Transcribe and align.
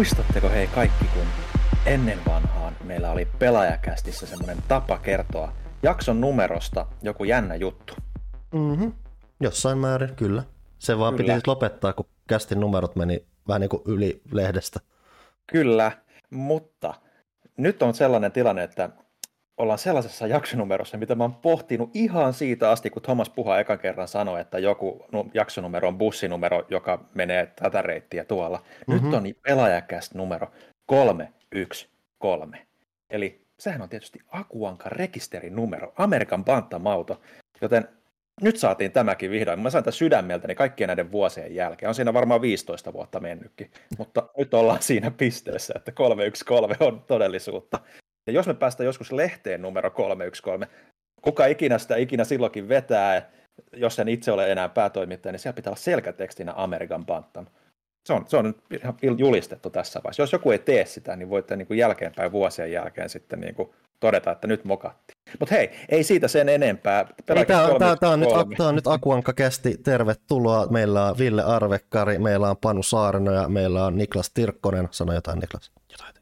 Muistatteko 0.00 0.48
hei 0.48 0.66
kaikki, 0.66 1.04
kun 1.14 1.26
ennen 1.86 2.18
vanhaan 2.26 2.76
meillä 2.84 3.10
oli 3.10 3.28
pelaajakästissä 3.38 4.26
semmoinen 4.26 4.56
tapa 4.68 4.98
kertoa 4.98 5.52
jakson 5.82 6.20
numerosta 6.20 6.86
joku 7.02 7.24
jännä 7.24 7.54
juttu? 7.54 7.94
Mm-hmm. 8.52 8.92
Jossain 9.40 9.78
määrin, 9.78 10.16
kyllä. 10.16 10.42
Se 10.78 10.98
vaan 10.98 11.14
kyllä. 11.14 11.34
piti 11.34 11.42
lopettaa, 11.46 11.92
kun 11.92 12.06
kästin 12.28 12.60
numerot 12.60 12.96
meni 12.96 13.26
vähän 13.48 13.60
niin 13.60 13.68
kuin 13.68 13.82
yli 13.86 14.20
lehdestä. 14.32 14.80
Kyllä, 15.46 15.92
mutta 16.30 16.94
nyt 17.56 17.82
on 17.82 17.94
sellainen 17.94 18.32
tilanne, 18.32 18.62
että 18.62 18.90
ollaan 19.60 19.78
sellaisessa 19.78 20.26
jaksonumerossa, 20.26 20.96
mitä 20.96 21.14
mä 21.14 21.24
oon 21.24 21.34
pohtinut 21.34 21.90
ihan 21.94 22.32
siitä 22.32 22.70
asti, 22.70 22.90
kun 22.90 23.02
Thomas 23.02 23.30
Puha 23.30 23.58
ekan 23.58 23.78
kerran 23.78 24.08
sanoi, 24.08 24.40
että 24.40 24.58
joku 24.58 25.06
jaksonumero 25.34 25.88
on 25.88 25.98
bussinumero, 25.98 26.66
joka 26.68 27.04
menee 27.14 27.46
tätä 27.46 27.82
reittiä 27.82 28.24
tuolla. 28.24 28.62
Mm-hmm. 28.86 29.04
Nyt 29.04 29.14
on 29.14 29.24
pelaajakäst 29.42 30.14
numero 30.14 30.50
313. 30.86 32.66
Eli 33.10 33.46
sehän 33.58 33.82
on 33.82 33.88
tietysti 33.88 34.18
Akuanka 34.28 34.88
rekisterinumero, 34.88 35.92
Amerikan 35.96 36.44
bantamauto, 36.44 37.20
joten 37.60 37.88
nyt 38.42 38.56
saatiin 38.56 38.92
tämäkin 38.92 39.30
vihdoin. 39.30 39.60
Mä 39.60 39.70
sain 39.70 39.84
tämän 39.84 39.92
sydämeltäni 39.92 40.54
kaikkien 40.54 40.88
näiden 40.88 41.12
vuosien 41.12 41.54
jälkeen. 41.54 41.88
On 41.88 41.94
siinä 41.94 42.14
varmaan 42.14 42.42
15 42.42 42.92
vuotta 42.92 43.20
mennytkin, 43.20 43.70
mutta 43.98 44.28
nyt 44.38 44.54
ollaan 44.54 44.82
siinä 44.82 45.10
pisteessä, 45.10 45.74
että 45.76 45.92
313 45.92 46.84
on 46.84 47.04
todellisuutta. 47.06 47.80
Ja 48.26 48.32
jos 48.32 48.46
me 48.46 48.54
päästään 48.54 48.84
joskus 48.86 49.12
lehteen 49.12 49.62
numero 49.62 49.90
313, 49.90 50.76
kuka 51.22 51.46
ikinä 51.46 51.78
sitä 51.78 51.96
ikinä 51.96 52.24
silloinkin 52.24 52.68
vetää, 52.68 53.30
jos 53.72 53.98
en 53.98 54.08
itse 54.08 54.32
ole 54.32 54.52
enää 54.52 54.68
päätoimittaja, 54.68 55.32
niin 55.32 55.40
siellä 55.40 55.56
pitää 55.56 55.70
olla 55.70 55.80
selkätekstinä 55.80 56.52
Amerikan 56.56 57.06
Bantam. 57.06 57.46
Se 58.06 58.12
on, 58.12 58.24
se 58.28 58.36
on 58.36 58.54
ihan 59.02 59.18
julistettu 59.18 59.70
tässä 59.70 60.00
vaiheessa. 60.04 60.22
Jos 60.22 60.32
joku 60.32 60.50
ei 60.50 60.58
tee 60.58 60.86
sitä, 60.86 61.16
niin 61.16 61.30
voitte 61.30 61.56
niin 61.56 61.66
kuin 61.66 61.78
jälkeenpäin 61.78 62.32
vuosien 62.32 62.72
jälkeen 62.72 63.08
sitten 63.08 63.40
niin 63.40 63.54
kuin 63.54 63.70
todeta, 64.00 64.30
että 64.30 64.46
nyt 64.46 64.64
mokattiin. 64.64 65.16
Mutta 65.40 65.54
hei, 65.54 65.70
ei 65.88 66.04
siitä 66.04 66.28
sen 66.28 66.48
enempää. 66.48 67.06
Ei, 67.36 67.46
tämä, 67.46 67.66
on, 67.66 67.78
tämä, 67.78 67.96
tämä, 67.96 68.12
on 68.12 68.20
nyt, 68.20 68.28
tämä 68.56 68.68
on 68.68 68.74
nyt 68.74 68.86
Akuanka 68.86 69.32
kästi. 69.32 69.76
Tervetuloa. 69.84 70.66
Meillä 70.66 71.06
on 71.06 71.18
Ville 71.18 71.42
Arvekkari, 71.42 72.18
meillä 72.18 72.50
on 72.50 72.56
Panu 72.56 72.82
Saareno 72.82 73.32
ja 73.32 73.48
meillä 73.48 73.86
on 73.86 73.98
Niklas 73.98 74.30
Tirkkonen. 74.30 74.88
Sano 74.90 75.12
jotain 75.12 75.38
Niklas. 75.38 75.72
Jotain. 75.92 76.14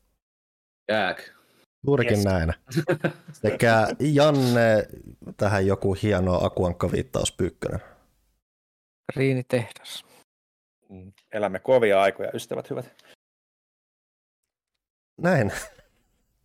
Jääk. 0.91 1.38
Juurikin 1.87 2.17
yes. 2.17 2.25
näin. 2.25 2.55
Sekä 3.33 3.89
Janne, 3.99 4.89
tähän 5.37 5.67
joku 5.67 5.97
hieno 6.03 6.45
Akuankka-viittaus 6.45 7.33
Pyykkönen. 7.37 7.81
Riinitehdas. 9.17 10.05
Mm. 10.89 11.13
Elämme 11.33 11.59
kovia 11.59 12.03
aikoja, 12.03 12.31
ystävät 12.35 12.71
hyvät. 12.71 12.95
Näin. 15.21 15.53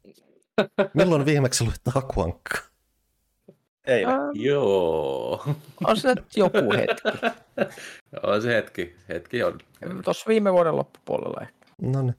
Milloin 0.93 1.25
viimeksi 1.25 1.63
luit 1.63 1.95
Akuankka? 1.95 2.57
Ei. 3.85 4.05
Ähm, 4.05 4.15
joo. 4.33 5.45
On 5.85 5.97
se 5.97 6.15
joku 6.35 6.73
hetki. 6.77 7.01
on 8.23 8.41
se 8.41 8.55
hetki. 8.55 8.95
Hetki 9.09 9.43
on. 9.43 9.59
Tuossa 10.03 10.25
viime 10.27 10.53
vuoden 10.53 10.75
loppupuolella 10.75 11.41
ehkä. 11.41 11.65
No 11.81 12.01
niin. 12.01 12.15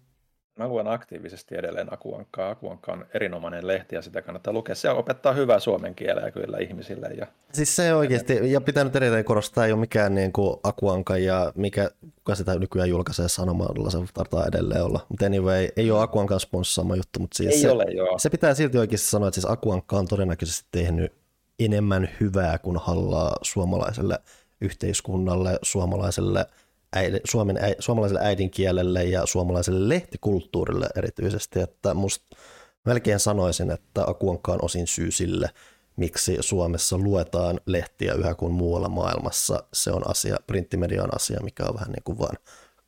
Mä 0.59 0.69
luen 0.69 0.89
aktiivisesti 0.89 1.55
edelleen 1.57 1.93
Akuankkaa. 1.93 2.51
Akuankka 2.51 2.93
on 2.93 3.07
erinomainen 3.15 3.67
lehti 3.67 3.95
ja 3.95 4.03
sitä 4.03 4.23
kannattaa 4.23 4.53
lukea. 4.53 4.75
Se 4.75 4.91
opettaa 4.91 5.33
hyvää 5.33 5.61
suomen 5.61 5.95
kieleä 5.95 6.31
kyllä 6.31 6.59
ihmisille. 6.59 7.07
Ja... 7.07 7.27
Siis 7.53 7.77
se 7.77 7.95
oikeasti, 7.95 8.53
ja 8.53 8.61
pitää 8.61 8.85
nyt 8.85 8.97
erittäin 8.97 9.25
korostaa, 9.25 9.67
ei 9.67 9.73
ole 9.73 9.81
mikään 9.81 10.15
niin 10.15 10.33
kuin 10.33 10.57
Akuanka 10.63 11.19
ja 11.19 11.53
mikä, 11.55 11.91
kuka 12.15 12.35
sitä 12.35 12.59
nykyään 12.59 12.89
julkaisee 12.89 13.29
sanomalla, 13.29 13.91
se 13.91 13.99
tarvitaan 14.15 14.49
edelleen 14.49 14.85
olla. 14.85 15.07
Mutta 15.09 15.27
anyway, 15.27 15.69
ei 15.77 15.91
ole 15.91 16.03
Akuankan 16.03 16.41
sponssaama 16.41 16.97
juttu, 16.97 17.21
mutta 17.21 17.37
siis 17.37 17.55
ei 17.55 17.61
se, 17.61 17.71
ole, 17.71 17.85
joo. 17.85 18.19
se 18.19 18.31
pitää 18.31 18.55
silti 18.55 18.79
oikeasti 18.79 19.07
sanoa, 19.07 19.29
että 19.29 19.41
siis 19.41 19.51
Akuankka 19.51 19.97
on 19.97 20.09
todennäköisesti 20.09 20.69
tehnyt 20.73 21.13
enemmän 21.59 22.09
hyvää 22.21 22.59
kuin 22.59 22.77
hallaa 22.77 23.37
suomalaiselle 23.43 24.19
yhteiskunnalle, 24.61 25.59
suomalaiselle– 25.63 26.47
äidi, 26.95 27.21
suomen, 27.25 27.57
äi, 27.57 27.75
suomalaiselle 27.79 28.21
äidinkielelle 28.25 29.05
ja 29.05 29.27
suomalaiselle 29.27 29.89
lehtikulttuurille 29.89 30.87
erityisesti, 30.97 31.61
että 31.61 31.95
musta 31.95 32.37
melkein 32.85 33.21
sanoisin, 33.21 33.71
että 33.71 34.05
Akuankka 34.07 34.53
on 34.53 34.65
osin 34.65 34.87
syy 34.87 35.11
sille, 35.11 35.51
miksi 35.97 36.37
Suomessa 36.41 36.99
luetaan 36.99 37.61
lehtiä 37.67 38.15
yhä 38.15 38.35
kuin 38.35 38.53
muualla 38.53 38.89
maailmassa. 38.89 39.65
Se 39.73 39.91
on 39.91 40.11
asia, 40.11 40.37
printtimedian 40.47 41.15
asia, 41.15 41.41
mikä 41.43 41.65
on 41.65 41.75
vähän 41.75 41.93
niin 41.93 42.03
kuin 42.05 42.19
vaan 42.19 42.37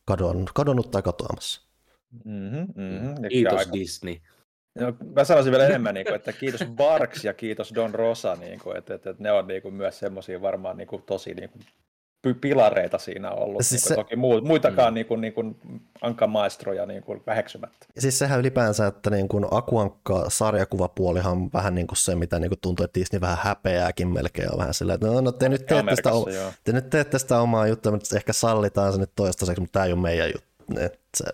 kadonnut, 0.05 0.51
kadonnut 0.55 0.91
tai 0.91 1.03
katoamassa. 1.03 1.63
Mm-hmm, 2.25 2.67
mm-hmm. 2.75 3.29
Kiitos 3.29 3.59
aika... 3.59 3.73
Disney. 3.73 4.17
No, 4.81 4.93
mä 5.15 5.25
sanoisin 5.25 5.51
vielä 5.51 5.67
enemmän, 5.67 5.95
niin 5.95 6.07
kuin, 6.07 6.17
että 6.17 6.33
kiitos 6.33 6.65
Barks 6.77 7.25
ja 7.25 7.35
kiitos 7.35 7.75
Don 7.75 7.95
Rosa, 7.95 8.37
niin 8.37 8.61
kuin, 8.61 8.77
että, 8.77 8.95
että, 8.95 9.11
että 9.11 9.23
ne 9.23 9.33
on 9.33 9.47
niin 9.47 9.63
kuin, 9.63 9.75
myös 9.75 9.99
semmoisia 9.99 10.43
varmaan 10.43 10.77
niin 10.77 10.89
kuin, 10.89 11.03
tosi 11.03 11.35
niin 11.35 11.51
kuin, 11.51 11.63
pilareita 12.35 12.99
siinä 12.99 13.31
ollut. 13.31 13.67
Siis 13.67 13.83
niin 13.83 13.89
se... 13.89 13.95
Toki 13.95 14.17
muitakaan 14.43 14.93
mm. 14.93 14.95
niin 14.95 15.07
kuin, 15.07 15.21
niin 15.21 15.33
kuin 15.33 15.57
Anka 16.01 16.27
Maestroja 16.27 16.87
niin 16.87 17.03
kuin 17.03 17.23
väheksymättä. 17.27 17.87
Siis 17.99 18.19
sehän 18.19 18.41
ylipäänsä, 18.41 18.87
että 18.87 19.11
niin 19.11 19.29
kuin 19.29 19.47
Akuankka 19.51 20.25
sarjakuvapuolihan 20.29 21.33
on 21.33 21.51
vähän 21.53 21.75
niin 21.75 21.87
kuin 21.87 21.97
se, 21.97 22.15
mitä 22.15 22.39
niin 22.39 22.51
kuin 22.51 22.61
tuntuu, 22.61 22.85
että 22.85 23.01
Disney 23.01 23.21
vähän 23.21 23.39
häpeääkin 23.41 24.09
melkein 24.09 24.53
on 24.53 24.59
vähän 24.59 24.75
silleen, 24.75 24.95
että 24.95 25.07
no, 25.07 25.21
no 25.21 25.33
te, 25.33 25.49
nyt 25.49 25.67
teette 25.67 25.97
sitä, 25.97 26.11
te 26.65 26.73
nyt 26.73 26.91
teette 26.91 27.19
sitä 27.19 27.41
omaa 27.41 27.67
juttua, 27.67 27.93
mutta 27.93 28.17
ehkä 28.17 28.33
sallitaan 28.33 28.93
se 28.93 28.99
nyt 28.99 29.13
toistaiseksi, 29.17 29.61
mutta 29.61 29.73
tämä 29.73 29.87
ei 29.87 29.93
ole 29.93 30.01
meidän 30.01 30.29
juttu. 30.29 30.81
Että 30.81 30.99
se, 31.17 31.25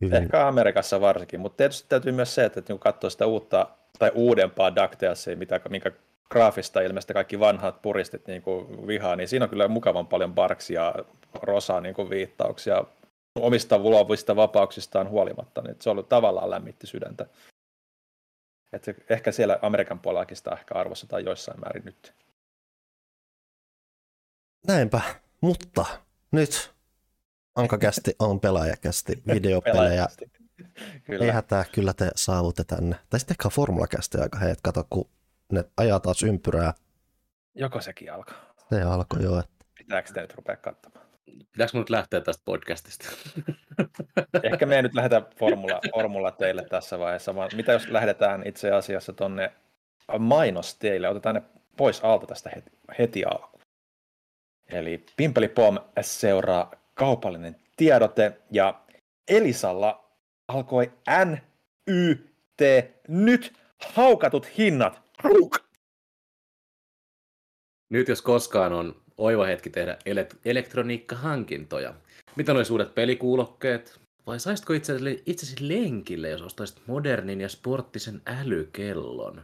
hyvin... 0.00 0.22
Ehkä 0.22 0.48
Amerikassa 0.48 1.00
varsinkin, 1.00 1.40
mutta 1.40 1.56
tietysti 1.56 1.88
täytyy 1.88 2.12
myös 2.12 2.34
se, 2.34 2.44
että, 2.44 2.60
että 2.60 2.72
kun 2.72 2.80
katsoo 2.80 3.10
sitä 3.10 3.26
uutta 3.26 3.68
tai 3.98 4.12
uudempaa 4.14 4.76
DuckTalesia, 4.76 5.36
mitä, 5.36 5.60
minkä 5.68 5.90
graafista 6.32 6.80
ilmeisesti 6.80 7.14
kaikki 7.14 7.40
vanhat 7.40 7.82
puristit 7.82 8.26
niin 8.26 8.42
kuin 8.42 8.86
vihaa, 8.86 9.16
niin 9.16 9.28
siinä 9.28 9.44
on 9.44 9.50
kyllä 9.50 9.68
mukavan 9.68 10.06
paljon 10.06 10.34
Barksia, 10.34 10.94
Rosaa 11.42 11.80
niin 11.80 11.94
kuin 11.94 12.10
viittauksia 12.10 12.84
omista 13.38 13.78
luovista 13.78 14.36
vapauksistaan 14.36 15.08
huolimatta, 15.08 15.62
niin 15.62 15.76
se 15.80 15.90
on 15.90 15.92
ollut 15.92 16.08
tavallaan 16.08 16.50
lämmitti 16.50 16.86
sydäntä. 16.86 17.26
Että 18.72 18.94
ehkä 19.10 19.32
siellä 19.32 19.58
Amerikan 19.62 19.98
puolellakin 19.98 20.36
sitä 20.36 20.50
ehkä 20.50 20.74
arvostetaan 20.74 21.24
joissain 21.24 21.60
määrin 21.60 21.84
nyt. 21.84 22.14
Näinpä, 24.66 25.00
mutta 25.40 25.84
nyt 26.30 26.72
Ankakästi 27.54 28.16
on 28.18 28.40
pelaajakästi, 28.40 29.22
videopelejä. 29.34 30.06
Kyllä. 31.04 31.24
Ei 31.24 31.30
hätää, 31.30 31.64
kyllä 31.72 31.92
te 31.92 32.10
saavutte 32.14 32.64
tänne. 32.64 32.96
Tai 33.10 33.20
sitten 33.20 33.34
ehkä 33.34 33.48
formulakästi 33.48 34.18
aika 34.18 34.38
heet, 34.38 34.58
kato 34.62 34.86
kun 34.90 35.08
ne 35.52 35.64
ajaa 35.76 36.00
taas 36.00 36.22
ympyrää. 36.22 36.74
Joko 37.54 37.80
sekin 37.80 38.12
alkaa? 38.12 38.54
Se 38.68 38.82
alkoi 38.82 39.22
jo. 39.22 39.38
Että... 39.38 39.64
Pitääkö 39.78 40.08
sitä 40.08 40.20
nyt 40.20 40.34
rupea 40.34 40.56
katsomaan? 40.56 41.06
Pitääkö 41.52 41.78
nyt 41.78 41.90
lähteä 41.90 42.20
tästä 42.20 42.42
podcastista? 42.44 43.08
Ehkä 44.52 44.66
me 44.66 44.76
ei 44.76 44.82
nyt 44.82 44.94
lähdetä 44.94 45.22
formula, 45.36 45.80
formula 45.94 46.30
teille 46.30 46.64
tässä 46.64 46.98
vaiheessa, 46.98 47.34
vaan 47.34 47.50
mitä 47.56 47.72
jos 47.72 47.88
lähdetään 47.88 48.46
itse 48.46 48.70
asiassa 48.70 49.12
tuonne 49.12 49.52
mainosteille, 50.18 51.08
otetaan 51.08 51.34
ne 51.34 51.42
pois 51.76 52.00
alta 52.04 52.26
tästä 52.26 52.50
heti, 52.54 52.70
heti 52.98 53.24
alkuun. 53.24 53.62
Eli 54.68 55.04
Pimpeli 55.16 55.48
Pom 55.48 55.78
seuraa 56.00 56.72
kaupallinen 56.94 57.56
tiedote 57.76 58.40
ja 58.50 58.80
Elisalla 59.28 60.04
alkoi 60.48 60.92
NYT 61.24 62.60
nyt 63.08 63.52
haukatut 63.94 64.58
hinnat 64.58 65.02
nyt 67.90 68.08
jos 68.08 68.22
koskaan 68.22 68.72
on 68.72 69.02
oiva 69.18 69.46
hetki 69.46 69.70
tehdä 69.70 69.96
ele- 70.06 70.36
elektroniikkahankintoja. 70.44 71.94
Mitä 72.36 72.52
olisi 72.52 72.72
uudet 72.72 72.94
pelikuulokkeet? 72.94 74.00
Vai 74.26 74.40
saisitko 74.40 74.72
itsesi, 74.72 75.22
itsesi 75.26 75.68
lenkille, 75.68 76.28
jos 76.28 76.42
ostaisit 76.42 76.82
modernin 76.86 77.40
ja 77.40 77.48
sporttisen 77.48 78.22
älykellon? 78.26 79.42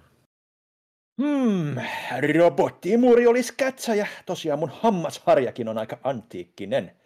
Hmm, 1.22 1.74
robottiimuri 2.38 3.26
olisi 3.26 3.54
kätsäjä. 3.56 4.06
Tosiaan 4.26 4.58
mun 4.58 4.72
hammasharjakin 4.82 5.68
on 5.68 5.78
aika 5.78 5.98
antiikkinen. 6.04 6.96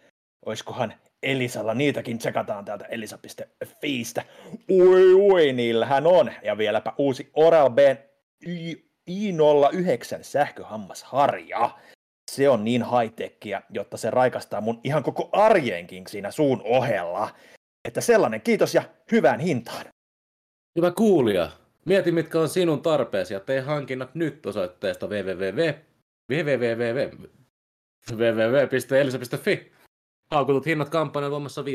Oiskohan 0.45 0.93
Elisalla 1.23 1.73
niitäkin 1.73 2.17
tsekataan 2.17 2.65
täältä 2.65 2.85
elisa.fiistä. 2.85 4.23
Ui, 4.69 5.13
ui, 5.13 5.53
niillähän 5.53 6.07
on. 6.07 6.31
Ja 6.43 6.57
vieläpä 6.57 6.93
uusi 6.97 7.29
Oral-B 7.33 7.77
I09 9.09 10.19
sähköhammasharja. 10.21 11.69
Se 12.31 12.49
on 12.49 12.63
niin 12.63 12.83
high 12.83 13.13
jotta 13.69 13.97
se 13.97 14.11
raikastaa 14.11 14.61
mun 14.61 14.81
ihan 14.83 15.03
koko 15.03 15.29
arjenkin 15.31 16.07
siinä 16.07 16.31
suun 16.31 16.61
ohella. 16.63 17.29
Että 17.85 18.01
sellainen 18.01 18.41
kiitos 18.41 18.75
ja 18.75 18.83
hyvään 19.11 19.39
hintaan. 19.39 19.85
Hyvä 20.75 20.91
kuulija. 20.91 21.51
Mieti, 21.85 22.11
mitkä 22.11 22.39
on 22.39 22.49
sinun 22.49 22.81
tarpeesi 22.81 23.33
ja 23.33 23.39
tee 23.39 23.61
hankinnat 23.61 24.15
nyt 24.15 24.45
osoitteesta 24.45 25.07
www. 25.07 25.73
www. 26.31 27.27
www.elisa.fi. 28.11 29.71
Haukutut 30.31 30.65
hinnat 30.65 30.89
kampanjan 30.89 31.31
voimassa 31.31 31.61
15.3.–27.3. 31.61 31.67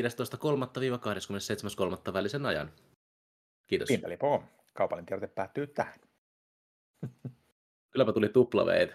välisen 2.12 2.46
ajan. 2.46 2.72
Kiitos. 3.66 3.88
Pimpeli 3.88 4.16
poo. 4.16 4.44
Kaupallinen 4.74 5.06
tiedote 5.06 5.26
päättyy 5.34 5.66
tähän. 5.66 5.94
Kylläpä 7.90 8.12
tuli 8.12 8.28
tuplaveitä. 8.28 8.94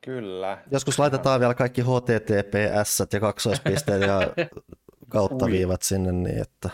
Kyllä. 0.00 0.58
Joskus 0.70 0.98
laitetaan 0.98 1.40
vielä 1.40 1.54
kaikki 1.54 1.82
HTTPS 1.82 3.02
ja 3.12 3.20
kaksoispisteet 3.20 4.02
ja 4.02 4.20
kauttaviivat 5.08 5.82
sinne 5.82 6.12
niin, 6.12 6.42
että 6.42 6.70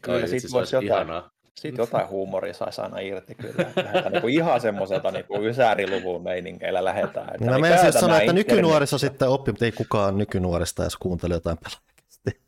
Kyllä, 0.00 0.26
sit 0.26 0.42
sit 0.42 0.52
voisi 0.52 0.76
olisi 0.76 0.88
jotain-. 0.88 1.22
Sitten 1.54 1.82
jotain 1.82 2.08
huumoria 2.08 2.54
saisi 2.54 2.80
aina 2.80 2.98
irti 2.98 3.34
kyllä. 3.34 3.54
Lähdetään 3.76 4.12
niinku 4.12 4.28
ihan 4.28 4.60
semmoiselta 4.60 5.10
niinku 5.10 5.44
ysääriluvun 5.44 6.22
meiningeillä 6.22 6.84
lähdetään. 6.84 7.26
Että 7.26 7.38
Niin 7.38 7.50
mä 7.50 7.56
mikä 7.56 7.68
menen 7.68 7.78
siis 7.78 7.94
sanoa, 8.00 8.20
että 8.20 8.32
nykynuoriso 8.32 8.98
sitten 8.98 9.28
oppi, 9.28 9.52
mutta 9.52 9.64
ei 9.64 9.72
kukaan 9.72 10.18
nykynuorista 10.18 10.82
edes 10.82 10.96
kuuntele 10.96 11.34
jotain 11.34 11.58
pelaajakästi. 11.58 12.40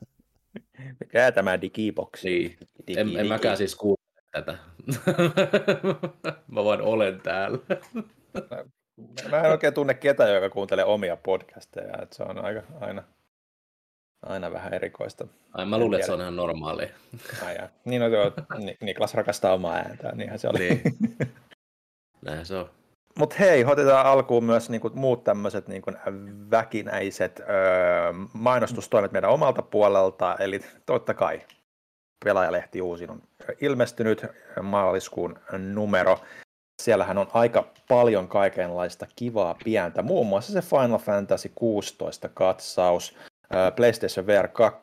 Mikä 1.00 1.32
tämä 1.32 1.61
digiboksi? 1.61 2.29
Niin. 2.29 2.58
Digi, 2.87 3.00
En, 3.00 3.17
en 3.17 3.26
mäkään 3.26 3.56
siis 3.56 3.75
kuuntele 3.76 4.04
tätä. 4.35 4.59
mä 6.55 6.65
vaan 6.65 6.81
olen 6.83 7.21
täällä. 7.21 7.59
Mä 9.31 9.41
en 9.41 9.51
oikein 9.51 9.75
tunne 9.75 9.95
ketään, 9.95 10.35
joka 10.35 10.51
kuuntelee 10.51 10.85
omia 10.85 11.17
podcasteja. 11.17 12.03
Että 12.03 12.17
se 12.17 12.23
on 12.23 12.45
aika, 12.45 12.63
aina, 12.81 13.03
aina 14.23 14.53
vähän 14.53 14.75
erikoista. 14.75 15.27
Ai 15.53 15.67
mä 15.67 15.79
luulen, 15.79 16.01
että 16.01 16.07
se 16.07 16.13
on 16.13 16.21
ihan 16.21 16.37
normaalia. 16.37 16.89
Ai 17.47 17.55
jaa. 17.57 17.69
niin 17.85 18.03
on 18.03 18.13
joo, 18.13 18.33
Ni- 18.59 18.77
Niklas 18.81 19.15
rakastaa 19.15 19.55
omaa 19.55 19.75
ääntään, 19.75 20.19
niinhän 20.19 20.39
se 20.39 20.49
oli. 20.49 20.59
Niin. 20.59 20.83
Se 22.43 22.57
on. 22.57 22.71
Mutta 23.19 23.37
hei, 23.39 23.65
otetaan 23.65 24.07
alkuun 24.07 24.45
myös 24.45 24.71
niinku 24.71 24.91
muut 24.95 25.25
tämmöiset 25.25 25.69
niinku 25.69 25.93
väkinäiset 26.51 27.41
öö, 27.41 28.13
mainostustoimet 28.33 29.13
meidän 29.13 29.31
omalta 29.31 29.63
puolelta. 29.63 30.37
Eli 30.41 30.61
totta 30.87 31.15
kai 31.15 31.41
pelaajalehti 32.25 32.82
uusin 32.82 33.11
on 33.11 33.23
ilmestynyt 33.61 34.26
maaliskuun 34.62 35.38
numero. 35.59 36.19
Siellähän 36.82 37.19
on 37.19 37.26
aika 37.32 37.65
paljon 37.88 38.29
kaikenlaista 38.29 39.06
kivaa 39.17 39.56
pientä, 39.65 40.03
muun 40.03 40.26
muassa 40.26 40.53
se 40.53 40.61
Final 40.61 40.99
Fantasy 40.99 41.50
16 41.55 42.29
katsaus, 42.29 43.17
PlayStation 43.76 44.26
VR 44.26 44.49
2 44.49 44.81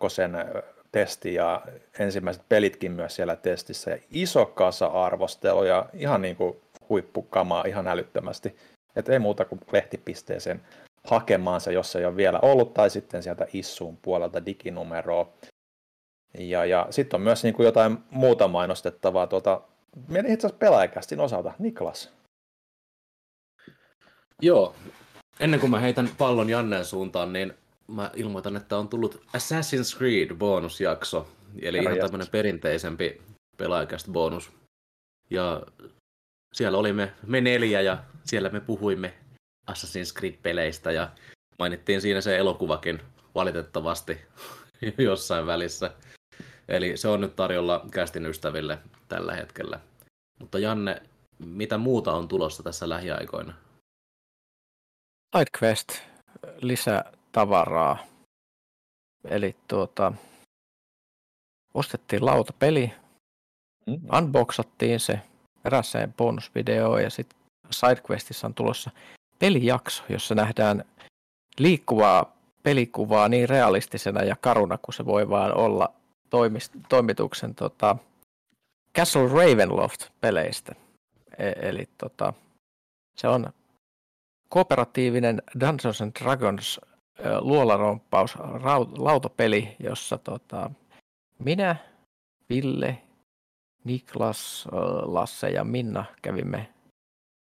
testi 0.92 1.34
ja 1.34 1.62
ensimmäiset 2.00 2.44
pelitkin 2.50 2.92
myös 2.92 3.16
siellä 3.16 3.36
testissä 3.36 3.92
ja 3.92 3.98
iso 4.12 4.46
kasa 4.46 4.86
arvosteluja, 4.86 5.86
ihan 5.94 6.22
niin 6.22 6.36
kuin 6.36 6.56
huippukamaa 6.90 7.64
ihan 7.68 7.88
älyttömästi. 7.88 8.56
Et 8.96 9.10
ei 9.10 9.20
muuta 9.20 9.46
kuin 9.46 9.62
lehtipisteeseen 9.72 10.62
hakemaan 11.04 11.62
se, 11.62 11.74
jos 11.74 11.96
ei 11.96 12.06
ole 12.06 12.16
vielä 12.16 12.40
ollut, 12.42 12.74
tai 12.74 12.90
sitten 12.90 13.24
sieltä 13.24 13.48
Issuun 13.54 13.98
puolelta 13.98 14.46
diginumeroa. 14.46 15.34
Ja, 16.38 16.66
ja 16.66 16.88
sitten 16.90 17.18
on 17.18 17.22
myös 17.22 17.44
niin 17.44 17.54
kuin 17.54 17.66
jotain 17.66 17.98
muuta 18.10 18.48
mainostettavaa 18.48 19.28
tuota, 19.28 19.62
meidän 20.08 20.32
itse 20.32 20.48
asiassa 20.48 20.60
pelaajakästin 20.60 21.20
osalta. 21.20 21.54
Niklas. 21.60 22.12
Joo. 24.42 24.76
Ennen 25.40 25.60
kuin 25.60 25.70
mä 25.70 25.80
heitän 25.80 26.10
pallon 26.18 26.50
Jannen 26.50 26.86
suuntaan, 26.86 27.34
niin 27.34 27.54
mä 27.88 28.12
ilmoitan, 28.16 28.56
että 28.56 28.78
on 28.78 28.90
tullut 28.90 29.16
Assassin's 29.16 29.98
Creed 29.98 30.36
bonusjakso. 30.36 31.28
Eli 31.62 31.78
Herra 31.78 31.82
ihan 31.82 31.96
jästäs. 31.96 32.12
tämmönen 32.12 32.32
perinteisempi 32.32 33.22
pelaajakästä 33.58 34.12
bonus. 34.12 34.52
Ja 35.30 35.64
siellä 36.54 36.78
olimme 36.78 37.14
me 37.28 37.42
neljä 37.42 37.82
ja 37.82 38.04
siellä 38.24 38.50
me 38.50 38.60
puhuimme 38.60 39.14
Assassin's 39.72 40.20
Creed-peleistä 40.20 40.92
ja 40.92 41.12
mainittiin 41.60 42.02
siinä 42.02 42.22
se 42.22 42.38
elokuvakin 42.38 43.02
valitettavasti 43.36 44.22
jossain 44.98 45.46
välissä. 45.46 45.94
Eli 46.72 46.98
se 46.98 47.08
on 47.08 47.22
nyt 47.22 47.36
tarjolla 47.36 47.86
kästin 47.92 48.26
ystäville 48.26 48.80
tällä 49.08 49.36
hetkellä. 49.36 49.80
Mutta 50.40 50.60
Janne, 50.60 51.02
mitä 51.40 51.78
muuta 51.78 52.14
on 52.14 52.28
tulossa 52.28 52.64
tässä 52.64 52.90
lähiaikoina? 52.90 53.54
SideQuest 55.38 56.02
lisää 56.62 57.12
tavaraa. 57.32 57.98
Eli 59.28 59.56
tuota, 59.68 60.14
ostettiin 61.74 62.26
lautapeli, 62.26 62.92
Mm. 63.88 64.00
unboxattiin 64.18 65.00
se 65.00 65.20
eräseen 65.66 66.14
bonusvideoon 66.14 67.04
ja 67.04 67.10
sitten 67.10 67.38
SideQuestissa 67.72 68.48
on 68.48 68.54
tulossa 68.54 68.92
pelijakso, 69.40 70.04
jossa 70.10 70.36
nähdään 70.36 70.86
liikkuvaa 71.60 72.38
pelikuvaa 72.64 73.30
niin 73.30 73.50
realistisena 73.50 74.24
ja 74.24 74.36
karuna 74.42 74.78
kuin 74.78 74.96
se 74.96 75.06
voi 75.06 75.30
vaan 75.30 75.58
olla 75.58 75.94
toimist- 76.36 76.80
toimituksen 76.90 77.56
tota, 77.56 77.96
Castle 78.98 79.28
Ravenloft-peleistä. 79.28 80.76
E- 81.38 81.70
eli 81.70 81.90
tota, 81.98 82.34
se 83.16 83.28
on 83.28 83.54
kooperatiivinen 84.50 85.42
Dungeons 85.60 86.02
and 86.02 86.12
Dragons 86.24 86.82
luolaromppaus 87.40 88.36
lautapeli, 88.98 89.76
jossa 89.80 90.18
tota, 90.18 90.72
minä, 91.40 91.76
Ville, 92.50 92.98
Niklas, 93.84 94.68
Lasse 95.02 95.50
ja 95.50 95.64
Minna 95.64 96.06
kävimme 96.22 96.70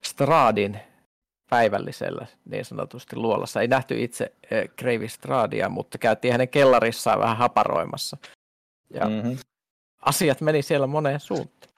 Stradin 0.06 0.80
päivällisellä 1.50 2.28
niin 2.46 2.66
sanotusti 2.66 3.16
luolassa. 3.16 3.62
Ei 3.62 3.68
nähty 3.68 4.04
itse 4.04 4.34
ö, 4.52 4.68
Kreivi 4.76 5.08
Stradia, 5.08 5.70
mutta 5.70 5.98
käytiin 5.98 6.32
hänen 6.32 6.50
kellarissaan 6.50 7.20
vähän 7.20 7.38
haparoimassa. 7.38 8.18
Ja 8.94 9.10
Mm-hmm. 9.10 9.38
asiat 10.02 10.42
meni 10.42 10.62
siellä 10.62 10.88
moneen 10.88 11.20
suuntaan. 11.20 11.72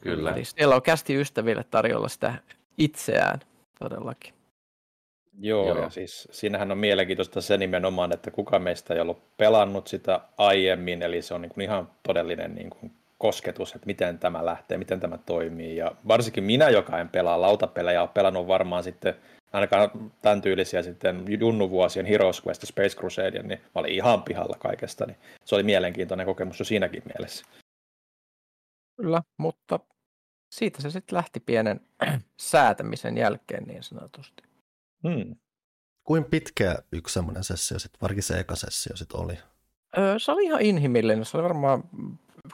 Kyllä. 0.00 0.32
Eli 0.32 0.44
siellä 0.44 0.74
on 0.74 0.82
kästi 0.82 1.20
ystäville 1.20 1.64
tarjolla 1.70 2.08
sitä 2.08 2.34
itseään 2.78 3.40
todellakin. 3.78 4.34
Joo, 5.40 5.66
Joo. 5.66 5.74
Joo, 5.74 5.84
ja 5.84 5.90
siis 5.90 6.28
siinähän 6.30 6.72
on 6.72 6.78
mielenkiintoista 6.78 7.40
se 7.40 7.56
nimenomaan, 7.56 8.14
että 8.14 8.30
kuka 8.30 8.58
meistä 8.58 8.94
ei 8.94 9.00
ollut 9.00 9.36
pelannut 9.36 9.86
sitä 9.86 10.20
aiemmin, 10.38 11.02
eli 11.02 11.22
se 11.22 11.34
on 11.34 11.42
niin 11.42 11.50
kuin 11.50 11.64
ihan 11.64 11.90
todellinen 12.02 12.54
niin 12.54 12.70
kuin 12.70 12.92
kosketus, 13.18 13.74
että 13.74 13.86
miten 13.86 14.18
tämä 14.18 14.46
lähtee, 14.46 14.78
miten 14.78 15.00
tämä 15.00 15.18
toimii, 15.18 15.76
ja 15.76 15.92
varsinkin 16.08 16.44
minä, 16.44 16.70
joka 16.70 16.98
en 16.98 17.08
pelaa 17.08 17.40
lautapelejä, 17.40 18.00
olen 18.00 18.10
pelannut 18.14 18.46
varmaan 18.46 18.84
sitten 18.84 19.14
ainakaan 19.52 20.12
tämän 20.22 20.42
tyylisiä 20.42 20.82
sitten 20.82 21.24
junnuvuosien 21.40 22.06
Heroes 22.06 22.42
Quest 22.46 22.62
ja 22.62 22.66
Space 22.66 22.96
Crusade, 22.96 23.42
niin 23.42 23.60
mä 23.60 23.70
olin 23.74 23.92
ihan 23.92 24.22
pihalla 24.22 24.56
kaikesta, 24.58 25.06
niin 25.06 25.16
se 25.44 25.54
oli 25.54 25.62
mielenkiintoinen 25.62 26.26
kokemus 26.26 26.58
jo 26.58 26.64
siinäkin 26.64 27.02
mielessä. 27.06 27.46
Kyllä, 28.96 29.22
mutta 29.36 29.80
siitä 30.50 30.82
se 30.82 30.90
sitten 30.90 31.16
lähti 31.16 31.40
pienen 31.40 31.80
säätämisen 32.40 33.18
jälkeen 33.18 33.64
niin 33.64 33.82
sanotusti. 33.82 34.42
Hmm. 35.08 35.36
Kuin 36.04 36.24
pitkä 36.24 36.76
yksi 36.92 37.14
semmoinen 37.14 37.44
sessio 37.44 37.78
sitten, 37.78 38.00
varsinkin 38.00 38.22
se 38.22 38.38
eka 38.38 38.56
sessio 38.56 38.96
sitten 38.96 39.20
oli? 39.20 39.38
Öö, 39.98 40.18
se 40.18 40.32
oli 40.32 40.44
ihan 40.44 40.62
inhimillinen, 40.62 41.24
se 41.24 41.36
oli 41.36 41.44
varmaan 41.44 41.84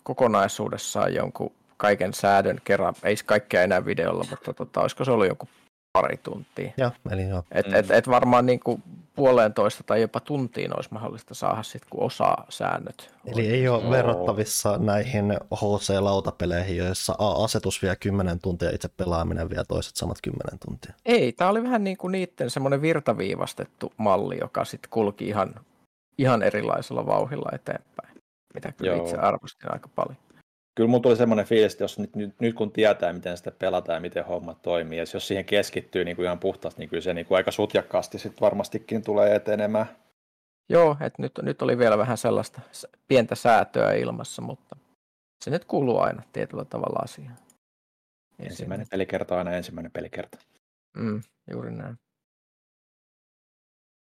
kokonaisuudessaan 0.03 1.15
jonkun 1.15 1.53
kaiken 1.77 2.15
säädön 2.15 2.61
kerran, 2.65 2.95
ei 3.03 3.17
se 3.17 3.25
kaikkea 3.25 3.63
enää 3.63 3.85
videolla, 3.85 4.25
mutta 4.31 4.55
tota, 4.55 4.81
olisiko 4.81 5.05
se 5.05 5.11
ollut 5.11 5.27
joku 5.27 5.49
pari 5.95 6.17
tuntia. 6.17 6.73
Joo, 6.77 6.91
eli 7.11 7.29
joo. 7.29 7.43
Et, 7.53 7.67
Mm. 7.67 7.75
et, 7.75 7.91
et 7.91 8.09
varmaan 8.09 8.47
niin 8.47 8.61
kuin 8.61 8.83
puolentoista 9.17 9.83
tai 9.87 10.01
jopa 10.01 10.21
tuntiin 10.21 10.77
olisi 10.77 10.89
mahdollista 10.93 11.35
saada 11.35 11.63
sitten, 11.63 11.91
kun 11.91 12.03
osaa 12.03 12.47
säännöt. 12.49 13.15
Eli 13.27 13.47
ei 13.49 13.69
ole 13.69 13.83
Joo. 13.83 13.91
verrattavissa 13.91 14.79
näihin 14.79 15.39
HC-lautapeleihin, 15.55 16.77
joissa 16.77 17.15
asetus 17.19 17.83
vie 17.83 17.97
10 17.97 18.39
tuntia, 18.39 18.71
itse 18.71 18.89
pelaaminen 18.89 19.51
vie 19.51 19.65
toiset 19.69 19.97
samat 19.97 20.19
10 20.23 20.59
tuntia. 20.67 20.93
Ei, 21.07 21.33
tämä 21.33 21.51
oli 21.51 21.63
vähän 21.63 21.85
niin 21.85 21.97
kuin 21.97 22.13
niiden 22.13 22.51
semmoinen 22.51 22.83
virtaviivastettu 22.83 23.93
malli, 23.97 24.39
joka 24.41 24.65
sitten 24.65 24.91
kulki 24.91 25.29
ihan, 25.29 25.55
ihan 26.19 26.43
erilaisella 26.43 27.07
vauhilla 27.07 27.49
eteenpäin, 27.53 28.15
mitä 28.55 28.73
kyllä 28.73 28.93
Joo. 28.93 29.05
itse 29.05 29.17
arvostin 29.17 29.73
aika 29.73 29.89
paljon. 29.95 30.17
Kyllä 30.75 30.89
mulla 30.89 31.03
tuli 31.03 31.17
semmoinen 31.17 31.47
fiilis, 31.47 31.73
että 31.73 31.85
jos 31.85 31.99
nyt, 31.99 32.17
nyt, 32.17 32.41
nyt 32.41 32.55
kun 32.55 32.73
tietää, 32.73 33.13
miten 33.13 33.37
sitä 33.37 33.51
pelataan 33.51 33.97
ja 33.97 34.01
miten 34.01 34.25
homma 34.25 34.55
toimii, 34.55 34.99
ja 34.99 35.05
jos 35.15 35.29
siihen 35.29 35.45
keskittyy 35.45 36.05
niin 36.05 36.17
kuin 36.17 36.27
ihan 36.27 36.39
puhtaasti, 36.39 36.81
niin 36.81 36.89
kyllä 36.89 37.01
se 37.01 37.15
niin 37.15 37.27
kuin 37.27 37.37
aika 37.37 37.51
sutjakkaasti 37.51 38.19
sit 38.19 38.41
varmastikin 38.41 39.03
tulee 39.03 39.35
etenemään. 39.35 39.87
Joo, 40.69 40.97
että 41.01 41.23
nyt, 41.23 41.33
nyt 41.43 41.63
oli 41.63 41.79
vielä 41.79 41.99
vähän 41.99 42.19
sellaista 42.19 42.61
pientä 43.09 43.35
säätöä 43.35 43.93
ilmassa, 43.93 44.43
mutta 44.43 44.77
se 45.45 45.51
nyt 45.51 45.65
kuuluu 45.65 45.99
aina 45.99 46.23
tietyllä 46.33 46.65
tavalla 46.65 47.01
asiaan. 47.03 47.37
Ensimmäinen 48.39 48.87
pelikerta 48.91 49.35
on 49.35 49.39
aina 49.39 49.53
ensimmäinen 49.53 49.93
pelikerta. 49.93 50.39
Mm, 50.97 51.23
juuri 51.51 51.71
näin. 51.71 51.99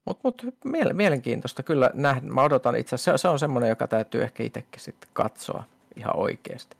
Mutta 0.06 0.20
mut, 0.24 0.42
miele- 0.64 0.92
mielenkiintoista 0.92 1.62
kyllä 1.62 1.90
nähdä. 1.94 2.20
Mä 2.20 2.42
odotan 2.42 2.76
itse 2.76 2.94
asiassa, 2.94 3.18
se, 3.18 3.22
se 3.22 3.28
on 3.28 3.38
semmoinen, 3.38 3.68
joka 3.68 3.88
täytyy 3.88 4.22
ehkä 4.22 4.42
itsekin 4.42 4.80
sitten 4.80 5.10
katsoa 5.12 5.64
ihan 5.96 6.16
oikeasti. 6.16 6.76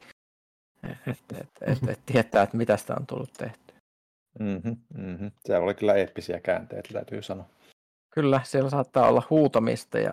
Että 0.82 1.10
et, 1.10 1.18
et, 1.40 1.82
et, 1.82 1.88
et 1.88 2.00
tietää, 2.06 2.42
että 2.42 2.56
mitä 2.56 2.76
sitä 2.76 2.94
on 3.00 3.06
tullut 3.06 3.32
tehty. 3.32 3.74
Mm-hmm, 4.38 4.76
mm-hmm. 4.94 5.30
Se 5.44 5.56
oli 5.56 5.74
kyllä 5.74 5.94
eeppisiä 5.94 6.40
käänteitä, 6.40 6.88
täytyy 6.92 7.22
sanoa. 7.22 7.46
Kyllä, 8.10 8.40
siellä 8.44 8.70
saattaa 8.70 9.08
olla 9.08 9.22
huutamista 9.30 9.98
ja 9.98 10.12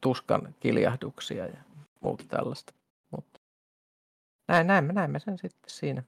tuskan 0.00 0.54
kiljahduksia 0.60 1.46
ja 1.46 1.56
muuta 2.00 2.24
tällaista. 2.28 2.72
Mutta 3.10 3.40
näin, 4.48 4.66
näin, 4.66 4.84
me 4.84 4.92
näemme 4.92 5.18
sen 5.18 5.38
sitten 5.38 5.70
siinä. 5.70 6.02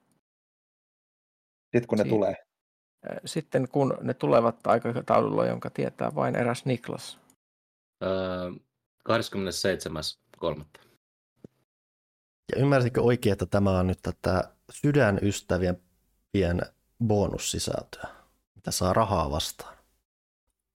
Sitten 1.77 1.87
kun 1.87 1.99
ne 1.99 2.05
Siinä. 2.05 2.17
tulee. 2.17 2.47
Sitten 3.25 3.69
kun 3.69 3.99
ne 4.01 4.15
tulevat 4.15 4.67
aikataululla, 4.67 5.47
jonka 5.47 5.71
tietää 5.71 6.15
vain 6.15 6.37
eräs 6.37 6.65
Niklas. 6.65 7.19
Öö, 8.05 8.51
27.3. 9.09 10.65
Ja 12.53 12.61
ymmärsitkö 12.61 13.03
oikein, 13.03 13.33
että 13.33 13.47
tämä 13.47 13.79
on 13.79 13.87
nyt 13.87 14.03
tätä 14.03 14.51
sydänystävien 14.71 15.83
pien 16.33 16.61
bonussisältöä, 17.05 18.09
mitä 18.55 18.71
saa 18.71 18.93
rahaa 18.93 19.31
vastaan? 19.31 19.77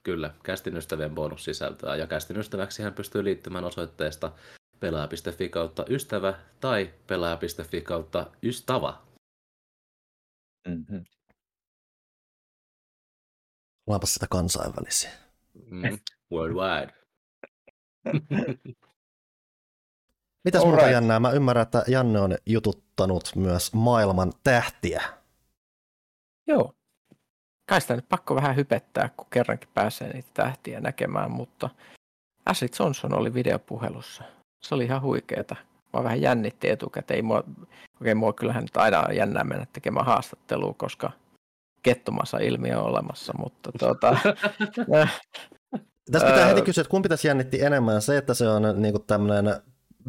Kyllä, 0.03 0.33
kästin 0.43 0.77
ystävien 0.77 1.15
bonussisältöä. 1.15 1.95
Ja 1.95 2.07
kästin 2.07 2.37
ystäväksi 2.37 2.83
hän 2.83 2.93
pystyy 2.93 3.23
liittymään 3.23 3.63
osoitteesta 3.63 4.31
pelaaja.fi 4.79 5.49
kautta 5.49 5.85
ystävä 5.89 6.39
tai 6.59 6.93
pelaaja.fi 7.07 7.81
kautta 7.81 8.31
ystävä. 8.43 8.93
Mm-hmm. 10.67 11.03
Ollaanpa 13.87 14.07
sitä 14.07 14.27
kansainvälisiä. 14.29 15.11
Mm, 15.71 15.99
worldwide. 16.31 16.93
Mitäs 20.43 20.62
All 20.62 20.69
muuta 20.69 20.81
right. 20.81 20.93
jännää? 20.93 21.19
Mä 21.19 21.31
ymmärrän, 21.31 21.63
että 21.63 21.83
Janne 21.88 22.19
on 22.19 22.36
jututtanut 22.45 23.31
myös 23.36 23.74
maailman 23.74 24.33
tähtiä. 24.43 25.03
Joo. 26.48 26.74
Kai 27.69 27.81
sitä 27.81 27.95
nyt 27.95 28.10
pakko 28.10 28.36
vähän 28.36 28.55
hypettää, 28.55 29.10
kun 29.17 29.27
kerrankin 29.29 29.69
pääsee 29.74 30.13
niitä 30.13 30.29
tähtiä 30.33 30.79
näkemään, 30.79 31.31
mutta 31.31 31.69
Ashley 32.45 32.69
Johnson 32.79 33.13
oli 33.13 33.33
videopuhelussa. 33.33 34.24
Se 34.63 34.75
oli 34.75 34.86
ihan 34.86 35.01
huikeeta. 35.01 35.55
Mä 35.93 36.03
vähän 36.03 36.21
jännitti 36.21 36.69
etukäteen. 36.69 37.15
Ei 37.15 37.21
mua, 37.21 37.43
okei, 38.01 38.15
mua 38.15 38.33
kyllähän 38.33 38.63
nyt 38.63 38.77
aina 38.77 39.00
on 39.00 39.15
jännää 39.15 39.43
mennä 39.43 39.65
tekemään 39.74 40.05
haastattelua, 40.05 40.74
koska 40.77 41.12
kettumassa 41.83 42.38
ilmiö 42.38 42.79
on 42.79 42.86
olemassa, 42.86 43.33
mutta 43.38 43.71
tuota, 43.79 44.17
Tässä 46.12 46.27
pitää 46.27 46.45
heti 46.45 46.62
kysyä, 46.62 46.81
että 46.81 46.91
kumpi 46.91 47.10
tässä 47.10 47.27
jännitti 47.27 47.62
enemmän, 47.62 48.01
se, 48.01 48.17
että 48.17 48.33
se 48.33 48.48
on 48.48 48.81
niinku 48.81 49.00
tämmöinen 49.00 49.62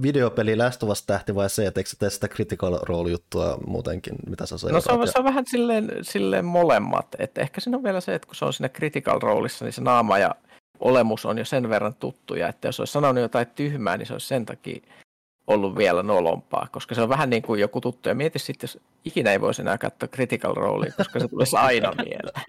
videopeli 0.02 0.58
lästuvas 0.58 1.02
tähti 1.02 1.34
vai 1.34 1.50
se, 1.50 1.66
että 1.66 1.80
eikö 1.80 1.90
tee 1.98 2.10
sitä 2.10 2.28
critical 2.28 2.78
role 2.82 3.10
juttua 3.10 3.58
muutenkin, 3.66 4.14
mitä 4.26 4.46
sä 4.46 4.54
No 4.72 4.80
se 4.80 4.92
on, 4.92 5.08
se 5.08 5.18
on 5.18 5.24
vähän 5.24 5.44
silleen, 5.46 5.90
silleen 6.02 6.44
molemmat. 6.44 7.06
Et 7.18 7.38
ehkä 7.38 7.60
siinä 7.60 7.76
on 7.76 7.82
vielä 7.84 8.00
se, 8.00 8.14
että 8.14 8.26
kun 8.26 8.34
se 8.34 8.44
on 8.44 8.52
siinä 8.52 8.68
critical 8.68 9.20
roolissa, 9.20 9.64
niin 9.64 9.72
se 9.72 9.80
naama 9.80 10.18
ja 10.18 10.34
olemus 10.80 11.26
on 11.26 11.38
jo 11.38 11.44
sen 11.44 11.68
verran 11.68 11.94
tuttuja, 11.94 12.48
että 12.48 12.68
jos 12.68 12.80
olisi 12.80 12.92
sanonut 12.92 13.22
jotain 13.22 13.46
tyhmää, 13.46 13.96
niin 13.96 14.06
se 14.06 14.12
olisi 14.12 14.26
sen 14.26 14.46
takia 14.46 14.82
ollut 15.46 15.76
vielä 15.76 16.02
nolompaa, 16.02 16.68
koska 16.72 16.94
se 16.94 17.02
on 17.02 17.08
vähän 17.08 17.30
niin 17.30 17.42
kuin 17.42 17.60
joku 17.60 17.80
tuttu. 17.80 18.08
Ja 18.08 18.14
mieti 18.14 18.38
sitten, 18.38 18.64
jos 18.64 18.78
ikinä 19.04 19.32
ei 19.32 19.40
voisi 19.40 19.62
enää 19.62 19.78
katsoa 19.78 20.08
critical 20.08 20.54
roolia, 20.54 20.92
koska 20.96 21.20
se 21.20 21.28
tulisi 21.28 21.56
aina 21.56 21.92
mieleen. 21.92 22.42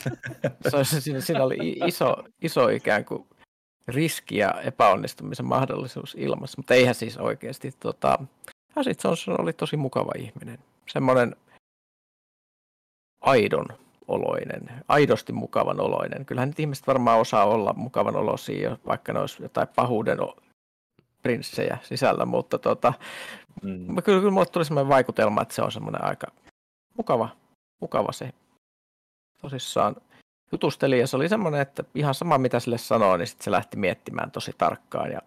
Se 0.70 0.76
olisi, 0.76 1.00
siinä, 1.00 1.20
siinä 1.20 1.44
oli 1.44 1.76
iso, 1.86 2.16
iso 2.42 2.68
ikään 2.68 3.04
kuin 3.04 3.26
riski 3.88 4.36
ja 4.36 4.54
epäonnistumisen 4.64 5.46
mahdollisuus 5.46 6.14
ilmassa, 6.18 6.58
mutta 6.58 6.74
eihän 6.74 6.94
siis 6.94 7.18
oikeasti. 7.18 7.74
Tota, 7.80 8.18
Hasit 8.76 9.04
Johnson 9.04 9.40
oli 9.40 9.52
tosi 9.52 9.76
mukava 9.76 10.12
ihminen. 10.18 10.58
Semmoinen 10.88 11.36
aidon 13.20 13.66
oloinen, 14.08 14.70
aidosti 14.88 15.32
mukavan 15.32 15.80
oloinen. 15.80 16.24
Kyllähän 16.24 16.48
nyt 16.48 16.60
ihmiset 16.60 16.86
varmaan 16.86 17.20
osaa 17.20 17.44
olla 17.44 17.72
mukavan 17.72 18.16
olosia, 18.16 18.70
jo, 18.70 18.78
vaikka 18.86 19.12
ne 19.12 19.20
olisi 19.20 19.42
jotain 19.42 19.68
pahuuden 19.76 20.18
prinssejä 21.22 21.78
sisällä, 21.82 22.26
mutta 22.26 22.58
tota, 22.58 22.92
Mm. 23.62 23.86
kyllä, 23.86 24.20
kyllä 24.20 24.30
mulle 24.30 24.46
tuli 24.46 24.64
semmoinen 24.64 24.88
vaikutelma, 24.88 25.42
että 25.42 25.54
se 25.54 25.62
on 25.62 25.72
semmoinen 25.72 26.04
aika 26.04 26.26
mukava, 26.96 27.28
mukava 27.80 28.12
se 28.12 28.32
tosissaan 29.42 29.96
jutusteli 30.52 30.98
ja 30.98 31.06
se 31.06 31.16
oli 31.16 31.28
semmoinen, 31.28 31.60
että 31.60 31.84
ihan 31.94 32.14
sama 32.14 32.38
mitä 32.38 32.60
sille 32.60 32.78
sanoo, 32.78 33.16
niin 33.16 33.26
sitten 33.26 33.44
se 33.44 33.50
lähti 33.50 33.76
miettimään 33.76 34.30
tosi 34.30 34.52
tarkkaan 34.58 35.12
ja 35.12 35.20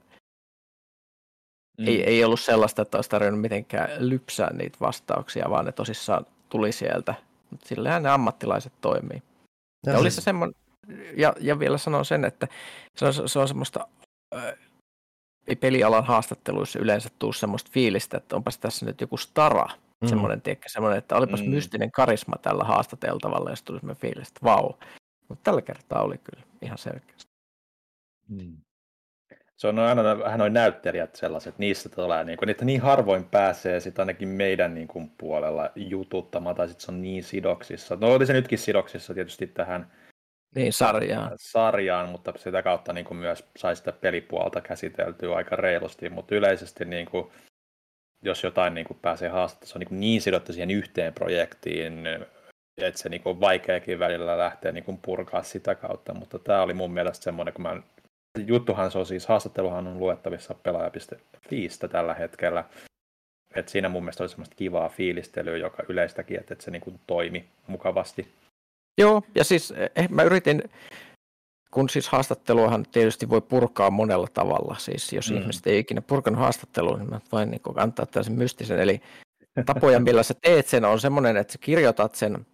Mm. 1.78 1.88
ei, 1.88 2.04
ei 2.04 2.24
ollut 2.24 2.40
sellaista, 2.40 2.82
että 2.82 2.98
olisi 2.98 3.10
tarvinnut 3.10 3.42
mitenkään 3.42 3.90
lypsää 4.10 4.54
niitä 4.54 4.78
vastauksia, 4.82 5.50
vaan 5.50 5.66
ne 5.66 5.72
tosissaan 5.72 6.26
tuli 6.50 6.72
sieltä. 6.72 7.14
Mutta 7.52 7.68
sillähän 7.68 8.04
ne 8.04 8.10
ammattilaiset 8.10 8.74
toimii. 8.82 9.24
Ja, 9.86 9.94
ja 9.94 10.00
oli 10.00 10.12
se 10.12 10.22
semmoinen, 10.22 10.56
ja, 11.18 11.34
ja 11.40 11.60
vielä 11.60 11.78
sanon 11.78 12.06
sen, 12.06 12.26
että 12.26 12.48
se 12.96 13.06
on, 13.06 13.30
se 13.30 13.40
on 13.40 13.48
semmoista, 13.48 13.88
äh, 14.36 14.54
ei 15.48 15.56
pelialan 15.56 16.06
haastatteluissa 16.06 16.80
yleensä 16.80 17.10
tuu 17.20 17.34
semmoista 17.34 17.72
fiilistä, 17.74 18.18
että 18.18 18.36
onpas 18.36 18.58
tässä 18.58 18.86
nyt 18.86 19.02
joku 19.02 19.18
stara, 19.18 19.68
mm. 20.02 20.08
semmoinen, 20.08 20.42
tiedätkö, 20.42 20.70
semmoinen, 20.70 20.98
että 20.98 21.16
olipas 21.16 21.40
Mm. 21.42 21.46
mm. 21.48 21.54
mystinen 21.54 21.92
karisma 21.92 22.36
tällä 22.42 22.64
haastateltavalla, 22.64 23.50
ja 23.50 23.56
sitten 23.56 23.68
tuli 23.74 23.80
semmoinen 23.80 24.02
fiilis, 24.02 24.28
että 24.28 24.40
vau. 24.44 24.74
Mutta 25.30 25.44
tällä 25.44 25.62
kertaa 25.62 26.04
oli 26.04 26.18
kyllä 26.18 26.44
ihan 26.62 26.78
selkeästi. 26.78 27.32
Mm. 28.30 28.58
Se 29.58 29.68
on 29.68 29.80
aina 29.80 30.20
vähän 30.20 30.40
noin 30.40 30.54
näyttelijät 30.54 31.16
sellaiset, 31.16 31.60
niistä 31.60 31.90
tulee, 31.90 32.24
niin 32.24 32.38
kuin, 32.38 32.48
niitä 32.48 32.66
niin 32.66 32.82
harvoin 32.82 33.26
pääsee 33.26 33.80
sitten 33.80 34.04
ainakin 34.04 34.28
meidän 34.28 34.74
niin 34.74 34.88
kuin, 34.88 35.12
puolella 35.18 35.72
jututtamaan, 35.76 36.56
tai 36.56 36.68
sitten 36.68 36.86
se 36.86 36.92
on 36.92 37.02
niin 37.02 37.24
sidoksissa. 37.24 37.96
No 37.96 38.08
oli 38.08 38.26
se 38.26 38.34
nytkin 38.34 38.60
sidoksissa 38.60 39.14
tietysti 39.14 39.48
tähän 39.48 39.92
Niin 40.56 40.74
sarjaa. 40.74 41.32
sarjaan, 41.36 42.10
mutta 42.10 42.34
sitä 42.36 42.64
kautta 42.64 42.94
niin 42.94 43.06
kuin, 43.06 43.18
myös 43.18 43.46
sai 43.58 43.76
sitä 43.76 43.92
pelipuolta 43.92 44.62
käsiteltyä 44.62 45.36
aika 45.36 45.56
reilusti, 45.56 46.10
mutta 46.10 46.36
yleisesti 46.36 46.86
niin 46.86 47.06
kuin, 47.06 47.32
jos 48.24 48.44
jotain 48.44 48.74
niin 48.74 48.88
kuin, 48.88 49.00
pääsee 49.02 49.30
haastamaan, 49.30 49.68
se 49.68 49.78
on 49.78 49.80
niin, 49.80 50.00
niin 50.00 50.22
sidottu 50.22 50.54
siihen 50.54 50.72
yhteen 50.72 51.14
projektiin, 51.14 52.04
että 52.78 53.00
se 53.02 53.10
niin 53.10 53.22
kuin, 53.22 53.36
on 53.36 53.40
vaikeakin 53.40 54.00
välillä 54.00 54.38
lähteä 54.38 54.72
niin 54.72 54.84
kuin, 54.84 55.00
purkaa 55.02 55.44
sitä 55.44 55.76
kautta, 55.76 56.14
mutta 56.14 56.40
tämä 56.40 56.62
oli 56.62 56.74
mun 56.74 56.94
mielestä 56.94 57.24
semmoinen, 57.24 57.54
kun 57.54 57.62
mä 57.64 57.82
juttuhan 58.46 58.92
se 58.92 58.98
on 58.98 59.06
siis, 59.06 59.28
haastatteluhan 59.28 59.88
on 59.88 60.00
luettavissa 60.00 60.54
pelaaja.fiistä 60.54 61.88
tällä 61.88 62.14
hetkellä. 62.14 62.64
Et 63.56 63.70
siinä 63.70 63.90
mun 63.90 64.04
mielestä 64.04 64.24
oli 64.24 64.30
semmoista 64.30 64.56
kivaa 64.56 64.90
fiilistelyä, 64.90 65.58
joka 65.58 65.84
yleistäkin, 65.90 66.40
että, 66.40 66.54
että 66.54 66.66
se 66.66 66.72
niin 66.72 66.82
kuin 66.82 67.00
toimi 67.08 67.46
mukavasti. 67.68 68.28
Joo, 68.98 69.22
ja 69.36 69.44
siis 69.44 69.74
eh, 69.96 70.10
mä 70.10 70.24
yritin, 70.24 70.64
kun 71.72 71.90
siis 71.90 72.10
haastatteluahan 72.10 72.86
tietysti 72.92 73.30
voi 73.30 73.42
purkaa 73.42 73.90
monella 73.90 74.28
tavalla, 74.34 74.76
siis 74.80 75.14
jos 75.14 75.32
Mm. 75.32 75.38
ihmiset 75.38 75.68
ei 75.68 75.80
ikinä 75.80 76.02
purkanut 76.02 76.40
haastattelua, 76.40 76.98
niin 76.98 77.10
mä 77.10 77.20
voin 77.32 77.52
niin 77.52 77.62
antaa 77.76 78.06
tällaisen 78.06 78.38
mystisen, 78.38 78.80
eli 78.80 79.02
tapoja, 79.66 80.00
millä 80.00 80.24
sä 80.24 80.34
teet 80.42 80.68
sen, 80.68 80.86
on 80.86 81.00
semmoinen, 81.00 81.38
että 81.38 81.54
sä 81.54 81.60
kirjoitat 81.62 82.16
sen 82.16 82.46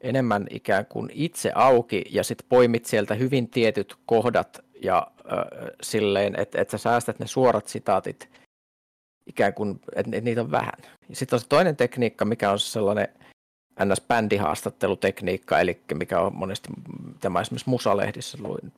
enemmän 0.00 0.46
ikään 0.50 0.86
kuin 0.86 1.10
itse 1.12 1.52
auki 1.54 2.04
ja 2.10 2.24
sitten 2.24 2.46
poimit 2.48 2.84
sieltä 2.84 3.14
hyvin 3.14 3.48
tietyt 3.48 3.96
kohdat 4.06 4.64
ja 4.82 5.06
äh, 5.32 5.38
silleen, 5.82 6.40
että, 6.40 6.60
että 6.60 6.78
sä 6.78 6.82
säästät 6.82 7.18
ne 7.18 7.26
suorat 7.26 7.68
sitaatit 7.68 8.30
ikään 9.26 9.54
kuin, 9.54 9.80
että, 9.96 10.10
että 10.16 10.20
niitä 10.20 10.40
on 10.40 10.50
vähän. 10.50 10.72
Sitten 11.12 11.36
on 11.36 11.40
se 11.40 11.48
toinen 11.48 11.76
tekniikka, 11.76 12.24
mikä 12.24 12.50
on 12.50 12.58
sellainen 12.58 13.08
NS-bändihaastattelutekniikka, 13.84 15.60
eli 15.60 15.80
mikä 15.94 16.20
on 16.20 16.34
monesti, 16.34 16.68
tämä 17.20 17.40
esimerkiksi 17.40 17.70
Musalehdissä 17.70 18.38
luin 18.40 18.72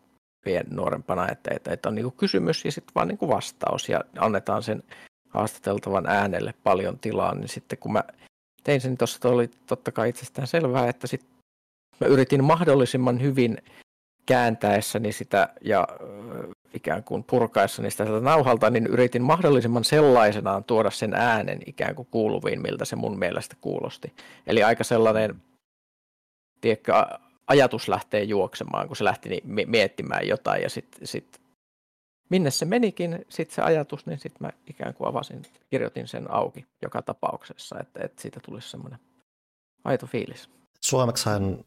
pien 0.44 0.66
nuorempana, 0.70 1.28
että, 1.28 1.50
että, 1.54 1.72
että 1.72 1.88
on 1.88 1.94
niin 1.94 2.12
kysymys 2.12 2.64
ja 2.64 2.72
sitten 2.72 2.94
vaan 2.94 3.08
niin 3.08 3.18
vastaus 3.28 3.88
ja 3.88 4.00
annetaan 4.18 4.62
sen 4.62 4.82
haastateltavan 5.28 6.06
äänelle 6.06 6.54
paljon 6.62 6.98
tilaa, 6.98 7.34
niin 7.34 7.48
sitten 7.48 7.78
kun 7.78 7.92
mä 7.92 8.04
tein 8.64 8.80
sen, 8.80 8.98
tuossa 8.98 9.28
oli 9.28 9.50
totta 9.66 9.92
kai 9.92 10.08
itsestään 10.08 10.46
selvää, 10.46 10.88
että 10.88 11.06
sitten 11.06 11.30
mä 12.00 12.06
yritin 12.06 12.44
mahdollisimman 12.44 13.22
hyvin 13.22 13.58
kääntäessäni 14.26 15.12
sitä 15.12 15.48
ja 15.60 15.88
ö, 16.00 16.48
ikään 16.74 17.04
kuin 17.04 17.24
purkaessani 17.24 17.90
sitä 17.90 18.04
sieltä 18.04 18.24
nauhalta, 18.24 18.70
niin 18.70 18.86
yritin 18.86 19.22
mahdollisimman 19.22 19.84
sellaisenaan 19.84 20.64
tuoda 20.64 20.90
sen 20.90 21.14
äänen 21.14 21.58
ikään 21.66 21.94
kuin 21.94 22.08
kuuluviin, 22.10 22.62
miltä 22.62 22.84
se 22.84 22.96
mun 22.96 23.18
mielestä 23.18 23.56
kuulosti. 23.60 24.12
Eli 24.46 24.62
aika 24.62 24.84
sellainen, 24.84 25.42
tiedätkö, 26.60 26.92
ajatus 27.46 27.88
lähtee 27.88 28.22
juoksemaan, 28.22 28.86
kun 28.86 28.96
se 28.96 29.04
lähti 29.04 29.42
miettimään 29.66 30.28
jotain 30.28 30.62
ja 30.62 30.70
sitten 30.70 31.06
sit, 31.06 31.40
minne 32.30 32.50
se 32.50 32.64
menikin, 32.64 33.24
sitten 33.28 33.54
se 33.54 33.62
ajatus, 33.62 34.06
niin 34.06 34.18
sitten 34.18 34.46
mä 34.46 34.50
ikään 34.66 34.94
kuin 34.94 35.08
avasin, 35.08 35.42
kirjoitin 35.70 36.08
sen 36.08 36.30
auki 36.30 36.66
joka 36.82 37.02
tapauksessa, 37.02 37.76
että, 37.80 38.04
että 38.04 38.22
siitä 38.22 38.40
tulisi 38.44 38.68
semmoinen 38.68 38.98
aito 39.84 40.06
fiilis. 40.06 40.50
Suomeksihan, 40.80 41.64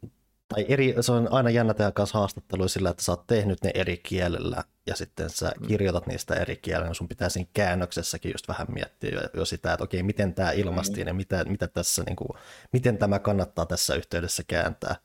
tai 0.47 0.65
eri, 0.69 0.95
se 1.01 1.11
on 1.11 1.27
aina 1.31 1.49
jännä 1.49 1.73
tehdä 1.73 1.91
kanssa 1.91 2.17
haastatteluja 2.17 2.69
sillä, 2.69 2.89
että 2.89 3.03
sä 3.03 3.11
oot 3.11 3.27
tehnyt 3.27 3.63
ne 3.63 3.71
eri 3.73 3.97
kielellä 3.97 4.63
ja 4.87 4.95
sitten 4.95 5.29
sä 5.29 5.51
Mm. 5.59 5.67
kirjoitat 5.67 6.07
niistä 6.07 6.35
eri 6.35 6.55
kielellä, 6.55 6.87
niin 6.87 6.95
sun 6.95 7.07
pitää 7.07 7.29
siinä 7.29 7.49
käännöksessäkin 7.53 8.31
just 8.31 8.47
vähän 8.47 8.67
miettiä 8.69 9.09
jo, 9.09 9.21
jo 9.33 9.45
sitä, 9.45 9.73
että 9.73 9.83
okei, 9.83 10.03
miten 10.03 10.33
tämä 10.33 10.51
ilmastiin 10.51 11.07
ja 11.07 11.13
mitä, 11.13 11.43
mitä 11.45 11.67
tässä, 11.67 12.03
niin 12.03 12.15
kuin, 12.15 12.29
miten 12.73 12.97
tämä 12.97 13.19
kannattaa 13.19 13.65
tässä 13.65 13.95
yhteydessä 13.95 14.43
kääntää. 14.47 14.95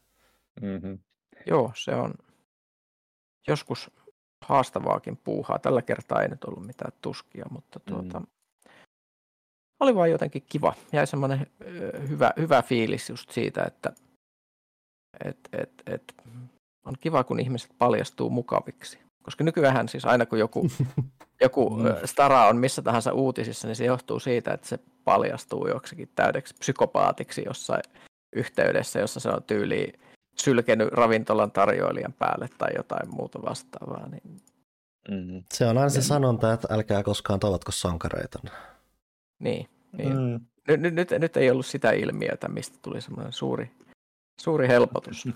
Mm-hmm. 0.60 0.98
Joo, 1.46 1.72
se 1.76 1.94
on 1.94 2.14
joskus 3.48 3.90
haastavaakin 4.44 5.16
puuhaa. 5.16 5.58
Tällä 5.58 5.82
kertaa 5.82 6.22
ei 6.22 6.28
nyt 6.28 6.44
ollut 6.44 6.66
mitään 6.66 6.92
tuskia, 7.02 7.46
mutta 7.50 7.80
tuota, 7.80 8.20
mm. 8.20 8.26
oli 9.80 9.94
vaan 9.94 10.10
jotenkin 10.10 10.44
kiva. 10.48 10.74
Jäi 10.92 11.06
semmoinen 11.06 11.46
hyvä, 12.08 12.32
hyvä 12.36 12.62
fiilis 12.62 13.10
just 13.10 13.30
siitä, 13.30 13.64
että 13.64 13.92
et, 15.24 15.48
et, 15.52 15.82
et, 15.86 16.14
on 16.86 16.94
kiva, 17.00 17.24
kun 17.24 17.40
ihmiset 17.40 17.70
paljastuu 17.78 18.30
mukaviksi. 18.30 18.98
Koska 19.22 19.44
nykyään 19.44 19.88
siis 19.88 20.04
aina 20.04 20.26
kun 20.26 20.38
joku, 20.38 20.66
joku 21.44 21.70
mm. 21.70 21.84
stara 22.04 22.48
on 22.48 22.56
missä 22.56 22.82
tahansa 22.82 23.12
uutisissa, 23.12 23.68
niin 23.68 23.76
se 23.76 23.84
johtuu 23.84 24.20
siitä, 24.20 24.52
että 24.52 24.68
se 24.68 24.78
paljastuu 25.04 25.68
joksikin 25.68 26.08
täydeksi 26.14 26.54
psykopaatiksi 26.58 27.42
jossain 27.46 27.82
yhteydessä, 28.36 28.98
jossa 28.98 29.20
se 29.20 29.28
on 29.28 29.42
tyyliin 29.42 30.00
sylkenyt 30.40 30.88
ravintolan 30.92 31.52
tarjoilijan 31.52 32.12
päälle 32.12 32.48
tai 32.58 32.70
jotain 32.76 33.14
muuta 33.14 33.42
vastaavaa. 33.42 34.08
Niin... 34.08 34.40
Mm. 35.10 35.42
Se 35.54 35.66
on 35.66 35.78
aina 35.78 35.88
se 35.88 36.02
sanonta, 36.02 36.52
että 36.52 36.68
älkää 36.70 37.02
koskaan 37.02 37.40
toivotko 37.40 37.72
sankareita. 37.72 38.38
Niin, 39.38 39.68
niin. 39.92 40.16
Mm. 40.16 40.40
Nyt, 40.68 40.80
nyt, 40.80 40.94
nyt, 40.94 41.10
nyt 41.10 41.36
ei 41.36 41.50
ollut 41.50 41.66
sitä 41.66 41.90
ilmiötä, 41.90 42.48
mistä 42.48 42.78
tuli 42.82 43.00
semmoinen 43.00 43.32
suuri, 43.32 43.70
suuri 44.40 44.68
helpotus. 44.68 45.28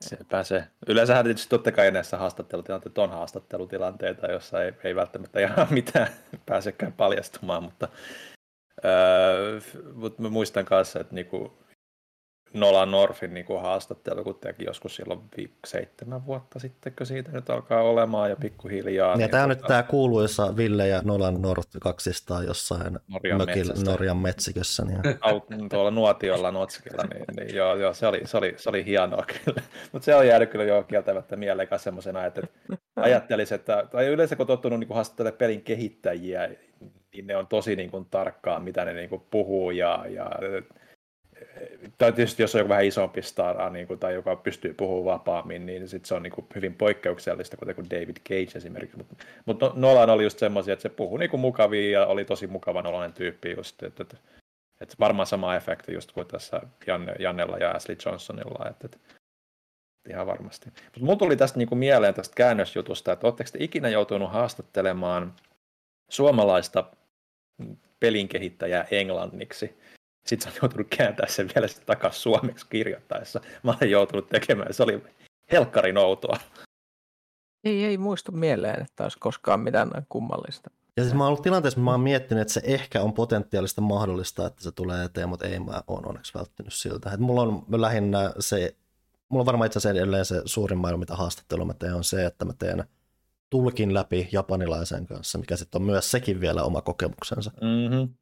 Se 0.00 0.18
pääsee. 0.28 0.68
Yleensähän 0.86 1.24
tietysti 1.24 1.50
totta 1.50 1.72
kai 1.72 1.90
näissä 1.90 2.16
haastattelutilanteissa 2.16 3.02
on 3.02 3.10
haastattelutilanteita, 3.10 4.26
joissa 4.26 4.64
ei, 4.64 4.72
ei 4.84 4.94
välttämättä 4.94 5.40
ihan 5.40 5.66
mitään 5.70 6.08
pääsekään 6.46 6.92
paljastumaan, 6.92 7.62
mutta, 7.62 7.88
öö, 8.84 9.60
mutta 9.94 10.22
mä 10.22 10.28
muistan 10.28 10.64
kanssa, 10.64 11.00
että 11.00 11.14
niinku, 11.14 11.61
Nolan 12.54 12.90
Norfin 12.90 13.34
niin 13.34 13.46
kuin 13.46 13.62
haastattelu, 13.62 14.24
kun 14.24 14.34
teki 14.34 14.64
joskus 14.64 14.96
silloin 14.96 15.20
viik- 15.40 15.66
seitsemän 15.66 16.26
vuotta 16.26 16.58
sitten, 16.58 16.92
kun 16.98 17.06
siitä 17.06 17.32
nyt 17.32 17.50
alkaa 17.50 17.82
olemaan 17.82 18.30
ja 18.30 18.36
pikkuhiljaa. 18.36 19.10
Ja 19.10 19.16
niin 19.16 19.30
tämä 19.30 19.42
on 19.42 19.48
tota... 19.48 19.60
nyt 19.60 19.68
tämä 19.68 19.82
kuuluisa 19.82 20.56
Ville 20.56 20.88
ja 20.88 21.02
Nolan 21.04 21.42
Norf 21.42 21.64
kaksistaan 21.80 22.46
jossain 22.46 22.98
Norjan, 23.08 23.38
mökillä, 23.38 23.74
Norjan 23.84 24.16
metsikössä. 24.16 24.84
Niin. 24.84 25.00
Tuolla 25.70 25.90
nuotiolla 25.90 26.50
Notskilla, 26.50 27.04
niin, 27.14 27.24
niin 27.36 27.56
joo, 27.56 27.74
joo, 27.74 27.94
se, 27.94 28.06
oli, 28.06 28.20
se, 28.24 28.36
oli, 28.36 28.54
se 28.56 28.68
oli 28.68 28.84
hienoa 28.84 29.24
kyllä. 29.26 29.62
Mutta 29.92 30.04
se 30.04 30.14
on 30.14 30.26
jäänyt 30.26 30.50
kyllä 30.50 30.64
jo 30.64 30.82
kieltämättä 30.82 31.36
mieleen 31.36 31.68
semmoisena, 31.76 32.26
että 32.26 32.42
ajattelisi, 32.96 33.54
että 33.54 33.86
tai 33.90 34.06
yleensä 34.06 34.36
kun 34.36 34.46
tottunut 34.46 34.80
niin 34.80 34.94
haastattelemaan 34.94 35.38
pelin 35.38 35.62
kehittäjiä, 35.62 36.50
niin 37.12 37.26
ne 37.26 37.36
on 37.36 37.46
tosi 37.46 37.76
niin 37.76 37.90
kuin, 37.90 38.06
tarkkaan, 38.10 38.62
mitä 38.62 38.84
ne 38.84 38.92
niin 38.92 39.08
kuin, 39.08 39.22
puhuu 39.30 39.70
ja, 39.70 40.04
ja 40.08 40.30
tai 41.98 42.12
tietysti 42.12 42.42
jos 42.42 42.54
on 42.54 42.58
joku 42.58 42.68
vähän 42.68 42.84
isompi 42.84 43.22
stara 43.22 43.70
niin 43.70 43.86
kuin, 43.86 44.00
tai 44.00 44.14
joka 44.14 44.36
pystyy 44.36 44.74
puhumaan 44.74 45.18
vapaammin, 45.18 45.66
niin 45.66 45.88
sit 45.88 46.04
se 46.04 46.14
on 46.14 46.22
niin 46.22 46.32
kuin, 46.32 46.46
hyvin 46.54 46.74
poikkeuksellista, 46.74 47.56
kuten 47.56 47.74
kuin 47.74 47.90
David 47.90 48.16
Cage 48.28 48.58
esimerkiksi. 48.58 48.96
Mutta 48.96 49.16
mut 49.46 49.76
Nolan 49.76 50.10
oli 50.10 50.22
just 50.22 50.38
semmoisia, 50.38 50.72
että 50.72 50.82
se 50.82 50.88
puhui 50.88 51.18
niin 51.18 51.30
kuin 51.30 51.40
mukavia 51.40 52.00
ja 52.00 52.06
oli 52.06 52.24
tosi 52.24 52.46
mukavan 52.46 52.86
oloinen 52.86 53.12
tyyppi 53.12 53.50
just, 53.56 53.82
että, 53.82 54.02
että, 54.02 54.16
että 54.80 54.96
varmaan 55.00 55.26
sama 55.26 55.56
efekti 55.56 55.92
just 55.92 56.12
kuin 56.12 56.26
tässä 56.26 56.60
Janne, 56.86 57.14
Jannella 57.18 57.56
ja 57.56 57.70
Ashley 57.70 57.96
Johnsonilla, 58.06 58.68
että, 58.70 58.84
että 58.86 58.98
ihan 60.08 60.26
varmasti. 60.26 60.70
Mutta 60.84 61.00
mulla 61.00 61.18
tuli 61.18 61.36
tästä 61.36 61.58
niin 61.58 61.68
kuin 61.68 61.78
mieleen 61.78 62.14
tästä 62.14 62.34
käännösjutusta, 62.34 63.12
että 63.12 63.26
oletteko 63.26 63.50
te 63.52 63.64
ikinä 63.64 63.88
joutunut 63.88 64.32
haastattelemaan 64.32 65.34
suomalaista 66.10 66.84
pelin 68.00 68.28
kehittäjää 68.28 68.86
englanniksi? 68.90 69.78
Sitten 70.26 70.52
se 70.52 70.58
on 70.58 70.60
joutunut 70.62 70.86
kääntää 70.96 71.26
sen 71.28 71.50
vielä 71.54 71.68
sitten 71.68 71.86
takaisin 71.86 72.22
suomeksi 72.22 72.66
kirjoittaessa. 72.70 73.40
Mä 73.62 73.74
olen 73.80 73.90
joutunut 73.90 74.28
tekemään, 74.28 74.74
se 74.74 74.82
oli 74.82 75.02
helkkarin 75.52 75.98
outoa. 75.98 76.36
Ei, 77.64 77.84
ei 77.84 77.98
muistu 77.98 78.32
mieleen, 78.32 78.82
että 78.82 79.02
olisi 79.02 79.18
koskaan 79.18 79.60
mitään 79.60 79.90
kummallista. 80.08 80.70
Ja 80.96 81.02
siis 81.02 81.14
mä 81.14 81.22
oon 81.22 81.28
ollut 81.28 81.42
tilanteessa, 81.42 81.80
mä 81.80 81.90
oon 81.90 82.00
miettinyt, 82.00 82.42
että 82.42 82.54
se 82.54 82.60
ehkä 82.64 83.02
on 83.02 83.12
potentiaalista 83.12 83.80
mahdollista, 83.80 84.46
että 84.46 84.62
se 84.62 84.72
tulee 84.72 85.04
eteen, 85.04 85.28
mutta 85.28 85.46
ei 85.46 85.60
mä 85.60 85.82
oon 85.86 86.08
onneksi 86.08 86.34
välttynyt 86.34 86.72
siltä. 86.72 87.10
Et 87.10 87.20
mulla 87.20 87.42
on 87.42 87.64
lähinnä 87.68 88.32
se, 88.38 88.76
mulla 89.28 89.42
on 89.42 89.46
varmaan 89.46 89.66
itse 89.66 89.78
asiassa 89.78 89.98
edelleen 89.98 90.24
se 90.24 90.42
suurin 90.44 90.78
maailma, 90.78 91.00
mitä 91.00 91.16
haastattelu 91.16 91.64
mä 91.64 91.74
teen, 91.74 91.94
on 91.94 92.04
se, 92.04 92.26
että 92.26 92.44
mä 92.44 92.52
teen 92.52 92.84
tulkin 93.50 93.94
läpi 93.94 94.28
japanilaisen 94.32 95.06
kanssa, 95.06 95.38
mikä 95.38 95.56
sitten 95.56 95.82
on 95.82 95.86
myös 95.86 96.10
sekin 96.10 96.40
vielä 96.40 96.62
oma 96.62 96.80
kokemuksensa. 96.80 97.50
Mm-hmm. 97.60 98.14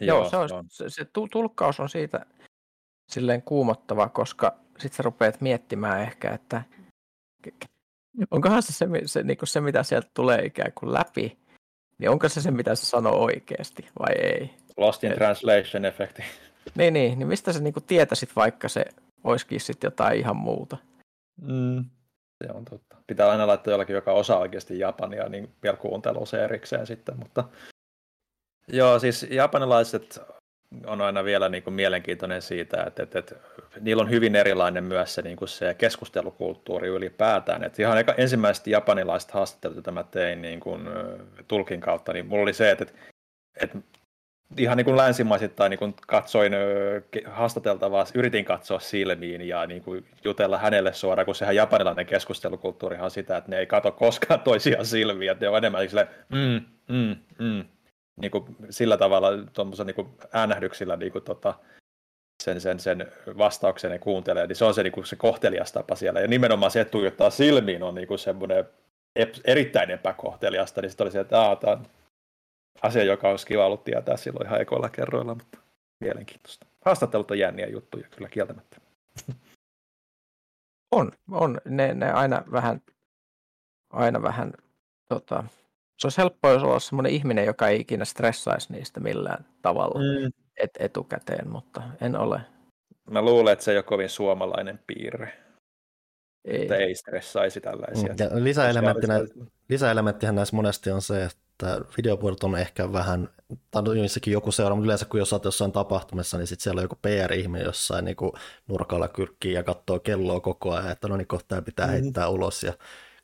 Joo, 0.00 0.30
se, 0.30 0.36
on, 0.36 0.64
se, 0.68 0.90
se 0.90 1.06
tulkkaus 1.32 1.80
on 1.80 1.88
siitä 1.88 2.26
silleen 3.10 3.42
kuumottava, 3.42 4.08
koska 4.08 4.56
sitten 4.78 4.96
sä 4.96 5.02
rupeat 5.02 5.40
miettimään 5.40 6.00
ehkä, 6.00 6.30
että 6.30 6.62
onkohan 8.30 8.62
se 8.62 8.72
se, 8.72 8.86
se, 9.06 9.22
niin 9.22 9.38
se 9.44 9.60
mitä 9.60 9.82
sieltä 9.82 10.10
tulee 10.14 10.44
ikään 10.44 10.72
kuin 10.74 10.92
läpi, 10.92 11.38
niin 11.98 12.10
onko 12.10 12.28
se 12.28 12.40
se, 12.40 12.50
mitä 12.50 12.74
se 12.74 12.86
sanoo 12.86 13.24
oikeasti 13.24 13.88
vai 13.98 14.14
ei. 14.14 14.50
Lost 14.76 15.04
in 15.04 15.12
Et, 15.12 15.18
translation 15.18 15.84
efekti. 15.84 16.22
Niin, 16.74 16.94
niin, 16.94 17.18
niin 17.18 17.28
mistä 17.28 17.52
sä 17.52 17.60
niin 17.60 17.74
tietäisit, 17.86 18.36
vaikka 18.36 18.68
se 18.68 18.84
olisikin 19.24 19.60
sitten 19.60 19.88
jotain 19.88 20.18
ihan 20.18 20.36
muuta. 20.36 20.76
Mm, 21.42 21.84
se 22.44 22.52
on 22.52 22.64
totta. 22.64 22.96
Pitää 23.06 23.30
aina 23.30 23.46
laittaa 23.46 23.72
jollakin, 23.72 23.94
joka 23.94 24.12
osaa 24.12 24.38
oikeasti 24.38 24.78
japania, 24.78 25.28
niin 25.28 25.54
vielä 25.62 25.76
kuuntelua 25.76 26.26
se 26.26 26.44
erikseen 26.44 26.86
sitten, 26.86 27.18
mutta 27.18 27.44
Joo, 28.72 28.98
siis 28.98 29.26
japanilaiset 29.30 30.20
on 30.86 31.00
aina 31.00 31.24
vielä 31.24 31.48
niin 31.48 31.62
kuin 31.62 31.74
mielenkiintoinen 31.74 32.42
siitä, 32.42 32.84
että, 32.86 33.02
että, 33.02 33.18
että 33.18 33.34
niillä 33.80 34.02
on 34.02 34.10
hyvin 34.10 34.36
erilainen 34.36 34.84
myös 34.84 35.14
se, 35.14 35.22
niin 35.22 35.36
kuin 35.36 35.48
se 35.48 35.74
keskustelukulttuuri 35.74 36.88
ylipäätään. 36.88 37.64
Että 37.64 37.82
ihan 37.82 38.04
ensimmäiset 38.16 38.66
japanilaiset 38.66 39.30
haastattelut, 39.30 39.76
joita 39.76 39.92
mä 39.92 40.04
tein 40.04 40.42
niin 40.42 40.60
kuin, 40.60 40.88
tulkin 41.48 41.80
kautta, 41.80 42.12
niin 42.12 42.26
mulla 42.26 42.42
oli 42.42 42.52
se, 42.52 42.70
että, 42.70 42.86
että 43.62 43.78
ihan 44.58 44.76
niin 44.76 44.84
kuin 44.84 44.96
länsimaisittain 44.96 45.70
niin 45.70 45.78
kuin 45.78 45.94
katsoin 46.06 46.52
haastateltavaa, 47.26 48.04
yritin 48.14 48.44
katsoa 48.44 48.80
silmiin 48.80 49.48
ja 49.48 49.66
niin 49.66 49.82
kuin 49.82 50.06
jutella 50.24 50.58
hänelle 50.58 50.92
suoraan, 50.92 51.26
kun 51.26 51.34
sehän 51.34 51.56
japanilainen 51.56 52.06
keskustelukulttuurihan 52.06 53.04
on 53.04 53.10
sitä, 53.10 53.36
että 53.36 53.50
ne 53.50 53.58
ei 53.58 53.66
katso 53.66 53.92
koskaan 53.92 54.40
toisiaan 54.40 54.86
silmiä, 54.86 55.32
että 55.32 55.44
ne 55.44 55.48
on 55.48 55.58
enemmän 55.58 55.88
sille, 55.88 56.08
mm, 56.28 56.60
mm, 56.88 57.16
mm, 57.38 57.64
niin 58.20 58.30
kuin 58.30 58.56
sillä 58.70 58.96
tavalla 58.96 59.28
tuommoisen 59.52 59.86
niin 59.86 60.14
äänähdyksillä 60.32 60.96
niin 60.96 61.12
kuin, 61.12 61.24
tota, 61.24 61.54
sen, 62.42 62.60
sen, 62.60 62.80
sen 62.80 63.12
vastauksen 63.38 63.92
ja 63.92 63.98
kuuntelee, 63.98 64.46
niin 64.46 64.56
se 64.56 64.64
on 64.64 64.74
se, 64.74 64.82
niin 64.82 64.92
kuin 64.92 65.06
se 65.06 65.16
kohtelias 65.16 65.72
tapa 65.72 65.96
siellä. 65.96 66.20
Ja 66.20 66.28
nimenomaan 66.28 66.70
se, 66.70 66.80
että 66.80 66.90
tuijottaa 66.90 67.30
silmiin, 67.30 67.82
on 67.82 67.94
niin 67.94 68.08
kuin 68.08 68.18
semmoinen 68.18 68.64
erittäin 69.44 69.90
epäkohteliasta, 69.90 70.80
niin 70.80 70.90
sitten 70.90 71.04
oli 71.04 71.10
se, 71.10 71.20
että 71.20 71.56
tämä 71.60 71.72
on 71.72 71.86
asia, 72.82 73.04
joka 73.04 73.28
olisi 73.28 73.46
kiva 73.46 73.66
ollut 73.66 73.84
tietää 73.84 74.16
silloin 74.16 74.46
ihan 74.46 74.60
ekoilla 74.60 74.88
kerroilla, 74.88 75.34
mutta 75.34 75.58
mielenkiintoista. 76.00 76.66
Haastattelut 76.84 77.30
on 77.30 77.38
jänniä 77.38 77.66
juttuja 77.66 78.08
kyllä 78.08 78.28
kieltämättä. 78.28 78.76
On, 80.92 81.12
on. 81.30 81.60
Ne, 81.64 81.94
ne 81.94 82.12
aina 82.12 82.42
vähän, 82.52 82.82
aina 83.90 84.22
vähän 84.22 84.52
tota, 85.08 85.44
se 86.00 86.06
olisi 86.06 86.18
helppoa, 86.18 86.52
jos 86.52 86.62
olla 86.62 86.80
sellainen 86.80 87.12
ihminen, 87.12 87.46
joka 87.46 87.68
ei 87.68 87.80
ikinä 87.80 88.04
stressaisi 88.04 88.72
niistä 88.72 89.00
millään 89.00 89.44
tavalla 89.62 90.00
mm. 90.00 90.32
et, 90.56 90.70
etukäteen, 90.78 91.50
mutta 91.50 91.82
en 92.00 92.16
ole. 92.16 92.40
Mä 93.10 93.22
luulen, 93.22 93.52
että 93.52 93.64
se 93.64 93.70
ei 93.70 93.76
ole 93.76 93.82
kovin 93.82 94.08
suomalainen 94.08 94.80
piirre. 94.86 95.32
Ei. 96.44 96.62
Että 96.62 96.76
ei 96.76 96.94
stressaisi 96.94 97.60
tällaisia. 97.60 98.12
Mm. 98.12 98.16
Ja 98.18 98.44
lisäelementtinä, 98.44 99.14
lisäelementtihän 99.68 100.34
näissä 100.34 100.56
monesti 100.56 100.90
on 100.90 101.02
se, 101.02 101.24
että 101.24 101.80
videopuolet 101.96 102.44
on 102.44 102.56
ehkä 102.56 102.92
vähän, 102.92 103.28
tai 103.70 103.98
jossakin 104.02 104.32
joku 104.32 104.52
seuraa, 104.52 104.74
mutta 104.74 104.86
yleensä 104.86 105.04
kun 105.04 105.20
jos 105.20 105.32
olet 105.32 105.44
jossain 105.44 105.72
tapahtumassa, 105.72 106.38
niin 106.38 106.46
sitten 106.46 106.62
siellä 106.62 106.78
on 106.78 106.84
joku 106.84 106.98
PR-ihminen 107.02 107.64
jossain 107.64 108.04
niin 108.04 108.16
kuin 108.16 108.32
nurkalla 108.68 109.08
kyrkkii 109.08 109.52
ja 109.52 109.62
katsoo 109.62 110.00
kelloa 110.00 110.40
koko 110.40 110.72
ajan, 110.72 110.90
että 110.90 111.08
no 111.08 111.16
niin 111.16 111.26
kohta 111.26 111.62
pitää 111.62 111.86
mm. 111.86 111.92
heittää 111.92 112.28
ulos 112.28 112.62
ja 112.62 112.72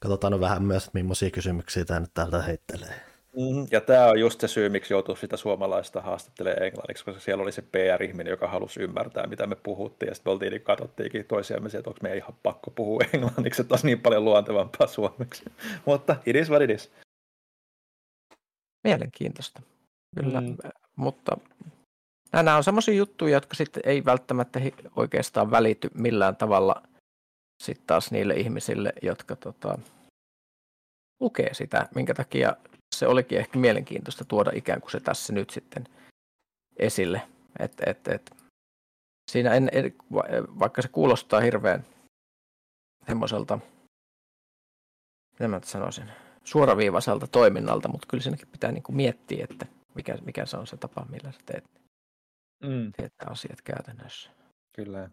katsotaan 0.08 0.40
vähän 0.40 0.62
myös, 0.62 0.86
että 0.86 0.98
millaisia 0.98 1.30
kysymyksiä 1.30 1.84
tämä 1.84 2.00
nyt 2.00 2.14
täältä 2.14 2.42
heittelee. 2.42 2.94
Mm, 3.36 3.66
ja 3.70 3.80
tämä 3.80 4.06
on 4.06 4.20
just 4.20 4.40
se 4.40 4.48
syy, 4.48 4.68
miksi 4.68 4.94
joutuu 4.94 5.16
sitä 5.16 5.36
suomalaista 5.36 6.00
haastattelemaan 6.00 6.62
englanniksi, 6.62 7.04
koska 7.04 7.20
siellä 7.20 7.42
oli 7.42 7.52
se 7.52 7.62
PR-ihminen, 7.62 8.30
joka 8.30 8.48
halusi 8.48 8.82
ymmärtää, 8.82 9.26
mitä 9.26 9.46
me 9.46 9.56
puhuttiin, 9.56 10.08
ja 10.08 10.14
sitten 10.14 10.32
oltiin, 10.32 10.50
niin 10.50 10.62
katsottiinkin 10.62 11.24
toisiamme 11.24 11.66
että 11.66 11.90
onko 11.90 12.00
me 12.02 12.16
ihan 12.16 12.34
pakko 12.42 12.70
puhua 12.70 13.00
englanniksi, 13.12 13.62
että 13.62 13.72
olisi 13.72 13.86
niin 13.86 14.00
paljon 14.00 14.24
luontevampaa 14.24 14.86
suomeksi. 14.86 15.44
Mutta 15.86 16.16
it 16.26 16.36
is 16.36 16.50
what 16.50 16.62
it 16.62 16.70
is. 16.70 16.92
Mielenkiintoista. 18.84 19.62
Kyllä, 20.20 20.40
mm. 20.40 20.56
mutta 20.96 21.38
nämä 22.32 22.56
on 22.56 22.64
sellaisia 22.64 22.94
juttuja, 22.94 23.32
jotka 23.34 23.54
sitten 23.54 23.82
ei 23.86 24.04
välttämättä 24.04 24.60
oikeastaan 24.96 25.50
välity 25.50 25.90
millään 25.94 26.36
tavalla– 26.36 26.82
sitten 27.62 27.86
taas 27.86 28.10
niille 28.10 28.34
ihmisille, 28.34 28.92
jotka 29.02 29.36
tota, 29.36 29.78
lukee 31.20 31.54
sitä, 31.54 31.88
minkä 31.94 32.14
takia 32.14 32.56
se 32.94 33.06
olikin 33.06 33.38
ehkä 33.38 33.58
mielenkiintoista 33.58 34.24
tuoda 34.24 34.50
ikään 34.54 34.80
kuin 34.80 34.90
se 34.90 35.00
tässä 35.00 35.32
nyt 35.32 35.50
sitten 35.50 35.84
esille. 36.76 37.22
Et, 37.58 37.72
et, 37.86 38.08
et, 38.08 38.30
siinä 39.30 39.54
en, 39.54 39.68
en, 39.72 39.94
vaikka 40.58 40.82
se 40.82 40.88
kuulostaa 40.88 41.40
hirveän 41.40 41.84
semmoiselta 43.06 43.58
miten 45.32 45.50
mä 45.50 45.60
sanoisin, 45.64 46.10
suoraviivaiselta 46.44 47.26
toiminnalta, 47.26 47.88
mutta 47.88 48.06
kyllä 48.10 48.22
siinäkin 48.22 48.48
pitää 48.48 48.72
niin 48.72 48.82
kuin 48.82 48.96
miettiä, 48.96 49.46
että 49.50 49.66
mikä, 49.94 50.18
mikä 50.24 50.46
se 50.46 50.56
on 50.56 50.66
se 50.66 50.76
tapa, 50.76 51.06
millä 51.10 51.32
sä 51.32 51.40
teet, 51.46 51.64
Mm, 52.62 52.92
teet 52.96 53.12
asiat 53.26 53.62
käytännössä. 53.62 54.30
kyllä. 54.76 55.10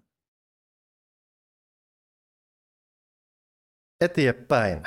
Eteenpäin. 4.02 4.84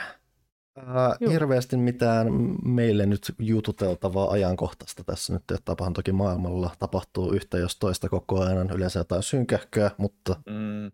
Joo. 1.21 1.31
hirveästi 1.31 1.77
mitään 1.77 2.29
meille 2.65 3.07
nyt 3.07 3.35
jututeltavaa 3.39 4.31
ajankohtaista 4.31 5.05
tässä 5.05 5.33
nyt 5.33 5.51
ei 5.51 5.57
tapahdu 5.65 5.93
toki 5.93 6.13
maailmalla. 6.13 6.71
Tapahtuu 6.79 7.33
yhtä 7.33 7.59
jos 7.59 7.77
toista 7.79 8.09
koko 8.09 8.41
ajan, 8.41 8.71
yleensä 8.71 9.01
jotain 9.01 9.23
synkähköä, 9.23 9.91
mutta 9.99 10.37
Mm, 10.47 10.87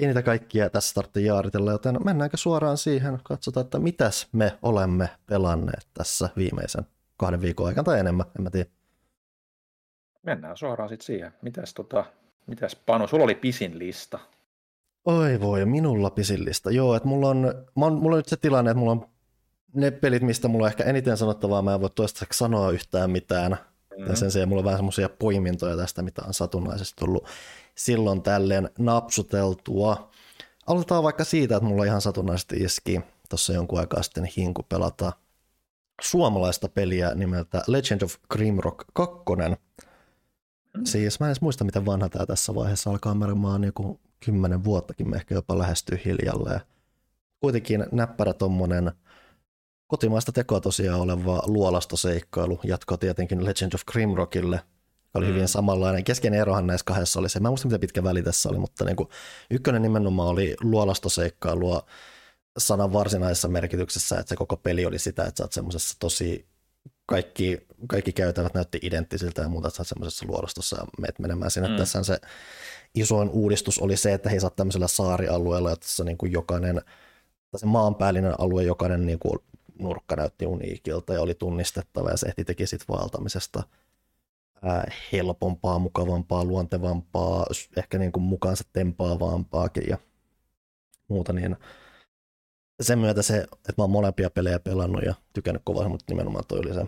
ei 0.00 0.06
niitä 0.06 0.22
kaikkia 0.22 0.70
tässä 0.70 0.94
tarvitse 0.94 1.20
jaaritella, 1.20 1.72
joten 1.72 1.96
mennäänkö 2.04 2.36
suoraan 2.36 2.78
siihen, 2.78 3.18
katsotaan, 3.22 3.64
että 3.64 3.78
mitäs 3.78 4.28
me 4.32 4.58
olemme 4.62 5.08
pelanneet 5.26 5.86
tässä 5.94 6.28
viimeisen 6.36 6.86
kahden 7.16 7.40
viikon 7.40 7.66
aikana 7.66 7.84
tai 7.84 8.00
enemmän, 8.00 8.26
en 8.38 8.42
mä 8.42 8.50
tiedä. 8.50 8.70
mennään 10.22 10.56
suoraan 10.56 10.88
sitten 10.88 11.06
siihen. 11.06 11.32
Mitäs, 11.42 11.74
tota, 11.74 12.04
mitäs 12.46 12.76
Panu, 12.86 13.06
sulla 13.06 13.24
oli 13.24 13.34
pisin 13.34 13.78
lista. 13.78 14.18
Oi 15.04 15.40
voi, 15.40 15.64
minulla 15.66 16.10
pisillistä. 16.10 16.70
Joo, 16.70 16.94
että 16.94 17.08
mulla 17.08 17.28
on, 17.28 17.54
mä 17.78 17.86
on, 17.86 17.94
mulla 17.94 18.16
on 18.16 18.18
nyt 18.18 18.28
se 18.28 18.36
tilanne, 18.36 18.70
että 18.70 18.78
mulla 18.78 18.92
on 18.92 19.06
ne 19.74 19.90
pelit, 19.90 20.22
mistä 20.22 20.48
mulla 20.48 20.64
on 20.64 20.70
ehkä 20.70 20.84
eniten 20.84 21.16
sanottavaa, 21.16 21.62
mä 21.62 21.74
en 21.74 21.80
voi 21.80 21.90
toistaiseksi 21.90 22.38
sanoa 22.38 22.70
yhtään 22.70 23.10
mitään. 23.10 23.56
Mm. 23.98 24.06
Ja 24.06 24.16
sen 24.16 24.30
sijaan 24.30 24.48
mulla 24.48 24.60
on 24.60 24.64
vähän 24.64 24.78
semmoisia 24.78 25.08
poimintoja 25.08 25.76
tästä, 25.76 26.02
mitä 26.02 26.22
on 26.26 26.34
satunnaisesti 26.34 26.94
tullut 26.98 27.26
silloin 27.74 28.22
tälleen 28.22 28.70
napsuteltua. 28.78 30.10
Aloitetaan 30.66 31.02
vaikka 31.02 31.24
siitä, 31.24 31.56
että 31.56 31.68
mulla 31.68 31.84
ihan 31.84 32.00
satunnaisesti 32.00 32.56
iski 32.56 33.00
tuossa 33.28 33.52
jonkun 33.52 33.80
aikaa 33.80 34.02
sitten 34.02 34.24
hinku 34.24 34.62
pelata 34.62 35.12
suomalaista 36.02 36.68
peliä 36.68 37.14
nimeltä 37.14 37.62
Legend 37.66 38.02
of 38.02 38.14
Grimrock 38.30 38.78
2. 38.92 39.22
Siis 40.84 41.20
mä 41.20 41.26
en 41.26 41.28
edes 41.28 41.40
muista, 41.40 41.64
miten 41.64 41.86
vanha 41.86 42.08
tämä 42.08 42.26
tässä 42.26 42.54
vaiheessa 42.54 42.90
alkaa 42.90 43.20
varmaan 43.20 43.64
joku 43.64 44.00
kymmenen 44.24 44.64
vuottakin, 44.64 45.10
me 45.10 45.16
ehkä 45.16 45.34
jopa 45.34 45.58
lähestyy 45.58 46.00
hiljalleen. 46.04 46.60
Kuitenkin 47.40 47.86
näppärä 47.92 48.32
tommonen 48.32 48.92
kotimaista 49.92 50.32
tekoa 50.32 50.60
tosiaan 50.60 51.00
oleva 51.00 51.42
luolastoseikkailu 51.46 52.60
jatkoi 52.64 52.98
tietenkin 52.98 53.44
Legend 53.44 53.72
of 53.74 53.84
Grimrockille, 53.86 54.56
joka 54.56 55.18
oli 55.18 55.26
Mm. 55.26 55.32
hyvin 55.34 55.48
samanlainen. 55.48 56.04
Keskeinen 56.04 56.40
erohan 56.40 56.66
näissä 56.66 56.84
kahdessa 56.84 57.20
oli 57.20 57.28
se, 57.28 57.40
mä 57.40 57.48
en 57.48 57.50
muista 57.50 57.68
miten 57.68 57.80
pitkä 57.80 58.04
väli 58.04 58.22
tässä 58.22 58.48
oli, 58.48 58.58
mutta 58.58 58.84
niin 58.84 58.96
kuin, 58.96 59.08
ykkönen 59.50 59.82
nimenomaan 59.82 60.28
oli 60.28 60.56
luolastoseikkailua 60.60 61.86
sanan 62.58 62.92
varsinaisessa 62.92 63.48
merkityksessä, 63.48 64.18
että 64.18 64.28
se 64.28 64.36
koko 64.36 64.56
peli 64.56 64.86
oli 64.86 64.98
sitä, 64.98 65.24
että 65.24 65.38
sä 65.38 65.44
oot 65.44 65.52
semmoisessa 65.52 65.96
tosi 65.98 66.46
kaikki, 67.06 67.66
kaikki 67.88 68.12
käytävät 68.12 68.54
näytti 68.54 68.78
identtisiltä 68.82 69.42
ja 69.42 69.48
muuta, 69.48 69.68
että 69.68 69.76
sä 69.76 69.80
oot 69.80 69.88
semmoisessa 69.88 70.26
luolastossa 70.28 70.76
ja 70.76 70.84
meet 71.00 71.18
menemään 71.18 71.50
sinne. 71.50 71.68
Mm. 71.68 71.74
Mm. 71.74 71.78
Tässä 71.78 72.02
se 72.02 72.18
isoin 72.94 73.30
uudistus 73.30 73.78
oli 73.78 73.96
se, 73.96 74.12
että 74.12 74.30
he 74.30 74.40
saat 74.40 74.56
tämmöisellä 74.56 74.88
saarialueella, 74.88 75.70
jossa 75.70 76.04
niin 76.04 76.18
kuin 76.18 76.32
jokainen, 76.32 76.76
tai 77.50 77.60
se 77.60 77.66
maanpäällinen 77.66 78.40
alue, 78.40 78.62
jokainen 78.62 79.06
niin 79.06 79.18
kuin 79.18 79.38
nurkka 79.82 80.16
näytti 80.16 80.46
uniikilta 80.46 81.14
ja 81.14 81.20
oli 81.20 81.34
tunnistettava 81.34 82.10
ja 82.10 82.16
se 82.16 82.26
ehti 82.26 82.44
teki 82.44 82.66
sit 82.66 82.84
vaeltamisesta 82.88 83.62
helpompaa, 85.12 85.78
mukavampaa, 85.78 86.44
luontevampaa, 86.44 87.46
ehkä 87.76 87.98
niin 87.98 88.12
kuin 88.12 88.22
mukaansa 88.22 88.64
tempaavampaakin 88.72 89.84
ja 89.88 89.98
muuta, 91.08 91.32
niin 91.32 91.56
sen 92.82 92.98
myötä 92.98 93.22
se, 93.22 93.38
että 93.38 93.74
mä 93.78 93.82
oon 93.82 93.90
molempia 93.90 94.30
pelejä 94.30 94.58
pelannut 94.58 95.02
ja 95.04 95.14
tykännyt 95.32 95.62
kovasti, 95.64 95.88
mutta 95.88 96.04
nimenomaan 96.08 96.44
toi 96.48 96.58
oli 96.58 96.74
se, 96.74 96.86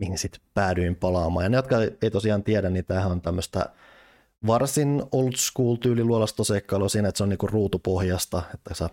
mihin 0.00 0.18
sitten 0.18 0.40
päädyin 0.54 0.96
palaamaan. 0.96 1.44
Ja 1.44 1.48
ne, 1.48 1.56
jotka 1.56 1.76
ei 2.02 2.10
tosiaan 2.10 2.44
tiedä, 2.44 2.70
niin 2.70 2.84
tämähän 2.84 3.12
on 3.12 3.20
tämmöistä 3.20 3.66
varsin 4.46 5.02
old 5.12 5.32
school 5.36 5.76
tyyli 5.76 6.04
luolastoseikkailua 6.04 6.88
siinä, 6.88 7.08
että 7.08 7.16
se 7.16 7.22
on 7.22 7.28
niinku 7.28 7.46
ruutupohjasta, 7.46 8.42
että 8.54 8.74
sä 8.74 8.90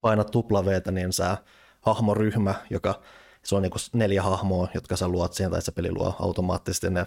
painat 0.00 0.30
tuplaveetä, 0.30 0.90
niin 0.90 1.12
sä 1.12 1.36
hahmoryhmä, 1.82 2.54
joka 2.70 3.02
se 3.44 3.54
on 3.54 3.62
niinku 3.62 3.78
neljä 3.92 4.22
hahmoa, 4.22 4.68
jotka 4.74 4.96
sä 4.96 5.08
luot 5.08 5.32
siihen, 5.32 5.50
tai 5.50 5.62
se 5.62 5.72
peli 5.72 5.92
luo 5.92 6.16
automaattisesti 6.18 6.90
ne 6.90 7.06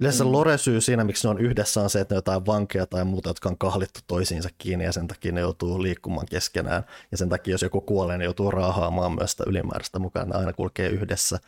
Yleensä 0.00 0.24
Mm. 0.24 0.32
lore-syy 0.32 0.80
siinä, 0.80 1.04
miksi 1.04 1.26
ne 1.26 1.30
on 1.30 1.40
yhdessä, 1.40 1.80
on 1.80 1.90
se, 1.90 2.00
että 2.00 2.14
ne 2.14 2.16
on 2.16 2.18
jotain 2.18 2.46
vankeja 2.46 2.86
tai 2.86 3.04
muuta, 3.04 3.30
jotka 3.30 3.48
on 3.48 3.58
kahlittu 3.58 4.00
toisiinsa 4.06 4.48
kiinni 4.58 4.84
ja 4.84 4.92
sen 4.92 5.08
takia 5.08 5.32
ne 5.32 5.40
joutuu 5.40 5.82
liikkumaan 5.82 6.26
keskenään. 6.30 6.84
Ja 7.10 7.16
sen 7.16 7.28
takia, 7.28 7.54
jos 7.54 7.62
joku 7.62 7.80
kuolee, 7.80 8.18
ne 8.18 8.24
joutuu 8.24 8.50
raahaamaan 8.50 9.12
myös 9.12 9.30
sitä 9.30 9.44
ylimääräistä 9.46 9.98
mukaan, 9.98 10.28
ne 10.28 10.36
aina 10.36 10.52
kulkee 10.52 10.88
yhdessä. 10.88 11.38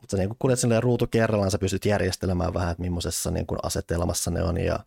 Mutta 0.00 0.16
sä 0.16 0.16
niin 0.16 0.28
kun 0.28 0.36
kuljet 0.38 0.58
ruutu 0.80 1.06
kerrallaan, 1.06 1.50
sä 1.50 1.58
pystyt 1.58 1.84
järjestelemään 1.84 2.54
vähän, 2.54 2.70
että 2.70 2.82
millaisessa 2.82 3.30
niin 3.30 3.46
kuin 3.46 3.58
asetelmassa 3.62 4.30
ne 4.30 4.42
on. 4.42 4.60
Ja 4.60 4.78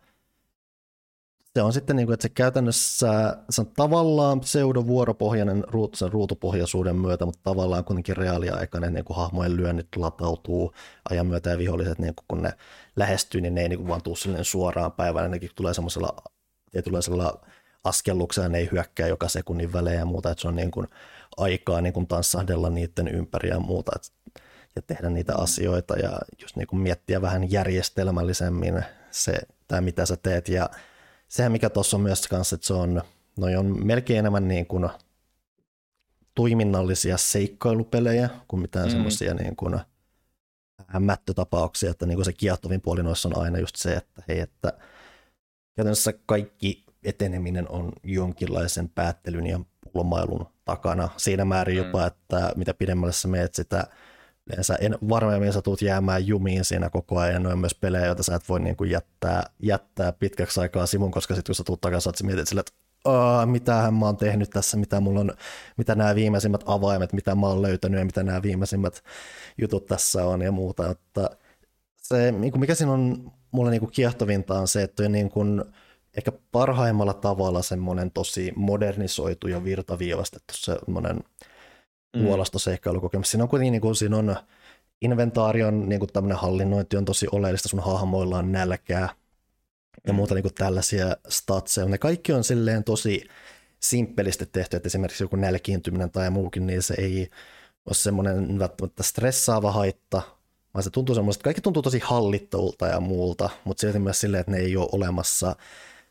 se 1.58 1.62
on 1.62 1.72
sitten, 1.72 1.96
niin 1.96 2.06
kuin, 2.06 2.14
että 2.14 2.22
se 2.22 2.28
käytännössä 2.28 3.36
se 3.50 3.60
on 3.60 3.66
tavallaan 3.76 4.40
pseudovuoropohjainen 4.40 5.64
ruutu, 5.66 5.96
sen 5.96 6.12
ruutupohjaisuuden 6.12 6.96
myötä, 6.96 7.26
mutta 7.26 7.40
tavallaan 7.44 7.84
kuitenkin 7.84 8.16
reaaliaikainen 8.16 8.94
niin 8.94 9.04
kuin 9.04 9.16
hahmojen 9.16 9.56
lyönnit 9.56 9.88
latautuu 9.96 10.72
ajan 11.10 11.26
myötä 11.26 11.50
ja 11.50 11.58
viholliset, 11.58 11.98
niin 11.98 12.14
kuin, 12.14 12.24
kun 12.28 12.42
ne 12.42 12.52
lähestyy, 12.96 13.40
niin 13.40 13.54
ne 13.54 13.60
ei 13.60 13.68
niin 13.68 13.78
kuin 13.78 13.88
vaan 13.88 14.02
tule 14.02 14.44
suoraan 14.44 14.92
päivään, 14.92 15.30
nekin 15.30 15.50
tulee 15.54 15.74
semmoisella 15.74 16.16
tietynlaisella 16.70 17.40
askelluksella, 17.84 18.48
ne 18.48 18.58
ei 18.58 18.68
hyökkää 18.72 19.06
joka 19.08 19.28
sekunnin 19.28 19.72
välein 19.72 19.98
ja 19.98 20.04
muuta, 20.04 20.30
että 20.30 20.42
se 20.42 20.48
on 20.48 20.56
niin 20.56 20.70
kuin 20.70 20.86
aikaa 21.36 21.80
niin 21.80 21.92
kuin 21.92 22.06
tanssahdella 22.06 22.70
niiden 22.70 23.08
ympäri 23.08 23.48
ja 23.48 23.60
muuta, 23.60 23.92
että 23.96 24.40
ja 24.76 24.82
tehdä 24.82 25.10
niitä 25.10 25.34
asioita 25.36 25.98
ja 25.98 26.18
just 26.42 26.56
niin 26.56 26.66
kuin 26.66 26.80
miettiä 26.80 27.22
vähän 27.22 27.50
järjestelmällisemmin 27.50 28.82
se, 29.10 29.38
tai 29.68 29.80
mitä 29.80 30.06
sä 30.06 30.16
teet. 30.16 30.48
Ja 30.48 30.70
sehän 31.28 31.52
mikä 31.52 31.70
tuossa 31.70 31.96
on 31.96 32.00
myös 32.00 32.28
kanssa, 32.28 32.54
että 32.54 32.66
se 32.66 32.74
on, 32.74 33.02
noi 33.36 33.56
on 33.56 33.86
melkein 33.86 34.18
enemmän 34.18 34.48
niin 34.48 34.66
kuin 34.66 34.88
toiminnallisia 36.34 37.16
seikkailupelejä 37.16 38.28
kuin 38.48 38.60
mitään 38.60 38.84
Mm. 38.86 38.88
mm. 38.88 38.92
semmoisia 38.92 39.34
niin 39.34 39.56
kuin 39.56 39.74
äh, 39.74 41.00
mättötapauksia, 41.00 41.90
että 41.90 42.06
niin 42.06 42.16
kuin 42.16 42.24
se 42.24 42.32
kiehtovin 42.32 42.80
puoli 42.80 43.02
noissa 43.02 43.28
on 43.28 43.42
aina 43.42 43.58
just 43.58 43.76
se, 43.76 43.92
että 43.94 44.22
hei, 44.28 44.40
että 44.40 44.72
käytännössä 45.76 46.12
kaikki 46.26 46.84
eteneminen 47.04 47.68
on 47.68 47.92
jonkinlaisen 48.02 48.88
päättelyn 48.88 49.46
ja 49.46 49.60
pulmailun 49.92 50.46
takana. 50.64 51.08
Siinä 51.16 51.44
määrin 51.44 51.78
Mm. 51.78 51.84
jopa, 51.86 52.06
että 52.06 52.52
mitä 52.56 52.74
pidemmälle 52.74 53.12
sä 53.12 53.28
meet 53.28 53.54
sitä, 53.54 53.86
yleensä 54.48 54.74
en, 54.74 54.98
varmemmin 55.08 55.52
sä 55.52 55.62
tulet 55.62 55.82
jäämään 55.82 56.26
jumiin 56.26 56.64
siinä 56.64 56.90
koko 56.90 57.18
ajan. 57.18 57.42
Ne 57.42 57.48
on 57.48 57.58
myös 57.58 57.74
pelejä, 57.74 58.06
joita 58.06 58.22
sä 58.22 58.34
et 58.34 58.48
voi 58.48 58.60
niin 58.60 58.76
kuin 58.76 58.90
jättää, 58.90 59.42
jättää 59.62 60.12
pitkäksi 60.12 60.60
aikaa 60.60 60.86
sivun, 60.86 61.10
koska 61.10 61.34
sitten 61.34 61.50
kun 61.50 61.54
sä 61.54 61.64
tulet 61.64 61.80
takaisin, 61.80 62.12
sä 62.16 62.24
mietit 62.24 62.48
sille, 62.48 62.60
että 62.60 62.72
mitähän 63.46 63.94
mä 63.94 64.06
oon 64.06 64.16
tehnyt 64.16 64.50
tässä, 64.50 64.76
mitä 64.76 65.00
mulla 65.00 65.20
on, 65.20 65.32
mitä 65.76 65.94
nämä 65.94 66.14
viimeisimmät 66.14 66.64
avaimet, 66.66 67.12
mitä 67.12 67.34
mä 67.34 67.46
oon 67.46 67.62
löytänyt 67.62 67.98
ja 67.98 68.04
mitä 68.04 68.22
nämä 68.22 68.42
viimeisimmät 68.42 69.02
jutut 69.58 69.86
tässä 69.86 70.24
on 70.24 70.42
ja 70.42 70.52
muuta. 70.52 70.90
Että 70.90 71.30
se, 71.96 72.32
niin 72.32 72.52
kuin 72.52 72.60
mikä 72.60 72.74
siinä 72.74 72.92
on 72.92 73.32
mulle 73.50 73.70
niin 73.70 73.80
kuin 73.80 73.92
kiehtovinta 73.92 74.58
on 74.58 74.68
se, 74.68 74.82
että 74.82 75.08
niin 75.08 75.30
kuin 75.30 75.64
ehkä 76.16 76.32
parhaimmalla 76.52 77.14
tavalla 77.14 77.62
semmoinen 77.62 78.10
tosi 78.10 78.52
modernisoitu 78.56 79.48
ja 79.48 79.64
virtaviivastettu 79.64 80.54
semmoinen 80.56 81.20
Mm. 82.16 82.22
luolastoseikkailukokemus. 82.24 83.30
Siinä 83.30 83.42
on 83.44 83.48
kuitenkin 83.48 83.72
niin 83.72 83.80
kuin, 83.80 83.96
siinä 83.96 84.16
on 84.16 84.36
inventaarion 85.00 85.88
niin 85.88 85.98
kuin 85.98 86.12
tämmöinen 86.12 86.38
hallinnointi 86.38 86.96
on 86.96 87.04
tosi 87.04 87.26
oleellista, 87.32 87.68
sun 87.68 87.80
hahmoilla 87.80 88.38
on 88.38 88.52
nälkää 88.52 89.08
ja 90.06 90.12
Mm. 90.12 90.16
muuta 90.16 90.34
niin 90.34 90.42
kuin 90.42 90.54
tällaisia 90.54 91.16
statseja. 91.28 91.88
Ne 91.88 91.98
kaikki 91.98 92.32
on 92.32 92.44
silleen 92.44 92.84
tosi 92.84 93.28
simppelisti 93.80 94.46
tehty, 94.46 94.76
että 94.76 94.86
esimerkiksi 94.86 95.24
joku 95.24 95.36
nälkiintyminen 95.36 96.10
tai 96.10 96.30
muukin, 96.30 96.66
niin 96.66 96.82
se 96.82 96.94
ei 96.98 97.30
ole 97.86 97.94
semmoinen 97.94 98.58
välttämättä 98.58 99.02
stressaava 99.02 99.72
haitta, 99.72 100.22
vaan 100.74 100.82
se 100.82 100.90
tuntuu 100.90 101.14
semmoista, 101.14 101.42
kaikki 101.44 101.60
tuntuu 101.60 101.82
tosi 101.82 102.00
hallittulta 102.04 102.86
ja 102.86 103.00
muulta, 103.00 103.50
mutta 103.64 103.80
silti 103.80 103.98
myös 103.98 104.20
silleen, 104.20 104.40
että 104.40 104.52
ne 104.52 104.58
ei 104.58 104.76
ole 104.76 104.88
olemassa 104.92 105.56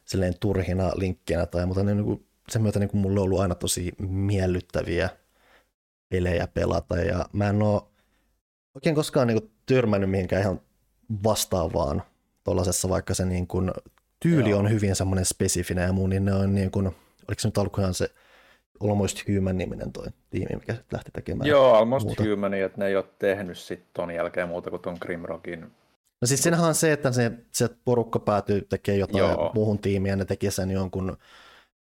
silleen 0.05 0.33
turhina 0.39 0.91
linkkeinä 0.95 1.45
tai 1.45 1.65
muuta. 1.65 1.83
Ne 1.83 1.91
on 1.91 1.97
niin 1.97 2.05
kuin, 2.05 2.25
sen 2.49 2.61
myötä 2.61 2.79
niin 2.79 2.89
kuin 2.89 3.01
mulle 3.01 3.19
on 3.19 3.23
ollut 3.23 3.39
aina 3.39 3.55
tosi 3.55 3.91
miellyttäviä 4.07 5.09
pelejä 6.09 6.47
pelata 6.47 6.97
ja 6.97 7.25
mä 7.33 7.49
en 7.49 7.61
ole 7.61 7.81
oikein 8.75 8.95
koskaan 8.95 9.27
niin 9.27 9.41
kuin 9.41 9.51
törmännyt 9.65 10.09
mihinkään 10.09 10.41
ihan 10.41 10.61
vastaavaan 11.23 12.03
tuollaisessa, 12.43 12.89
vaikka 12.89 13.13
se 13.13 13.25
niin 13.25 13.47
kuin, 13.47 13.71
tyyli 14.19 14.49
Joo. 14.49 14.59
on 14.59 14.69
hyvin 14.69 14.95
semmoinen 14.95 15.25
spesifinen 15.25 15.83
ja 15.83 15.93
muu, 15.93 16.07
niin 16.07 16.25
ne 16.25 16.33
on 16.33 16.55
niin 16.55 16.71
kuin, 16.71 16.87
oliko 16.87 17.39
se 17.39 17.47
nyt 17.47 17.57
alkuun 17.57 17.93
se 17.93 18.09
Almost 18.83 19.23
Human-niminen 19.27 19.91
toi 19.91 20.05
tiimi, 20.29 20.55
mikä 20.55 20.73
sit 20.73 20.93
lähti 20.93 21.11
tekemään. 21.11 21.49
Joo, 21.49 21.73
Almost 21.73 22.05
muuta. 22.05 22.23
Human, 22.23 22.53
että 22.53 22.77
ne 22.77 22.87
ei 22.87 22.95
ole 22.95 23.05
tehnyt 23.19 23.57
sitten 23.57 23.89
ton 23.93 24.11
jälkeen 24.11 24.47
muuta 24.47 24.69
kuin 24.69 24.81
ton 24.81 24.97
Grimrockin. 25.01 25.61
No 26.21 26.25
siis 26.25 26.43
siinähän 26.43 26.67
on 26.67 26.75
se, 26.75 26.91
että 26.91 27.11
se, 27.11 27.31
se 27.51 27.69
porukka 27.85 28.19
päätyy 28.19 28.61
tekemään 28.61 28.99
jotain. 28.99 29.17
Joo. 29.17 29.51
muuhun 29.55 29.79
tiimiin 29.79 30.09
ja 30.09 30.15
ne 30.15 30.25
teki 30.25 30.51
sen 30.51 30.71
jonkun 30.71 31.17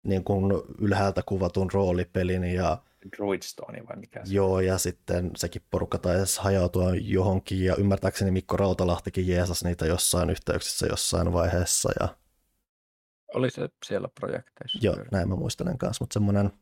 niin 0.03 0.25
kuin 0.25 0.53
ylhäältä 0.81 1.23
kuvatun 1.27 1.71
roolipelin 1.73 2.45
ja 2.45 2.83
Druidstone 3.17 3.83
vai 3.89 3.97
mikä 3.97 4.25
se 4.25 4.35
Joo, 4.35 4.61
ja 4.61 4.79
sitten 4.79 5.31
sekin 5.37 5.63
porukka 5.71 5.99
taisi 5.99 6.41
hajautua 6.41 6.95
johonkin, 6.95 7.65
ja 7.65 7.77
ymmärtääkseni 7.77 8.31
Mikko 8.31 8.57
Rautalahtikin 8.57 9.29
jeesas 9.29 9.65
niitä 9.65 9.87
jossain 9.87 10.31
yhteyksissä 10.31 10.87
jossain 10.87 11.33
vaiheessa, 11.33 11.91
ja 12.01 12.09
Oli 13.35 13.51
se 13.51 13.69
siellä 13.87 14.09
projekteissa. 14.21 14.79
joo, 14.83 14.97
näin 15.13 15.29
mä 15.29 15.37
muistelen 15.37 15.79
kanssa, 15.79 16.03
mutta 16.03 16.15
semmoinen, 16.15 16.53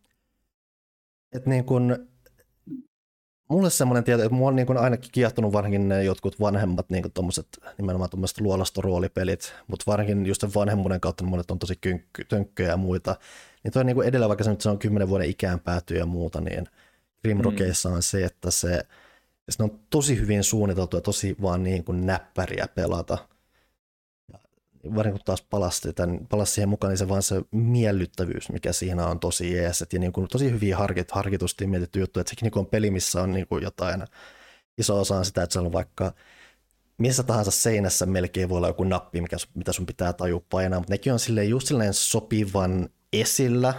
että 1.32 1.50
niin 1.50 1.64
kun, 1.64 2.08
mulle 3.50 3.70
semmoinen 3.70 4.04
tieto, 4.04 4.22
että 4.22 4.34
mua 4.34 4.48
on 4.48 4.56
niin 4.56 4.66
kun 4.66 4.76
ainakin 4.76 5.10
kiehtonut 5.12 5.52
varsinkin 5.52 5.88
ne 5.88 6.04
jotkut 6.04 6.40
vanhemmat 6.40 6.90
niin 6.90 7.12
tommoset, 7.14 7.46
nimenomaan 7.78 8.10
tuommoiset 8.10 8.40
luolastoroolipelit, 8.40 9.54
mutta 9.66 9.84
varsinkin 9.86 10.26
just 10.26 10.40
sen 10.40 10.54
vanhemmuuden 10.54 11.00
kautta 11.00 11.24
niin 11.24 11.30
monet 11.30 11.50
on 11.50 11.58
tosi 11.58 11.76
kynkky, 11.80 12.24
tönkköjä 12.24 12.68
ja 12.68 12.76
muita, 12.76 13.16
niin 13.64 13.72
toi 13.72 13.84
niin 13.84 13.94
kuin 13.94 14.08
edellä, 14.08 14.28
vaikka 14.28 14.44
se 14.44 14.50
nyt 14.50 14.60
se 14.60 14.70
on 14.70 14.78
kymmenen 14.78 15.08
vuoden 15.08 15.30
ikään 15.30 15.60
päätyy 15.60 15.98
ja 15.98 16.06
muuta, 16.06 16.40
niin 16.40 16.66
Grimrockeissa 17.22 17.88
on 17.88 18.02
se, 18.02 18.24
että 18.24 18.50
se, 18.50 18.82
se 19.50 19.62
on 19.62 19.80
tosi 19.90 20.20
hyvin 20.20 20.44
suunniteltu 20.44 20.96
ja 20.96 21.00
tosi 21.00 21.36
vaan 21.42 21.62
niin 21.62 21.84
kuin 21.84 22.06
näppäriä 22.06 22.68
pelata. 22.74 23.18
Varsinkin 24.84 25.18
kun 25.18 25.24
taas 25.24 25.42
palasi, 25.42 25.92
tämän, 25.92 26.26
palasi 26.28 26.52
siihen 26.52 26.68
mukaan, 26.68 26.90
niin 26.90 26.98
se 26.98 27.08
vaan 27.08 27.22
se 27.22 27.42
miellyttävyys, 27.50 28.52
mikä 28.52 28.72
siinä 28.72 29.06
on 29.06 29.20
tosi 29.20 29.52
jees. 29.52 29.84
Ja 29.92 29.98
niin 29.98 30.12
kuin 30.12 30.28
tosi 30.28 30.50
hyvin 30.50 30.76
harkit, 30.76 31.10
harkitusti 31.10 31.66
mietitty 31.66 32.00
juttu, 32.00 32.20
että 32.20 32.30
sekin 32.30 32.46
niin 32.46 32.58
on 32.58 32.66
peli, 32.66 32.90
missä 32.90 33.22
on 33.22 33.32
niin 33.32 33.46
kuin 33.46 33.62
jotain, 33.62 34.04
iso 34.78 35.00
osa 35.00 35.16
on 35.16 35.24
sitä, 35.24 35.42
että 35.42 35.52
se 35.52 35.60
on 35.60 35.72
vaikka 35.72 36.12
missä 36.98 37.22
tahansa 37.22 37.50
seinässä 37.50 38.06
melkein 38.06 38.48
voi 38.48 38.56
olla 38.56 38.68
joku 38.68 38.84
nappi, 38.84 39.20
mikä, 39.20 39.36
mitä 39.54 39.72
sun 39.72 39.86
pitää 39.86 40.12
tajua 40.12 40.42
painaa, 40.50 40.80
mutta 40.80 40.92
nekin 40.92 41.12
on 41.12 41.18
silleen 41.18 41.48
just 41.48 41.66
silleen 41.66 41.94
sopivan 41.94 42.88
esillä, 43.12 43.74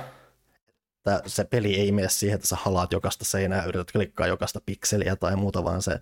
että 0.97 1.29
se 1.29 1.43
peli 1.43 1.75
ei 1.75 1.91
mene 1.91 2.09
siihen, 2.09 2.35
että 2.35 2.47
sä 2.47 2.55
halaat 2.55 2.91
jokaista 2.91 3.25
seinää, 3.25 3.65
yrität 3.65 3.91
klikkaa 3.91 4.27
jokaista 4.27 4.61
pikseliä 4.65 5.15
tai 5.15 5.35
muuta, 5.35 5.63
vaan 5.63 5.81
se, 5.81 5.99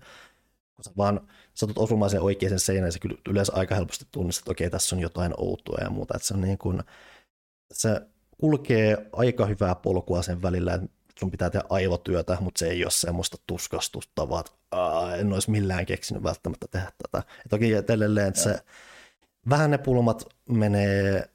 kun 0.74 0.84
sä 0.84 0.90
vaan 0.96 1.28
satut 1.60 1.78
osumaan 1.78 2.10
sen 2.10 2.20
oikeaan 2.20 2.60
seinään, 2.60 2.92
se 2.92 2.98
kyllä 2.98 3.16
yleensä 3.28 3.52
aika 3.56 3.74
helposti 3.74 4.06
tunnistat, 4.12 4.42
että 4.42 4.50
okei, 4.50 4.70
tässä 4.70 4.96
on 4.96 5.02
jotain 5.02 5.34
outoa 5.36 5.78
ja 5.80 5.90
muuta, 5.90 6.16
että 6.16 6.28
se 6.28 6.34
on 6.34 6.40
niin 6.40 6.58
kuin, 6.58 6.82
se 7.72 8.00
kulkee 8.38 9.06
aika 9.12 9.46
hyvää 9.46 9.74
polkua 9.74 10.22
sen 10.22 10.42
välillä, 10.42 10.74
että 10.74 10.88
sun 11.18 11.30
pitää 11.30 11.50
tehdä 11.50 11.66
aivotyötä, 11.68 12.36
mutta 12.40 12.58
se 12.58 12.68
ei 12.68 12.84
ole 12.84 12.90
semmoista 12.90 13.36
tuskastuttavaa, 13.46 14.40
että 14.40 14.52
en 15.16 15.32
olisi 15.32 15.50
millään 15.50 15.86
keksinyt 15.86 16.22
välttämättä 16.22 16.66
tehdä 16.70 16.92
tätä. 17.02 17.28
Ja 17.44 17.48
toki 17.50 17.74
edelleen, 17.74 18.28
että 18.28 18.40
se, 18.40 18.58
vähän 19.48 19.70
ne 19.70 19.78
pulmat 19.78 20.24
menee 20.48 21.30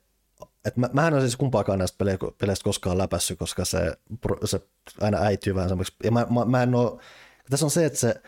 et 0.66 0.78
mä, 0.78 0.90
mä 0.94 1.08
en 1.08 1.14
ole 1.14 1.22
siis 1.22 1.38
kumpaakaan 1.38 1.80
näistä 1.80 2.06
peleistä 2.38 2.64
koskaan 2.64 2.98
läpässyt, 2.98 3.40
koska 3.40 3.66
se, 3.66 3.98
se 4.46 4.62
aina 5.02 5.18
äityy 5.18 5.56
vähän 5.56 5.70
semmoiksi. 5.70 5.96
Ja 6.04 6.12
mä, 6.12 6.28
mä, 6.30 6.46
mä 6.46 6.64
en 6.64 6.76
ole, 6.76 7.02
tässä 7.50 7.66
on 7.66 7.72
se, 7.72 7.86
että 7.86 8.00
se 8.00 8.22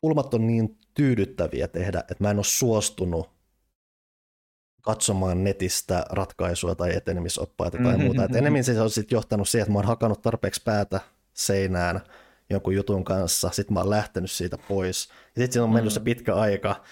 pulmat 0.00 0.34
on 0.34 0.46
niin 0.46 0.78
tyydyttäviä 0.94 1.68
tehdä, 1.68 1.98
että 2.00 2.24
mä 2.24 2.30
en 2.30 2.38
ole 2.38 2.44
suostunut 2.44 3.30
katsomaan 4.82 5.44
netistä 5.44 6.04
ratkaisua 6.10 6.74
tai 6.74 6.96
etenemisoppaita 6.96 7.78
tai 7.78 7.86
mm-hmm. 7.86 8.04
muuta. 8.04 8.24
Et 8.24 8.36
enemmän 8.36 8.64
se 8.64 8.80
on 8.80 8.90
sitten 8.90 9.16
johtanut 9.16 9.48
siihen, 9.48 9.62
että 9.62 9.72
mä 9.72 9.78
oon 9.78 9.86
hakannut 9.86 10.22
tarpeeksi 10.22 10.62
päätä 10.64 11.00
seinään 11.34 12.00
jonkun 12.50 12.74
jutun 12.74 13.04
kanssa, 13.04 13.50
sitten 13.52 13.74
mä 13.74 13.80
oon 13.80 13.90
lähtenyt 13.90 14.30
siitä 14.30 14.58
pois. 14.58 15.08
Ja 15.08 15.42
sitten 15.42 15.52
siinä 15.52 15.64
on 15.64 15.70
mennyt 15.70 15.92
mm. 15.92 15.94
se 15.94 16.00
pitkä 16.00 16.34
aika, 16.34 16.84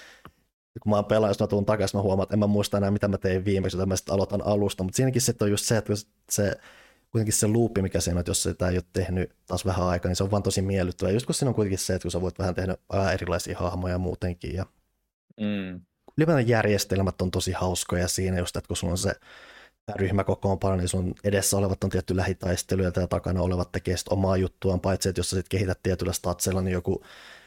kun 0.83 0.91
mä 0.91 0.97
oon 0.97 1.05
pelannut, 1.05 1.31
jos 1.31 1.41
mä 1.41 1.47
tuun 1.47 1.67
takaisin, 1.67 1.99
mä 1.99 2.03
huomaan, 2.03 2.25
että 2.25 2.35
en 2.35 2.39
mä 2.39 2.47
muista 2.47 2.77
enää, 2.77 2.91
mitä 2.91 3.09
mä 3.09 3.19
tein 3.19 3.45
viimeksi, 3.45 3.77
joten 3.77 3.89
mä 3.89 3.97
sitten 3.97 4.15
aloitan 4.15 4.47
alusta. 4.47 4.85
Mutta 4.85 4.97
siinäkin 4.97 5.23
sitten 5.23 5.47
on 5.47 5.51
just 5.51 5.65
se, 5.65 5.77
että 5.77 5.93
se, 6.31 6.61
kuitenkin 7.13 7.33
se 7.33 7.47
loopi, 7.47 7.83
mikä 7.83 8.01
siinä 8.01 8.17
on, 8.17 8.21
että 8.21 8.31
jos 8.31 8.43
sitä 8.43 8.69
ei 8.69 8.77
ole 8.77 8.85
tehnyt 8.93 9.31
taas 9.47 9.67
vähän 9.67 9.87
aikaa, 9.87 10.09
niin 10.09 10.17
se 10.17 10.25
on 10.25 10.31
vaan 10.31 10.43
tosi 10.43 10.63
miellyttävä. 10.63 11.11
Just 11.11 11.27
kun 11.27 11.35
siinä 11.35 11.49
on 11.49 11.55
kuitenkin 11.55 11.79
se, 11.79 11.95
että 11.95 12.05
kun 12.05 12.11
sä 12.11 12.21
voit 12.21 12.39
vähän 12.39 12.55
tehdä 12.55 12.77
vähän 12.93 13.15
erilaisia 13.15 13.59
hahmoja 13.59 13.99
muutenkin. 13.99 14.55
Ja 14.55 14.67
mm. 15.41 15.81
Ylipäätään 16.19 16.49
järjestelmät 16.49 17.23
on 17.23 17.31
tosi 17.31 17.53
hauskoja 17.53 18.09
siinä 18.09 18.39
just, 18.39 18.57
että 18.57 18.69
kun 18.69 18.77
sulla 18.77 18.93
on 18.93 18.99
se 18.99 19.15
ryhmäkokoonpano, 19.97 20.77
niin 20.77 20.89
sun 20.89 21.15
edessä 21.25 21.57
olevat 21.57 21.85
on 21.85 21.91
tietty 21.91 22.17
lähitaistelu 22.17 22.83
ja 22.83 22.91
takana 22.91 23.43
olevat 23.43 23.73
tekee 23.73 23.95
omaa 24.11 24.37
juttuaan, 24.37 24.81
paitsi 24.81 25.09
että 25.09 25.19
jos 25.19 25.31
sä 25.31 25.37
sitten 25.37 25.59
kehität 25.59 25.83
tietyllä 25.83 26.13
statsella, 26.13 26.63
niin 26.63 26.73
joku 26.73 27.05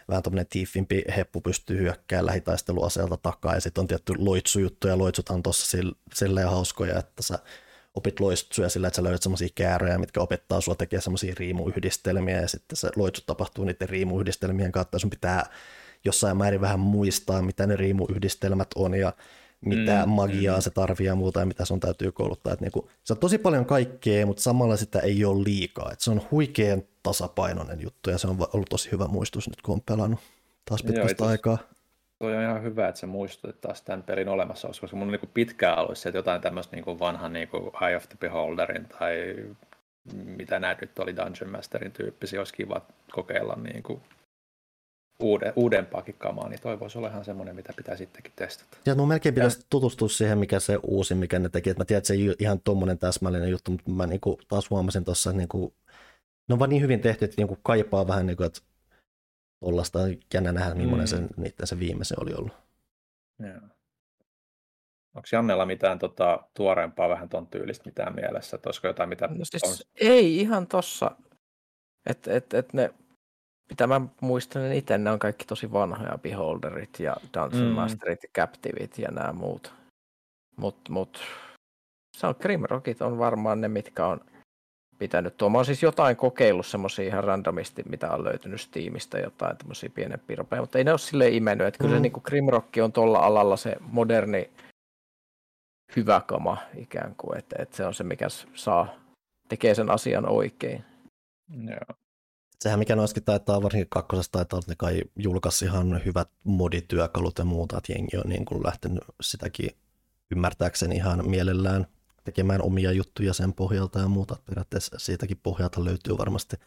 vähän 0.07 0.23
tämmöinen 0.23 0.47
tiiffimpi 0.49 1.03
heppu 1.17 1.41
pystyy 1.41 1.79
hyökkäämään 1.79 2.25
lähitaisteluaseelta 2.25 3.17
takaa, 3.17 3.55
ja 3.55 3.61
sitten 3.61 3.81
on 3.81 3.87
tietty 3.87 4.13
loitsujuttu, 4.17 4.87
ja 4.87 4.97
loitsuthan 4.97 5.35
on 5.35 5.43
tuossa 5.43 5.77
silleen 6.13 6.49
hauskoja, 6.49 6.99
että 6.99 7.23
sä 7.23 7.39
opit 7.93 8.19
loitsuja 8.19 8.69
sillä, 8.69 8.87
että 8.87 8.95
sä 8.95 9.03
löydät 9.03 9.23
semmoisia 9.23 9.49
kääröjä, 9.55 9.97
mitkä 9.97 10.21
opettaa 10.21 10.61
sua 10.61 10.75
tekemään 10.75 11.01
semmoisia 11.01 11.33
riimuyhdistelmiä, 11.37 12.41
ja 12.41 12.47
sitten 12.47 12.75
se 12.77 12.89
loitsut 12.95 13.25
tapahtuu 13.25 13.65
niiden 13.65 13.89
riimuyhdistelmien 13.89 14.71
kautta, 14.71 14.95
ja 14.95 14.99
sun 14.99 15.09
pitää 15.09 15.45
jossain 16.05 16.37
määrin 16.37 16.61
vähän 16.61 16.79
muistaa, 16.79 17.41
mitä 17.41 17.67
ne 17.67 17.75
riimuyhdistelmät 17.75 18.67
on, 18.75 18.93
ja 18.93 19.13
mitä 19.65 20.05
mm, 20.05 20.11
magiaa 20.11 20.57
mm. 20.57 20.61
se 20.61 20.69
tarvii 20.69 21.07
ja 21.07 21.15
muuta 21.15 21.39
ja 21.39 21.45
mitä 21.45 21.65
sun 21.65 21.79
täytyy 21.79 22.11
kouluttaa. 22.11 22.53
Että 22.53 22.65
niinku, 22.65 22.89
se 23.03 23.13
on 23.13 23.19
tosi 23.19 23.37
paljon 23.37 23.65
kaikkea, 23.65 24.25
mutta 24.25 24.43
samalla 24.43 24.77
sitä 24.77 24.99
ei 24.99 25.25
ole 25.25 25.43
liikaa. 25.43 25.91
Että 25.91 26.03
se 26.03 26.11
on 26.11 26.21
huikean 26.31 26.83
tasapainoinen 27.03 27.81
juttu 27.81 28.09
ja 28.09 28.17
se 28.17 28.27
on 28.27 28.37
ollut 28.53 28.69
tosi 28.69 28.91
hyvä 28.91 29.05
muistus 29.05 29.49
nyt, 29.49 29.61
kun 29.61 29.73
on 29.73 29.81
pelannut 29.81 30.19
taas 30.65 30.83
pitkästä 30.83 31.23
Joo, 31.23 31.29
aikaa. 31.29 31.57
Toi 32.21 32.35
on 32.35 32.43
ihan 32.43 32.63
hyvä, 32.63 32.87
että 32.87 32.99
se 32.99 33.05
muistutit 33.05 33.61
taas 33.61 33.81
tämän 33.81 34.03
pelin 34.03 34.29
olemassa, 34.29 34.67
koska 34.67 34.97
mun 34.97 35.11
niin 35.11 35.29
pitkään 35.33 35.79
ollut 35.79 35.97
se, 35.97 36.09
että 36.09 36.17
jotain 36.17 36.41
tämmöistä 36.41 36.75
niin 36.75 36.99
vanhan 36.99 37.33
niin 37.33 37.49
Eye 37.87 37.95
of 37.95 38.09
the 38.09 38.17
Beholderin 38.19 38.85
tai 38.85 39.35
mitä 40.13 40.59
nämä 40.59 40.75
nyt 40.81 40.99
oli 40.99 41.15
Dungeon 41.15 41.51
Masterin 41.51 41.91
tyyppisiä, 41.91 42.39
olisi 42.39 42.53
kiva 42.53 42.81
kokeilla 43.11 43.55
niin 43.55 43.83
kuin 43.83 44.01
uude, 45.19 45.53
uudempaakin 45.55 46.15
kamaa, 46.17 46.49
niin 46.49 46.61
toi 46.61 46.79
voisi 46.79 46.97
olla 46.97 47.07
ihan 47.07 47.25
semmoinen, 47.25 47.55
mitä 47.55 47.73
pitää 47.77 47.97
sittenkin 47.97 48.33
testata. 48.35 48.77
Ja 48.85 48.95
no 48.95 49.05
melkein 49.05 49.35
pitäisi 49.35 49.59
ja... 49.59 49.65
tutustua 49.69 50.09
siihen, 50.09 50.37
mikä 50.37 50.59
se 50.59 50.79
uusi, 50.83 51.15
mikä 51.15 51.39
ne 51.39 51.49
teki. 51.49 51.69
Että 51.69 51.81
mä 51.81 51.85
tiedän, 51.85 51.97
että 51.97 52.07
se 52.07 52.13
ei 52.13 52.29
ole 52.29 52.35
ihan 52.39 52.61
tuommoinen 52.63 52.97
täsmällinen 52.97 53.49
juttu, 53.49 53.71
mutta 53.71 53.91
mä 53.91 54.07
niinku 54.07 54.39
taas 54.47 54.69
huomasin 54.69 55.05
tuossa, 55.05 55.29
että 55.29 55.37
niinku, 55.37 55.73
ne 56.49 56.53
on 56.53 56.59
vaan 56.59 56.69
niin 56.69 56.81
hyvin 56.81 56.99
tehty, 56.99 57.25
että 57.25 57.35
niinku 57.37 57.57
kaipaa 57.63 58.07
vähän, 58.07 58.25
niinku, 58.25 58.43
että 58.43 58.61
tuollaista 59.61 59.99
jännä 60.33 60.51
nähdä, 60.51 60.75
millainen 60.75 61.07
mm. 61.07 61.07
se, 61.07 61.27
niiden 61.37 61.67
se 61.67 61.79
viimeisen 61.79 62.21
oli 62.21 62.33
ollut. 62.33 62.53
Joo. 63.39 63.61
Onko 65.15 65.27
Jannella 65.31 65.65
mitään 65.65 65.99
tota, 65.99 66.43
tuoreempaa 66.53 67.09
vähän 67.09 67.29
ton 67.29 67.47
tyylistä 67.47 67.85
mitään 67.85 68.15
mielessä? 68.15 68.55
Että 68.55 68.69
olisiko 68.69 68.87
jotain, 68.87 69.09
mitä 69.09 69.27
no 69.27 69.45
siis 69.45 69.63
on... 69.63 69.75
Ei 69.95 70.37
ihan 70.37 70.67
tossa. 70.67 71.11
Että 72.05 72.33
et, 72.33 72.53
et 72.53 72.73
ne 72.73 72.93
mitä 73.71 73.87
mä 73.87 74.01
muistan 74.21 74.73
itse, 74.73 74.97
ne 74.97 75.11
on 75.11 75.19
kaikki 75.19 75.45
tosi 75.45 75.71
vanhoja, 75.71 76.17
Beholderit 76.17 76.99
ja 76.99 77.15
Dungeon 77.33 77.67
mm. 77.67 77.75
Masterit 77.75 78.23
ja 78.23 78.29
Captivit 78.35 78.97
ja 78.97 79.11
nämä 79.11 79.33
muut. 79.33 79.73
Mutta 80.57 80.91
mut, 80.91 81.21
se 82.17 82.27
on 82.27 82.35
Grimrockit 82.39 83.01
on 83.01 83.17
varmaan 83.17 83.61
ne, 83.61 83.67
mitkä 83.67 84.07
on 84.07 84.21
pitänyt 85.01 85.37
tuo. 85.37 85.49
Mä 85.49 85.57
oon 85.57 85.65
siis 85.65 85.83
jotain 85.83 86.15
kokeillut 86.15 86.65
semmoisia 86.65 87.05
ihan 87.05 87.23
randomisti, 87.23 87.83
mitä 87.89 88.11
on 88.11 88.23
löytynyt 88.23 88.61
Steamista, 88.61 89.19
jotain 89.19 89.57
tämmöisiä 89.57 89.89
pienen 89.89 90.19
piropeja, 90.27 90.61
mutta 90.61 90.77
ei 90.77 90.83
ne 90.83 90.91
ole 90.91 90.99
silleen 90.99 91.33
imennyt, 91.33 91.67
että 91.67 91.77
kyllä 91.77 91.91
mm. 91.91 91.97
se 91.97 92.01
niin 92.01 92.21
Grimrock 92.23 92.67
on 92.83 92.91
tuolla 92.91 93.19
alalla 93.19 93.57
se 93.57 93.75
moderni 93.79 94.49
hyvä 95.95 96.21
kama 96.27 96.57
ikään 96.77 97.15
kuin, 97.17 97.37
että, 97.37 97.55
että 97.59 97.77
se 97.77 97.85
on 97.85 97.93
se, 97.93 98.03
mikä 98.03 98.27
saa, 98.53 98.87
tekee 99.49 99.75
sen 99.75 99.91
asian 99.91 100.29
oikein. 100.29 100.85
Joo 101.69 101.97
sehän 102.61 102.79
mikä 102.79 102.95
noissakin 102.95 103.23
taitaa, 103.23 103.63
varsinkin 103.63 103.89
kakkosessa 103.89 104.31
taitaa 104.31 104.59
että 104.59 104.71
ne 104.71 104.75
kai 104.77 105.01
julkaisi 105.15 105.65
ihan 105.65 106.01
hyvät 106.05 106.29
modityökalut 106.43 107.37
ja 107.37 107.45
muuta, 107.45 107.77
että 107.77 107.91
jengi 107.91 108.17
on 108.17 108.29
niin 108.29 108.45
kuin 108.45 108.63
lähtenyt 108.65 109.03
sitäkin 109.21 109.69
ymmärtääkseni 110.31 110.95
ihan 110.95 111.29
mielellään 111.29 111.87
tekemään 112.23 112.61
omia 112.61 112.91
juttuja 112.91 113.33
sen 113.33 113.53
pohjalta 113.53 113.99
ja 113.99 114.07
muuta. 114.07 114.35
Periaatteessa 114.45 114.99
siitäkin 114.99 115.39
pohjalta 115.43 115.85
löytyy 115.85 116.17
varmasti 116.17 116.57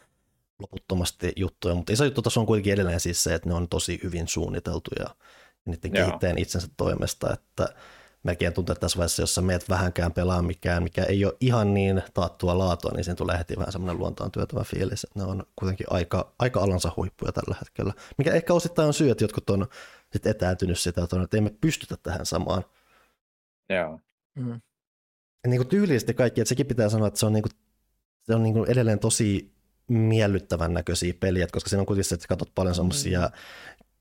loputtomasti 0.59 1.33
juttuja, 1.37 1.75
mutta 1.75 1.93
iso 1.93 2.05
juttu 2.05 2.23
tuossa 2.23 2.40
on 2.40 2.47
kuitenkin 2.47 2.73
edelleen 2.73 3.01
siis 3.01 3.23
se, 3.23 3.35
että 3.35 3.49
ne 3.49 3.55
on 3.55 3.69
tosi 3.69 4.01
hyvin 4.03 4.29
suunniteltuja 4.29 5.07
niiden 5.64 5.93
kehittäjän 5.93 6.38
itsensä 6.38 6.69
toimesta, 6.77 7.33
että 7.33 7.69
melkein 8.23 8.53
tuntuu, 8.53 8.73
että 8.73 8.81
tässä 8.81 8.97
vaiheessa, 8.99 9.23
jos 9.23 9.35
sä 9.35 9.43
meet 9.43 9.69
vähänkään 9.69 10.12
pelaa 10.12 10.43
mikään, 10.43 10.83
mikä 10.83 11.05
ei 11.05 11.25
ole 11.25 11.37
ihan 11.40 11.75
niin 11.75 12.03
taattua 12.14 12.59
laatua, 12.59 12.90
niin 12.90 13.05
siinä 13.05 13.17
tulee 13.17 13.38
heti 13.38 13.57
vähän 13.57 13.73
semmoinen 13.73 13.99
luontaan 13.99 14.31
työtävä 14.31 14.64
fiilis. 14.64 15.07
Ne 15.14 15.23
on 15.23 15.47
kuitenkin 15.57 15.87
aika, 15.90 16.35
aika 16.38 16.61
alansa 16.61 16.93
huippuja 16.97 17.33
tällä 17.33 17.57
hetkellä. 17.61 17.93
Mikä 18.19 18.33
ehkä 18.33 18.55
osittain 18.55 18.87
on 18.87 18.95
syy, 18.95 19.11
että 19.11 19.25
jotkut 19.25 19.51
on 19.51 19.67
sit 20.12 20.27
etääntynyt 20.27 20.79
sitä, 20.79 21.05
että, 21.05 21.17
on, 21.17 21.23
että 21.23 21.37
emme 21.37 21.51
pystytä 21.61 21.97
tähän 22.03 22.27
samaan. 22.27 22.64
Joo. 23.69 24.01
Mm. 24.35 24.61
Niin 25.47 25.59
kuin 25.59 25.69
tyylisesti 25.69 26.15
kaikki, 26.15 26.41
että 26.41 26.49
sekin 26.49 26.67
pitää 26.67 26.89
sanoa, 26.89 27.09
että 27.09 27.21
se 27.21 27.27
on, 27.27 27.33
niin 27.33 27.43
kuin, 27.43 27.53
se 28.23 28.35
on 28.35 28.43
niin 28.43 28.55
kuin 28.55 28.71
edelleen 28.71 28.99
tosi 28.99 29.55
miellyttävän 29.89 30.75
näköisiä 30.75 31.15
peliä, 31.21 31.47
koska 31.53 31.71
siinä 31.71 31.81
on 31.81 31.87
kuitenkin 31.87 32.09
se, 32.09 32.15
että 32.15 32.29
katsot 32.29 32.55
paljon 32.55 32.75
semmoisia 32.75 33.21
mm 33.21 33.33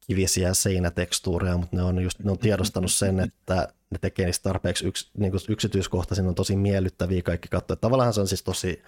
kivisiä 0.07 0.53
seinätekstuureja, 0.53 1.57
mutta 1.57 1.75
ne 1.75 1.83
on, 1.83 2.03
just, 2.03 2.19
ne 2.19 2.31
on 2.31 2.37
tiedostanut 2.37 2.91
sen, 2.91 3.19
että 3.19 3.73
ne 3.89 3.97
tekee 4.01 4.25
niistä 4.25 4.49
tarpeeksi 4.49 4.87
yks, 4.87 5.11
niin 5.17 5.33
yksityiskohtaisia, 5.49 6.25
on 6.25 6.35
tosi 6.35 6.55
miellyttäviä 6.55 7.21
kaikki 7.21 7.47
katsoa. 7.47 7.75
Tavallaan 7.75 8.13
se 8.13 8.21
on 8.21 8.27
siis 8.27 8.43
tosi, 8.43 8.83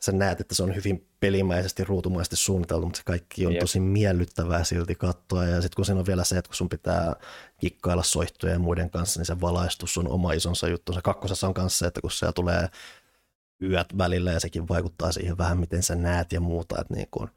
sä 0.00 0.12
näet, 0.12 0.40
että 0.40 0.54
se 0.54 0.62
on 0.62 0.74
hyvin 0.74 1.08
pelimäisesti, 1.20 1.84
ruutumaisesti 1.84 2.36
suunniteltu, 2.36 2.86
mutta 2.86 2.96
se 2.96 3.02
kaikki 3.04 3.46
on 3.46 3.52
Jep. 3.52 3.60
tosi 3.60 3.80
miellyttävää 3.80 4.64
silti 4.64 4.94
katsoa. 4.94 5.44
Ja 5.44 5.62
sitten 5.62 5.76
kun 5.76 5.84
siinä 5.84 6.00
on 6.00 6.06
vielä 6.06 6.24
se, 6.24 6.38
että 6.38 6.48
kun 6.48 6.56
sun 6.56 6.68
pitää 6.68 7.16
kikkailla 7.60 8.02
soihtuja 8.02 8.52
ja 8.52 8.58
muiden 8.58 8.90
kanssa, 8.90 9.20
niin 9.20 9.26
se 9.26 9.40
valaistus 9.40 9.98
on 9.98 10.08
oma 10.08 10.32
isonsa 10.32 10.68
juttu. 10.68 10.92
Se 10.92 11.00
kakkosessa 11.02 11.46
on 11.46 11.54
kanssa 11.54 11.78
se, 11.78 11.86
että 11.86 12.00
kun 12.00 12.10
siellä 12.10 12.32
tulee 12.32 12.68
yöt 13.62 13.98
välillä 13.98 14.32
ja 14.32 14.40
sekin 14.40 14.68
vaikuttaa 14.68 15.12
siihen 15.12 15.38
vähän, 15.38 15.58
miten 15.58 15.82
sä 15.82 15.94
näet 15.94 16.32
ja 16.32 16.40
muuta. 16.40 16.80
Että 16.80 16.94
niin 16.94 17.08
kuin, 17.10 17.30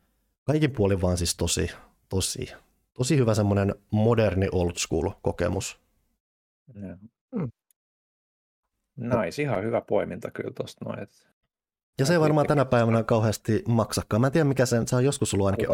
kaikin 0.43 0.71
puolin 0.71 1.01
vaan 1.01 1.17
siis 1.17 1.35
tosi, 1.35 1.71
tosi, 2.09 2.51
tosi 2.93 3.17
hyvä 3.17 3.35
semmoinen 3.35 3.75
moderni 3.91 4.47
old 4.51 4.75
school 4.77 5.09
kokemus. 5.21 5.79
Mm. 6.73 7.51
Nice, 8.95 9.41
ihan 9.41 9.63
hyvä 9.63 9.81
poiminta 9.81 10.31
kyllä 10.31 10.51
tuosta 10.53 10.85
noin. 10.85 11.07
Ja 11.99 12.05
se 12.05 12.13
ei 12.13 12.19
varmaan 12.19 12.47
tänä 12.47 12.65
päivänä 12.65 13.03
kauheasti 13.03 13.63
maksakaan. 13.67 14.21
Mä 14.21 14.27
en 14.27 14.33
tiedä 14.33 14.45
mikä 14.45 14.65
sen, 14.65 14.87
se 14.87 14.95
on 14.95 15.05
joskus 15.05 15.33
ollut 15.33 15.45
ainakin, 15.45 15.67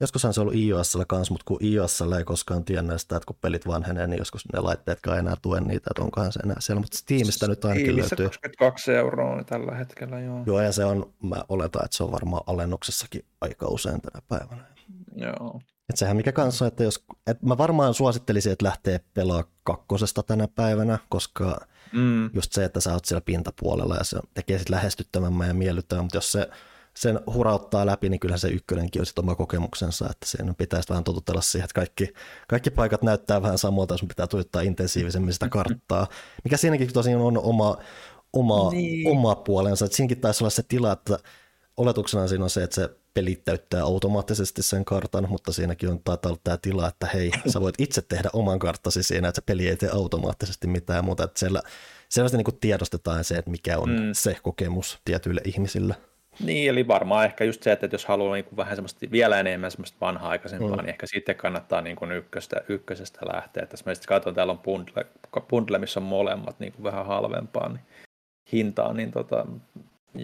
joskushan 0.00 0.34
se 0.34 0.40
on 0.40 0.46
ollut 0.46 0.60
iOSlla 0.60 1.04
kanssa, 1.04 1.34
mutta 1.34 1.44
kun 1.44 1.64
iOSlla 1.64 2.18
ei 2.18 2.24
koskaan 2.24 2.64
tiennyt 2.64 3.00
sitä, 3.00 3.16
että 3.16 3.26
kun 3.26 3.36
pelit 3.40 3.66
vanhenee, 3.66 4.06
niin 4.06 4.18
joskus 4.18 4.52
ne 4.52 4.60
laitteetkaan 4.60 5.16
ei 5.16 5.18
enää 5.18 5.36
tue 5.42 5.60
niitä, 5.60 5.90
että 5.90 6.02
onkohan 6.02 6.32
se 6.32 6.40
enää 6.40 6.56
siellä, 6.60 6.80
mutta 6.80 6.98
Steamista 6.98 7.48
nyt 7.48 7.64
ainakin 7.64 7.86
Steamissa 7.86 8.16
löytyy. 8.18 8.26
22 8.26 8.92
euroa 8.92 9.44
tällä 9.44 9.74
hetkellä, 9.74 10.20
joo. 10.20 10.42
Joo, 10.46 10.60
ja 10.60 10.72
se 10.72 10.84
on, 10.84 11.12
mä 11.22 11.44
oletan, 11.48 11.84
että 11.84 11.96
se 11.96 12.04
on 12.04 12.12
varmaan 12.12 12.42
alennuksessakin 12.46 13.24
aika 13.40 13.66
usein 13.66 14.00
tänä 14.00 14.22
päivänä. 14.28 14.64
Joo. 15.16 15.60
Et 15.90 15.96
sehän 15.96 16.16
mikä 16.16 16.32
kanssa, 16.32 16.66
että 16.66 16.84
jos, 16.84 17.04
et 17.26 17.42
mä 17.42 17.58
varmaan 17.58 17.94
suosittelisin, 17.94 18.52
että 18.52 18.66
lähtee 18.66 19.00
pelaa 19.14 19.44
kakkosesta 19.62 20.22
tänä 20.22 20.48
päivänä, 20.54 20.98
koska 21.08 21.60
mm. 21.92 22.30
just 22.34 22.52
se, 22.52 22.64
että 22.64 22.80
sä 22.80 22.92
oot 22.92 23.04
siellä 23.04 23.20
pintapuolella 23.20 23.96
ja 23.96 24.04
se 24.04 24.18
tekee 24.34 24.58
sit 24.58 24.68
lähestyttävämmän 24.68 25.48
ja 25.48 25.54
miellyttävän, 25.54 26.04
mutta 26.04 26.16
jos 26.16 26.32
se 26.32 26.48
sen 26.94 27.20
hurauttaa 27.34 27.86
läpi, 27.86 28.08
niin 28.08 28.20
kyllä 28.20 28.36
se 28.36 28.48
ykkönenkin 28.48 29.02
on 29.02 29.06
sitten 29.06 29.24
oma 29.24 29.34
kokemuksensa, 29.34 30.06
että 30.10 30.26
sen 30.26 30.54
pitäisi 30.54 30.88
vähän 30.88 31.04
totutella 31.04 31.40
siihen, 31.40 31.64
että 31.64 31.74
kaikki, 31.74 32.08
kaikki 32.48 32.70
paikat 32.70 33.02
näyttää 33.02 33.42
vähän 33.42 33.58
samalta, 33.58 33.94
jos 33.94 34.04
pitää 34.08 34.26
tuijottaa 34.26 34.62
intensiivisemmin 34.62 35.32
sitä 35.32 35.48
karttaa, 35.48 36.06
mikä 36.44 36.56
siinäkin 36.56 36.92
tosiaan 36.92 37.22
on 37.22 37.38
oma, 37.38 37.76
oma, 38.32 38.70
niin. 38.70 39.08
oma 39.08 39.34
puolensa, 39.34 39.84
että 39.84 39.96
siinäkin 39.96 40.20
taisi 40.20 40.44
olla 40.44 40.50
se 40.50 40.62
tila, 40.62 40.92
että 40.92 41.18
oletuksena 41.78 42.28
siinä 42.28 42.44
on 42.44 42.50
se, 42.50 42.62
että 42.62 42.74
se 42.74 42.90
peli 43.14 43.42
täyttää 43.44 43.82
automaattisesti 43.82 44.62
sen 44.62 44.84
kartan, 44.84 45.26
mutta 45.28 45.52
siinäkin 45.52 45.88
on 45.88 46.00
taitaa 46.04 46.30
olla 46.30 46.40
tämä 46.44 46.56
tila, 46.56 46.88
että 46.88 47.06
hei, 47.14 47.30
sä 47.52 47.60
voit 47.60 47.74
itse 47.78 48.02
tehdä 48.02 48.30
oman 48.32 48.58
karttasi 48.58 49.02
siinä, 49.02 49.28
että 49.28 49.40
se 49.40 49.44
peli 49.46 49.68
ei 49.68 49.76
tee 49.76 49.90
automaattisesti 49.92 50.66
mitään 50.66 51.04
muuta, 51.04 51.24
että 51.24 51.38
siellä 51.38 51.62
selvästi 52.08 52.36
niin 52.36 52.58
tiedostetaan 52.60 53.24
se, 53.24 53.36
että 53.36 53.50
mikä 53.50 53.78
on 53.78 53.90
mm. 53.90 54.10
se 54.12 54.36
kokemus 54.42 54.98
tietyille 55.04 55.40
ihmisille. 55.44 55.94
Niin, 56.44 56.70
eli 56.70 56.88
varmaan 56.88 57.24
ehkä 57.24 57.44
just 57.44 57.62
se, 57.62 57.72
että 57.72 57.88
jos 57.92 58.06
haluaa 58.06 58.34
niin 58.34 58.44
kuin 58.44 58.56
vähän 58.56 58.76
semmoista 58.76 59.06
vielä 59.10 59.40
enemmän 59.40 59.70
semmoista 59.70 59.96
vanhaa-aikaisempaa, 60.00 60.70
mm. 60.70 60.76
niin 60.76 60.88
ehkä 60.88 61.06
sitten 61.06 61.36
kannattaa 61.36 61.80
niin 61.80 61.96
kuin 61.96 62.12
ykköstä, 62.12 62.62
ykkösestä 62.68 63.20
lähteä. 63.32 63.62
Että 63.62 63.76
jos 63.86 64.06
katson, 64.06 64.34
täällä 64.34 64.50
on 64.50 64.58
bundle, 64.58 65.06
bundle, 65.50 65.78
missä 65.78 66.00
on 66.00 66.06
molemmat 66.06 66.60
niin 66.60 66.72
kuin 66.72 66.84
vähän 66.84 67.06
halvempaa 67.06 67.68
niin 67.68 67.82
hintaa, 68.52 68.92
niin 68.92 69.10
tota, 69.10 69.46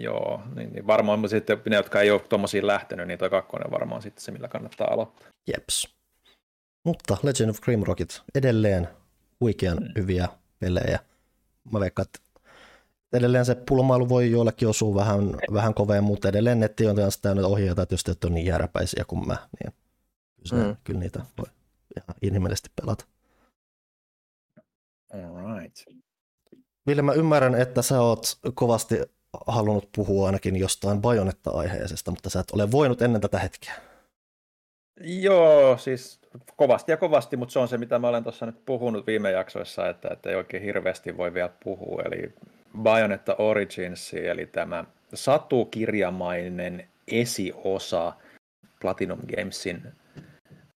joo, 0.01 0.41
niin, 0.55 0.73
niin 0.73 0.87
varmaan 0.87 1.29
sitten 1.29 1.61
ne, 1.69 1.75
jotka 1.75 2.01
ei 2.01 2.11
ole 2.11 2.19
tuommoisiin 2.19 2.67
lähtenyt, 2.67 3.07
niin 3.07 3.19
tuo 3.19 3.29
kakkonen 3.29 3.71
varmaan 3.71 4.01
sitten 4.01 4.23
se, 4.23 4.31
millä 4.31 4.47
kannattaa 4.47 4.87
aloittaa. 4.91 5.27
Jeps. 5.47 5.95
Mutta 6.83 7.17
Legend 7.23 7.49
of 7.49 7.61
Grimrockit 7.61 8.21
edelleen 8.35 8.87
huikean 9.39 9.77
mm. 9.77 9.91
hyviä 9.95 10.27
pelejä. 10.59 10.99
Mä 11.71 11.79
veikkaan, 11.79 12.05
että 12.05 12.19
edelleen 13.13 13.45
se 13.45 13.55
pulmailu 13.55 14.09
voi 14.09 14.31
joillekin 14.31 14.67
osua 14.67 14.95
vähän, 14.95 15.37
vähän 15.53 15.73
koveen, 15.73 16.03
mutta 16.03 16.29
edelleen 16.29 16.59
netti 16.59 16.87
on 16.87 16.95
täynnä 16.95 17.11
täynnä 17.21 17.47
ohjeita, 17.47 17.81
että 17.81 17.93
jos 17.93 18.03
te 18.03 18.11
ette 18.11 18.27
ole 18.27 18.33
niin 18.33 18.45
jääräpäisiä 18.45 19.03
kuin 19.07 19.27
mä, 19.27 19.37
niin 19.59 19.73
kyllä, 20.49 20.63
mm. 20.63 20.75
kyllä 20.83 20.99
niitä 20.99 21.19
voi 21.37 21.47
ihan 21.97 22.15
inhimillisesti 22.21 22.69
pelata. 22.81 23.05
Alright. 25.13 25.77
Ville, 26.87 27.01
mä 27.01 27.13
ymmärrän, 27.13 27.55
että 27.55 27.81
sä 27.81 28.01
oot 28.01 28.39
kovasti 28.53 28.95
halunnut 29.47 29.89
puhua 29.95 30.25
ainakin 30.25 30.55
jostain 30.55 31.01
bajonetta-aiheisesta, 31.01 32.11
mutta 32.11 32.29
sä 32.29 32.39
et 32.39 32.51
ole 32.51 32.71
voinut 32.71 33.01
ennen 33.01 33.21
tätä 33.21 33.39
hetkeä. 33.39 33.73
Joo, 35.01 35.77
siis 35.77 36.19
kovasti 36.55 36.91
ja 36.91 36.97
kovasti, 36.97 37.37
mutta 37.37 37.53
se 37.53 37.59
on 37.59 37.67
se, 37.67 37.77
mitä 37.77 37.99
mä 37.99 38.07
olen 38.07 38.23
tuossa 38.23 38.45
nyt 38.45 38.65
puhunut 38.65 39.07
viime 39.07 39.31
jaksoissa, 39.31 39.89
että, 39.89 40.09
että 40.11 40.29
ei 40.29 40.35
oikein 40.35 40.63
hirveästi 40.63 41.17
voi 41.17 41.33
vielä 41.33 41.49
puhua. 41.63 42.01
Eli 42.05 42.33
Bayonetta 42.81 43.35
Origins, 43.37 44.13
eli 44.13 44.45
tämä 44.45 44.85
satukirjamainen 45.13 46.87
esiosa 47.07 48.13
Platinum 48.81 49.19
Gamesin 49.35 49.83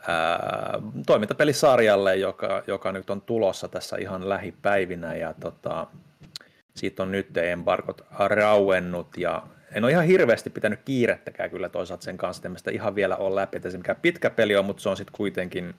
ää, 0.07 0.81
toimintapelisarjalle, 1.05 2.15
joka, 2.15 2.63
joka 2.67 2.91
nyt 2.91 3.09
on 3.09 3.21
tulossa 3.21 3.67
tässä 3.67 3.97
ihan 3.97 4.29
lähipäivinä. 4.29 5.15
Ja 5.15 5.33
tota, 5.39 5.87
siitä 6.79 7.03
on 7.03 7.11
nyt 7.11 7.37
embargot 7.37 8.05
rauennut 8.19 9.17
ja 9.17 9.43
en 9.71 9.83
ole 9.83 9.91
ihan 9.91 10.05
hirveästi 10.05 10.49
pitänyt 10.49 10.79
kiirettäkään 10.85 11.49
kyllä 11.49 11.69
toisaalta 11.69 12.03
sen 12.03 12.17
kanssa, 12.17 12.47
että 12.47 12.71
ihan 12.71 12.95
vielä 12.95 13.15
ole 13.15 13.35
läpi, 13.35 13.57
että 13.57 13.69
se 13.69 13.77
mikä 13.77 13.95
pitkä 13.95 14.29
peli 14.29 14.55
on, 14.55 14.65
mutta 14.65 14.83
se 14.83 14.89
on 14.89 14.97
sitten 14.97 15.15
kuitenkin 15.17 15.75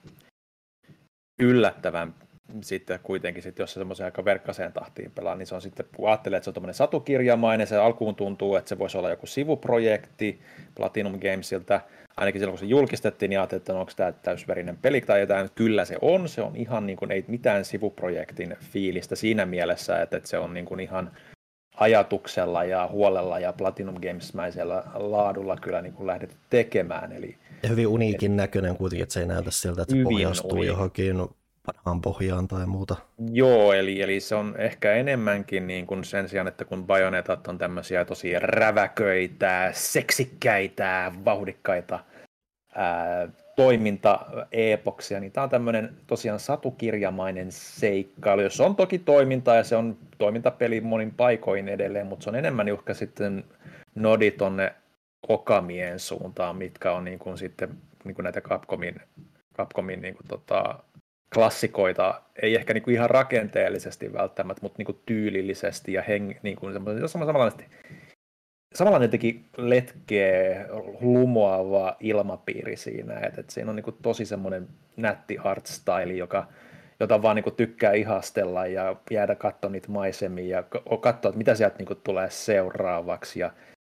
yllättävän 1.39 2.13
sitten 2.61 2.99
kuitenkin, 3.03 3.43
sit, 3.43 3.59
jos 3.59 3.73
se 3.73 3.79
semmoisen 3.79 4.05
aika 4.05 4.25
verkkaseen 4.25 4.73
tahtiin 4.73 5.11
pelaa, 5.11 5.35
niin 5.35 5.47
se 5.47 5.55
on 5.55 5.61
sitten, 5.61 5.85
kun 5.95 6.09
ajattelee, 6.09 6.37
että 6.37 6.43
se 6.43 6.49
on 6.49 6.53
tämmöinen 6.53 6.73
satukirjamainen, 6.73 7.67
se 7.67 7.77
alkuun 7.77 8.15
tuntuu, 8.15 8.55
että 8.55 8.69
se 8.69 8.79
voisi 8.79 8.97
olla 8.97 9.09
joku 9.09 9.27
sivuprojekti 9.27 10.41
Platinum 10.75 11.19
Gamesilta, 11.19 11.81
ainakin 12.17 12.41
silloin 12.41 12.53
kun 12.53 12.67
se 12.67 12.69
julkistettiin, 12.69 13.29
niin 13.29 13.39
ajattelin, 13.39 13.61
että 13.61 13.73
no, 13.73 13.79
onko 13.79 13.91
tämä 13.95 14.11
täysverinen 14.11 14.77
peli 14.77 15.01
tai 15.01 15.19
jotain, 15.19 15.49
kyllä 15.55 15.85
se 15.85 15.97
on, 16.01 16.29
se 16.29 16.41
on 16.41 16.55
ihan 16.55 16.85
niin 16.85 16.97
kuin, 16.97 17.11
ei 17.11 17.25
mitään 17.27 17.65
sivuprojektin 17.65 18.57
fiilistä 18.59 19.15
siinä 19.15 19.45
mielessä, 19.45 20.01
että, 20.01 20.17
että 20.17 20.29
se 20.29 20.37
on 20.37 20.53
niin 20.53 20.65
kuin 20.65 20.79
ihan 20.79 21.11
ajatuksella 21.75 22.63
ja 22.63 22.89
huolella 22.91 23.39
ja 23.39 23.53
Platinum 23.53 23.95
Games-mäisellä 23.95 24.83
laadulla 24.93 25.57
kyllä 25.61 25.81
niin 25.81 25.93
kuin 25.93 26.07
lähdetty 26.07 26.35
tekemään. 26.49 27.11
Eli, 27.11 27.37
ja 27.63 27.69
hyvin 27.69 27.87
uniikin 27.87 28.31
et, 28.31 28.37
näköinen 28.37 28.77
kuitenkin, 28.77 29.03
että 29.03 29.13
se 29.13 29.19
ei 29.19 29.25
näytä 29.25 29.51
siltä, 29.51 29.81
että 29.81 29.95
se 29.95 30.03
pohjastuu 30.03 30.51
uniik. 30.51 30.67
johonkin 30.67 31.15
vanhaan 31.67 32.01
pohjaan 32.01 32.47
tai 32.47 32.65
muuta. 32.65 32.95
Joo, 33.31 33.73
eli, 33.73 34.01
eli 34.01 34.19
se 34.19 34.35
on 34.35 34.55
ehkä 34.57 34.93
enemmänkin 34.93 35.67
niin 35.67 35.87
kuin 35.87 36.03
sen 36.03 36.29
sijaan, 36.29 36.47
että 36.47 36.65
kun 36.65 36.87
bajonetat 36.87 37.47
on 37.47 37.57
tämmöisiä 37.57 38.05
tosi 38.05 38.39
räväköitä, 38.39 39.69
seksikkäitä, 39.73 41.11
vauhdikkaita 41.25 41.99
ää, 42.75 43.27
toiminta-epoksia, 43.55 45.19
niin 45.19 45.31
tämä 45.31 45.43
on 45.43 45.49
tämmöinen 45.49 45.97
tosiaan 46.07 46.39
satukirjamainen 46.39 47.51
seikkailu, 47.51 48.41
jos 48.41 48.61
on 48.61 48.75
toki 48.75 48.99
toiminta 48.99 49.55
ja 49.55 49.63
se 49.63 49.75
on 49.75 49.97
toimintapeli 50.17 50.81
monin 50.81 51.13
paikoin 51.13 51.69
edelleen, 51.69 52.07
mutta 52.07 52.23
se 52.23 52.29
on 52.29 52.35
enemmän 52.35 52.71
uhka 52.71 52.93
sitten 52.93 53.43
nodi 53.95 54.31
tonne 54.31 54.73
Okamien 55.27 55.99
suuntaan, 55.99 56.55
mitkä 56.55 56.91
on 56.91 57.05
niin 57.05 57.19
kuin 57.19 57.37
sitten 57.37 57.69
niin 58.03 58.15
kuin 58.15 58.23
näitä 58.23 58.41
Capcomin, 58.41 58.95
Capcomin 59.57 60.01
niin 60.01 60.15
kuin 60.15 60.27
tota, 60.27 60.79
klassikoita, 61.33 62.21
ei 62.41 62.55
ehkä 62.55 62.73
niin 62.73 62.83
kuin 62.83 62.93
ihan 62.93 63.09
rakenteellisesti 63.09 64.13
välttämättä, 64.13 64.61
mutta 64.61 64.77
niin 64.77 64.85
kuin 64.85 65.01
tyylillisesti 65.05 65.93
ja 65.93 66.01
heng, 66.01 66.31
niin 66.43 66.55
kuin 66.55 66.73
samanlaisesti 67.07 67.65
samanlainen 68.73 69.09
teki 69.09 69.45
letkeä, 69.57 70.65
lumoava 71.01 71.97
ilmapiiri 71.99 72.75
siinä, 72.75 73.13
että, 73.13 73.41
että 73.41 73.53
siinä 73.53 73.69
on 73.69 73.75
niin 73.75 73.83
kuin 73.83 73.97
tosi 74.01 74.25
semmoinen 74.25 74.67
nätti 74.97 75.37
art 75.43 75.65
style, 75.65 76.13
joka, 76.13 76.47
jota 76.99 77.21
vaan 77.21 77.35
niin 77.35 77.43
kuin 77.43 77.55
tykkää 77.55 77.93
ihastella 77.93 78.65
ja 78.65 78.95
jäädä 79.11 79.35
katsoa 79.35 79.69
niitä 79.69 79.91
maisemia 79.91 80.57
ja 80.57 80.63
katsoa, 81.01 81.29
että 81.29 81.37
mitä 81.37 81.55
sieltä 81.55 81.77
niin 81.77 81.85
kuin 81.85 81.99
tulee 82.03 82.29
seuraavaksi 82.29 83.39
ja 83.39 83.51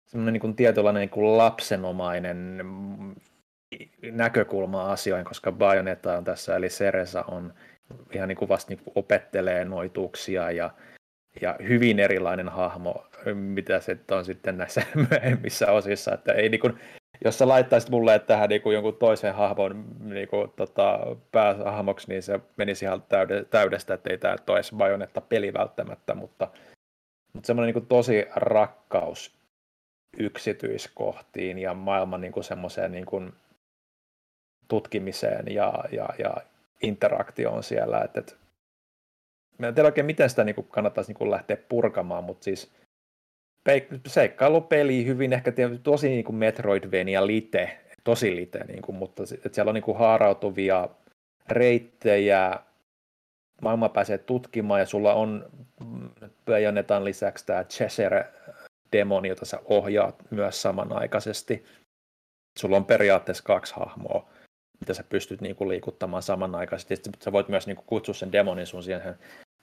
semmoinen 0.06 0.32
niin 0.32 0.40
kuin 0.40 0.56
tietynlainen 0.56 1.00
niin 1.00 1.10
kuin 1.10 1.38
lapsenomainen 1.38 2.64
näkökulma 4.12 4.92
asioihin, 4.92 5.24
koska 5.24 5.52
Bayonetta 5.52 6.16
on 6.16 6.24
tässä, 6.24 6.56
eli 6.56 6.68
Seresa 6.68 7.22
on 7.22 7.54
ihan 8.12 8.28
niin 8.28 8.36
kuin 8.36 8.48
vasta 8.48 8.70
niin 8.70 8.84
kuin 8.84 8.92
opettelee 8.94 9.64
noituksia 9.64 10.50
ja, 10.50 10.70
ja 11.40 11.56
hyvin 11.68 12.00
erilainen 12.00 12.48
hahmo, 12.48 13.06
mitä 13.34 13.80
se 13.80 13.98
on 14.10 14.24
sitten 14.24 14.58
näissä 14.58 14.82
myöhemmissä 15.10 15.72
osissa, 15.72 16.14
että 16.14 16.32
ei 16.32 16.48
niin 16.48 16.60
kuin, 16.60 16.78
jos 17.24 17.38
sä 17.38 17.48
laittaisit 17.48 17.90
mulle 17.90 18.18
tähän 18.18 18.48
niin 18.48 18.62
kuin 18.62 18.74
jonkun 18.74 18.96
toisen 18.96 19.34
hahmon 19.34 19.84
niin 20.00 20.28
kuin, 20.28 20.50
tota, 20.56 20.98
päähahmoksi, 21.32 22.08
niin 22.08 22.22
se 22.22 22.40
menisi 22.56 22.84
ihan 22.84 23.02
täyde, 23.02 23.44
täydestä, 23.44 23.94
että 23.94 24.10
ei 24.10 24.18
tämä 24.18 24.36
toisi 24.46 24.74
Bayonetta 24.74 25.20
peli 25.20 25.52
välttämättä, 25.52 26.14
mutta, 26.14 26.48
mutta 27.32 27.46
semmoinen 27.46 27.66
niin 27.66 27.82
kuin 27.82 27.86
tosi 27.86 28.26
rakkaus 28.36 29.36
yksityiskohtiin 30.18 31.58
ja 31.58 31.74
maailman 31.74 32.20
niin 32.20 32.32
kuin 32.32 32.44
semmoiseen 32.44 32.92
niin 32.92 33.06
kuin 33.06 33.32
tutkimiseen 34.68 35.54
ja, 35.54 35.84
ja, 35.92 36.08
ja 36.18 36.36
interaktioon 36.82 37.62
siellä. 37.62 38.00
Et, 38.00 38.16
et, 38.16 38.36
mä 39.58 39.68
en 39.68 39.74
tiedä 39.74 39.86
oikein, 39.86 40.06
miten 40.06 40.30
sitä 40.30 40.44
niin 40.44 40.66
kannattaisi 40.70 41.12
niin 41.12 41.30
lähteä 41.30 41.56
purkamaan, 41.68 42.24
mutta 42.24 42.44
siis 42.44 42.72
seikkailupeli 44.06 45.06
hyvin 45.06 45.32
ehkä 45.32 45.52
tosi 45.82 46.08
niin 46.08 46.24
kuin 46.24 46.36
Metroidvania 46.36 47.26
lite, 47.26 47.78
tosi 48.04 48.36
lite, 48.36 48.64
niin 48.64 48.82
kuin, 48.82 48.96
mutta 48.96 49.22
että 49.32 49.54
siellä 49.54 49.70
on 49.70 49.74
niin 49.74 49.84
kuin 49.84 49.98
haarautuvia 49.98 50.88
reittejä, 51.48 52.60
maailma 53.62 53.88
pääsee 53.88 54.18
tutkimaan 54.18 54.80
ja 54.80 54.86
sulla 54.86 55.14
on 55.14 55.50
Bayonetan 56.46 57.04
lisäksi 57.04 57.46
tämä 57.46 57.62
Cheshire-demoni, 57.64 59.28
jota 59.28 59.44
sä 59.44 59.60
ohjaat 59.64 60.16
myös 60.30 60.62
samanaikaisesti. 60.62 61.64
Sulla 62.58 62.76
on 62.76 62.84
periaatteessa 62.84 63.44
kaksi 63.44 63.74
hahmoa, 63.76 64.28
mitä 64.80 64.94
sä 64.94 65.04
pystyt 65.08 65.40
niinku 65.40 65.68
liikuttamaan 65.68 66.22
samanaikaisesti. 66.22 66.96
Sitten 66.96 67.12
sä 67.22 67.32
voit 67.32 67.48
myös 67.48 67.66
niinku 67.66 67.82
kutsua 67.86 68.14
sen 68.14 68.32
demonin 68.32 68.66
sun 68.66 68.82
siihen 68.82 69.14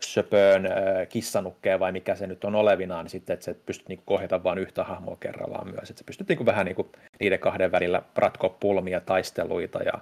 söpöön 0.03 0.69
kissanukkeen 1.09 1.79
vai 1.79 1.91
mikä 1.91 2.15
se 2.15 2.27
nyt 2.27 2.43
on 2.43 2.55
olevinaan, 2.55 3.05
niin 3.05 3.09
sitten, 3.09 3.33
että 3.33 3.43
sä 3.43 3.55
pystyt 3.65 3.89
niinku 3.89 4.03
kohjata 4.05 4.43
vain 4.43 4.59
yhtä 4.59 4.83
hahmoa 4.83 5.17
kerrallaan 5.19 5.67
myös. 5.67 5.89
Että 5.89 5.99
sä 5.99 6.05
pystyt 6.05 6.27
niinku 6.27 6.45
vähän 6.45 6.65
niinku 6.65 6.91
niiden 7.19 7.39
kahden 7.39 7.71
välillä 7.71 8.01
ratkoa 8.15 8.55
pulmia, 8.59 8.99
taisteluita 8.99 9.79
ja, 9.83 9.93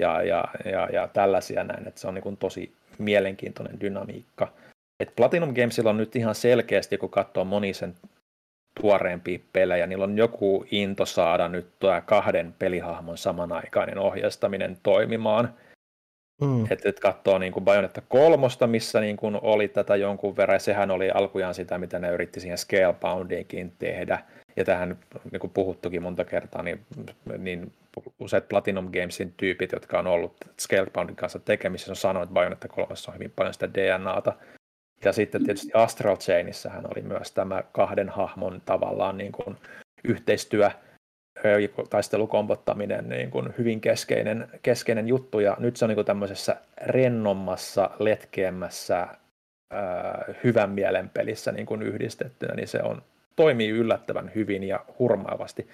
ja, 0.00 0.22
ja, 0.22 0.44
ja, 0.64 0.88
ja 0.92 1.08
tällaisia 1.08 1.64
näin. 1.64 1.88
Että 1.88 2.00
se 2.00 2.08
on 2.08 2.14
niinku 2.14 2.36
tosi 2.36 2.72
mielenkiintoinen 2.98 3.80
dynamiikka. 3.80 4.52
Et 5.00 5.16
Platinum 5.16 5.54
Gamesilla 5.54 5.90
on 5.90 5.96
nyt 5.96 6.16
ihan 6.16 6.34
selkeästi, 6.34 6.98
kun 6.98 7.10
katsoo 7.10 7.44
moni 7.44 7.74
sen 7.74 7.94
tuoreempia 8.80 9.38
pelejä, 9.52 9.86
niillä 9.86 10.04
on 10.04 10.16
joku 10.16 10.64
into 10.70 11.06
saada 11.06 11.48
nyt 11.48 11.66
tuo 11.78 12.02
kahden 12.06 12.54
pelihahmon 12.58 13.18
samanaikainen 13.18 13.98
ohjastaminen 13.98 14.76
toimimaan. 14.82 15.54
Mm. 16.40 16.64
Että 16.70 16.88
et 16.88 17.00
katsoo 17.00 17.38
niin 17.38 17.52
kuin 17.52 17.64
Bayonetta 17.64 18.02
kolmosta, 18.08 18.66
missä 18.66 19.00
niin 19.00 19.16
kuin 19.16 19.38
oli 19.42 19.68
tätä 19.68 19.96
jonkun 19.96 20.36
verran, 20.36 20.54
ja 20.54 20.58
sehän 20.58 20.90
oli 20.90 21.10
alkujaan 21.10 21.54
sitä, 21.54 21.78
mitä 21.78 21.98
ne 21.98 22.10
yritti 22.10 22.40
siihen 22.40 22.58
Scaleboundiinkin 22.58 23.72
tehdä. 23.78 24.18
Ja 24.56 24.64
tähän 24.64 24.98
niin 25.32 25.40
kuin 25.40 25.50
puhuttukin 25.50 26.02
monta 26.02 26.24
kertaa, 26.24 26.62
niin, 26.62 26.80
niin 27.38 27.72
useat 28.18 28.48
Platinum 28.48 28.90
Gamesin 28.92 29.34
tyypit, 29.36 29.72
jotka 29.72 29.98
on 29.98 30.06
ollut 30.06 30.36
Scaleboundin 30.60 31.16
kanssa 31.16 31.38
tekemisissä, 31.38 31.92
on 31.92 31.96
sanonut, 31.96 32.22
että 32.22 32.34
Bayonetta 32.34 32.68
3 32.68 32.94
on 33.08 33.14
hyvin 33.14 33.32
paljon 33.36 33.54
sitä 33.54 33.74
DNAta. 33.74 34.32
Ja 35.04 35.12
sitten 35.12 35.44
tietysti 35.44 35.70
Astral 35.74 36.16
Chainissähän 36.16 36.86
oli 36.86 37.02
myös 37.02 37.32
tämä 37.32 37.62
kahden 37.72 38.08
hahmon 38.08 38.62
tavallaan 38.64 39.18
niin 39.18 39.32
kuin 39.32 39.56
yhteistyö, 40.04 40.70
taistelukombottaminen 41.90 43.08
niin 43.08 43.30
kuin 43.30 43.54
hyvin 43.58 43.80
keskeinen, 43.80 44.48
keskeinen 44.62 45.08
juttu, 45.08 45.40
ja 45.40 45.56
nyt 45.58 45.76
se 45.76 45.84
on 45.84 45.88
niin 45.88 45.96
kuin 45.96 46.06
tämmöisessä 46.06 46.56
rennommassa, 46.82 47.90
letkeämmässä, 47.98 49.08
ää, 49.70 50.24
hyvän 50.44 50.70
mielen 50.70 51.08
pelissä 51.08 51.52
niin 51.52 51.66
kuin 51.66 51.82
yhdistettynä, 51.82 52.54
niin 52.54 52.68
se 52.68 52.82
on, 52.82 53.02
toimii 53.36 53.68
yllättävän 53.68 54.30
hyvin 54.34 54.64
ja 54.64 54.84
hurmaavasti. 54.98 55.68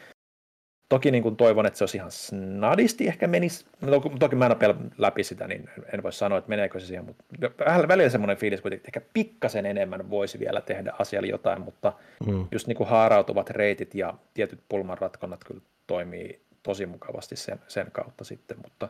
Toki 0.88 1.10
niin 1.10 1.22
kuin 1.22 1.36
toivon, 1.36 1.66
että 1.66 1.78
se 1.78 1.84
olisi 1.84 1.96
ihan 1.96 2.10
snadisti 2.10 3.06
ehkä 3.06 3.26
menisi. 3.26 3.66
No, 3.80 4.00
toki 4.18 4.36
mä 4.36 4.46
en 4.46 4.52
ole 4.52 4.76
läpi 4.98 5.24
sitä, 5.24 5.48
niin 5.48 5.70
en 5.92 6.02
voi 6.02 6.12
sanoa, 6.12 6.38
että 6.38 6.48
meneekö 6.48 6.80
se 6.80 6.86
siihen, 6.86 7.04
mutta 7.04 7.24
vähän 7.58 7.88
välillä 7.88 8.10
semmoinen 8.10 8.36
fiilis 8.36 8.60
että 8.60 8.88
ehkä 8.88 9.00
pikkasen 9.12 9.66
enemmän 9.66 10.10
voisi 10.10 10.38
vielä 10.38 10.60
tehdä 10.60 10.92
asialle 10.98 11.28
jotain, 11.28 11.60
mutta 11.60 11.92
mm. 12.26 12.48
just 12.52 12.66
niin 12.66 12.76
kuin 12.76 12.88
haarautuvat 12.88 13.50
reitit 13.50 13.94
ja 13.94 14.14
tietyt 14.34 14.60
pulmanratkonnat 14.68 15.44
kyllä 15.44 15.60
toimii 15.86 16.40
tosi 16.62 16.86
mukavasti 16.86 17.36
sen, 17.36 17.60
sen 17.68 17.90
kautta 17.90 18.24
sitten, 18.24 18.56
mutta 18.62 18.88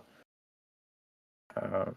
ää, 1.63 1.93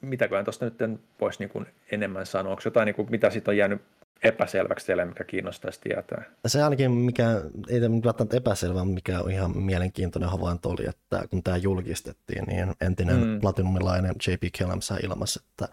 mitäköhän 0.00 0.44
tuosta 0.44 0.64
nyt 0.64 1.00
voisi 1.20 1.38
niin 1.38 1.50
kuin 1.50 1.66
enemmän 1.92 2.26
sanoa, 2.26 2.50
onko 2.50 2.62
jotain, 2.64 2.86
niin 2.86 2.94
kuin, 2.94 3.10
mitä 3.10 3.30
siitä 3.30 3.50
on 3.50 3.56
jäänyt 3.56 3.82
epäselväksi 4.22 4.86
teille, 4.86 5.04
mikä 5.04 5.24
kiinnostaisi 5.24 5.80
tietää? 5.80 6.24
Se 6.46 6.62
ainakin, 6.62 6.90
mikä 6.90 7.42
ei 7.68 7.80
välttämättä 7.80 8.36
epäselvä, 8.36 8.84
mikä 8.84 9.20
on 9.20 9.30
ihan 9.30 9.58
mielenkiintoinen 9.58 10.30
havainto 10.30 10.70
oli, 10.70 10.88
että 10.88 11.28
kun 11.30 11.42
tämä 11.42 11.56
julkistettiin, 11.56 12.44
niin 12.44 12.74
entinen 12.80 13.24
mm. 13.24 13.40
platinumilainen 13.40 14.14
J.P. 14.26 14.42
Kellamsa 14.58 14.96
ilmassa, 15.02 15.42
että 15.50 15.68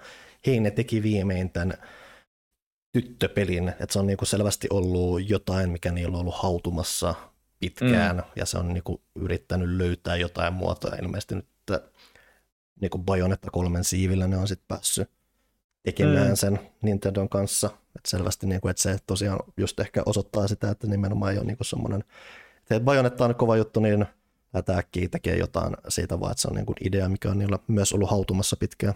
hei, 0.48 0.60
ne 0.60 0.72
teki 0.72 1.04
viimein 1.04 1.50
tämän 1.50 1.74
tyttöpelin, 2.92 3.70
että 3.70 3.88
se 3.90 4.00
on 4.00 4.08
niinku 4.08 4.26
selvästi 4.26 4.68
ollut 4.70 5.30
jotain, 5.30 5.70
mikä 5.70 5.92
niillä 5.92 6.16
on 6.16 6.22
ollut 6.22 6.42
hautumassa 6.42 7.16
pitkään, 7.60 8.16
mm. 8.16 8.24
ja 8.36 8.46
se 8.46 8.58
on 8.58 8.74
niinku 8.74 9.02
yrittänyt 9.16 9.70
löytää 9.70 10.16
jotain 10.16 10.54
muotoa, 10.54 10.96
ilmeisesti 11.02 11.36
nyt 11.36 11.48
niinku 12.82 12.98
Bajonetta 12.98 13.52
kolmen 13.52 13.84
siivillä 13.84 14.28
ne 14.28 14.38
on 14.38 14.48
sitten 14.48 14.68
päässyt 14.68 15.10
tekemään 15.84 16.30
mm. 16.30 16.36
sen 16.36 16.60
Nintendon 16.82 17.30
kanssa. 17.30 17.70
Et 18.00 18.06
selvästi, 18.06 18.48
niin 18.48 18.62
kuin, 18.62 18.70
että 18.70 18.82
se 18.82 18.98
tosiaan 19.08 19.40
just 19.58 19.80
ehkä 19.80 20.04
osoittaa 20.06 20.48
sitä, 20.48 20.70
että 20.70 20.88
nimenomaan 20.88 21.32
ei 21.32 21.38
ole 21.38 21.46
niin 21.46 21.58
semmoinen, 21.62 22.04
että 22.62 22.80
Bajonetta 22.80 23.26
on 23.26 23.36
kova 23.36 23.58
juttu, 23.58 23.80
niin 23.80 24.06
tämä 24.66 24.80
äkkiä 24.80 25.08
tekee 25.12 25.38
jotain 25.38 25.74
siitä 25.88 26.20
vaan, 26.20 26.32
että 26.32 26.42
se 26.42 26.48
on 26.48 26.56
niin 26.56 26.66
kuin 26.66 26.78
idea, 26.82 27.10
mikä 27.10 27.30
on 27.30 27.40
niillä 27.40 27.60
myös 27.68 27.94
ollut 27.94 28.10
hautumassa 28.10 28.58
pitkään. 28.58 28.94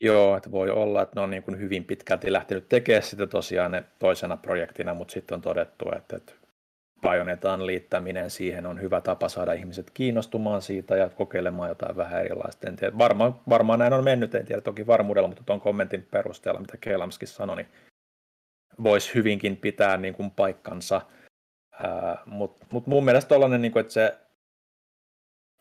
Joo, 0.00 0.36
että 0.36 0.50
voi 0.50 0.70
olla, 0.70 1.02
että 1.02 1.16
ne 1.16 1.20
on 1.20 1.30
niin 1.30 1.42
kuin 1.42 1.58
hyvin 1.58 1.84
pitkälti 1.84 2.32
lähtenyt 2.32 2.68
tekemään 2.68 3.02
sitä 3.02 3.26
tosiaan 3.26 3.84
toisena 3.98 4.36
projektina, 4.36 4.94
mutta 4.94 5.12
sitten 5.12 5.34
on 5.34 5.40
todettu, 5.40 5.84
että, 5.96 6.16
että 6.16 6.32
Bajonetan 7.02 7.66
liittäminen 7.66 8.30
siihen 8.30 8.66
on 8.66 8.80
hyvä 8.80 9.00
tapa 9.00 9.28
saada 9.28 9.52
ihmiset 9.52 9.90
kiinnostumaan 9.90 10.62
siitä 10.62 10.96
ja 10.96 11.08
kokeilemaan 11.08 11.68
jotain 11.68 11.96
vähän 11.96 12.20
erilaista. 12.20 12.68
En 12.68 12.76
tiedä, 12.76 12.98
varmaan, 12.98 13.34
varmaan 13.48 13.78
näin 13.78 13.92
on 13.92 14.04
mennyt, 14.04 14.34
en 14.34 14.46
tiedä 14.46 14.60
toki 14.60 14.86
varmuudella, 14.86 15.28
mutta 15.28 15.42
tuon 15.46 15.60
kommentin 15.60 16.08
perusteella, 16.10 16.60
mitä 16.60 16.76
Kelamskin 16.76 17.28
sanoi, 17.28 17.56
niin 17.56 17.68
voisi 18.82 19.14
hyvinkin 19.14 19.56
pitää 19.56 19.96
niin 19.96 20.14
kuin 20.14 20.30
paikkansa. 20.30 21.00
Mutta 22.26 22.66
mut 22.72 22.86
mun 22.86 23.04
mielestä 23.04 23.28
tollainen, 23.28 23.62
niin 23.62 23.72
kuin, 23.72 23.80
että 23.80 23.92
se 23.92 24.18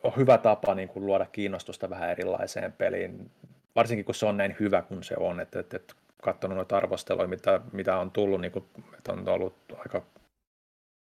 on 0.03 0.13
hyvä 0.17 0.37
tapa 0.37 0.75
niin 0.75 0.89
kuin 0.89 1.05
luoda 1.05 1.25
kiinnostusta 1.25 1.89
vähän 1.89 2.09
erilaiseen 2.09 2.73
peliin, 2.73 3.31
varsinkin 3.75 4.05
kun 4.05 4.15
se 4.15 4.25
on 4.25 4.37
näin 4.37 4.55
hyvä 4.59 4.81
kuin 4.81 5.03
se 5.03 5.15
on. 5.17 5.39
Että 5.39 5.59
et, 5.59 5.73
et, 5.73 5.95
katsonut 6.23 6.55
noita 6.55 6.77
arvosteluja, 6.77 7.27
mitä, 7.27 7.61
mitä 7.71 7.97
on 7.97 8.11
tullut, 8.11 8.41
niin 8.41 8.51
kuin, 8.51 8.65
että 8.97 9.11
on 9.11 9.29
ollut 9.29 9.55
aika 9.77 10.01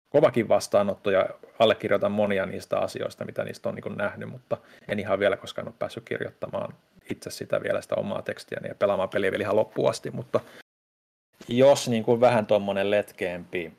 kovakin 0.09 0.49
vastaanotto 0.49 1.11
ja 1.11 1.29
allekirjoitan 1.59 2.11
monia 2.11 2.45
niistä 2.45 2.79
asioista, 2.79 3.25
mitä 3.25 3.43
niistä 3.43 3.69
on 3.69 3.75
niin 3.75 3.97
nähnyt, 3.97 4.29
mutta 4.29 4.57
en 4.87 4.99
ihan 4.99 5.19
vielä 5.19 5.37
koskaan 5.37 5.67
ole 5.67 5.75
päässyt 5.79 6.03
kirjoittamaan 6.05 6.73
itse 7.11 7.29
sitä 7.29 7.61
vielä 7.63 7.81
sitä 7.81 7.95
omaa 7.95 8.21
tekstiä 8.21 8.59
ja 8.67 8.75
pelaamaan 8.75 9.09
peliä 9.09 9.31
vielä 9.31 9.41
ihan 9.41 9.55
loppuun 9.55 9.89
asti, 9.89 10.11
mutta 10.11 10.39
jos 11.47 11.89
niin 11.89 12.03
kuin 12.03 12.21
vähän 12.21 12.45
tuommoinen 12.45 12.91
letkeämpi, 12.91 13.73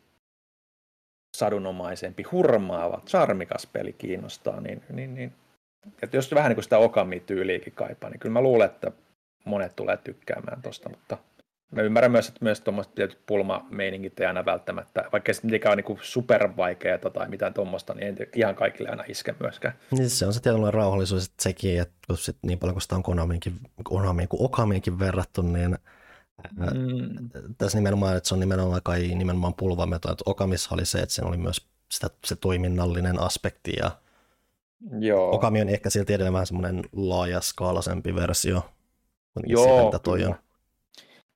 sadunomaisempi, 1.37 2.23
hurmaava, 2.23 3.03
charmikas 3.07 3.67
peli 3.67 3.93
kiinnostaa, 3.93 4.61
niin, 4.61 4.83
niin, 4.91 5.15
niin 5.15 5.33
että 6.03 6.17
jos 6.17 6.35
vähän 6.35 6.49
niin 6.49 6.57
kuin 6.57 6.65
sitä 6.65 6.79
Okami-tyyliäkin 6.79 7.73
kaipaa, 7.73 8.11
niin 8.11 8.21
kyllä 8.21 8.33
mä 8.33 8.41
luulen, 8.41 8.67
että 8.67 8.93
monet 9.45 9.77
tulee 9.77 9.97
tykkäämään 9.97 10.63
tuosta, 10.63 10.89
mutta 10.89 11.19
Mä 11.75 11.83
ymmärrän 11.83 12.13
myös, 12.13 12.29
että 12.29 12.45
myös 12.45 12.61
tuommoiset 12.61 12.95
tietyt 12.95 13.19
pulmameiningit 13.27 14.21
ei 14.21 14.27
aina 14.27 14.45
välttämättä, 14.45 15.05
vaikka 15.13 15.33
se 15.33 15.41
mitenkään 15.45 15.73
on 15.73 15.85
niin 15.87 15.99
supervaikeaa 16.03 16.99
tai 16.99 17.29
mitään 17.29 17.55
tuommoista, 17.55 17.95
niin 17.95 18.07
ei 18.07 18.29
ihan 18.35 18.55
kaikille 18.55 18.91
aina 18.91 19.05
iske 19.09 19.35
myöskään. 19.41 19.75
Niin 19.91 20.11
se 20.11 20.27
on 20.27 20.33
se 20.33 20.43
tietynlainen 20.43 20.75
rauhallisuus 20.75 21.25
että 21.25 21.43
sekin, 21.43 21.81
että 21.81 21.97
sit 22.15 22.37
niin 22.43 22.59
paljon 22.59 22.75
kuin 22.75 22.83
sitä 22.83 22.95
on 22.95 23.03
Konamiinkin, 23.03 23.55
Konamiin 23.85 24.29
kuin 24.29 24.43
Okamiinkin 24.43 24.99
verrattu, 24.99 25.43
niin 25.43 25.79
mm. 26.57 27.29
tässä 27.59 27.79
nimenomaan, 27.79 28.17
että 28.17 28.29
se 28.29 28.35
on 28.35 28.41
nimenomaan 28.41 28.81
kai 28.85 29.09
nimenomaan 29.09 29.55
pulvameto, 29.55 30.13
että 30.13 30.25
Okamissa 30.27 30.75
oli 30.75 30.87
se, 30.87 30.99
että 30.99 31.15
se 31.15 31.25
oli 31.25 31.37
myös 31.37 31.67
sitä, 31.91 32.11
se 32.25 32.37
toiminnallinen 32.37 33.21
aspekti 33.21 33.73
ja 33.79 33.91
Joo. 35.01 35.35
Okami 35.35 35.61
on 35.61 35.69
ehkä 35.69 35.91
silti 35.91 36.15
edelleen 36.15 36.33
vähän 36.33 36.47
semmoinen 36.47 36.83
laajaskaalaisempi 36.93 38.15
versio. 38.15 38.63
Joo, 39.47 39.85
sitä 39.85 39.99
toi 39.99 40.25
on. 40.25 40.35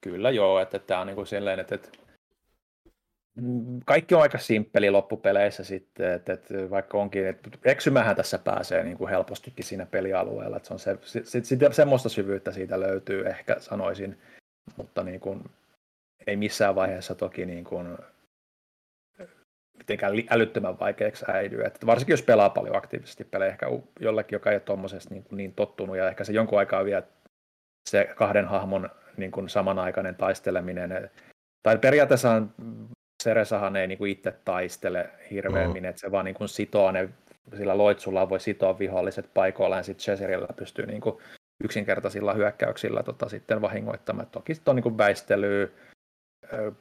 Kyllä 0.01 0.31
joo, 0.31 0.61
että, 0.61 0.79
tämä 0.79 1.01
on 1.01 1.07
niin 1.07 1.15
kuin 1.15 1.27
silleen, 1.27 1.61
että, 1.61 1.75
että 1.75 1.89
kaikki 3.85 4.15
on 4.15 4.23
aika 4.23 4.39
simppeli 4.39 4.91
loppupeleissä 4.91 5.65
sitten, 5.65 6.13
että, 6.13 6.33
että 6.33 6.71
vaikka 6.71 6.99
onkin, 6.99 7.27
että 7.27 7.51
eksymähän 7.65 8.17
tässä 8.17 8.39
pääsee 8.39 8.85
niin 8.85 8.97
kuin 8.97 9.11
helpostikin 9.11 9.65
siinä 9.65 9.87
pelialueella, 9.87 10.57
että 10.57 10.67
se 10.67 10.75
on 10.75 10.79
se, 10.79 10.99
sit, 11.25 11.45
sit, 11.45 11.61
semmoista 11.73 12.09
syvyyttä 12.09 12.53
siitä 12.53 12.81
löytyy 12.81 13.27
ehkä 13.27 13.57
sanoisin, 13.59 14.19
mutta 14.77 15.03
niin 15.03 15.21
kuin, 15.21 15.45
ei 16.27 16.37
missään 16.37 16.75
vaiheessa 16.75 17.15
toki 17.15 17.47
niin 17.47 17.65
kuin, 17.65 17.99
mitenkään 19.79 20.13
älyttömän 20.31 20.81
vaikeaksi 20.81 21.25
äidy. 21.29 21.63
Että 21.63 21.87
varsinkin 21.87 22.13
jos 22.13 22.23
pelaa 22.23 22.51
paljon 22.51 22.77
aktiivisesti 22.77 23.25
pelejä, 23.25 23.51
ehkä 23.51 23.67
jollekin, 24.01 24.37
joka 24.37 24.51
ei 24.51 24.55
ole 24.55 24.61
tuommoisessa 24.61 25.11
niin, 25.11 25.25
niin 25.31 25.55
tottunut 25.55 25.97
ja 25.97 26.09
ehkä 26.09 26.25
se 26.25 26.33
jonkun 26.33 26.59
aikaa 26.59 26.85
vielä 26.85 27.03
se 27.91 28.11
kahden 28.15 28.45
hahmon 28.45 28.91
niin 29.17 29.31
kuin 29.31 29.49
samanaikainen 29.49 30.15
taisteleminen. 30.15 31.11
Tai 31.63 31.79
periaatteessa 31.79 32.43
Seresahan 33.23 33.77
ei 33.77 33.87
niin 33.87 33.99
kuin 33.99 34.11
itse 34.11 34.33
taistele 34.45 35.11
hirveämmin, 35.31 35.83
mm. 35.83 35.89
että 35.89 36.01
se 36.01 36.13
vaan 36.13 36.25
niin 36.25 36.35
kuin 36.35 36.49
sitoo 36.49 36.93
ne 36.93 37.09
sillä 37.57 37.79
loitsulla 37.79 38.29
voi 38.29 38.41
sitoa 38.41 38.79
viholliset 38.79 39.31
paikoillaan, 39.35 39.85
sitten 39.85 40.05
Chesirillä 40.05 40.49
pystyy 40.57 40.87
niin 40.87 41.01
kuin 41.01 41.19
yksinkertaisilla 41.65 42.35
hyökkäyksillä 42.35 43.03
tota, 43.03 43.29
sitten 43.29 43.61
vahingoittamaan. 43.61 44.29
Toki 44.29 44.55
sitten 44.55 44.73
on 44.73 44.77
niin 44.77 44.83
kuin 44.83 44.99
väistelyä, 44.99 45.69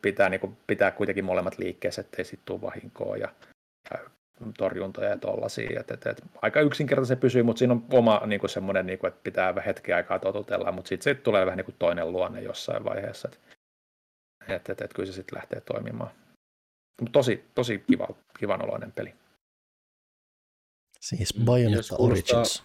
pitää, 0.02 0.30
niin 0.30 0.40
kuin, 0.40 0.58
pitää 0.68 0.92
kuitenkin 0.92 1.26
molemmat 1.26 1.58
liikkeessä, 1.58 2.02
ettei 2.02 2.26
sitten 2.26 2.46
tule 2.46 2.62
vahinkoa 2.62 3.18
ja, 3.18 3.34
ja 3.92 4.00
torjuntoja 4.58 5.10
ja 5.10 5.18
tollaisia. 5.18 5.80
Et, 5.80 5.92
et, 5.92 6.08
et, 6.08 6.24
aika 6.42 6.62
yksinkertaisesti 6.62 7.16
se 7.16 7.22
pysyy, 7.22 7.44
mutta 7.44 7.60
siinä 7.60 7.74
on 7.74 7.86
oma 7.94 8.22
niin 8.26 8.40
kuin 8.40 8.50
semmoinen, 8.50 8.86
niin 8.86 9.00
kuin, 9.00 9.08
että 9.08 9.20
pitää 9.24 9.54
hetki 9.66 9.94
aikaa 9.94 10.20
totutella, 10.20 10.72
mutta 10.72 10.90
sitten 10.90 11.04
se 11.04 11.22
tulee 11.22 11.46
vähän 11.46 11.58
niin 11.58 11.66
kuin 11.66 11.76
toinen 11.80 12.12
luonne 12.12 12.42
jossain 12.42 12.84
vaiheessa. 12.86 13.30
Että 13.30 13.58
et, 14.56 14.70
et, 14.70 14.82
et, 14.82 14.94
kyllä 14.94 15.08
se 15.08 15.14
sitten 15.14 15.38
lähtee 15.38 15.62
toimimaan. 15.62 16.12
Mutta 17.02 17.12
tosi, 17.12 17.46
tosi 17.56 17.84
kiva, 17.88 18.08
kivan 18.40 18.66
oloinen 18.66 18.92
peli. 18.92 19.14
Siis 21.00 21.34
Bayonetta 21.46 21.96
Origins. 21.98 22.64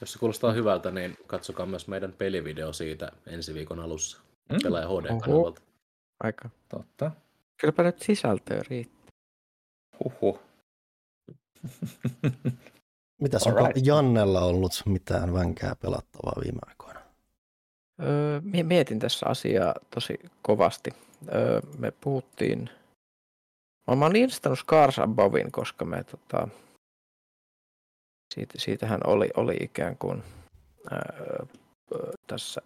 Jos 0.00 0.12
se 0.12 0.18
kuulostaa 0.18 0.52
hyvältä, 0.52 0.90
niin 0.90 1.16
katsokaa 1.26 1.66
myös 1.66 1.88
meidän 1.88 2.12
pelivideo 2.12 2.72
siitä 2.72 3.12
ensi 3.26 3.54
viikon 3.54 3.80
alussa. 3.80 4.20
Mm. 4.50 4.58
Pelaaja 4.62 4.88
HD-kanavalta. 4.88 5.62
Aika. 6.20 6.50
Totta. 6.68 7.10
Kylläpä 7.56 7.82
nyt 7.82 7.98
sisältöä 7.98 8.62
riittää. 8.68 9.12
Huhhuh. 10.04 10.40
Mitäs 13.22 13.46
onko 13.46 13.66
right. 13.66 13.86
Jannella 13.86 14.40
ollut 14.40 14.72
mitään 14.86 15.34
vänkää 15.34 15.76
pelattavaa 15.82 16.42
viime 16.44 16.58
aikoina? 16.66 17.00
Öö, 18.02 18.40
mietin 18.62 18.98
tässä 18.98 19.26
asiaa 19.28 19.74
tosi 19.94 20.18
kovasti. 20.42 20.90
Öö, 21.34 21.60
me 21.78 21.90
puhuttiin, 21.90 22.70
mä 23.96 24.04
oon 24.04 24.16
instannut 24.16 24.58
Scars 24.58 24.98
Abovin, 24.98 25.52
koska 25.52 25.84
me 25.84 26.04
tota, 26.04 26.48
siitä, 28.34 28.54
siitähän 28.56 29.00
oli, 29.06 29.30
oli 29.36 29.56
ikään 29.60 29.96
kuin 29.98 30.22
öö, 30.92 31.46
tässä 32.26 32.62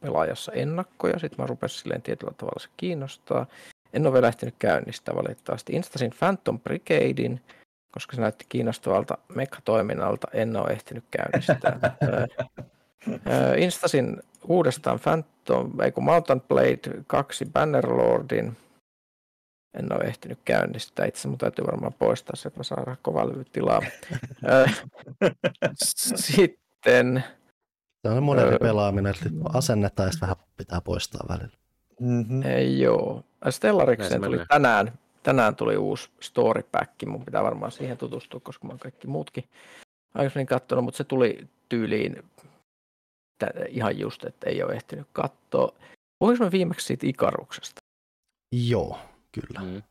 pelaajassa 0.00 0.52
ennakkoja, 0.52 1.18
sitten 1.18 1.42
mä 1.42 1.46
rupesin 1.46 1.78
silleen 1.78 2.02
tietyllä 2.02 2.32
tavalla 2.36 2.60
se 2.60 2.68
kiinnostaa. 2.76 3.46
En 3.92 4.06
ole 4.06 4.12
vielä 4.12 4.26
lähtenyt 4.26 4.54
käynnistää 4.58 5.14
valitettavasti. 5.14 5.72
Instasin 5.72 6.12
Phantom 6.18 6.60
Brigadein, 6.60 7.40
koska 7.90 8.16
se 8.16 8.22
näytti 8.22 8.46
kiinnostavalta 8.48 9.18
mekatoiminnalta, 9.34 10.28
en 10.32 10.56
ole 10.56 10.70
ehtinyt 10.70 11.04
käynnistää. 11.10 11.80
Instasin 13.64 14.22
uudestaan 14.48 15.00
Phantom, 15.00 15.80
ei 15.80 15.92
kun 15.92 16.04
Mountain 16.04 16.40
Blade 16.40 17.02
2 17.06 17.44
Bannerlordin, 17.52 18.56
en 19.74 19.92
ole 19.92 20.04
ehtinyt 20.04 20.38
käynnistää. 20.44 21.06
Itse 21.06 21.28
mun 21.28 21.38
täytyy 21.38 21.66
varmaan 21.66 21.92
poistaa 21.92 22.36
se, 22.36 22.48
että 22.48 22.60
mä 22.60 22.64
saan 22.64 22.96
tilaa. 23.52 23.82
Sitten 25.84 27.24
se 28.02 28.10
on 28.10 28.22
moderni 28.22 28.52
öö, 28.52 28.58
pelaaminen, 28.58 29.14
että 29.14 29.30
asennetta 29.54 30.02
ja 30.02 30.10
vähän 30.20 30.36
pitää 30.56 30.80
poistaa 30.80 31.26
välillä. 31.28 31.56
Mm-hmm. 32.00 32.42
Ei, 32.42 32.80
joo. 32.80 33.24
Stellarikseen 33.50 34.22
tuli 34.22 34.38
tänään, 34.48 34.92
tänään 35.22 35.56
tuli 35.56 35.76
uusi 35.76 36.10
story 36.20 36.62
pack, 36.62 36.90
mun 37.06 37.24
pitää 37.24 37.42
varmaan 37.42 37.72
siihen 37.72 37.98
tutustua, 37.98 38.40
koska 38.40 38.66
mä 38.66 38.70
oon 38.70 38.78
kaikki 38.78 39.06
muutkin 39.06 39.44
aikaisemmin 40.14 40.46
katsonut, 40.46 40.84
mutta 40.84 40.98
se 40.98 41.04
tuli 41.04 41.48
tyyliin 41.68 42.24
ihan 43.68 43.98
just, 43.98 44.24
että 44.24 44.50
ei 44.50 44.62
ole 44.62 44.74
ehtinyt 44.74 45.06
katsoa. 45.12 45.74
Puhuinko 46.18 46.44
mä 46.44 46.50
viimeksi 46.50 46.86
siitä 46.86 47.06
Ikaruksesta? 47.06 47.80
Joo, 48.52 48.98
kyllä. 49.32 49.60
Mm. 49.60 49.76
Okei, 49.76 49.82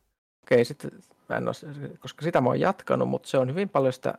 okay, 0.56 0.64
sitten 0.64 0.90
mä 1.28 1.36
en 1.36 1.48
ole, 1.48 1.96
koska 1.98 2.22
sitä 2.22 2.40
mä 2.40 2.48
oon 2.48 2.60
jatkanut, 2.60 3.08
mutta 3.08 3.28
se 3.28 3.38
on 3.38 3.50
hyvin 3.50 3.68
paljon 3.68 3.92
sitä 3.92 4.14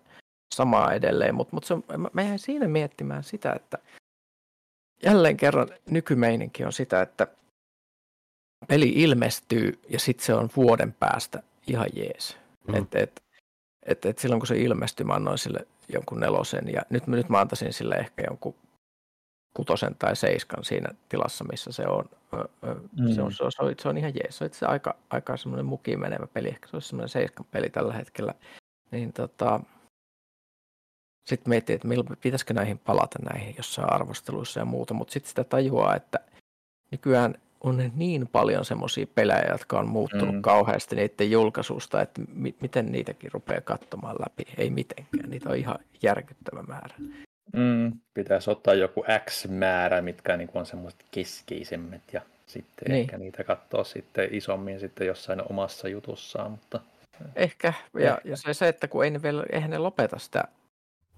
samaa 0.55 0.93
edelleen, 0.93 1.36
mutta, 1.36 1.55
mutta 1.55 1.68
se 1.68 1.74
on, 1.74 1.84
mä 2.13 2.22
jäin 2.22 2.39
siinä 2.39 2.68
miettimään 2.68 3.24
sitä, 3.24 3.53
että 3.53 3.78
jälleen 5.03 5.38
kerran 5.38 5.70
nykymeininki 5.89 6.63
on 6.65 6.74
sitä, 6.74 7.01
että 7.01 7.28
peli 8.68 8.89
ilmestyy 8.89 9.80
ja 9.89 9.99
sitten 9.99 10.26
se 10.26 10.34
on 10.34 10.49
vuoden 10.55 10.93
päästä 10.93 11.43
ihan 11.68 11.88
jees. 11.93 12.38
Mm. 12.68 12.76
Et, 12.76 12.95
et, 12.95 13.24
et, 13.86 14.05
et 14.05 14.20
silloin 14.20 14.39
kun 14.39 14.47
se 14.47 14.57
ilmestyi, 14.57 15.05
mä 15.05 15.13
annoin 15.13 15.38
sille 15.38 15.68
jonkun 15.89 16.20
nelosen 16.20 16.74
ja 16.74 16.82
nyt, 16.89 17.07
nyt 17.07 17.30
mä 17.30 17.39
antaisin 17.39 17.74
sille 17.74 17.95
ehkä 17.95 18.24
jonkun 18.28 18.55
kutosen 19.58 19.95
tai 19.99 20.16
seiskan 20.16 20.64
siinä 20.64 20.89
tilassa, 21.10 21.43
missä 21.43 21.72
se 21.72 21.88
on. 21.88 22.05
Mm. 22.32 23.14
Se, 23.14 23.22
on, 23.22 23.34
se, 23.34 23.43
on, 23.43 23.51
se, 23.51 23.64
on, 23.64 23.76
se 23.80 23.89
on 23.89 23.97
ihan 23.97 24.16
jees. 24.16 24.38
Se 24.38 24.43
on 24.43 24.45
itse 24.45 24.66
aika, 24.66 24.95
aika 25.10 25.38
semmoinen 25.38 25.66
mukiin 25.66 25.99
menevä 25.99 26.28
peli. 26.28 26.47
Ehkä 26.47 26.68
se 26.68 26.76
olisi 26.76 26.88
semmoinen 26.88 27.10
seiskan 27.10 27.45
peli 27.51 27.70
tällä 27.70 27.93
hetkellä. 27.93 28.34
Niin 28.91 29.14
tota, 29.14 29.60
sitten 31.26 31.49
miettii, 31.49 31.76
että 31.76 31.88
pitäisikö 32.22 32.53
näihin 32.53 32.78
palata 32.78 33.20
näihin 33.34 33.53
jossain 33.58 33.93
arvosteluissa 33.93 34.60
ja 34.60 34.66
muuta, 34.66 34.93
mutta 34.93 35.12
sitten 35.12 35.30
sitä 35.30 35.43
tajuaa, 35.43 35.95
että 35.95 36.20
nykyään 36.91 37.36
on 37.62 37.91
niin 37.95 38.28
paljon 38.28 38.66
semmoisia 38.66 39.08
pelejä, 39.16 39.51
jotka 39.51 39.80
on 39.80 39.88
muuttunut 39.88 40.36
mm. 40.36 40.41
kauheasti 40.41 40.95
niiden 40.95 41.32
julkaisusta, 41.32 42.01
että 42.01 42.22
mi- 42.34 42.55
miten 42.62 42.91
niitäkin 42.91 43.32
rupeaa 43.32 43.62
katsomaan 43.62 44.16
läpi. 44.20 44.43
Ei 44.58 44.70
mitenkään, 44.70 45.30
niitä 45.30 45.49
on 45.49 45.55
ihan 45.55 45.80
järkyttävä 46.01 46.64
määrä. 46.64 46.95
Mm, 47.53 47.91
pitäisi 48.13 48.51
ottaa 48.51 48.73
joku 48.73 49.05
X 49.25 49.47
määrä, 49.47 50.01
mitkä 50.01 50.37
niin 50.37 50.49
on 50.53 50.65
semmoiset 50.65 51.05
keskeisemmät 51.11 52.01
ja 52.13 52.21
sitten 52.45 52.91
niin. 52.91 53.01
ehkä 53.01 53.17
niitä 53.17 53.43
katsoa 53.43 53.83
sitten 53.83 54.29
isommin 54.31 54.79
sitten 54.79 55.07
jossain 55.07 55.41
omassa 55.51 55.87
jutussaan. 55.87 56.51
Mutta... 56.51 56.79
Ehkä, 57.35 57.73
ja, 57.99 58.17
ja 58.23 58.37
se, 58.37 58.53
se, 58.53 58.67
että 58.67 58.87
kun 58.87 59.03
ei 59.03 59.11
ne 59.11 59.21
vielä, 59.21 59.43
eihän 59.51 59.69
ne 59.69 59.77
lopeta 59.77 60.19
sitä 60.19 60.43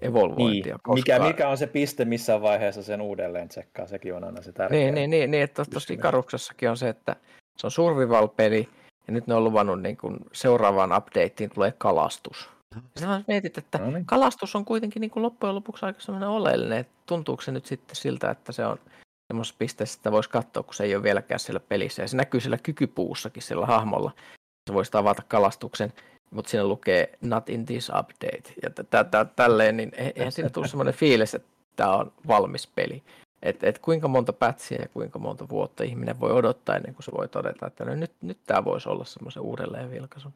evolvointia. 0.02 0.80
Niin. 0.88 0.96
Mikä, 0.96 1.20
mikä 1.20 1.50
on 1.50 1.58
se 1.58 1.68
piste 1.68 2.06
missä 2.06 2.42
vaiheessa 2.42 2.84
sen 2.84 3.02
uudelleen 3.02 3.50
tsekkaa, 3.50 3.88
sekin 3.88 4.14
on 4.14 4.24
aina 4.24 4.42
se 4.42 4.52
tärkeä. 4.52 4.80
Niin, 4.80 4.96
niin, 4.96 5.10
niin, 5.10 5.32
niin 5.32 5.44
että 5.44 5.66
tuossa 5.66 5.94
Ikaruksessakin 5.94 6.70
on 6.70 6.78
se, 6.78 6.90
että 6.90 7.16
se 7.58 7.68
on 7.68 7.72
survival-peli, 7.72 8.70
ja 9.08 9.14
nyt 9.14 9.28
ne 9.28 9.34
on 9.34 9.44
luvannut 9.44 9.82
niin 9.82 9.98
kuin 9.98 10.18
seuraavaan 10.32 10.98
updateen 10.98 11.50
tulee 11.50 11.74
kalastus. 11.78 12.50
Sitten 12.76 13.26
mietit, 13.28 13.58
että 13.58 13.78
no 13.78 13.92
niin. 13.92 14.06
kalastus 14.06 14.56
on 14.56 14.66
kuitenkin 14.66 15.02
niin 15.02 15.12
kuin 15.12 15.24
loppujen 15.24 15.56
lopuksi 15.56 15.86
aika 15.86 16.00
sellainen 16.00 16.30
oleellinen, 16.30 16.78
että 16.78 16.94
tuntuuko 17.06 17.42
se 17.42 17.52
nyt 17.52 17.66
sitten 17.66 17.96
siltä, 17.96 18.32
että 18.32 18.52
se 18.52 18.66
on 18.66 18.80
semmoisessa 19.28 19.56
pisteessä, 19.60 19.98
että 20.00 20.12
voisi 20.12 20.30
katsoa, 20.30 20.64
kun 20.64 20.74
se 20.74 20.84
ei 20.84 20.96
ole 20.96 21.04
vieläkään 21.04 21.40
siellä 21.40 21.60
pelissä. 21.60 22.02
Ja 22.02 22.08
se 22.08 22.18
näkyy 22.18 22.42
siellä 22.42 22.58
kykypuussakin 22.58 23.44
sillä 23.44 23.66
hahmolla. 23.66 24.12
Se 24.70 24.74
voisi 24.74 24.98
avata 24.98 25.24
kalastuksen 25.28 25.94
mutta 26.32 26.50
siinä 26.50 26.68
lukee 26.68 27.18
not 27.22 27.50
in 27.50 27.66
this 27.66 27.90
update. 27.90 28.54
Ja 28.64 28.70
t- 28.70 28.90
t- 28.90 29.36
tälleen, 29.36 29.78
niin 29.78 29.92
e-, 29.96 30.12
eihän 30.16 30.32
siinä 30.32 30.50
tule 30.50 30.68
semmoinen 30.68 30.94
fiilis, 31.04 31.36
että 31.36 31.48
tämä 31.76 31.96
on 31.96 32.12
valmis 32.28 32.68
peli. 32.68 33.04
Että 33.42 33.68
et 33.68 33.80
kuinka 33.80 34.08
monta 34.08 34.34
pätsiä 34.34 34.78
ja 34.82 34.88
kuinka 34.88 35.20
monta 35.20 35.50
vuotta 35.50 35.84
ihminen 35.84 36.20
voi 36.20 36.32
odottaa 36.32 36.76
ennen 36.76 36.94
kuin 36.94 37.04
se 37.04 37.12
voi 37.12 37.28
todeta, 37.28 37.68
että 37.68 37.86
no 37.86 37.96
nyt, 37.96 38.12
nyt 38.22 38.38
tämä 38.46 38.66
voisi 38.66 38.90
olla 38.90 39.06
semmoisen 39.06 39.44
uudelleen 39.44 39.92
vilkaisun. 39.92 40.34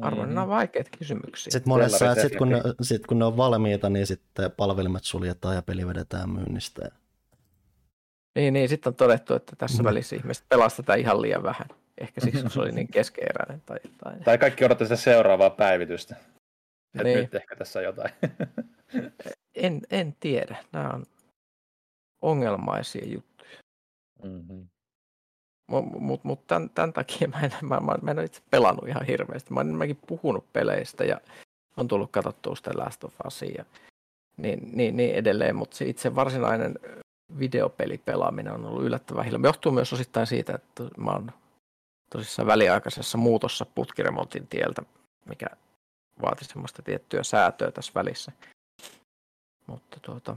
Arvoin, 0.00 0.28
mm. 0.28 0.34
nämä 0.34 0.42
on 0.42 0.48
vaikeita 0.48 0.90
kysymyksiä. 0.98 1.50
Sitten 1.50 1.68
monessa, 1.68 2.10
että 2.10 2.22
sit 2.22 2.36
kun, 2.36 2.48
ne, 2.48 2.62
sit 2.82 3.06
kun 3.06 3.18
ne 3.18 3.24
on 3.24 3.36
valmiita, 3.36 3.90
niin 3.90 4.06
sitten 4.06 4.50
palvelimet 4.50 5.04
suljetaan 5.04 5.54
ja 5.54 5.62
peli 5.62 5.86
vedetään 5.86 6.30
myynnistä. 6.30 6.90
Niin, 8.34 8.54
niin 8.54 8.68
sitten 8.68 8.90
on 8.90 8.94
todettu, 8.94 9.34
että 9.34 9.56
tässä 9.56 9.82
mm. 9.82 9.86
välissä 9.86 10.16
ihmiset 10.16 10.44
pelastetaan 10.48 10.98
ihan 10.98 11.22
liian 11.22 11.42
vähän. 11.42 11.66
Ehkä 11.98 12.20
siksi 12.20 12.44
se 12.48 12.60
oli 12.60 12.72
niin 12.72 12.88
keskeeräinen. 12.88 13.62
Tai, 13.66 13.78
tai... 14.04 14.20
tai 14.24 14.38
kaikki 14.38 14.64
odottaa 14.64 14.86
sitä 14.86 14.96
seuraavaa 14.96 15.50
päivitystä. 15.50 16.16
Että 16.94 17.04
niin. 17.04 17.18
nyt 17.18 17.34
ehkä 17.34 17.56
tässä 17.56 17.78
on 17.78 17.84
jotain. 17.84 18.10
en, 19.54 19.80
en 19.90 20.16
tiedä. 20.20 20.56
Nämä 20.72 20.90
on 20.90 21.04
ongelmaisia 22.22 23.08
juttuja. 23.08 23.50
Mm-hmm. 24.22 24.68
Mutta 25.66 25.98
mut, 25.98 26.24
mut 26.24 26.46
tämän, 26.46 26.70
tämän 26.70 26.92
takia 26.92 27.28
mä 27.28 27.40
en, 27.40 27.52
mä, 27.62 27.80
mä, 27.80 27.94
mä 28.02 28.10
en 28.10 28.18
ole 28.18 28.24
itse 28.24 28.42
pelannut 28.50 28.88
ihan 28.88 29.06
hirveästi. 29.06 29.52
Mä 29.52 29.60
olen 29.60 29.68
enemmänkin 29.68 29.98
puhunut 30.06 30.52
peleistä 30.52 31.04
ja 31.04 31.20
on 31.76 31.88
tullut 31.88 32.10
katsottua 32.10 32.56
sitä 32.56 32.70
Last 32.74 33.04
of 33.04 33.14
Usia. 33.26 33.64
Niin, 34.36 34.70
niin, 34.72 34.96
niin 34.96 35.14
edelleen, 35.14 35.56
mutta 35.56 35.76
se 35.76 35.84
itse 35.84 36.14
varsinainen 36.14 36.78
videopelipelaaminen 37.38 38.52
on 38.52 38.64
ollut 38.64 38.84
yllättävän 38.84 39.24
hiljainen. 39.24 39.48
Johtuu 39.48 39.72
myös 39.72 39.92
osittain 39.92 40.26
siitä, 40.26 40.54
että 40.54 40.84
mä 40.96 41.10
oon 41.10 41.32
tosissaan 42.10 42.46
väliaikaisessa 42.46 43.18
muutossa 43.18 43.66
putkiremontin 43.74 44.46
tieltä, 44.46 44.82
mikä 45.24 45.46
vaati 46.22 46.44
semmoista 46.44 46.82
tiettyä 46.82 47.22
säätöä 47.22 47.70
tässä 47.70 47.92
välissä. 47.94 48.32
Mutta 49.66 50.00
tuota, 50.02 50.36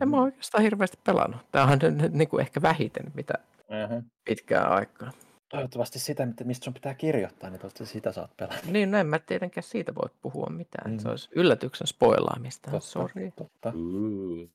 en 0.00 0.08
mä 0.08 0.22
oikeastaan 0.22 0.62
hirveästi 0.62 0.98
pelannut. 1.04 1.40
Tämä 1.52 1.64
on 1.64 1.78
nyt 1.82 2.12
niin 2.12 2.28
kuin 2.28 2.40
ehkä 2.40 2.62
vähiten, 2.62 3.12
mitä 3.14 3.34
uh-huh. 3.84 4.04
pitkään 4.24 4.72
aikaa. 4.72 5.10
Toivottavasti 5.48 5.98
sitä, 5.98 6.28
mistä 6.44 6.64
sun 6.64 6.74
pitää 6.74 6.94
kirjoittaa, 6.94 7.50
niin 7.50 7.60
toivottavasti 7.60 7.92
sitä 7.92 8.12
saat 8.12 8.36
pelata. 8.36 8.58
Niin, 8.66 8.90
no 8.90 8.98
en 8.98 9.06
mä 9.06 9.18
tietenkään 9.18 9.64
siitä 9.64 9.94
voi 9.94 10.10
puhua 10.22 10.46
mitään. 10.50 10.90
Mm. 10.90 10.98
Se 10.98 11.08
olisi 11.08 11.28
yllätyksen 11.32 11.86
spoilaamista. 11.86 12.70
Totta, 12.70 12.86
Sorry. 12.86 13.30
Totta. 13.36 13.72
Mm. 13.74 14.48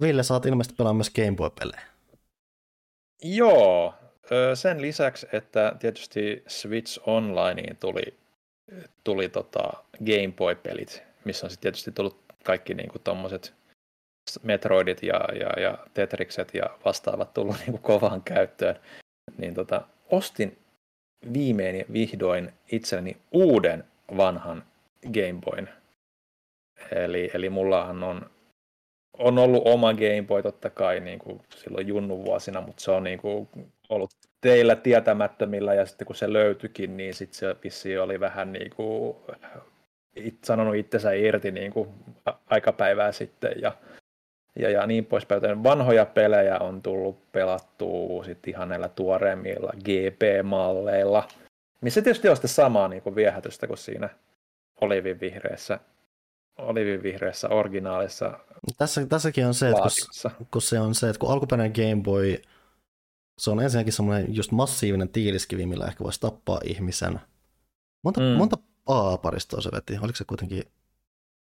Ville, 0.00 0.22
sä 0.22 0.34
oot 0.34 0.46
ilmeisesti 0.46 0.76
pelaa 0.76 0.92
myös 0.92 1.10
Game 1.10 1.36
Boy-pelejä. 1.36 1.82
Joo, 3.22 3.94
sen 4.54 4.82
lisäksi, 4.82 5.26
että 5.32 5.76
tietysti 5.78 6.42
Switch 6.46 7.00
Onlineen 7.06 7.76
tuli 7.76 8.22
tuli 9.04 9.28
tota 9.28 9.72
Game 9.98 10.32
Boy-pelit, 10.36 11.02
missä 11.24 11.46
on 11.46 11.50
sitten 11.50 11.62
tietysti 11.62 11.92
tullut 11.92 12.22
kaikki 12.44 12.74
niinku 12.74 12.98
tommoset 12.98 13.54
Metroidit 14.42 15.02
ja, 15.02 15.20
ja, 15.40 15.62
ja 15.62 15.78
Tetrikset 15.94 16.54
ja 16.54 16.64
vastaavat 16.84 17.34
tullut 17.34 17.56
niinku 17.66 17.78
kovaan 17.78 18.22
käyttöön, 18.22 18.76
niin 19.38 19.54
tota, 19.54 19.82
ostin 20.10 20.58
viimein 21.32 21.76
ja 21.76 21.84
vihdoin 21.92 22.52
itselleni 22.72 23.16
uuden 23.32 23.84
vanhan 24.16 24.64
Game 25.02 25.40
Boyn. 25.44 25.68
Eli, 26.90 27.30
eli 27.34 27.50
mullahan 27.50 28.02
on, 28.02 28.30
on 29.18 29.38
ollut 29.38 29.62
oma 29.64 29.94
Game 29.94 30.24
Boy 30.26 30.42
totta 30.42 30.70
kai 30.70 31.00
niin 31.00 31.18
kuin 31.18 31.40
silloin 31.56 31.86
junnu 31.86 32.24
vuosina, 32.24 32.60
mutta 32.60 32.82
se 32.82 32.90
on 32.90 33.04
niin 33.04 33.18
kuin 33.18 33.48
ollut 33.88 34.10
teillä 34.40 34.76
tietämättömillä 34.76 35.74
ja 35.74 35.86
sitten 35.86 36.06
kun 36.06 36.16
se 36.16 36.32
löytyikin, 36.32 36.96
niin 36.96 37.14
sitten 37.14 37.38
se 37.38 37.56
vissi 37.64 37.98
oli 37.98 38.20
vähän 38.20 38.52
niin 38.52 38.70
kuin 38.70 39.16
it, 40.16 40.44
sanonut 40.44 40.76
itsensä 40.76 41.12
irti 41.12 41.50
niin 41.50 41.72
kuin 41.72 41.88
aikapäivää 42.46 43.12
sitten 43.12 43.52
ja, 43.62 43.72
ja, 44.58 44.70
ja 44.70 44.86
niin 44.86 45.06
poispäin. 45.06 45.62
Vanhoja 45.62 46.06
pelejä 46.06 46.58
on 46.58 46.82
tullut 46.82 47.32
pelattua 47.32 48.24
sitten 48.24 48.54
ihan 48.54 48.68
näillä 48.68 48.88
tuoreemmilla 48.88 49.72
GP-malleilla, 49.84 51.28
missä 51.80 52.02
tietysti 52.02 52.28
on 52.28 52.36
sitten 52.36 52.48
samaa 52.48 52.88
niin 52.88 53.02
kuin 53.02 53.14
viehätystä 53.14 53.66
kuin 53.66 53.78
siinä 53.78 54.08
olivin 54.80 55.20
vihreässä, 55.20 55.80
olivin 56.58 57.02
vihreässä 57.02 57.48
originaalissa 57.48 58.38
Tässä, 58.78 59.06
tässäkin 59.06 59.46
on 59.46 59.54
se, 59.54 59.68
että 59.68 59.82
kun, 60.36 60.46
kun, 60.50 60.62
se 60.62 60.80
on 60.80 60.94
se, 60.94 61.08
että 61.08 61.20
kun 61.20 61.30
alkuperäinen 61.30 61.72
Game 61.72 62.02
Boy, 62.02 62.36
se 63.38 63.50
on 63.50 63.62
ensinnäkin 63.62 63.92
semmoinen 63.92 64.34
just 64.34 64.52
massiivinen 64.52 65.08
tiiliskivi, 65.08 65.66
millä 65.66 65.86
ehkä 65.86 66.04
voisi 66.04 66.20
tappaa 66.20 66.60
ihmisen. 66.64 67.20
Monta, 68.04 68.20
mm. 68.20 68.26
monta 68.26 68.56
A-paristoa 68.86 69.60
se 69.60 69.70
veti? 69.72 69.98
Oliko 70.02 70.16
se 70.16 70.24
kuitenkin, 70.24 70.62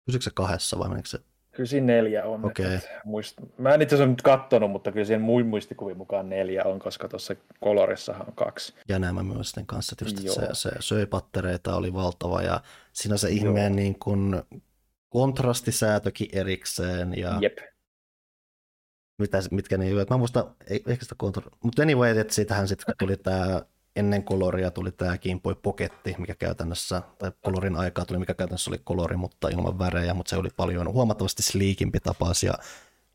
pysyykö 0.05 0.23
se 0.23 0.31
kahdessa 0.33 0.79
vai 0.79 0.89
menikö 0.89 1.09
se 1.09 1.19
Kyllä 1.57 1.67
siinä 1.67 1.87
neljä 1.87 2.25
on. 2.25 2.45
Okay. 2.45 2.73
Että, 2.73 3.01
muist... 3.05 3.37
Mä 3.57 3.73
en 3.73 3.81
itse 3.81 3.95
asiassa 3.95 4.09
nyt 4.09 4.21
kattonut, 4.21 4.71
mutta 4.71 4.91
kyllä 4.91 5.05
siinä 5.05 5.23
muin 5.23 5.45
muistikuvin 5.45 5.97
mukaan 5.97 6.29
neljä 6.29 6.63
on, 6.63 6.79
koska 6.79 7.07
tuossa 7.07 7.35
kolorissahan 7.59 8.27
on 8.27 8.33
kaksi. 8.35 8.73
Ja 8.89 8.99
nämä 8.99 9.23
myös 9.23 9.47
sitten 9.47 9.65
kanssa 9.65 9.95
tietysti 9.95 10.29
se, 10.29 10.47
se 10.53 10.69
söi 10.79 11.05
pattereita, 11.05 11.75
oli 11.75 11.93
valtava 11.93 12.41
ja 12.41 12.61
siinä 12.93 13.17
se 13.17 13.29
ihmeen 13.29 13.75
niin 13.75 13.99
kuin 13.99 14.41
kontrastisäätökin 15.09 16.29
erikseen. 16.31 17.17
Ja... 17.17 17.37
Jep. 17.41 17.57
Mitä, 19.21 19.37
mitkä 19.51 19.77
ne 19.77 19.85
Mä 20.09 20.17
muistan, 20.17 20.55
ehkä 20.69 21.05
sitä 21.05 21.15
kontra... 21.17 21.51
Mutta 21.63 21.81
anyway, 21.81 22.17
että 22.17 22.33
siitähän 22.33 22.67
sitten 22.67 22.95
tuli 22.99 23.17
tämä 23.17 23.61
ennen 23.97 24.23
koloria 24.23 24.71
tuli 24.71 24.91
tämä 24.91 25.17
Game 25.17 25.39
Boy 25.43 25.55
Pocketti, 25.55 26.15
mikä 26.17 26.35
käytännössä, 26.35 27.01
tai 27.19 27.31
kolorin 27.41 27.75
aikaa 27.75 28.05
tuli, 28.05 28.19
mikä 28.19 28.33
käytännössä 28.33 28.71
oli 28.71 28.81
kolori, 28.83 29.17
mutta 29.17 29.49
ilman 29.49 29.79
värejä, 29.79 30.13
mutta 30.13 30.29
se 30.29 30.37
oli 30.37 30.49
paljon 30.57 30.93
huomattavasti 30.93 31.43
sleekimpi 31.43 31.99
tapaus, 31.99 32.43
ja 32.43 32.53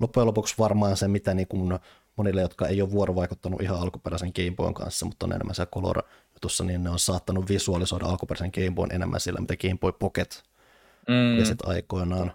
loppujen 0.01 0.27
lopuksi 0.27 0.55
varmaan 0.59 0.97
se, 0.97 1.09
mitä 1.09 1.35
niin 1.35 1.49
kuin 1.49 1.79
monille, 2.17 2.41
jotka 2.41 2.67
ei 2.67 2.83
ole 2.83 2.91
vuorovaikuttanut 2.91 3.63
ihan 3.63 3.81
alkuperäisen 3.81 4.33
Game 4.37 4.57
Boyn 4.57 4.75
kanssa, 4.75 5.07
mutta 5.07 5.27
on 5.27 5.33
enemmän 5.33 5.55
se 5.55 5.67
color 5.67 6.03
jutussa, 6.35 6.65
niin 6.65 6.85
ne 6.85 6.91
on 6.91 6.99
saattanut 6.99 7.49
visualisoida 7.49 8.07
alkuperäisen 8.07 8.51
Game 8.55 8.71
Boyn 8.71 8.93
enemmän 8.93 9.21
sillä, 9.21 9.41
mitä 9.41 9.57
Game 9.57 9.79
Boy 9.79 9.93
Pocket 9.93 10.43
mm. 11.09 11.39
ja 11.39 11.45
sitten 11.45 11.69
aikoinaan. 11.69 12.33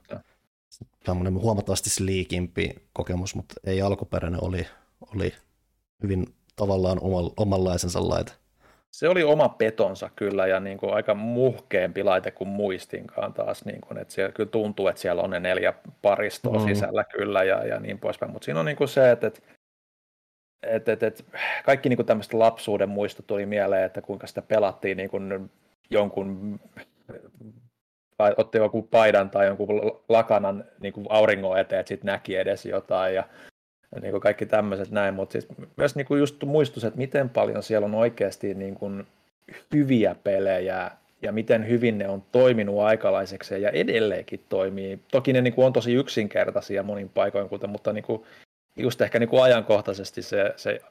Tämmöinen 1.04 1.34
huomattavasti 1.34 1.90
sleekimpi 1.90 2.76
kokemus, 2.94 3.36
mutta 3.36 3.56
ei 3.64 3.82
alkuperäinen 3.82 4.44
oli, 4.44 4.68
oli 5.16 5.34
hyvin 6.04 6.36
tavallaan 6.58 7.00
omanlaisensa 7.38 8.10
laite. 8.10 8.32
Se 8.92 9.10
oli 9.10 9.24
oma 9.24 9.50
petonsa 9.50 10.10
kyllä 10.16 10.48
ja 10.48 10.60
niin 10.60 10.78
kuin 10.78 10.94
aika 10.94 11.14
muhkeampi 11.14 12.04
laite 12.04 12.32
kuin 12.32 12.48
muistinkaan 12.48 13.34
taas. 13.34 13.66
Niin 13.66 13.82
kuin, 13.82 13.98
että 13.98 14.14
siellä 14.14 14.32
kyllä 14.32 14.50
tuntuu, 14.50 14.88
että 14.88 15.02
siellä 15.02 15.22
on 15.22 15.30
ne 15.30 15.40
neljä 15.40 15.74
paristoa 16.02 16.60
mm. 16.60 16.66
sisällä 16.66 17.04
kyllä 17.04 17.44
ja, 17.44 17.66
ja 17.66 17.80
niin 17.80 18.00
poispäin. 18.00 18.32
Mutta 18.32 18.46
siinä 18.46 18.60
on 18.60 18.66
niin 18.66 18.78
kuin 18.78 18.88
se, 18.88 19.12
että, 19.12 19.28
että 19.28 19.42
et, 20.64 20.90
et, 20.90 21.04
et, 21.04 21.26
kaikki 21.66 21.90
niin 21.90 22.06
tämmöiset 22.06 22.34
lapsuuden 22.34 22.90
muistot 22.90 23.28
tuli 23.28 23.46
mieleen, 23.46 23.84
että 23.84 24.02
kuinka 24.02 24.28
sitä 24.28 24.42
pelattiin 24.42 24.98
niin 24.98 25.10
kuin 25.10 25.52
jonkun 25.90 26.60
tai 28.18 28.34
otti 28.38 28.58
joku 28.58 28.82
paidan 28.82 29.30
tai 29.30 29.46
jonkun 29.46 29.68
lakanan 30.10 30.66
niin 30.80 30.94
kuin 30.94 31.08
auringon 31.10 31.60
eteen, 31.60 31.80
että 31.80 31.88
sitten 31.88 32.06
näki 32.06 32.36
edes 32.36 32.66
jotain 32.66 33.16
ja 33.16 33.24
niin 34.02 34.12
kuin 34.12 34.22
kaikki 34.22 34.46
tämmöiset 34.46 34.92
näin, 34.92 35.14
mutta 35.14 35.34
siis 35.34 35.48
myös 35.76 35.96
niin 35.96 36.06
kuin 36.06 36.20
just 36.20 36.44
muistus, 36.44 36.84
että 36.84 36.98
miten 36.98 37.30
paljon 37.30 37.64
siellä 37.64 37.86
on 37.86 37.96
oikeasti 37.96 38.54
niin 38.54 38.76
kuin 38.76 39.08
hyviä 39.74 40.16
pelejä 40.24 40.92
ja 41.22 41.32
miten 41.32 41.68
hyvin 41.68 41.98
ne 41.98 42.10
on 42.10 42.24
toiminut 42.32 42.80
aikalaiseksi 42.80 43.62
ja 43.62 43.70
edelleenkin 43.70 44.44
toimii. 44.50 45.00
Toki 45.12 45.34
ne 45.34 45.42
niin 45.42 45.54
kuin 45.54 45.66
on 45.66 45.74
tosi 45.74 45.94
yksinkertaisia 45.94 46.84
monin 46.84 47.10
paikoin, 47.10 47.50
kuten, 47.50 47.70
mutta 47.70 47.94
niin 47.94 48.04
kuin 48.04 48.24
just 48.76 49.02
ehkä 49.02 49.20
niin 49.20 49.30
kuin 49.30 49.44
ajankohtaisesti 49.44 50.22
se, 50.22 50.54
se, 50.56 50.82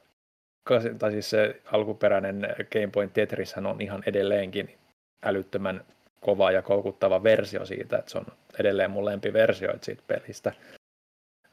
tai 0.99 1.11
siis 1.11 1.29
se 1.29 1.61
alkuperäinen 1.71 2.55
Game 2.73 2.87
Boy 2.87 3.09
Tetris 3.13 3.55
on 3.57 3.81
ihan 3.81 4.03
edelleenkin 4.05 4.77
älyttömän 5.23 5.85
kova 6.19 6.51
ja 6.51 6.61
koukuttava 6.61 7.23
versio 7.23 7.65
siitä, 7.65 7.97
että 7.97 8.11
se 8.11 8.17
on 8.17 8.25
edelleen 8.59 8.91
mun 8.91 9.05
lempiversio 9.05 9.73
siitä 9.81 10.03
pelistä. 10.07 10.53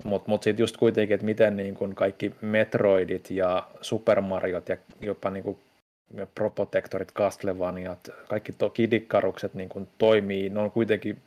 Mutta 0.05 0.31
mut 0.31 0.43
sitten 0.43 0.63
just 0.63 0.77
kuitenkin, 0.77 1.15
että 1.15 1.25
miten 1.25 1.57
niin 1.57 1.75
kun 1.75 1.95
kaikki 1.95 2.35
Metroidit 2.41 3.31
ja 3.31 3.69
Super 3.81 4.21
Mariot 4.21 4.69
ja 4.69 4.77
jopa 5.01 5.31
niin 5.31 5.45
kun 5.45 5.59
Propotectorit, 6.35 7.13
Castlevaniat, 7.13 8.11
kaikki 8.29 8.53
to 8.53 8.71
kidikkarukset 8.71 9.55
niin 9.55 9.69
kun 9.69 9.89
toimii, 9.99 10.51
ne 10.51 10.61
on 10.61 10.71
kuitenkin 10.71 11.19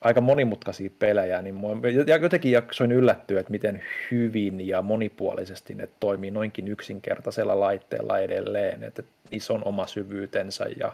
aika 0.00 0.20
monimutkaisia 0.20 0.90
pelejä, 0.98 1.42
niin 1.42 1.54
mua, 1.54 1.76
ja 2.06 2.16
jotenkin 2.16 2.52
jaksoin 2.52 2.92
yllättyä, 2.92 3.40
että 3.40 3.50
miten 3.50 3.82
hyvin 4.10 4.68
ja 4.68 4.82
monipuolisesti 4.82 5.74
ne 5.74 5.88
toimii 6.00 6.30
noinkin 6.30 6.68
yksinkertaisella 6.68 7.60
laitteella 7.60 8.18
edelleen, 8.18 8.84
että 8.84 9.02
ison 9.30 9.64
oma 9.64 9.86
syvyytensä 9.86 10.66
ja, 10.76 10.92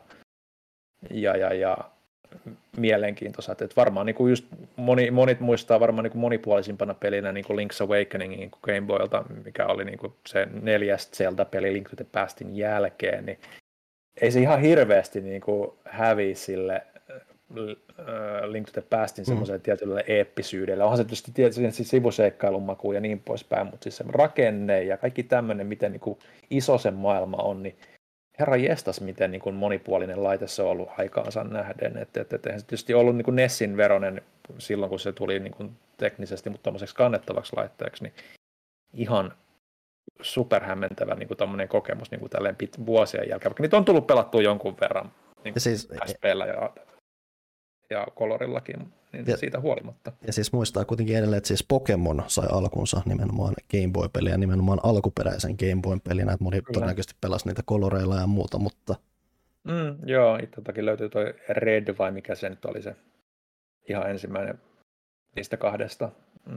ja, 1.10 1.36
ja, 1.36 1.54
ja 1.54 1.78
mielenkiintoista. 2.76 3.52
Että 3.52 3.66
varmaan 3.76 4.06
niin 4.06 4.16
kuin 4.16 4.30
just 4.30 4.44
moni, 4.76 5.10
monit 5.10 5.40
muistaa 5.40 5.80
varmaan 5.80 6.02
niin 6.02 6.12
kuin 6.12 6.20
monipuolisimpana 6.20 6.94
pelinä 6.94 7.32
niin 7.32 7.44
kuin 7.44 7.58
Link's 7.58 7.84
Awakening 7.84 8.36
niin 8.36 8.50
kuin 8.50 8.60
Game 8.62 8.86
Boylta, 8.86 9.24
mikä 9.44 9.66
oli 9.66 9.84
niin 9.84 9.98
kuin 9.98 10.12
se 10.26 10.48
neljäs 10.62 11.10
Zelda-peli 11.10 11.72
Link 11.72 11.90
to 11.90 11.96
the 11.96 12.06
Pastin 12.12 12.56
jälkeen, 12.56 13.26
niin 13.26 13.38
ei 14.20 14.30
se 14.30 14.40
ihan 14.40 14.60
hirveästi 14.60 15.20
niin 15.20 15.40
kuin 15.40 15.70
hävi 15.84 16.34
sille 16.34 16.74
äh, 16.74 18.42
Link 18.44 18.66
to 18.66 18.72
the 18.72 18.88
Pastin 18.90 19.22
mm. 19.22 19.26
semmoiselle 19.26 19.58
tietylle 19.58 20.04
eeppisyydelle. 20.06 20.84
Onhan 20.84 20.98
se 20.98 21.04
tietysti 21.04 21.32
tietysti 21.34 21.84
sivuseikkailun 21.84 22.62
maku 22.62 22.92
ja 22.92 23.00
niin 23.00 23.20
poispäin, 23.20 23.66
mutta 23.66 23.84
siis 23.84 23.96
se 23.96 24.04
rakenne 24.08 24.82
ja 24.82 24.96
kaikki 24.96 25.22
tämmöinen, 25.22 25.66
miten 25.66 25.92
niin 25.92 26.00
kuin 26.00 26.18
iso 26.50 26.78
se 26.78 26.90
maailma 26.90 27.36
on, 27.36 27.62
niin 27.62 27.76
herra 28.38 28.56
jestas, 28.56 29.00
miten 29.00 29.30
niin 29.30 29.40
kuin 29.40 29.54
monipuolinen 29.54 30.24
laite 30.24 30.46
se 30.46 30.62
on 30.62 30.70
ollut 30.70 30.88
aikaansa 30.98 31.44
nähden. 31.44 31.96
Että 31.96 32.20
et, 32.20 32.32
et, 32.32 32.46
eihän 32.46 32.60
se 32.60 32.66
tietysti 32.66 32.94
ollut 32.94 33.16
niin 33.16 33.24
kuin 33.24 33.36
Nessin 33.36 33.76
veronen 33.76 34.22
silloin, 34.58 34.90
kun 34.90 35.00
se 35.00 35.12
tuli 35.12 35.40
niin 35.40 35.52
kuin 35.52 35.76
teknisesti, 35.96 36.50
mutta 36.50 36.62
tuommoiseksi 36.62 36.94
kannettavaksi 36.94 37.56
laitteeksi, 37.56 38.02
niin 38.02 38.14
ihan 38.92 39.32
superhämmentävä 40.22 41.14
niin 41.14 41.28
kuin 41.28 41.68
kokemus 41.68 42.10
niin 42.10 42.20
kuin 42.20 42.30
tälleen 42.30 42.56
pit, 42.56 42.86
vuosien 42.86 43.28
jälkeen, 43.28 43.50
vaikka 43.50 43.62
niitä 43.62 43.76
on 43.76 43.84
tullut 43.84 44.06
pelattua 44.06 44.42
jonkun 44.42 44.76
verran 44.80 45.12
niin 45.44 45.54
ja 45.54 45.60
siis, 45.60 45.88
SPllä 46.06 46.46
ja, 46.46 46.70
ja 47.90 48.06
kolorillakin, 48.14 48.92
niin 49.12 49.24
ja, 49.26 49.36
siitä 49.36 49.60
huolimatta. 49.60 50.12
Ja 50.26 50.32
siis 50.32 50.52
muistaa 50.52 50.84
kuitenkin 50.84 51.16
edelleen, 51.16 51.38
että 51.38 51.48
siis 51.48 51.64
Pokemon 51.68 52.24
sai 52.26 52.48
alkunsa 52.52 53.02
nimenomaan 53.04 53.54
Game 53.70 53.92
Boy-peliä, 53.92 54.36
nimenomaan 54.36 54.80
alkuperäisen 54.82 55.56
Game 55.58 55.82
Boy-pelinä, 55.82 56.32
että 56.32 56.44
moni 56.44 56.60
Kyllä. 56.60 56.74
todennäköisesti 56.74 57.14
pelasi 57.20 57.48
niitä 57.48 57.62
koloreilla 57.64 58.16
ja 58.16 58.26
muuta, 58.26 58.58
mutta... 58.58 58.94
Mm, 59.64 60.08
joo, 60.08 60.36
itseltäkin 60.36 60.86
löytyy 60.86 61.08
toi 61.08 61.34
Red 61.48 61.94
vai 61.98 62.12
mikä 62.12 62.34
se 62.34 62.48
nyt 62.48 62.64
oli 62.64 62.82
se 62.82 62.96
ihan 63.88 64.10
ensimmäinen 64.10 64.58
niistä 65.36 65.56
kahdesta. 65.56 66.10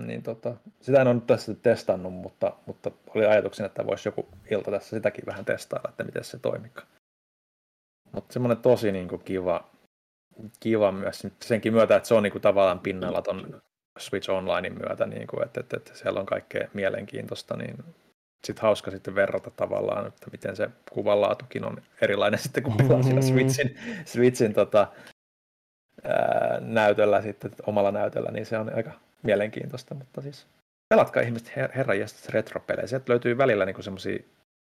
Niin 0.05 0.23
tota, 0.23 0.55
sitä 0.81 1.01
en 1.01 1.07
ole 1.07 1.15
nyt 1.15 1.27
tässä 1.27 1.53
testannut, 1.53 2.13
mutta, 2.13 2.53
mutta 2.65 2.91
oli 3.15 3.25
ajatuksena, 3.25 3.65
että 3.65 3.85
voisi 3.85 4.07
joku 4.07 4.27
ilta 4.51 4.71
tässä 4.71 4.97
sitäkin 4.97 5.25
vähän 5.25 5.45
testailla, 5.45 5.89
että 5.89 6.03
miten 6.03 6.23
se 6.23 6.39
toimii. 6.39 6.71
Mutta 8.11 8.33
semmoinen 8.33 8.57
tosi 8.57 8.91
niin 8.91 9.07
kuin 9.07 9.21
kiva, 9.21 9.69
kiva 10.59 10.91
myös 10.91 11.27
senkin 11.41 11.73
myötä, 11.73 11.95
että 11.95 12.07
se 12.07 12.13
on 12.13 12.23
niin 12.23 12.31
kuin 12.31 12.41
tavallaan 12.41 12.79
pinnalla 12.79 13.21
ton 13.21 13.61
Switch 13.99 14.29
Onlinein 14.29 14.73
myötä, 14.73 15.05
niin 15.05 15.27
kuin, 15.27 15.43
että, 15.43 15.59
että, 15.59 15.77
että 15.77 15.95
siellä 15.95 16.19
on 16.19 16.25
kaikkea 16.25 16.67
mielenkiintoista, 16.73 17.57
niin 17.57 17.77
sitten 18.43 18.61
hauska 18.61 18.91
sitten 18.91 19.15
verrata 19.15 19.51
tavallaan, 19.51 20.07
että 20.07 20.27
miten 20.31 20.55
se 20.55 20.69
kuvanlaatukin 20.91 21.65
on 21.65 21.81
erilainen 22.01 22.39
sitten, 22.43 22.63
kun 22.63 22.77
pelaa 22.77 23.03
sillä 23.03 23.21
Switchin, 23.21 23.77
Switchin 24.05 24.53
tota, 24.53 24.87
ää, 26.03 26.59
näytöllä 26.61 27.21
sitten, 27.21 27.51
omalla 27.67 27.91
näytöllä, 27.91 28.31
niin 28.31 28.45
se 28.45 28.57
on 28.57 28.75
aika 28.75 28.91
mielenkiintoista, 29.23 29.95
mutta 29.95 30.21
siis 30.21 30.47
pelatkaa 30.89 31.23
ihmiset 31.23 31.49
her- 31.57 31.71
herran 31.75 31.97
retropelejä. 32.29 32.87
Sieltä 32.87 33.11
löytyy 33.11 33.37
välillä 33.37 33.65
niin 33.65 33.83
semmoisia 33.83 34.19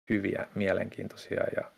hyviä, 0.09 0.47
mielenkiintoisia 0.55 1.43
ja 1.55 1.71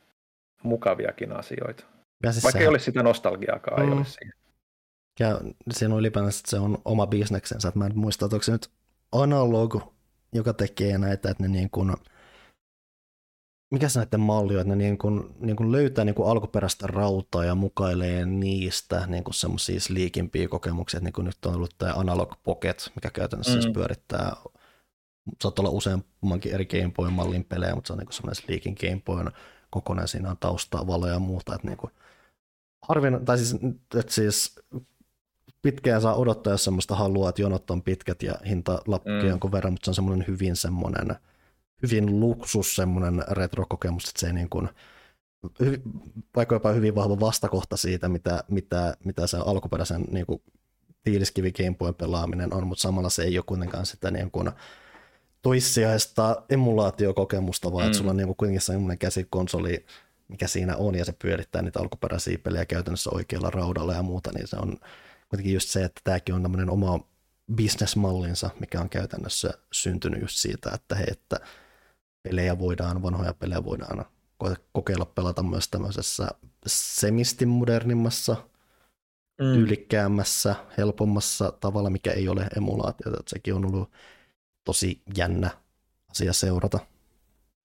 mukaviakin 0.64 1.32
asioita. 1.32 1.86
Ja 2.24 2.32
siis 2.32 2.44
Vaikka 2.44 2.60
ei 2.60 2.62
sehän- 2.62 2.72
olisi 2.72 2.86
sitä 2.86 3.04
nostalgiaakaan, 3.04 3.82
ei 3.82 3.88
Mm. 3.88 3.98
olisi 3.98 4.12
siinä. 4.12 4.34
Ja 5.20 5.42
siinä 5.72 5.94
on 5.94 6.00
ylipäänsä, 6.00 6.40
että 6.40 6.50
se 6.50 6.60
on 6.60 6.78
oma 6.86 7.08
bisneksensä. 7.08 7.68
Että 7.68 7.80
mä 7.80 7.86
en 7.86 7.98
muista, 7.98 8.26
että 8.26 8.36
onko 8.36 8.44
se 8.44 8.52
nyt 8.52 8.70
analog, 9.12 9.76
joka 10.34 10.54
tekee 10.54 10.98
näitä, 10.98 11.30
että 11.32 11.44
ne 11.44 11.50
niin 11.50 11.70
kuin, 11.70 11.94
mikä 13.74 13.90
se 13.90 14.00
näiden 14.00 14.20
malli 14.20 14.56
on, 14.56 14.62
että 14.62 14.76
ne 14.76 14.84
niin 14.84 14.98
kuin, 14.98 15.36
niin 15.40 15.56
kuin 15.56 15.72
löytää 15.72 16.06
niin 16.06 16.16
kuin 16.16 16.30
alkuperäistä 16.30 16.88
rautaa 16.88 17.46
ja 17.46 17.56
mukailee 17.56 18.26
niistä 18.26 19.08
niin 19.08 19.24
kuin 19.24 19.34
semmoisia 19.34 19.80
liikimpiä 19.90 20.48
kokemuksia, 20.48 20.98
että 20.98 21.06
niin 21.06 21.14
kuin 21.14 21.26
nyt 21.26 21.46
on 21.46 21.56
ollut 21.56 21.76
tämä 21.78 21.94
Analog 21.94 22.34
Pocket, 22.44 22.92
mikä 22.96 23.10
käytännössä 23.10 23.60
mm. 23.60 23.66
Mm. 23.66 23.74
pyörittää, 23.74 24.36
saattaa 25.42 25.64
olla 25.64 25.78
useammankin 25.78 26.54
eri 26.54 26.66
Game 26.66 26.92
Boy-mallin 26.96 27.44
pelejä, 27.46 27.76
mutta 27.76 27.88
se 27.88 27.94
on 27.94 28.00
niin 28.00 28.08
kuin 28.08 28.14
semmoinen 28.16 28.36
Sleekin 28.44 28.76
Game 28.82 29.02
Boyn 29.06 29.32
kokonaan, 29.70 30.08
siinä 30.08 30.30
on 30.30 30.38
taustaa, 30.38 30.88
valoja 30.88 31.14
ja 31.14 31.20
muuta, 31.20 31.56
että 31.56 31.68
niin 31.68 31.78
kuin, 31.78 31.92
harvin, 32.82 33.26
tai 33.26 33.38
siis, 33.38 33.56
että 33.96 34.14
siis 34.14 34.56
pitkään 35.62 36.02
saa 36.02 36.16
odottaa, 36.16 36.54
jos 36.54 36.64
semmoista 36.64 36.96
haluaa, 36.96 37.30
että 37.30 37.42
jonot 37.42 37.72
on 37.72 37.82
pitkät 37.82 38.24
ja 38.24 38.36
hintalappukin 38.48 39.14
Mm. 39.14 39.24
mm. 39.24 39.30
jonkun 39.30 39.52
verran, 39.52 39.74
mutta 39.74 39.86
se 39.86 39.92
on 39.92 39.96
semmoinen 39.96 40.28
hyvin 40.28 40.56
semmoinen, 40.56 41.16
hyvin 41.84 42.20
luksus 42.20 42.76
semmoinen 42.76 43.24
retrokokemus, 43.32 44.10
että 44.10 44.20
se 44.20 44.28
ei 44.28 44.34
niin 44.34 44.50
kuin, 44.50 44.70
vaikka 46.36 46.56
jopa 46.56 46.72
hyvin 46.72 46.96
vahva 46.96 47.20
vastakohta 47.20 47.78
siitä, 47.78 48.10
mitä, 48.10 48.44
mitä, 48.48 48.98
mitä 49.06 49.28
se 49.28 49.38
alkuperäisen 49.38 50.02
niin 50.12 50.26
kuin, 50.26 50.42
tiiliskivi 51.04 51.52
Game 51.52 51.76
Boyn 51.78 51.96
pelaaminen 51.96 52.54
on, 52.54 52.68
mutta 52.68 52.82
samalla 52.82 53.10
se 53.10 53.24
ei 53.24 53.38
ole 53.38 53.44
kuitenkaan 53.48 53.86
sitä 53.86 54.12
niin 54.12 54.32
kuin, 54.32 54.52
toissijaista 55.42 56.44
emulaatiokokemusta, 56.50 57.72
vaan 57.72 57.84
mm. 57.84 57.86
että 57.86 57.98
sulla 57.98 58.12
on 58.12 58.18
niin 58.18 58.28
kuin, 58.28 58.38
kuitenkin 58.38 58.62
semmoinen 58.62 58.98
käsikonsoli, 58.98 59.86
mikä 60.32 60.48
siinä 60.48 60.78
on, 60.78 60.96
ja 60.96 61.06
se 61.06 61.12
pyörittää 61.12 61.62
niitä 61.62 61.80
alkuperäisiä 61.80 62.38
pelejä 62.38 62.66
käytännössä 62.66 63.10
oikealla 63.14 63.50
raudalla 63.50 63.94
ja 63.94 64.04
muuta, 64.04 64.32
niin 64.32 64.48
se 64.48 64.56
on 64.56 64.78
kuitenkin 65.30 65.54
just 65.54 65.70
se, 65.70 65.84
että 65.84 66.02
tämäkin 66.04 66.36
on 66.36 66.42
tämmöinen 66.42 66.70
oma 66.70 67.00
bisnesmallinsa, 67.56 68.50
mikä 68.60 68.82
on 68.82 68.90
käytännössä 68.90 69.54
syntynyt 69.74 70.22
just 70.22 70.38
siitä, 70.38 70.72
että 70.74 70.96
hei, 70.96 71.08
että 71.12 71.36
pelejä 72.24 72.60
voidaan, 72.60 73.04
vanhoja 73.04 73.34
pelejä 73.34 73.64
voidaan 73.64 74.06
ko- 74.44 74.64
kokeilla 74.72 75.06
pelata 75.06 75.44
myös 75.44 75.68
tämmöisessä 75.68 76.28
semisti 76.68 77.46
modernimmassa, 77.46 78.36
mm. 79.42 79.54
tyylikkäämmässä, 79.54 80.56
helpommassa 80.78 81.52
tavalla, 81.52 81.90
mikä 81.90 82.12
ei 82.12 82.28
ole 82.28 82.48
emulaatiota. 82.58 83.18
Että 83.20 83.30
sekin 83.30 83.54
on 83.54 83.66
ollut 83.66 83.92
tosi 84.64 85.02
jännä 85.18 85.50
asia 86.12 86.34
seurata. 86.34 86.80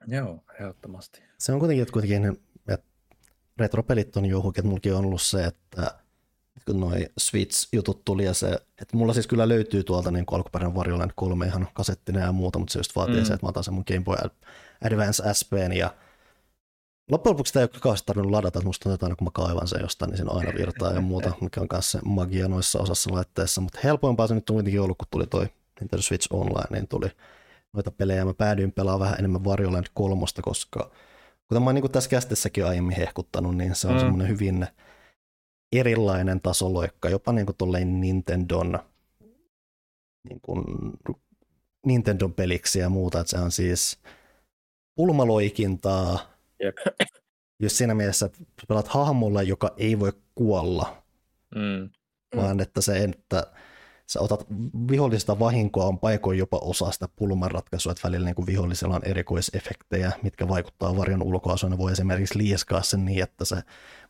Joo, 0.06 0.44
ehdottomasti. 0.60 1.22
Se 1.38 1.52
on 1.52 1.58
kuitenkin, 1.58 1.82
että 1.82 1.92
kuitenkin 1.92 2.45
retropelit 3.58 4.16
on 4.16 4.26
johonkin, 4.26 4.60
että 4.60 4.68
mullakin 4.68 4.94
on 4.94 5.04
ollut 5.04 5.22
se, 5.22 5.44
että 5.44 5.94
kun 6.66 6.80
noi 6.80 7.06
Switch-jutut 7.18 8.04
tuli 8.04 8.24
ja 8.24 8.34
se, 8.34 8.48
että 8.82 8.96
mulla 8.96 9.12
siis 9.14 9.26
kyllä 9.26 9.48
löytyy 9.48 9.84
tuolta 9.84 10.10
niin 10.10 10.24
alkuperäinen 10.32 10.74
Varjoland 10.76 11.10
3 11.16 11.46
ihan 11.46 11.68
kasettina 11.74 12.20
ja 12.20 12.32
muuta, 12.32 12.58
mutta 12.58 12.72
se 12.72 12.78
just 12.78 12.96
vaatii 12.96 13.16
Mm. 13.16 13.24
se, 13.24 13.32
että 13.34 13.46
mä 13.46 13.48
otan 13.48 13.64
sen 13.64 13.74
mun 13.74 13.84
Game 13.86 14.04
Boy 14.04 14.16
Advance 14.84 15.22
SPn 15.32 15.72
ja 15.76 15.94
loppujen 17.10 17.32
lopuksi 17.32 17.50
sitä 17.50 17.60
ei 17.60 17.64
ole 17.72 17.80
kauheasti 17.80 18.06
tarvinnut 18.06 18.30
ladata, 18.32 18.58
että 18.58 18.66
musta 18.66 18.82
tuntuu, 18.82 18.94
että 18.94 19.06
aina 19.06 19.16
kun 19.16 19.26
mä 19.26 19.30
kaivan 19.34 19.68
sen 19.68 19.80
jostain, 19.82 20.08
niin 20.10 20.16
siinä 20.16 20.30
aina 20.32 20.52
virtaa 20.58 20.92
ja 20.92 21.00
muuta, 21.00 21.32
mikä 21.40 21.60
on 21.60 21.68
kanssa 21.68 21.98
se 21.98 22.04
magia 22.04 22.48
noissa 22.48 22.78
osassa 22.78 23.12
laitteissa, 23.14 23.60
mutta 23.60 23.78
helpoimpaa 23.84 24.26
se 24.26 24.34
nyt 24.34 24.50
on 24.50 24.54
kuitenkin 24.54 24.80
ollut, 24.80 24.98
kun 24.98 25.08
tuli 25.10 25.26
toi 25.26 25.48
Nintendo 25.80 26.02
Switch 26.02 26.28
Online, 26.30 26.66
niin 26.70 26.88
tuli 26.88 27.08
noita 27.72 27.90
pelejä. 27.90 28.24
Mä 28.24 28.34
päädyin 28.34 28.72
pelaamaan 28.72 29.00
vähän 29.00 29.18
enemmän 29.18 29.44
Varjoland 29.44 29.86
3, 29.94 30.24
koska 30.42 30.90
kuten 31.48 31.62
mä 31.62 31.68
oon 31.68 31.74
niin 31.74 31.90
tässä 31.92 32.10
kästessäkin 32.10 32.66
aiemmin 32.66 32.96
hehkuttanut, 32.96 33.56
niin 33.56 33.74
se 33.74 33.86
on 33.86 33.92
Mm. 33.92 33.96
mm. 33.96 34.00
semmoinen 34.00 34.28
hyvin 34.28 34.66
erilainen 35.72 36.40
tasoloikka, 36.40 37.08
jopa 37.08 37.32
niin 37.32 37.46
kuin 37.46 37.56
tolleen 37.56 38.00
Nintendon, 38.00 38.78
niin 40.28 40.40
kuin 40.42 40.64
Nintendon 41.86 42.34
peliksi 42.34 42.78
ja 42.78 42.88
muuta, 42.88 43.20
että 43.20 43.30
se 43.30 43.38
on 43.38 43.50
siis 43.50 43.98
pulmaloikintaa, 44.96 46.18
Jep. 46.62 46.76
jos 47.60 47.78
siinä 47.78 47.94
mielessä 47.94 48.30
pelaat 48.68 48.88
hahmolla, 48.88 49.42
joka 49.42 49.74
ei 49.76 49.98
voi 49.98 50.12
kuolla, 50.34 51.02
Mm. 51.54 51.90
vaan 52.36 52.60
että 52.60 52.80
se, 52.80 52.96
että 53.04 53.46
sä 54.06 54.20
otat 54.20 54.46
vihollisesta 54.90 55.38
vahinkoa 55.38 55.84
on 55.84 55.98
paikoin 55.98 56.38
jopa 56.38 56.58
osa 56.58 56.90
sitä 56.90 57.08
pulmanratkaisua, 57.16 57.92
että 57.92 58.08
välillä 58.08 58.24
niin 58.24 58.34
kuin 58.34 58.46
vihollisella 58.46 58.96
on 58.96 59.04
erikoisefektejä, 59.04 60.12
mitkä 60.22 60.48
vaikuttaa 60.48 60.96
varjon 60.96 61.22
ulkoasuun. 61.22 61.70
Ne 61.70 61.78
voi 61.78 61.92
esimerkiksi 61.92 62.38
lieskaa 62.38 62.82
sen 62.82 63.04
niin, 63.04 63.22
että 63.22 63.44
se 63.44 63.56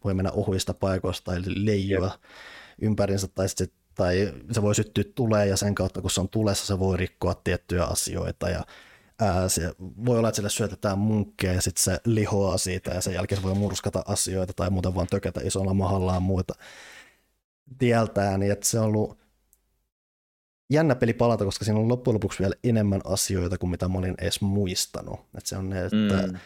voi 0.05 0.15
mennä 0.15 0.31
ohuista 0.31 0.75
paikoista 0.75 1.33
tai 1.33 1.43
leijua 1.47 2.19
ympärinsä, 2.81 3.29
tai, 3.29 3.49
sit, 3.49 3.73
tai 3.95 4.33
se 4.53 4.63
voi 4.63 4.75
syttyä 4.75 5.05
tulee 5.15 5.47
ja 5.47 5.57
sen 5.57 5.75
kautta, 5.75 6.01
kun 6.01 6.11
se 6.11 6.21
on 6.21 6.29
tulessa, 6.29 6.67
se 6.67 6.79
voi 6.79 6.97
rikkoa 6.97 7.35
tiettyjä 7.35 7.85
asioita 7.85 8.49
ja 8.49 8.65
Ää, 9.21 9.49
se 9.49 9.75
voi 9.79 10.19
olla, 10.19 10.29
että 10.29 10.37
sille 10.37 10.51
syötetään 10.51 10.99
munkkeja 10.99 11.53
ja 11.53 11.63
sitten 11.63 11.85
se 11.85 12.01
lihoaa 12.05 12.59
siitä 12.59 12.91
ja 12.91 13.01
sen 13.01 13.15
jälkeen 13.15 13.41
se 13.41 13.47
voi 13.47 13.55
murskata 13.55 14.03
asioita 14.07 14.53
tai 14.53 14.71
muuten 14.71 14.95
vaan 14.95 15.07
tökätä 15.07 15.41
isolla 15.45 15.75
mahallaan 15.75 16.23
muita 16.23 16.55
tieltään, 17.79 18.41
niin 18.41 18.53
että 18.53 18.67
se 18.67 18.79
on 18.79 18.87
ollut 18.87 19.19
jännä 20.73 20.95
peli 20.95 21.13
palata, 21.15 21.45
koska 21.45 21.65
siinä 21.65 21.81
on 21.81 21.89
loppujen 21.89 22.15
lopuksi 22.15 22.39
vielä 22.39 22.55
enemmän 22.65 23.01
asioita 23.05 23.59
kuin 23.59 23.71
mitä 23.71 23.89
mä 23.89 23.99
olin 23.99 24.15
edes 24.21 24.41
muistanut. 24.41 25.21
Että 25.21 25.49
se 25.49 25.57
on 25.57 25.71
ne, 25.71 25.85
että 25.85 26.27
Mm. 26.33 26.39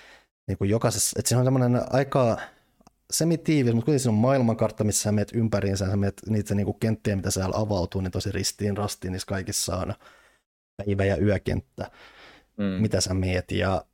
niin 0.49 0.59
kuin 0.59 0.71
jokaisessa, 0.71 1.19
että 1.19 1.29
siinä 1.29 1.39
on 1.41 1.47
semmoinen 1.47 1.83
aika 1.91 2.39
semitiivis, 3.13 3.75
mutta 3.75 3.85
kuitenkin 3.85 4.01
siinä 4.01 4.13
on 4.17 4.21
maailmankartta, 4.21 4.85
missä 4.85 5.03
sä 5.03 5.13
meet 5.13 5.31
ympäriinsä, 5.35 5.87
sä 5.91 5.97
meet 5.97 6.23
niitä 6.29 6.55
niin 6.55 6.65
kuin 6.65 6.79
kenttiä, 6.81 7.17
mitä 7.17 7.31
siellä 7.31 7.57
avautuu, 7.59 8.01
niin 8.01 8.11
tosi 8.13 8.33
ristiin 8.33 8.77
rastiin, 8.77 9.13
niissä 9.13 9.27
kaikissa 9.27 9.77
on 9.77 9.95
päivä- 10.77 11.05
ja 11.05 11.17
yökenttä, 11.17 11.91
Mm. 12.57 12.65
mitä 12.65 13.01
sä 13.01 13.15
meet, 13.15 13.51
ja 13.53 13.85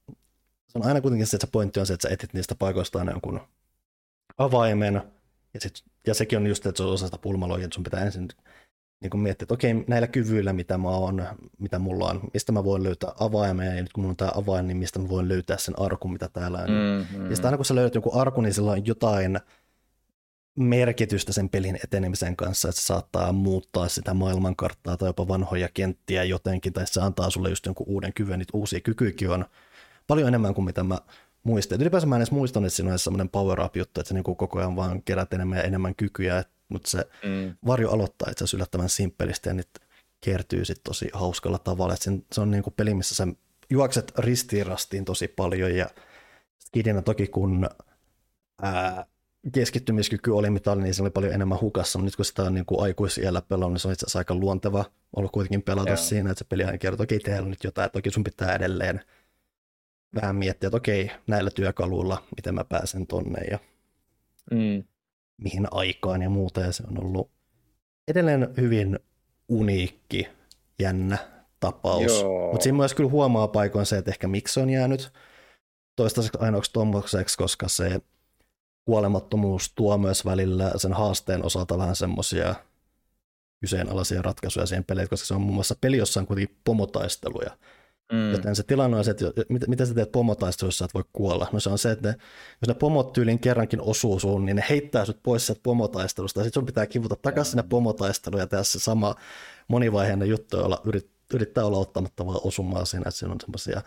se 0.69 0.79
on 0.79 0.87
aina 0.87 1.01
kuitenkin 1.01 1.27
se, 1.27 1.37
että 1.37 1.47
se 1.47 1.51
pointti 1.51 1.81
on 1.81 1.87
se, 1.87 1.95
että 1.95 2.09
sä 2.09 2.15
etit 2.15 2.33
niistä 2.33 2.55
paikoista 2.55 2.99
aina 2.99 3.13
jonkun 3.13 3.41
avaimen, 4.39 5.03
ja, 5.55 5.61
sit, 5.61 5.83
ja 6.07 6.15
sekin 6.15 6.39
on 6.39 6.47
just, 6.47 6.67
että 6.67 6.77
se 6.77 6.83
on 6.83 6.93
osa 6.93 7.07
sitä 7.07 7.19
pulmaloja, 7.19 7.65
että 7.65 7.75
sun 7.75 7.85
pitää 7.85 8.05
ensin 8.05 8.29
niin 9.01 9.11
kun 9.11 9.21
miettiä, 9.21 9.45
että 9.45 9.55
okei, 9.55 9.85
näillä 9.89 10.09
kyvyillä, 10.09 10.53
mitä 10.53 10.79
mä 10.79 10.89
oon, 10.89 11.27
mitä 11.59 11.79
mulla 11.79 12.11
on, 12.11 12.21
mistä 12.35 12.53
mä 12.53 12.65
voin 12.65 12.83
löytää 12.83 13.13
avaimen, 13.21 13.77
ja 13.77 13.83
nyt 13.83 13.93
kun 13.93 14.03
mulla 14.03 14.13
on 14.13 14.17
tämä 14.17 14.31
avain, 14.35 14.67
niin 14.67 14.77
mistä 14.77 14.99
mä 14.99 15.09
voin 15.09 15.29
löytää 15.29 15.59
sen 15.59 15.79
arkun, 15.79 16.13
mitä 16.13 16.29
täällä 16.29 16.59
on. 16.59 16.71
Mm, 16.71 17.19
mm. 17.19 17.31
Ja 17.31 17.37
sitten 17.37 17.45
aina 17.45 17.57
kun 17.57 17.65
sä 17.65 17.75
löydät 17.75 17.95
jonkun 17.95 18.21
arkun, 18.21 18.45
niin 18.45 18.55
sillä 18.55 18.71
on 18.71 18.87
jotain 18.87 19.41
merkitystä 20.57 21.33
sen 21.33 21.49
pelin 21.49 21.79
etenemisen 21.85 22.37
kanssa, 22.37 22.69
että 22.69 22.81
se 22.81 22.87
saattaa 22.87 23.33
muuttaa 23.33 23.89
sitä 23.89 24.15
maailmankarttaa 24.15 24.97
tai 24.97 25.09
jopa 25.09 25.29
vanhoja 25.29 25.69
kenttiä 25.75 26.25
jotenkin, 26.25 26.73
tai 26.73 26.87
se 26.87 27.01
antaa 27.01 27.31
sulle 27.31 27.49
just 27.49 27.67
jonkun 27.67 27.87
uuden 27.89 28.13
kyvyn, 28.13 28.39
niitä 28.39 28.57
uusia 28.57 28.81
kykyjäkin 28.81 29.31
on 29.31 29.45
paljon 30.07 30.29
enemmän 30.29 30.55
kuin 30.55 30.65
mitä 30.65 30.83
mä 30.83 30.99
muistin. 31.43 31.81
Ylipäänsä 31.81 32.07
mä 32.07 32.17
en 32.17 32.21
edes 32.21 32.31
muistanut, 32.31 32.67
että 32.67 32.77
siinä 32.77 32.93
on 32.93 32.99
semmoinen 32.99 33.29
power 33.29 33.61
up 33.61 33.77
juttu, 33.77 34.01
että 34.01 34.09
sä 34.09 34.15
niinku 34.15 34.35
koko 34.35 34.59
ajan 34.59 34.77
vaan 34.77 35.03
kerät 35.03 35.33
enemmän 35.33 35.59
ja 35.59 35.65
enemmän 35.65 35.95
kykyjä, 35.95 36.39
et- 36.39 36.56
mutta 36.69 36.91
se 36.91 36.99
Mm. 36.99 37.55
varjo 37.67 37.91
aloittaa 37.91 38.31
itse 38.31 38.45
asiassa 38.45 38.57
yllättävän 38.57 38.89
simppelisti 38.89 39.49
ja 39.49 39.55
niitä 39.55 39.81
kertyy 40.21 40.65
sitten 40.65 40.83
tosi 40.85 41.09
hauskalla 41.13 41.59
tavalla. 41.59 41.95
Et 41.95 42.03
sen, 42.03 42.25
se 42.33 42.41
on 42.41 42.51
niinku 42.51 42.71
peli, 42.71 42.95
missä 42.95 43.15
sä 43.15 43.27
juokset 43.71 44.13
ristiin 44.19 44.67
rastiin 44.67 45.05
tosi 45.05 45.29
paljon 45.29 45.77
ja 45.77 45.91
skidinä 46.67 47.03
toki 47.03 47.27
kun 47.27 47.69
ää, 48.63 49.07
keskittymiskyky 49.53 50.31
oli 50.31 50.51
mitä 50.51 50.73
oli, 50.73 50.83
niin 50.83 50.95
se 50.95 51.03
oli 51.03 51.11
paljon 51.11 51.33
enemmän 51.33 51.61
hukassa, 51.61 51.99
mutta 51.99 52.07
nyt 52.07 52.17
kun 52.17 52.25
sitä 52.25 52.43
on 52.43 52.55
niin 52.55 52.67
kuin 52.67 52.83
aikuisiellä 52.83 53.43
pelannut, 53.43 53.73
niin 53.73 53.81
se 53.81 53.89
on 53.89 53.93
itse 53.93 54.05
asiassa 54.07 54.19
aika 54.19 54.35
luonteva 54.35 54.85
ollut 55.17 55.33
kuitenkin 55.33 55.63
pelata 55.63 55.89
Joo. 55.91 55.97
siinä, 55.97 56.31
että 56.31 56.39
se 56.45 56.49
peli 56.49 56.65
aina 56.65 56.79
kertoo, 56.79 57.03
että 57.05 57.15
okei, 57.15 57.39
on 57.39 57.51
nyt 57.51 57.65
jotain, 57.65 57.87
että 57.87 57.99
toki 57.99 58.11
sun 58.11 58.25
pitää 58.25 58.55
edelleen 58.55 59.01
vähän 60.15 60.37
miettiä, 60.37 60.67
että 60.67 60.77
okei, 60.77 61.11
näillä 61.27 61.51
työkaluilla, 61.51 62.23
miten 62.37 62.55
mä 62.55 62.65
pääsen 62.65 63.07
tonne 63.07 63.41
ja 63.51 63.59
Mm. 64.51 64.85
Mihin 65.39 65.69
aikaan 65.71 66.23
ja 66.23 66.31
muuta, 66.31 66.61
ja 66.61 66.73
se 66.73 66.83
on 66.91 67.05
ollut 67.05 67.31
edelleen 68.09 68.49
hyvin 68.57 68.99
uniikki, 69.49 70.29
jännä 70.79 71.19
tapaus. 71.61 72.25
Mutta 72.53 72.63
siinä 72.63 72.77
myös 72.77 72.95
kyllä 72.95 73.11
huomaa 73.11 73.49
paikoin 73.49 73.87
se, 73.87 73.99
että 73.99 74.11
ehkä 74.11 74.29
miksi 74.29 74.55
se 74.55 74.61
on 74.61 74.71
jäänyt 74.71 75.13
toistaiseksi 75.97 76.39
ainoaksi 76.41 76.73
tommoseksi, 76.73 77.39
koska 77.39 77.69
se 77.69 78.01
kuolemattomuus 78.85 79.73
tuo 79.75 79.99
myös 79.99 80.25
välillä 80.25 80.73
sen 80.77 80.93
haasteen 80.93 81.45
osalta 81.45 81.79
vähän 81.79 81.97
semmoisia 81.97 82.55
kyseenalaisia 83.61 84.23
ratkaisuja 84.23 84.67
siihen 84.67 84.85
peliin, 84.85 85.09
koska 85.09 85.27
se 85.27 85.35
on 85.35 85.41
muun 85.41 85.55
muassa 85.55 85.77
peli, 85.81 85.97
jossa 85.97 86.21
on 86.21 86.27
kuitenkin 86.27 86.57
pomotaisteluja. 86.65 87.57
Mm. 88.13 88.33
Joten 88.33 88.57
se 88.57 88.63
tilanne 88.63 88.97
on 88.97 89.05
se, 89.05 89.11
että 89.11 89.25
mitä, 89.49 89.67
mitä 89.67 89.87
sä 89.87 89.95
teet 89.95 90.13
pomotaistelussa, 90.13 90.85
että 90.85 90.95
voi 90.95 91.05
kuolla. 91.13 91.49
No 91.53 91.61
se 91.61 91.71
on 91.71 91.79
se, 91.79 91.91
että 91.91 92.09
ne, 92.09 92.15
jos 92.61 92.69
ne 92.69 92.75
pomot 92.75 93.13
tyylin 93.13 93.39
kerrankin 93.39 93.81
osuu 93.81 94.21
suun, 94.21 94.47
niin 94.47 94.57
ne 94.57 94.65
heittää 94.71 95.05
sut 95.05 95.23
pois 95.23 95.47
sieltä 95.47 95.61
pomotaistelusta. 95.63 96.43
Sitten 96.43 96.61
sun 96.61 96.67
pitää 96.67 96.87
kivuta 96.87 97.17
takaisin 97.17 97.51
sinne 97.51 97.65
pomotaisteluun 97.69 98.41
ja 98.41 98.47
tehdä 98.47 98.65
se 98.65 98.79
sama 98.79 99.15
monivaiheinen 99.69 100.29
juttu, 100.29 100.57
jolla 100.57 100.83
yrit, 100.85 101.11
yrittää 101.35 101.65
olla 101.65 101.79
ottamatta 101.79 102.27
vaan 102.27 102.41
osumaan 102.45 102.87
siinä, 102.87 103.05
että 103.09 103.19
siinä 103.19 103.33
on 103.33 103.41
semmoisia 103.41 103.83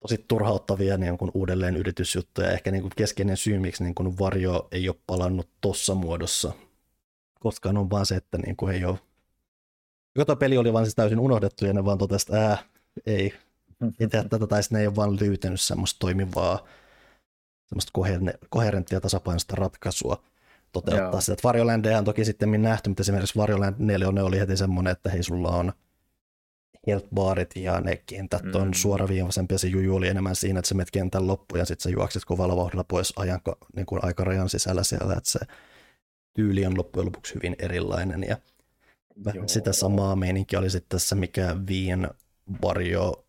tosi 0.00 0.24
turhauttavia 0.28 0.96
niin 0.98 1.18
kuin 1.18 1.30
uudelleen 1.34 1.76
yritysjuttuja. 1.76 2.50
Ehkä 2.50 2.70
niin 2.70 2.82
kuin 2.82 2.92
keskeinen 2.96 3.36
syy, 3.36 3.58
miksi 3.58 3.84
niin 3.84 3.94
kuin 3.94 4.18
Varjo 4.18 4.68
ei 4.72 4.88
ole 4.88 4.96
palannut 5.06 5.48
tuossa 5.60 5.94
muodossa 5.94 6.52
koskaan 7.40 7.76
on 7.76 7.90
vaan 7.90 8.06
se, 8.06 8.16
että 8.16 8.38
niin 8.38 8.56
kuin 8.56 8.74
ei 8.74 8.84
ole 8.84 8.98
Joka 10.16 10.36
peli 10.36 10.58
oli 10.58 10.72
vaan 10.72 10.84
siis 10.84 10.94
täysin 10.94 11.20
unohdettu 11.20 11.66
ja 11.66 11.72
ne 11.72 11.84
vaan 11.84 11.98
totesi, 11.98 12.26
että 12.28 12.58
ei, 13.06 13.34
ei 14.00 14.08
tehdä 14.08 14.28
tätä, 14.28 14.46
tai 14.46 14.60
ne 14.70 14.80
ei 14.80 14.86
ole 14.86 14.96
vaan 14.96 15.18
löytänyt 15.20 15.60
semmoista 15.60 15.98
toimivaa, 15.98 16.66
semmoista 17.66 17.92
koherenttia 18.48 19.00
tasapainoista 19.00 19.56
ratkaisua 19.56 20.22
toteuttaa 20.72 21.10
Joo. 21.10 21.20
sitä. 21.20 21.40
Varjolandeja 21.44 21.98
on 21.98 22.04
toki 22.04 22.24
sitten 22.24 22.62
nähty, 22.62 22.90
mutta 22.90 23.00
esimerkiksi 23.00 23.38
Varjoland 23.38 23.74
4 23.78 24.08
oli 24.08 24.38
heti 24.38 24.56
semmoinen, 24.56 24.90
että 24.90 25.10
hei 25.10 25.22
sulla 25.22 25.48
on 25.48 25.72
health 26.86 27.08
barit 27.14 27.56
ja 27.56 27.80
ne 27.80 28.02
kentät 28.06 28.54
on 28.54 28.68
mm. 28.68 28.74
suoraviivaisempi 28.74 29.54
ja 29.54 29.58
se 29.58 29.68
juju 29.68 29.96
oli 29.96 30.08
enemmän 30.08 30.36
siinä, 30.36 30.58
että 30.58 30.68
sä 30.68 30.74
menet 30.74 30.90
kentän 30.90 31.26
loppuun 31.26 31.58
ja 31.58 31.64
sitten 31.64 31.82
sä 31.82 31.90
juokset 31.90 32.24
kovalla 32.24 32.56
vauhdilla 32.56 32.84
pois 32.84 33.12
ajan, 33.16 33.40
niin 33.76 33.86
kuin 33.86 34.04
aikarajan 34.04 34.48
sisällä 34.48 34.82
siellä, 34.82 35.14
että 35.14 35.30
se 35.30 35.38
tyyli 36.34 36.66
on 36.66 36.78
loppujen 36.78 37.06
lopuksi 37.06 37.34
hyvin 37.34 37.56
erilainen 37.58 38.24
ja 38.28 38.36
Joo. 39.34 39.48
sitä 39.48 39.72
samaa 39.72 40.16
meininki 40.16 40.56
oli 40.56 40.70
sitten 40.70 40.88
tässä, 40.88 41.16
mikä 41.16 41.56
Viin 41.68 42.08
varjo 42.62 43.28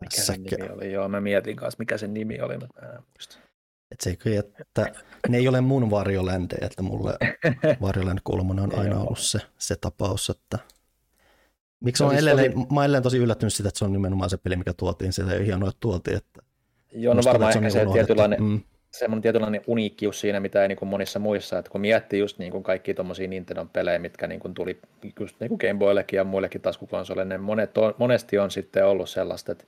mikä 0.00 0.22
se 0.22 0.36
nimi 0.36 0.70
oli? 0.72 0.92
Joo, 0.92 1.08
mä 1.08 1.20
mietin 1.20 1.56
kanssa, 1.56 1.76
mikä 1.78 1.98
se 1.98 2.08
nimi 2.08 2.40
oli, 2.40 2.58
mutta 2.58 2.82
mä 2.82 2.92
en 2.92 3.02
muista. 3.14 3.38
Et 3.90 4.00
se, 4.00 4.18
että 4.60 4.92
ne 5.28 5.36
ei 5.36 5.48
ole 5.48 5.60
mun 5.60 5.90
varjoländejä, 5.90 6.66
että 6.66 6.82
mulle 6.82 7.18
varjoländ 7.80 8.18
kolmonen 8.24 8.64
on 8.64 8.78
aina 8.78 9.00
ollut 9.00 9.18
se, 9.18 9.38
se 9.58 9.76
tapaus, 9.76 10.30
että 10.30 10.58
Miksi 11.80 12.02
no, 12.02 12.10
siis 12.10 12.22
edelleen, 12.22 12.58
oli... 12.58 12.66
mä 12.70 12.80
olen 12.80 13.02
tosi 13.02 13.18
yllättynyt 13.18 13.54
sitä, 13.54 13.68
että 13.68 13.78
se 13.78 13.84
on 13.84 13.92
nimenomaan 13.92 14.30
se 14.30 14.36
peli, 14.36 14.56
mikä 14.56 14.72
tuotiin 14.72 15.12
sitä 15.12 15.34
ja 15.34 15.44
hienoa, 15.44 15.68
että 15.68 15.80
tuotiin. 15.80 16.16
Että 16.16 16.42
Joo, 16.92 17.14
no 17.14 17.22
varmaan 17.24 17.52
ehkä 17.56 17.70
se, 17.70 17.84
se 17.84 17.92
tietynlainen, 17.92 18.42
mm. 18.42 18.60
Semmoinen 18.98 19.22
tietynlainen 19.22 19.60
uniikkius 19.66 20.20
siinä, 20.20 20.40
mitä 20.40 20.62
ei 20.62 20.68
niin 20.68 20.78
kuin 20.78 20.88
monissa 20.88 21.18
muissa, 21.18 21.58
että 21.58 21.70
kun 21.70 21.80
miettii 21.80 22.20
just 22.20 22.38
niin 22.38 22.52
kuin 22.52 22.62
kaikki 22.62 22.94
tuommoisia 22.94 23.28
Nintendon 23.28 23.68
pelejä, 23.68 23.98
mitkä 23.98 24.26
niin 24.26 24.40
kuin 24.40 24.54
tuli 24.54 24.78
just 25.20 25.40
niin 25.40 25.48
kuin 25.48 25.58
Game 25.60 25.78
Boyllekin 25.78 26.16
ja 26.16 26.24
muillekin 26.24 26.60
taskukonsoleille, 26.60 27.34
ne 27.34 27.38
monet 27.38 27.78
on, 27.78 27.94
monesti 27.98 28.38
on 28.38 28.50
sitten 28.50 28.86
ollut 28.86 29.10
sellaista, 29.10 29.52
että 29.52 29.64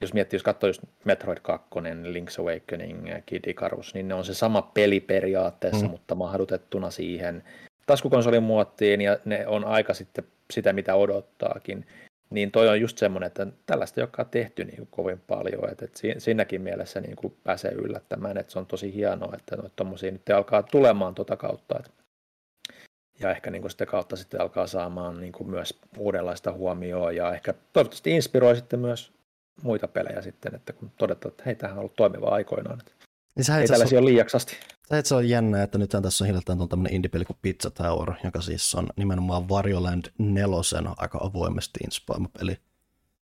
jos 0.00 0.14
miettii, 0.14 0.36
jos 0.36 0.42
katsoo 0.42 0.68
just 0.68 0.82
Metroid 1.04 1.38
2, 1.42 1.68
Link's 2.12 2.40
Awakening 2.40 3.08
Kid 3.26 3.44
Icarus, 3.46 3.94
niin 3.94 4.08
ne 4.08 4.14
on 4.14 4.24
se 4.24 4.34
sama 4.34 4.62
peli 4.62 5.00
periaatteessa, 5.00 5.86
mm. 5.86 5.90
mutta 5.90 6.14
mahdutettuna 6.14 6.90
siihen 6.90 7.44
taskukonsolin 7.86 8.42
muottiin 8.42 9.00
ja 9.00 9.18
ne 9.24 9.46
on 9.46 9.64
aika 9.64 9.94
sitten 9.94 10.24
sitä, 10.52 10.72
mitä 10.72 10.94
odottaakin. 10.94 11.86
Niin 12.32 12.50
toi 12.50 12.68
on 12.68 12.80
just 12.80 12.98
semmoinen, 12.98 13.26
että 13.26 13.46
tällaista 13.66 14.00
ei 14.00 14.02
olekaan 14.02 14.28
tehty 14.30 14.64
niin 14.64 14.76
kuin 14.76 14.88
kovin 14.90 15.20
paljon, 15.26 15.70
että, 15.70 15.84
että 15.84 16.00
siinäkin 16.18 16.62
mielessä 16.62 17.00
niin 17.00 17.16
kuin 17.16 17.36
pääsee 17.44 17.70
yllättämään, 17.70 18.38
että 18.38 18.52
se 18.52 18.58
on 18.58 18.66
tosi 18.66 18.94
hienoa, 18.94 19.34
että 19.34 19.56
noita 19.56 19.72
tommosia 19.76 20.10
nyt 20.10 20.30
alkaa 20.30 20.62
tulemaan 20.62 21.14
tuota 21.14 21.36
kautta, 21.36 21.78
että 21.78 21.90
ja 23.20 23.30
ehkä 23.30 23.50
niin 23.50 23.62
kuin 23.62 23.70
sitä 23.70 23.86
kautta 23.86 24.16
sitten 24.16 24.40
alkaa 24.40 24.66
saamaan 24.66 25.20
niin 25.20 25.32
kuin 25.32 25.50
myös 25.50 25.80
uudenlaista 25.98 26.52
huomioon 26.52 27.16
ja 27.16 27.34
ehkä 27.34 27.54
toivottavasti 27.72 28.10
inspiroi 28.10 28.56
sitten 28.56 28.80
myös 28.80 29.12
muita 29.62 29.88
pelejä 29.88 30.22
sitten, 30.22 30.54
että 30.54 30.72
kun 30.72 30.90
todetaan, 30.98 31.32
että 31.32 31.42
hei, 31.46 31.54
tämähän 31.54 31.78
on 31.78 31.80
ollut 31.80 31.96
toimiva 31.96 32.28
aikoinaan. 32.28 32.78
Että 32.80 32.92
niin 33.36 33.58
ei 33.58 33.66
tällaisia 33.66 33.98
ole 33.98 34.10
liiaksasti. 34.10 34.56
Sä 34.88 34.98
et 34.98 35.06
se 35.06 35.14
on 35.14 35.28
jännä, 35.28 35.62
että 35.62 35.78
nyt 35.78 35.90
tässä 36.02 36.24
on 36.24 36.26
hiljattain 36.26 36.60
on 36.60 36.68
tämmöinen 36.68 36.94
indie-peli 36.94 37.24
kuin 37.24 37.38
Pizza 37.42 37.70
Tower, 37.70 38.12
joka 38.24 38.40
siis 38.40 38.74
on 38.74 38.88
nimenomaan 38.96 39.48
Varjoland 39.48 40.04
nelosen 40.18 40.84
aika 40.96 41.18
avoimesti 41.22 41.80
inspaama 41.84 42.28
peli. 42.38 42.56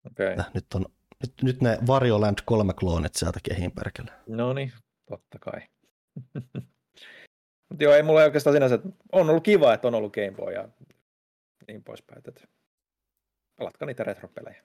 Okay. 0.07 0.37
Nyt, 0.55 0.75
on, 0.75 0.87
nyt, 1.21 1.33
nyt 1.43 1.61
ne 1.61 1.79
Varjoland 1.87 2.39
kolme 2.45 2.73
kloonit 2.75 3.15
sieltä 3.15 3.41
kehiin 3.43 3.73
perkele. 3.73 4.11
No 4.27 4.53
niin, 4.53 4.73
totta 5.09 5.39
kai. 5.39 5.61
Mutta 7.69 7.85
joo, 7.85 7.95
ei 7.95 8.03
mulla 8.03 8.23
oikeastaan 8.23 8.55
sinänsä, 8.57 8.75
että 8.75 8.89
on 9.13 9.31
ollut 9.31 9.45
kiva, 9.45 9.75
että 9.75 9.89
on 9.89 9.95
ollut 9.95 10.15
Game 10.15 10.31
Boy 10.31 10.53
ja 10.53 10.69
niin 11.69 11.85
poispäin. 11.85 12.23
Pelatkaa 13.57 13.87
niitä 13.87 14.05
retropelejä. 14.05 14.63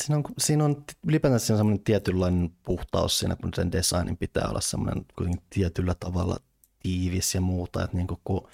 Siinä 0.00 0.16
on, 0.16 0.24
siinä 0.38 0.64
on 0.64 0.84
ylipäätään 1.08 1.40
siinä 1.40 1.54
on 1.54 1.58
semmoinen 1.58 1.84
tietynlainen 1.84 2.50
puhtaus 2.62 3.18
siinä, 3.18 3.36
kun 3.36 3.54
sen 3.54 3.72
designin 3.72 4.16
pitää 4.16 4.48
olla 4.48 4.60
semmoinen 4.60 5.06
kuitenkin 5.16 5.46
tietyllä 5.50 5.94
tavalla 5.94 6.36
tiivis 6.82 7.34
ja 7.34 7.40
muuta. 7.40 7.84
Että 7.84 7.96
niin 7.96 8.06
kuin, 8.06 8.20
kun 8.24 8.48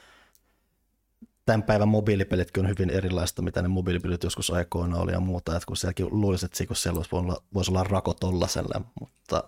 tämän 1.47 1.63
päivän 1.63 1.89
mobiilipelitkin 1.89 2.63
on 2.63 2.69
hyvin 2.69 2.91
erilaista, 2.91 3.43
mitä 3.43 3.63
ne 3.63 3.69
mobiilipelit 3.69 4.23
joskus 4.23 4.51
aikoina 4.51 4.99
oli 4.99 5.13
ja 5.13 5.21
muuta. 5.21 5.57
Että 5.57 5.67
kun 5.67 5.77
sielläkin 5.77 6.07
luulisi, 6.11 6.47
että 6.47 6.57
siellä 6.75 6.97
voisi 6.97 7.17
olla, 7.17 7.43
voisi 7.55 7.71
olla 7.71 7.85
rako 7.85 8.15
tollaselle, 8.15 8.85
mutta 9.01 9.45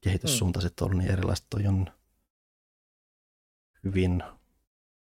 kehityssuunta 0.00 0.60
mm. 0.60 0.62
sitten 0.62 0.84
on 0.84 0.98
niin 0.98 1.10
erilaista. 1.10 1.46
Toi 1.50 1.66
on 1.66 1.86
hyvin 3.84 4.22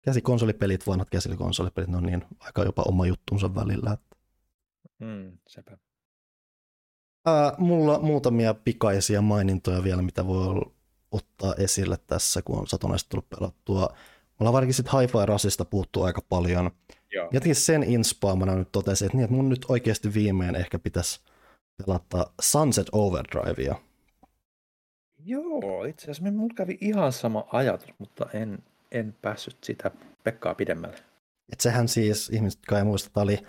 käsikonsolipelit, 0.01 0.87
vanhat 0.87 1.09
käsikonsolipelit, 1.09 1.89
ne 1.89 1.97
on 1.97 2.03
niin 2.03 2.25
aika 2.39 2.63
jopa 2.63 2.83
oma 2.87 3.07
juttunsa 3.07 3.55
välillä. 3.55 3.97
Mm, 4.99 5.37
sepä. 5.47 5.77
Ää, 7.25 7.53
mulla 7.57 7.99
muutamia 7.99 8.53
pikaisia 8.53 9.21
mainintoja 9.21 9.83
vielä, 9.83 10.01
mitä 10.01 10.27
voi 10.27 10.61
ottaa 11.11 11.53
esille 11.57 11.97
tässä, 12.07 12.41
kun 12.41 12.59
on 12.59 12.67
satunnaisesti 12.67 13.09
tullut 13.09 13.29
pelattua. 13.29 13.95
Mulla 14.39 14.53
varsinkin 14.53 14.73
sitten 14.73 14.99
hi-fi 14.99 15.25
rasista 15.25 15.65
puuttuu 15.65 16.03
aika 16.03 16.21
paljon. 16.29 16.71
Joo. 17.11 17.29
Jätin 17.33 17.55
sen 17.55 17.83
inspaamana 17.83 18.55
nyt 18.55 18.71
totesin, 18.71 19.05
että, 19.05 19.17
niin, 19.17 19.23
että 19.23 19.35
mun 19.35 19.49
nyt 19.49 19.65
oikeasti 19.69 20.13
viimein 20.13 20.55
ehkä 20.55 20.79
pitäisi 20.79 21.19
pelata 21.77 22.31
Sunset 22.41 22.87
Overdrivea. 22.91 23.75
Joo, 25.25 25.83
itse 25.83 26.11
asiassa 26.11 26.31
mulla 26.31 26.53
kävi 26.55 26.77
ihan 26.81 27.13
sama 27.13 27.47
ajatus, 27.51 27.93
mutta 27.99 28.25
en, 28.33 28.63
en 28.91 29.15
päässyt 29.21 29.57
sitä 29.63 29.91
Pekkaa 30.23 30.55
pidemmälle. 30.55 30.97
Et 31.53 31.59
sehän 31.59 31.87
siis, 31.87 32.29
ihmiset 32.29 32.59
kai 32.67 32.83
muista, 32.83 33.21
oli 33.21 33.39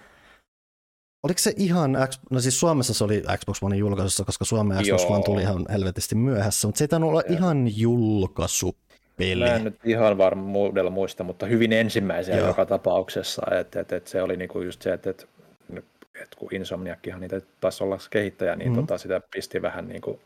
Oliko 1.26 1.38
se 1.38 1.52
ihan, 1.56 1.96
no 2.30 2.40
siis 2.40 2.60
Suomessa 2.60 2.94
se 2.94 3.04
oli 3.04 3.22
Xbox 3.38 3.62
One 3.62 3.76
julkaisussa, 3.76 4.24
koska 4.24 4.44
Suomen 4.44 4.76
Xbox 4.76 5.02
Joo. 5.02 5.14
One 5.14 5.24
tuli 5.24 5.42
ihan 5.42 5.66
helvetisti 5.70 6.14
myöhässä, 6.14 6.68
mutta 6.68 6.78
se 6.78 6.84
ei 6.84 6.88
tainnut 6.88 7.10
olla 7.10 7.22
ja. 7.28 7.34
ihan 7.34 7.78
julkaisu 7.78 8.76
peli. 9.16 9.44
Mä 9.44 9.54
en 9.54 9.64
nyt 9.64 9.78
ihan 9.84 10.18
varmuudella 10.18 10.90
muista, 10.90 11.24
mutta 11.24 11.46
hyvin 11.46 11.72
ensimmäisiä 11.72 12.36
Joo. 12.36 12.46
joka 12.46 12.66
tapauksessa, 12.66 13.42
että 13.60 13.80
et, 13.80 13.92
et 13.92 14.06
se 14.06 14.22
oli 14.22 14.36
niinku 14.36 14.60
just 14.60 14.82
se, 14.82 14.92
että 14.92 15.10
et, 15.10 15.28
et 16.22 16.34
kun 16.36 16.54
Insomniakkihan 16.54 17.20
niitä 17.20 17.40
taisi 17.60 17.84
olla 17.84 17.98
kehittäjä, 18.10 18.56
niin 18.56 18.68
mm-hmm. 18.68 18.86
tota, 18.86 18.98
sitä 18.98 19.20
pisti 19.30 19.62
vähän 19.62 19.88
niin 19.88 20.00
kuin 20.00 20.20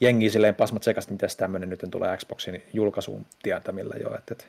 jengi 0.00 0.30
silleen 0.30 0.54
pasmat 0.54 0.82
sekaisin, 0.82 1.12
miten 1.12 1.30
tämmöinen 1.36 1.68
nyt 1.68 1.84
tulee 1.90 2.16
Xboxin 2.16 2.62
julkaisuun 2.72 3.26
tietämillä 3.42 3.94
jo, 4.00 4.14
että 4.14 4.34
et, 4.34 4.48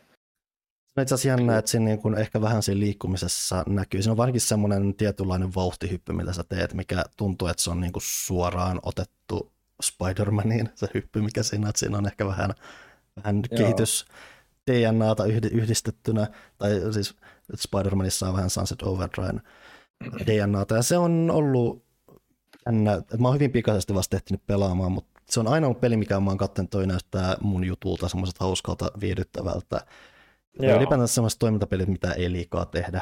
No 0.96 1.04
itse 1.04 1.16
asiassa 1.16 1.40
jännä, 1.40 1.58
että 1.58 1.72
siinä 1.72 1.86
niin 1.86 2.00
kuin 2.00 2.18
ehkä 2.18 2.42
vähän 2.42 2.64
siinä 2.64 2.80
liikkumisessa 2.80 3.64
näkyy. 3.68 4.02
Siinä 4.02 4.12
on 4.12 4.18
varsinkin 4.18 4.42
semmoinen 4.42 4.96
tietynlainen 4.96 5.56
vauhtihyppy, 5.56 6.14
mitä 6.14 6.34
sä 6.34 6.44
teet, 6.44 6.74
mikä 6.74 7.04
tuntuu, 7.18 7.48
että 7.48 7.64
se 7.64 7.70
on 7.70 7.82
niin 7.82 7.94
kuin 7.94 8.04
suoraan 8.06 8.80
otettu 8.84 9.52
Spider-Maniin, 9.84 10.70
se 10.76 10.88
hyppy, 10.94 11.22
mikä 11.22 11.44
siinä, 11.44 11.70
että 11.70 11.80
siinä 11.80 11.98
on 11.98 12.06
ehkä 12.06 12.26
vähän, 12.26 12.54
vähän 13.18 13.42
kehitys 13.58 14.06
DNAta 14.72 15.26
yhdistettynä, 15.52 16.28
tai 16.58 16.82
siis 16.94 17.16
Spider-Manissa 17.58 18.28
on 18.28 18.34
vähän 18.34 18.50
Sunset 18.50 18.82
Overdrive 18.82 19.40
DNAta, 20.26 20.76
ja 20.76 20.82
se 20.82 20.98
on 20.98 21.32
ollut 21.34 21.84
jännä, 22.66 22.94
että 22.94 23.18
mä 23.18 23.28
oon 23.28 23.36
hyvin 23.36 23.52
pikaisesti 23.52 23.94
vasta 23.94 24.16
ehtinyt 24.16 24.46
pelaamaan, 24.48 24.92
mutta 24.92 25.22
se 25.30 25.40
on 25.40 25.48
aina 25.48 25.68
ollut 25.68 25.82
peli, 25.82 25.98
mikä 25.98 26.20
mä 26.20 26.30
oon 26.30 26.38
katsonut, 26.38 26.72
toi 26.72 26.88
näyttää 26.88 27.38
mun 27.42 27.64
jutulta 27.64 28.10
semmoiselta 28.10 28.46
hauskalta, 28.46 28.92
viihdyttävältä, 29.00 29.86
Joo. 30.60 30.78
Ylipäätään 30.78 31.08
sellaiset 31.08 31.40
toimintapelit, 31.40 31.88
mitä 31.88 32.12
ei 32.12 32.32
liikaa 32.32 32.66
tehdä. 32.66 33.02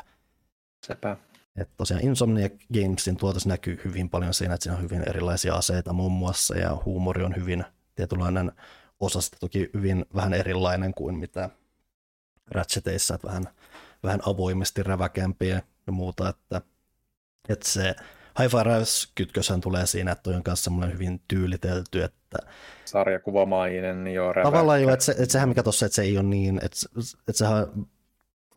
Sepä. 0.86 1.18
Et 1.58 1.70
tosiaan 1.78 2.04
Insomniac 2.04 2.54
Gamesin 2.74 3.18
tuotos 3.18 3.46
näkyy 3.46 3.82
hyvin 3.86 4.10
paljon 4.10 4.34
siinä, 4.34 4.54
että 4.54 4.64
siinä 4.64 4.78
on 4.78 4.84
hyvin 4.84 5.10
erilaisia 5.10 5.56
aseita 5.56 5.94
muun 5.94 6.12
muassa, 6.12 6.58
ja 6.58 6.82
huumori 6.86 7.24
on 7.24 7.36
hyvin 7.36 7.66
tietynlainen 7.96 8.52
osa 9.00 9.22
sitä 9.22 9.38
toki 9.40 9.70
hyvin 9.74 10.06
vähän 10.16 10.34
erilainen 10.34 10.94
kuin 10.94 11.16
mitä 11.16 11.50
Ratchetissa, 12.52 13.16
että 13.16 13.28
vähän, 13.28 13.48
vähän 14.04 14.20
avoimesti 14.26 14.84
räväkämpiä 14.84 15.62
ja 15.88 15.94
muuta, 15.94 16.30
että, 16.30 16.62
että 17.50 17.70
se 17.70 17.96
Hi-Fi 18.40 18.64
Rush-kytköshän 18.64 19.62
tulee 19.62 19.86
siinä, 19.86 20.12
että 20.12 20.30
on 20.30 20.42
myös 20.46 20.64
semmoinen 20.64 20.94
hyvin 20.94 21.22
tyylitelty, 21.28 22.04
että 22.04 22.38
sarjakuvamainen 22.86 24.08
jo 24.08 24.34
räväkkä. 24.34 24.52
Tavallaan 24.52 24.82
jo, 24.82 24.90
että, 24.90 25.06
se, 25.06 25.12
että 25.12 25.32
sehän 25.32 25.50
mikä 25.50 25.64
tuossa, 25.64 25.86
että 25.86 25.96
se 25.96 26.02
ei 26.02 26.18
ole 26.18 26.28
niin, 26.28 26.60
että, 26.64 26.78
että 27.28 27.38
sehän 27.38 27.68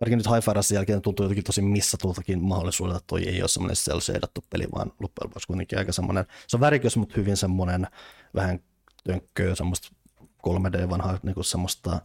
varsinkin 0.00 0.18
nyt 0.18 0.26
Hi-Fi 0.26 0.74
jälkeen 0.74 1.02
tuntuu 1.02 1.24
jotenkin 1.24 1.44
tosi 1.44 1.62
tultakin 2.00 2.42
mahdollisuudelta, 2.42 2.96
että 2.96 3.06
toi 3.06 3.28
ei 3.28 3.42
ole 3.42 3.48
semmoinen 3.48 3.76
cel 3.76 4.20
peli, 4.50 4.66
vaan 4.74 4.92
loppujen 5.00 5.28
lopuksi 5.28 5.46
kuitenkin 5.46 5.78
aika 5.78 5.92
semmoinen, 5.92 6.24
se 6.46 6.56
on 6.56 6.60
värikös, 6.60 6.96
mutta 6.96 7.14
hyvin 7.16 7.36
semmoinen 7.36 7.86
vähän 8.34 8.60
tönkköä, 9.04 9.54
semmoista 9.54 9.88
3D 10.20 10.90
vanhaa, 10.90 11.18
niin 11.22 11.34
kuin 11.34 11.44
semmoista 11.44 12.00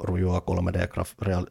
rujua 0.00 0.42
3D 0.50 0.88
graf, 0.88 1.10
real, 1.22 1.46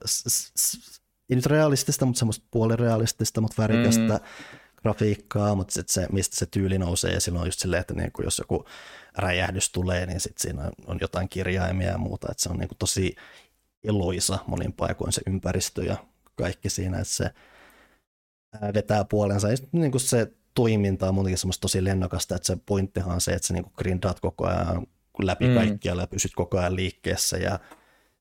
ei 1.30 1.36
nyt 1.36 1.46
realistista, 1.46 2.06
mutta 2.06 2.20
semmoista 2.20 2.46
puolirealistista, 2.52 3.42
mutta 3.42 3.62
värikästä 3.62 4.14
mm 4.14 4.60
grafiikkaa, 4.86 5.56
mutta 5.56 5.74
sit 5.74 5.90
se, 5.90 6.08
mistä 6.12 6.36
se 6.36 6.46
tyyli 6.46 6.78
nousee 6.78 7.14
ja 7.14 7.22
silloin 7.22 7.42
on 7.42 7.48
just 7.48 7.60
silleen, 7.60 7.82
että 7.82 7.94
niin 7.94 8.12
kuin 8.12 8.24
jos 8.24 8.40
joku 8.40 8.66
räjähdys 9.18 9.72
tulee, 9.72 10.06
niin 10.06 10.20
sit 10.20 10.38
siinä 10.38 10.72
on 10.88 10.98
jotain 11.02 11.30
kirjaimia 11.30 11.88
ja 11.88 11.98
muuta, 11.98 12.28
että 12.32 12.44
se 12.44 12.50
on 12.50 12.58
niin 12.58 12.68
kuin 12.68 12.78
tosi 12.78 13.16
eloisa 13.84 14.40
monin 14.48 14.74
paikoin 14.74 15.12
se 15.12 15.22
ympäristö 15.28 15.84
ja 15.84 15.98
kaikki 16.36 16.70
siinä, 16.70 16.98
että 16.98 17.14
se 17.14 17.30
vetää 18.74 19.06
puolensa. 19.06 19.50
Ja 19.50 19.58
niin 19.72 19.92
kuin 19.92 20.02
se 20.02 20.32
toiminta 20.54 21.08
on 21.08 21.16
muutenkin 21.16 21.38
semmoista 21.38 21.62
tosi 21.62 21.84
lennokasta, 21.84 22.36
että 22.36 22.48
se 22.48 22.58
pointtihan 22.66 23.14
on 23.14 23.22
se, 23.22 23.32
että 23.32 23.48
sä 23.48 23.54
niin 23.54 23.66
grindaat 23.78 24.20
koko 24.20 24.48
ajan 24.48 24.88
läpi 25.22 25.48
mm. 25.48 25.56
kaikkialla 25.56 26.04
ja 26.04 26.08
pysyt 26.08 26.32
koko 26.36 26.58
ajan 26.58 26.76
liikkeessä 26.76 27.38
ja 27.38 27.60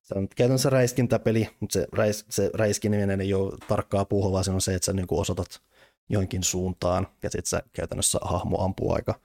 se 0.02 0.14
on 0.18 0.28
käytännössä 0.28 0.70
räiskintäpeli, 0.70 1.48
mutta 1.60 1.72
se, 1.72 1.86
räis, 1.92 2.26
se 2.28 2.50
räiskiminen 2.54 3.20
ei 3.20 3.34
ole 3.34 3.52
tarkkaa 3.68 4.04
puhua, 4.04 4.32
vaan 4.32 4.44
se 4.44 4.50
on 4.50 4.60
se, 4.60 4.74
että 4.74 4.86
sä 4.86 4.92
niin 4.92 5.06
kuin 5.06 5.20
osoitat 5.20 5.60
joinkin 6.08 6.44
suuntaan 6.44 7.06
ja 7.22 7.30
sitten 7.30 7.48
sä 7.48 7.62
käytännössä 7.72 8.18
hahmo 8.22 8.64
ampuu 8.64 8.92
aika 8.92 9.20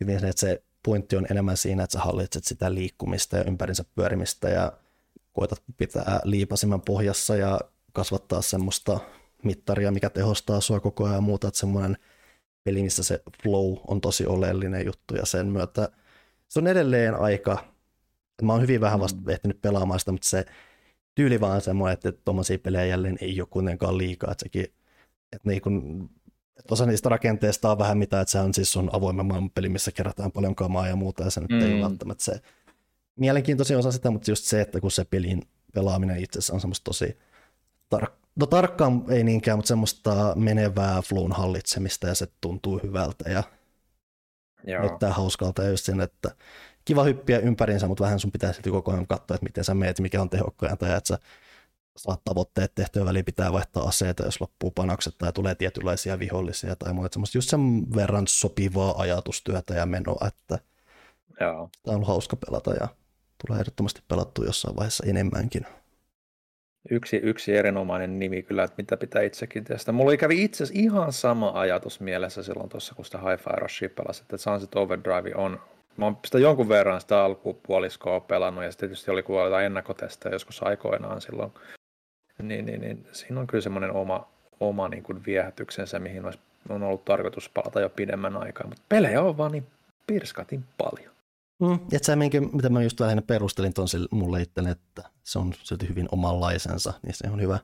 hyvin. 0.00 0.16
Että 0.16 0.40
se 0.40 0.62
pointti 0.84 1.16
on 1.16 1.26
enemmän 1.30 1.56
siinä, 1.56 1.84
että 1.84 1.92
sä 1.92 2.04
hallitset 2.04 2.44
sitä 2.44 2.74
liikkumista 2.74 3.36
ja 3.36 3.44
ympärinsä 3.44 3.84
pyörimistä 3.94 4.48
ja 4.48 4.72
koetat 5.32 5.62
pitää 5.76 6.20
liipasimen 6.24 6.80
pohjassa 6.80 7.36
ja 7.36 7.60
kasvattaa 7.92 8.42
semmoista 8.42 9.00
mittaria, 9.44 9.92
mikä 9.92 10.10
tehostaa 10.10 10.60
sua 10.60 10.80
koko 10.80 11.04
ajan 11.04 11.14
ja 11.14 11.20
muuta, 11.20 11.48
että 11.48 11.60
semmoinen 11.60 11.96
peli, 12.64 12.82
missä 12.82 13.02
se 13.02 13.22
flow 13.42 13.76
on 13.86 14.00
tosi 14.00 14.26
oleellinen 14.26 14.86
juttu 14.86 15.14
ja 15.14 15.26
sen 15.26 15.46
myötä 15.46 15.88
se 16.52 16.58
on 16.58 16.66
edelleen 16.66 17.14
aika, 17.14 17.64
mä 18.42 18.52
oon 18.52 18.62
hyvin 18.62 18.80
vähän 18.80 19.00
vasta 19.00 19.20
mm. 19.20 19.28
ehtinyt 19.28 19.62
pelaamaan 19.62 20.00
sitä, 20.00 20.12
mutta 20.12 20.28
se 20.28 20.44
tyyli 21.14 21.40
vaan 21.40 21.60
semmoinen, 21.60 21.92
että 21.92 22.12
tuommoisia 22.12 22.58
pelejä 22.58 22.84
jälleen 22.84 23.18
ei 23.20 23.40
ole 23.40 23.48
kuitenkaan 23.50 23.98
liikaa, 23.98 24.32
että 24.32 24.42
sekin, 24.42 24.66
että 25.32 25.48
niin 25.48 25.62
kun, 25.62 26.10
että 26.58 26.74
osa 26.74 26.86
niistä 26.86 27.08
rakenteista 27.08 27.70
on 27.70 27.78
vähän 27.78 27.98
mitä, 27.98 28.20
että 28.20 28.32
se 28.32 28.38
on 28.38 28.54
siis 28.54 28.76
on 28.76 28.90
avoimen 28.92 29.26
maailman 29.26 29.50
peli, 29.50 29.68
missä 29.68 29.92
kerätään 29.92 30.32
paljon 30.32 30.54
kamaa 30.54 30.88
ja 30.88 30.96
muuta, 30.96 31.24
ja 31.24 31.30
se 31.30 31.40
nyt 31.40 31.50
mm. 31.50 31.60
ei 31.60 31.72
ole 31.72 31.82
välttämättä 31.82 32.24
se 32.24 32.40
mielenkiintoisin 33.16 33.76
osa 33.76 33.92
sitä, 33.92 34.10
mutta 34.10 34.30
just 34.30 34.44
se, 34.44 34.60
että 34.60 34.80
kun 34.80 34.90
se 34.90 35.04
pelin 35.04 35.42
pelaaminen 35.74 36.18
itse 36.20 36.38
asiassa 36.38 36.54
on 36.54 36.60
semmoista 36.60 36.84
tosi 36.84 37.18
tar- 37.94 38.12
no 38.36 38.46
tarkkaan 38.46 39.04
ei 39.08 39.24
niinkään, 39.24 39.58
mutta 39.58 39.68
semmoista 39.68 40.34
menevää 40.36 41.02
flown 41.02 41.32
hallitsemista 41.32 42.06
ja 42.06 42.14
se 42.14 42.26
tuntuu 42.40 42.80
hyvältä 42.82 43.30
ja 43.30 43.42
Joo. 44.64 44.80
näyttää 44.80 45.12
hauskalta 45.12 45.62
ja 45.62 45.70
just 45.70 45.84
sen, 45.84 46.00
että 46.00 46.30
kiva 46.84 47.04
hyppiä 47.04 47.38
ympärinsä, 47.38 47.86
mutta 47.86 48.04
vähän 48.04 48.20
sun 48.20 48.32
pitää 48.32 48.52
sitten 48.52 48.72
koko 48.72 48.92
ajan 48.92 49.06
katsoa, 49.06 49.34
että 49.34 49.44
miten 49.44 49.64
sä 49.64 49.74
meet, 49.74 50.00
mikä 50.00 50.22
on 50.22 50.30
tehokkainta 50.30 50.86
ja 50.86 50.96
että 50.96 51.08
sä 51.08 51.18
saat 51.96 52.20
tavoitteet 52.24 52.72
tehtyä 52.74 53.04
väliin, 53.04 53.24
pitää 53.24 53.52
vaihtaa 53.52 53.88
aseita, 53.88 54.24
jos 54.24 54.40
loppuu 54.40 54.70
panokset 54.70 55.14
tai 55.18 55.32
tulee 55.32 55.54
tietynlaisia 55.54 56.18
vihollisia 56.18 56.76
tai 56.76 56.92
muuta. 56.92 57.12
Semmoista 57.12 57.38
just 57.38 57.50
sen 57.50 57.82
verran 57.96 58.26
sopivaa 58.26 58.94
ajatustyötä 58.98 59.74
ja 59.74 59.86
menoa, 59.86 60.26
että 60.26 60.58
Joo. 61.40 61.70
tämä 61.82 61.92
on 61.92 61.94
ollut 61.94 62.08
hauska 62.08 62.36
pelata 62.36 62.74
ja 62.74 62.88
tulee 63.46 63.60
ehdottomasti 63.60 64.02
pelattua 64.08 64.44
jossain 64.44 64.76
vaiheessa 64.76 65.04
enemmänkin. 65.06 65.66
Yksi, 66.90 67.16
yksi 67.16 67.56
erinomainen 67.56 68.18
nimi 68.18 68.42
kyllä, 68.42 68.64
että 68.64 68.74
mitä 68.78 68.96
pitää 68.96 69.22
itsekin 69.22 69.64
tehdä. 69.64 69.92
Mulla 69.92 70.16
kävi 70.16 70.44
itse 70.44 70.64
asiassa 70.64 70.82
ihan 70.82 71.12
sama 71.12 71.52
ajatus 71.54 72.00
mielessä 72.00 72.42
silloin 72.42 72.68
tuossa, 72.68 72.94
kun 72.94 73.04
sitä 73.04 73.18
Hi-Fi 73.18 73.60
Rushia 73.60 73.88
pelasi, 73.88 74.22
että 74.22 74.36
Sunset 74.36 74.74
Overdrive 74.74 75.34
on, 75.34 75.60
mä 75.96 76.04
oon 76.04 76.18
sitä 76.24 76.38
jonkun 76.38 76.68
verran 76.68 77.00
sitä 77.00 77.24
alkupuoliskoa 77.24 78.20
pelannut, 78.20 78.64
ja 78.64 78.70
sitten 78.70 78.88
tietysti 78.88 79.10
oli 79.10 79.22
kuolleita 79.22 79.62
ennakkotestejä 79.62 80.34
joskus 80.34 80.62
aikoinaan 80.62 81.20
silloin, 81.20 81.52
niin, 82.48 82.66
niin, 82.66 82.80
niin 82.80 83.06
siinä 83.12 83.40
on 83.40 83.46
kyllä 83.46 83.62
semmoinen 83.62 83.92
oma, 83.92 84.28
oma 84.60 84.88
niin 84.88 85.02
kuin 85.02 85.24
viehätyksensä, 85.26 85.98
mihin 85.98 86.24
olisi, 86.24 86.38
on 86.68 86.82
ollut 86.82 87.04
tarkoitus 87.04 87.48
palata 87.48 87.80
jo 87.80 87.88
pidemmän 87.88 88.36
aikaa, 88.36 88.66
mutta 88.66 88.82
pelejä 88.88 89.22
on 89.22 89.38
vaan 89.38 89.52
niin 89.52 89.66
pirskatin 90.06 90.64
paljon. 90.78 91.12
Mm, 91.60 91.78
et 91.92 92.04
sä 92.04 92.16
minkä, 92.16 92.40
mitä 92.40 92.68
mä 92.68 92.82
just 92.82 93.00
vähän 93.00 93.22
perustelin 93.26 93.74
ton 93.74 93.86
mulle 94.10 94.42
itselle, 94.42 94.70
että 94.70 95.02
se 95.22 95.38
on 95.38 95.52
silti 95.62 95.88
hyvin 95.88 96.08
omanlaisensa, 96.12 96.92
niin 97.02 97.14
se 97.14 97.30
on 97.30 97.40
hyvä. 97.40 97.58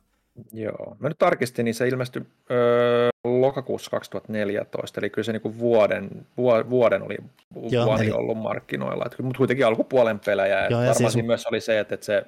Joo, 0.52 0.96
mä 0.98 1.08
nyt 1.08 1.18
tarkistin, 1.18 1.64
niin 1.64 1.74
se 1.74 1.88
ilmestyi 1.88 2.22
öö, 2.50 3.08
lokakuussa 3.24 3.90
2014, 3.90 5.00
eli 5.00 5.10
kyllä 5.10 5.26
se 5.26 5.32
niinku 5.32 5.58
vuoden, 5.58 6.26
vuoden 6.70 7.02
oli 7.02 7.16
Joo, 7.70 7.96
eli... 7.96 8.10
ollut 8.10 8.38
markkinoilla, 8.38 9.10
mutta 9.22 9.38
kuitenkin 9.38 9.66
alkupuolen 9.66 10.20
pelejä. 10.20 10.66
Joo, 10.68 10.82
ja 10.82 10.88
varmaan 10.88 11.12
siis... 11.12 11.26
myös 11.26 11.46
oli 11.46 11.60
se, 11.60 11.80
että, 11.80 11.94
että 11.94 12.06
se 12.06 12.26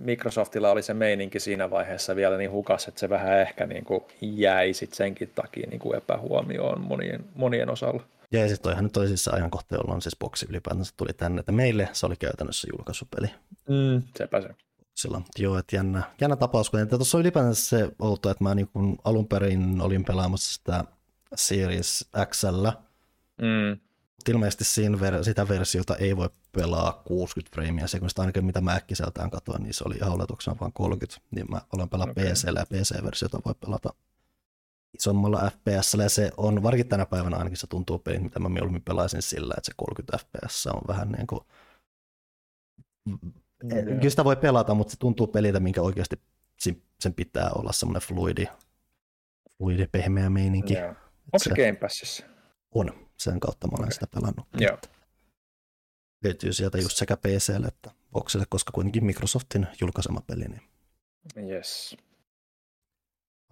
Microsoftilla 0.00 0.70
oli 0.70 0.82
se 0.82 0.94
meininki 0.94 1.40
siinä 1.40 1.70
vaiheessa 1.70 2.16
vielä 2.16 2.36
niin 2.36 2.50
hukas, 2.50 2.88
että 2.88 3.00
se 3.00 3.08
vähän 3.08 3.38
ehkä 3.38 3.66
niin 3.66 3.84
kuin 3.84 4.04
jäi 4.20 4.72
sit 4.72 4.94
senkin 4.94 5.30
takia 5.34 5.66
niin 5.70 5.80
kuin 5.80 5.96
epähuomioon 5.96 6.80
monien, 6.80 7.24
monien 7.34 7.70
osalla. 7.70 8.02
Ja 8.32 8.48
sitten 8.48 8.62
toihan 8.62 8.84
nyt 8.84 8.96
oli 8.96 9.08
siis 9.08 9.28
ajankohta, 9.28 9.74
jolloin 9.74 10.02
siis 10.02 10.16
boksi 10.18 10.46
ylipäätänsä 10.48 10.94
tuli 10.96 11.12
tänne, 11.12 11.40
että 11.40 11.52
meille 11.52 11.88
se 11.92 12.06
oli 12.06 12.16
käytännössä 12.16 12.68
julkaisupeli. 12.72 13.26
Mm, 13.68 14.02
sepä 14.18 14.40
se. 14.40 14.48
Sillä, 14.94 15.20
joo, 15.38 15.58
että 15.58 15.76
jännä, 15.76 16.02
jännä 16.20 16.36
tapaus, 16.36 16.70
kun 16.70 16.88
tuossa 16.88 17.18
on 17.18 17.22
ylipäätänsä 17.22 17.66
se 17.66 17.88
outo, 17.98 18.30
että 18.30 18.44
mä 18.44 18.54
niin 18.54 18.68
kun 18.72 18.98
alun 19.04 19.28
perin 19.28 19.80
olin 19.80 20.04
pelaamassa 20.04 20.54
sitä 20.54 20.84
Series 21.34 22.10
XL, 22.26 22.66
mm. 23.42 23.78
Ilmeisesti 24.28 24.64
siinä 24.64 24.98
ver- 24.98 25.24
sitä 25.24 25.48
versiota 25.48 25.96
ei 25.96 26.16
voi 26.16 26.30
pelaa 26.52 27.02
60 27.04 27.54
freimiä 27.54 27.86
sekunnista, 27.86 28.22
ainakin 28.22 28.44
mitä 28.44 28.60
mä 28.60 28.74
äkkiseltään 28.74 29.30
katsoin, 29.30 29.62
niin 29.62 29.74
se 29.74 29.84
oli 29.86 29.96
ihan 29.96 30.12
oletuksena 30.12 30.56
vain 30.60 30.72
30, 30.72 31.20
niin 31.30 31.46
mä 31.50 31.60
olen 31.72 31.88
pelaa 31.88 32.06
okay. 32.10 32.24
PC 32.24 32.44
ja 32.46 32.66
PC-versiota 32.66 33.40
voi 33.44 33.54
pelata 33.60 33.94
isommalla 34.98 35.50
FPS, 35.50 35.94
ja 35.94 36.08
se 36.08 36.30
on, 36.36 36.62
varsinkin 36.62 36.88
tänä 36.88 37.06
päivänä 37.06 37.36
ainakin 37.36 37.56
se 37.56 37.66
tuntuu 37.66 37.98
pelin, 37.98 38.22
mitä 38.22 38.40
mä 38.40 38.48
mieluummin 38.48 38.82
pelaisin 38.82 39.22
sillä, 39.22 39.54
että 39.56 39.66
se 39.66 39.72
30 39.76 40.18
FPS 40.18 40.66
on 40.66 40.80
vähän 40.88 41.12
niin 41.12 41.26
kuin, 41.26 41.40
mm, 43.04 43.32
kyllä 43.84 44.10
sitä 44.10 44.24
voi 44.24 44.36
pelata, 44.36 44.74
mutta 44.74 44.90
se 44.90 44.98
tuntuu 44.98 45.26
peliltä, 45.26 45.60
minkä 45.60 45.82
oikeasti 45.82 46.20
sen 47.00 47.14
pitää 47.16 47.50
olla 47.54 47.72
semmoinen 47.72 48.02
fluidi, 48.02 48.46
fluidi 49.58 49.86
pehmeä 49.86 50.30
meininki. 50.30 50.74
Yeah. 50.74 50.88
Onko 50.88 51.38
se, 51.38 51.50
se 51.50 51.54
Game 51.54 51.72
Passissa? 51.72 52.26
On, 52.74 53.05
sen 53.16 53.40
kautta 53.40 53.66
mä 53.66 53.74
olen 53.74 53.84
okay. 53.84 53.94
sitä 53.94 54.06
pelannut. 54.06 54.46
Joo. 54.58 54.78
Löytyy 56.24 56.52
sieltä 56.52 56.78
just 56.78 56.96
sekä 56.96 57.16
PClle 57.16 57.66
että 57.66 57.90
Boxille, 58.12 58.44
koska 58.48 58.72
kuitenkin 58.72 59.04
Microsoftin 59.04 59.66
julkaisema 59.80 60.20
peli. 60.20 60.44
Niin... 60.44 60.62
Yes. 61.50 61.96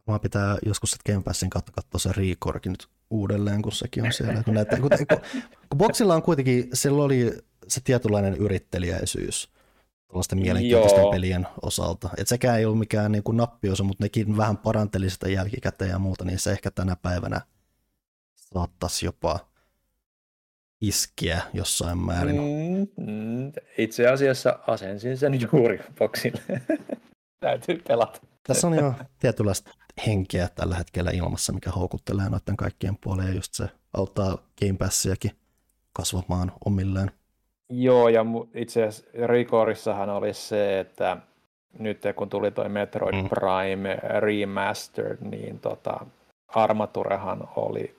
Mä 0.06 0.18
pitää 0.18 0.58
joskus 0.66 0.90
sitten 0.90 1.14
Game 1.14 1.24
Passin 1.24 1.50
kautta 1.50 1.72
katsoa 1.72 1.98
se 1.98 2.12
Rekorkin 2.12 2.72
nyt 2.72 2.88
uudelleen, 3.10 3.62
kun 3.62 3.72
sekin 3.72 4.04
on 4.04 4.12
siellä. 4.12 4.42
Kun, 4.42 4.54
näitä, 4.54 4.76
kun, 4.76 4.90
kun, 4.90 5.20
kun 5.68 5.78
Boxilla 5.78 6.14
on 6.14 6.22
kuitenkin, 6.22 6.68
sillä 6.72 7.02
oli 7.02 7.32
se 7.68 7.80
tietynlainen 7.80 8.36
yrittelijäisyys 8.36 9.54
tällaisten 10.08 10.38
mielenkiintoisten 10.38 11.00
Joo. 11.00 11.10
pelien 11.10 11.46
osalta. 11.62 12.10
Et 12.16 12.28
sekään 12.28 12.58
ei 12.58 12.64
ollut 12.64 12.78
mikään 12.78 13.12
niin 13.12 13.24
kuin 13.24 13.36
nappiosa, 13.36 13.84
mutta 13.84 14.04
nekin 14.04 14.36
vähän 14.36 14.56
paranteli 14.56 15.10
sitä 15.10 15.28
jälkikäteen 15.28 15.90
ja 15.90 15.98
muuta, 15.98 16.24
niin 16.24 16.38
se 16.38 16.52
ehkä 16.52 16.70
tänä 16.70 16.96
päivänä 16.96 17.40
saattaisi 18.34 19.06
jopa 19.06 19.53
iskiä 20.80 21.42
jossain 21.52 21.98
määrin. 21.98 22.36
Mm, 22.36 23.06
mm, 23.06 23.52
itse 23.78 24.08
asiassa 24.08 24.58
asensin 24.66 25.18
sen 25.18 25.40
juuri 25.40 25.80
Boxille. 25.98 26.40
Täytyy 27.40 27.82
pelata. 27.88 28.20
Tässä 28.46 28.66
on 28.66 28.74
jo 28.74 28.94
tietynlaista 29.18 29.70
henkeä 30.06 30.48
tällä 30.54 30.74
hetkellä 30.74 31.10
ilmassa, 31.10 31.52
mikä 31.52 31.70
houkuttelee 31.70 32.28
noiden 32.28 32.56
kaikkien 32.56 32.98
puoleen, 33.00 33.28
ja 33.28 33.34
just 33.34 33.54
se 33.54 33.68
auttaa 33.92 34.38
Game 34.60 34.76
Passiakin 34.78 35.30
kasvamaan 35.92 36.52
omilleen. 36.64 37.10
Joo, 37.70 38.08
ja 38.08 38.24
itse 38.54 38.84
asiassa 38.84 39.26
Rikorissahan 39.26 40.10
oli 40.10 40.34
se, 40.34 40.80
että 40.80 41.16
nyt 41.78 42.02
kun 42.16 42.30
tuli 42.30 42.50
toi 42.50 42.68
Metroid 42.68 43.22
mm. 43.22 43.28
Prime 43.28 43.98
Remastered, 44.20 45.18
niin 45.20 45.60
tota, 45.60 46.06
Armaturehan 46.48 47.48
oli 47.56 47.96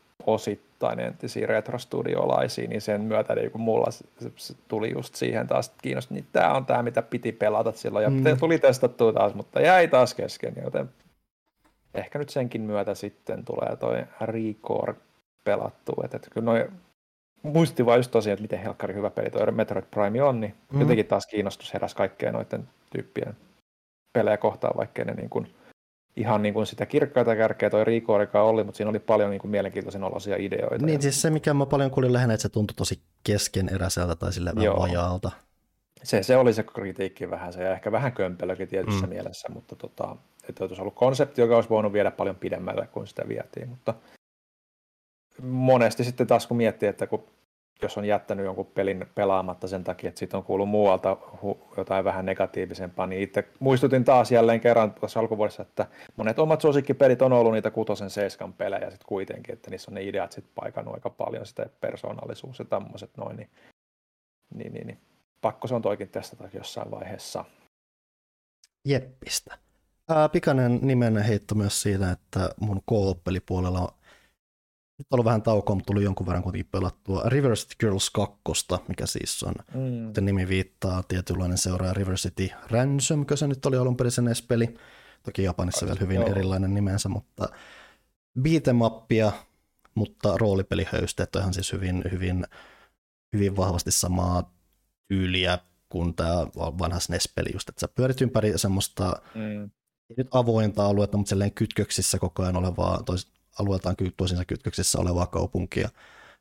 osittain 0.76 1.00
entisiä 1.00 1.48
retrostudiolaisia, 1.48 2.68
niin 2.68 2.82
sen 2.82 3.02
myötä 3.02 3.36
niin 3.36 3.52
kun 3.52 3.62
mulla 3.62 3.92
se, 3.92 4.06
se 4.36 4.54
tuli 4.68 4.92
just 4.92 5.16
siihen 5.16 5.48
taas 5.48 5.74
kiinnosti, 5.82 6.14
niin 6.14 6.26
tämä 6.32 6.54
on 6.54 6.66
tämä, 6.66 6.84
mitä 6.84 7.02
piti 7.02 7.32
pelata 7.32 7.72
silloin, 7.72 8.04
ja 8.04 8.10
mm. 8.10 8.24
tuli 8.40 8.60
testattua 8.60 9.14
taas, 9.14 9.34
mutta 9.34 9.62
jäi 9.62 9.88
taas 9.88 10.14
kesken, 10.14 10.54
joten 10.64 10.90
ehkä 11.94 12.20
nyt 12.20 12.30
senkin 12.30 12.62
myötä 12.62 12.96
sitten 12.96 13.46
tulee 13.46 13.76
toi 13.76 14.04
Recore 14.22 14.96
pelattu, 15.44 15.94
että, 16.04 16.18
että 16.18 16.30
kyllä 16.30 16.46
noi 16.46 16.70
muisti 17.44 17.86
vaan 17.86 18.00
just 18.00 18.12
tosiaan, 18.12 18.34
että 18.34 18.42
miten 18.42 18.60
helkkari 18.60 18.94
hyvä 18.94 19.10
peli 19.10 19.30
toi 19.30 19.52
Metroid 19.52 19.86
Prime 19.92 20.24
on, 20.24 20.42
niin 20.42 20.56
mm. 20.74 20.80
jotenkin 20.80 21.06
taas 21.06 21.28
kiinnostus 21.28 21.74
heräsi 21.74 21.96
kaikkeen 21.96 22.34
noiden 22.34 22.68
tyyppien 22.90 23.36
pelejä 24.14 24.38
kohtaan, 24.38 24.78
vaikkei 24.78 25.06
ne 25.06 25.14
niin 25.14 25.30
kuin 25.30 25.55
ihan 26.18 26.42
niin 26.42 26.54
kuin 26.54 26.66
sitä 26.66 26.86
kirkkaita 26.86 27.36
kärkeä 27.36 27.70
toi 27.70 27.86
Riikoorikaan 27.86 28.46
oli, 28.46 28.64
mutta 28.64 28.78
siinä 28.78 28.90
oli 28.90 29.00
paljon 29.00 29.30
niin 29.30 29.42
kuin 29.42 29.52
mielenkiintoisen 29.52 30.04
olosia 30.04 30.36
ideoita. 30.40 30.86
Niin 30.86 31.02
siis 31.02 31.22
se, 31.22 31.30
mikä 31.30 31.54
mä 31.54 31.66
paljon 31.66 31.92
kuulin 31.92 32.14
lähinnä, 32.14 32.34
että 32.34 32.42
se 32.42 32.50
tuntui 32.50 32.76
tosi 32.76 33.00
keskeneräiseltä 33.24 34.16
tai 34.16 34.34
sille 34.34 34.52
vähän 34.56 34.78
vajaalta. 34.78 35.32
Se, 36.04 36.24
se 36.24 36.38
oli 36.38 36.54
se 36.54 36.64
kritiikki 36.64 37.30
vähän 37.30 37.54
se, 37.54 37.64
ja 37.64 37.72
ehkä 37.72 37.92
vähän 37.92 38.14
kömpelökin 38.14 38.68
tietyssä 38.68 39.06
mm. 39.06 39.10
mielessä, 39.10 39.48
mutta 39.54 39.76
tota, 39.76 40.16
että 40.50 40.64
olisi 40.64 40.82
ollut 40.82 40.96
konsepti, 40.96 41.42
joka 41.42 41.56
olisi 41.56 41.70
voinut 41.70 41.94
viedä 41.94 42.12
paljon 42.12 42.36
pidemmälle 42.36 42.88
kuin 42.88 43.08
sitä 43.08 43.28
vietiin, 43.28 43.70
mutta 43.70 43.94
monesti 45.42 46.04
sitten 46.04 46.28
taas 46.28 46.48
kun 46.48 46.58
miettii, 46.58 46.90
että 46.90 47.08
kun 47.08 47.24
jos 47.82 47.98
on 47.98 48.06
jättänyt 48.06 48.46
jonkun 48.46 48.66
pelin 48.66 49.06
pelaamatta 49.16 49.68
sen 49.68 49.84
takia, 49.84 50.08
että 50.08 50.20
siitä 50.20 50.38
on 50.38 50.44
kuullut 50.44 50.70
muualta 50.70 51.18
jotain 51.78 52.06
vähän 52.06 52.26
negatiivisempaa, 52.26 53.08
niin 53.08 53.22
itse 53.22 53.48
muistutin 53.60 54.04
taas 54.04 54.32
jälleen 54.32 54.62
kerran 54.62 54.94
tuossa 54.94 55.20
alkuvuodessa, 55.20 55.62
että 55.62 55.88
monet 56.16 56.40
omat 56.40 56.62
suosikkipelit 56.62 57.22
on 57.22 57.34
ollut 57.34 57.54
niitä 57.54 57.72
kutosen 57.72 58.10
seiskan 58.10 58.54
pelejä 58.54 58.90
sitten 58.90 59.08
kuitenkin, 59.08 59.54
että 59.54 59.70
niissä 59.70 59.92
on 59.92 59.96
ne 59.96 60.04
ideat 60.04 60.32
sitten 60.32 60.54
paikannut 60.56 60.94
aika 60.94 61.10
paljon, 61.10 61.46
sitä 61.46 61.70
persoonallisuus 61.82 62.60
ja 62.60 62.66
tämmöiset 62.66 63.18
noin, 63.18 63.38
niin, 63.38 63.50
niin, 64.54 64.74
niin, 64.74 64.88
niin, 64.88 65.00
pakko 65.42 65.68
se 65.68 65.76
on 65.76 65.82
toikin 65.82 66.10
testata 66.10 66.50
jossain 66.54 66.92
vaiheessa. 66.92 67.46
Jeppistä. 68.86 69.58
Pikainen 70.32 70.80
nimen 70.82 71.18
heitto 71.18 71.56
myös 71.56 71.82
siitä, 71.82 72.12
että 72.12 72.50
mun 72.60 72.82
co-op-pelipuolella 72.92 73.80
on 73.80 74.05
nyt 74.98 75.08
on 75.12 75.16
ollut 75.16 75.26
vähän 75.26 75.42
taukoa, 75.42 75.76
mutta 75.76 75.94
tuli 75.94 76.04
jonkun 76.04 76.28
verran 76.28 76.44
kuitenkin 76.44 76.72
pelattua 76.72 77.24
River 77.26 77.56
City 77.56 77.76
Girls 77.80 78.10
2, 78.10 78.34
mikä 78.88 79.06
siis 79.06 79.44
on, 79.44 79.54
mm. 79.74 80.08
kuten 80.08 80.26
nimi 80.26 80.48
viittaa, 80.48 81.04
tietynlainen 81.04 81.58
seuraaja 81.58 81.94
River 81.94 82.16
City 82.16 82.50
Ransom, 82.68 83.26
se 83.36 83.48
nyt 83.48 83.66
oli 83.66 83.78
alun 83.78 83.98
perin 83.98 84.12
sen 84.12 84.26
peli. 84.48 84.76
Toki 85.24 85.44
Japanissa 85.44 85.86
Ai, 85.86 85.88
vielä 85.88 86.00
hyvin 86.00 86.16
joo. 86.16 86.30
erilainen 86.30 86.74
nimensä, 86.74 87.10
mutta 87.10 87.50
beatemappia, 88.42 89.32
mutta 89.96 90.38
roolipelihöysteet 90.38 91.36
on 91.36 91.42
ihan 91.42 91.54
siis 91.54 91.74
hyvin, 91.74 92.04
hyvin, 92.12 92.46
hyvin 93.34 93.56
vahvasti 93.56 93.92
samaa 93.92 94.54
tyyliä 95.08 95.60
kuin 95.90 96.16
tämä 96.16 96.48
vanha 96.56 97.00
SNES-peli, 97.00 97.50
just, 97.54 97.70
että 97.70 97.80
sä 97.80 97.88
pyörit 97.88 98.22
ympäri 98.22 98.58
semmoista 98.58 99.22
mm. 99.36 99.64
ei 100.10 100.16
nyt 100.18 100.28
avointa 100.32 100.86
aluetta, 100.86 101.18
mutta 101.18 101.30
silleen 101.30 101.54
kytköksissä 101.54 102.20
koko 102.20 102.44
ajan 102.44 102.56
olevaa, 102.56 103.04
tois, 103.04 103.32
alueeltaan 103.60 103.96
toisinsa 104.18 104.46
kytköksissä 104.46 105.00
olevaa 105.00 105.28
kaupunkia. 105.28 105.90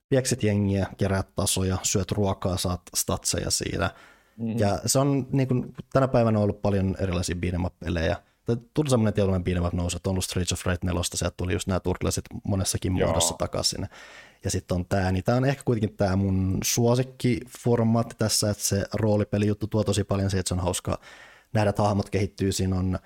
Piekset 0.08 0.42
jengiä, 0.42 0.86
keräät 0.96 1.34
tasoja, 1.34 1.78
syöt 1.82 2.12
ruokaa, 2.12 2.56
saat 2.56 2.82
statseja 2.94 3.50
siinä. 3.50 3.90
Mm-hmm. 4.36 4.58
Ja 4.58 4.78
se 4.86 4.98
on 4.98 5.26
niin 5.32 5.48
kuin, 5.48 5.74
tänä 5.92 6.08
päivänä 6.08 6.38
ollut 6.38 6.62
paljon 6.62 6.96
erilaisia 7.00 7.36
beat'em 7.36 7.70
pelejä 7.80 8.16
Tuli 8.74 8.90
semmoinen 8.90 9.14
tietynlainen 9.14 9.46
beat'em 9.46 9.76
nousu, 9.76 9.96
että 9.96 10.10
on 10.10 10.12
ollut 10.12 10.24
Streets 10.24 10.52
of 10.52 10.66
Rage 10.66 10.78
4, 10.82 11.00
sieltä 11.02 11.34
tuli 11.36 11.52
just 11.52 11.68
nämä 11.68 11.80
turtlesit 11.80 12.24
monessakin 12.44 12.96
Joo. 12.96 13.08
muodossa 13.08 13.34
takaisin. 13.38 13.88
Ja 14.44 14.50
sitten 14.50 14.74
on 14.74 14.86
tämä, 14.86 15.12
niin 15.12 15.24
tämä 15.24 15.38
on 15.38 15.44
ehkä 15.44 15.62
kuitenkin 15.64 15.96
tämä 15.96 16.16
mun 16.16 16.58
suosikkiformaatti 16.64 18.14
tässä, 18.18 18.50
että 18.50 18.64
se 18.64 18.84
roolipelijuttu 18.94 19.66
tuo 19.66 19.84
tosi 19.84 20.04
paljon 20.04 20.30
se, 20.30 20.38
että 20.38 20.48
se 20.48 20.54
on 20.54 20.60
hauska 20.60 20.98
nähdä, 21.52 21.70
että 21.70 21.82
hahmot 21.82 22.10
kehittyy, 22.10 22.52
siinä 22.52 22.76
on 22.76 22.98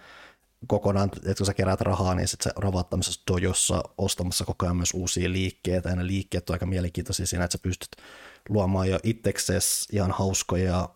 kokonaan, 0.66 1.10
että 1.16 1.34
kun 1.34 1.46
sä 1.46 1.54
keräät 1.54 1.80
rahaa, 1.80 2.14
niin 2.14 2.28
sitten 2.28 2.44
sä 2.44 2.60
ravaat 2.60 2.90
tämmöisessä 2.90 3.22
dojossa 3.32 3.82
ostamassa 3.98 4.44
koko 4.44 4.66
ajan 4.66 4.76
myös 4.76 4.94
uusia 4.94 5.32
liikkeitä, 5.32 5.88
ja 5.88 5.96
ne 5.96 6.06
liikkeet 6.06 6.50
on 6.50 6.54
aika 6.54 6.66
mielenkiintoisia 6.66 7.26
siinä, 7.26 7.44
että 7.44 7.58
sä 7.58 7.62
pystyt 7.62 7.88
luomaan 8.48 8.90
jo 8.90 8.98
itseksesi 9.02 9.96
ihan 9.96 10.10
hauskoja 10.10 10.88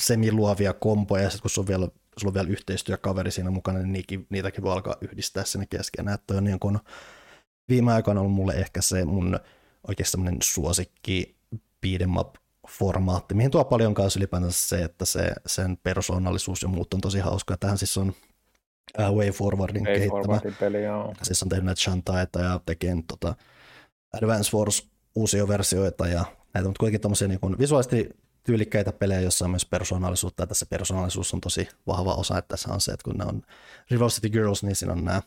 semiluovia 0.00 0.72
kompoja, 0.72 1.22
ja 1.22 1.30
sitten 1.30 1.42
kun 1.42 1.50
sulla 1.50 1.64
on 1.64 1.68
vielä, 1.68 1.88
sulla 2.18 2.30
on 2.30 2.34
vielä 2.34 2.48
yhteistyökaveri 2.48 3.30
siinä 3.30 3.50
mukana, 3.50 3.78
niin 3.78 3.92
niitäkin, 3.92 4.26
niitäkin 4.30 4.64
voi 4.64 4.72
alkaa 4.72 4.96
yhdistää 5.00 5.44
sinne 5.44 5.66
keskenään, 5.66 6.14
että 6.14 6.34
on 6.34 6.44
niin 6.44 6.60
kuin, 6.60 6.78
viime 7.68 7.92
aikoina 7.92 8.20
ollut 8.20 8.34
mulle 8.34 8.52
ehkä 8.52 8.82
se 8.82 9.04
mun 9.04 9.40
oikeasti 9.88 10.10
semmoinen 10.10 10.38
suosikki 10.42 11.36
beat'em 11.86 12.40
formaatti, 12.68 13.34
mihin 13.34 13.50
tuo 13.50 13.64
paljon 13.64 13.94
kanssa 13.94 14.18
ylipäätänsä 14.18 14.68
se, 14.68 14.82
että 14.82 15.04
se, 15.04 15.32
sen 15.46 15.76
persoonallisuus 15.76 16.62
ja 16.62 16.68
muut 16.68 16.94
on 16.94 17.00
tosi 17.00 17.18
hauskaa. 17.18 17.56
Tähän 17.56 17.78
siis 17.78 17.98
on 17.98 18.14
uh, 18.98 19.16
Way 19.16 19.30
Forwardin 19.30 19.84
Way 19.84 19.94
kehittämä. 19.94 20.22
Forwardin 20.22 20.56
peli, 20.60 20.84
joo. 20.84 21.14
Siis 21.22 21.42
on 21.42 21.48
tehnyt 21.48 21.64
näitä 21.64 21.80
Shantaita 21.80 22.40
ja 22.40 22.60
tekee 22.66 22.96
tota 23.08 23.34
Advance 24.16 24.56
Wars 24.56 24.90
uusia 25.14 25.48
versioita 25.48 26.06
ja 26.06 26.24
näitä 26.54 26.68
on 26.68 26.74
kuitenkin 26.80 27.00
tommosia 27.00 27.28
niin 27.28 27.40
kuin 27.40 27.58
visuaalisesti 27.58 28.08
tyylikkäitä 28.42 28.92
pelejä, 28.92 29.20
joissa 29.20 29.44
on 29.44 29.50
myös 29.50 29.66
persoonallisuutta, 29.66 30.42
ja 30.42 30.46
tässä 30.46 30.66
persoonallisuus 30.66 31.34
on 31.34 31.40
tosi 31.40 31.68
vahva 31.86 32.14
osa, 32.14 32.38
että 32.38 32.48
tässä 32.48 32.72
on 32.72 32.80
se, 32.80 32.92
että 32.92 33.04
kun 33.04 33.18
ne 33.18 33.24
on 33.24 33.42
Rival 33.90 34.08
City 34.08 34.28
Girls, 34.28 34.62
niin 34.62 34.76
siinä 34.76 34.92
on 34.92 35.04
nämä 35.04 35.22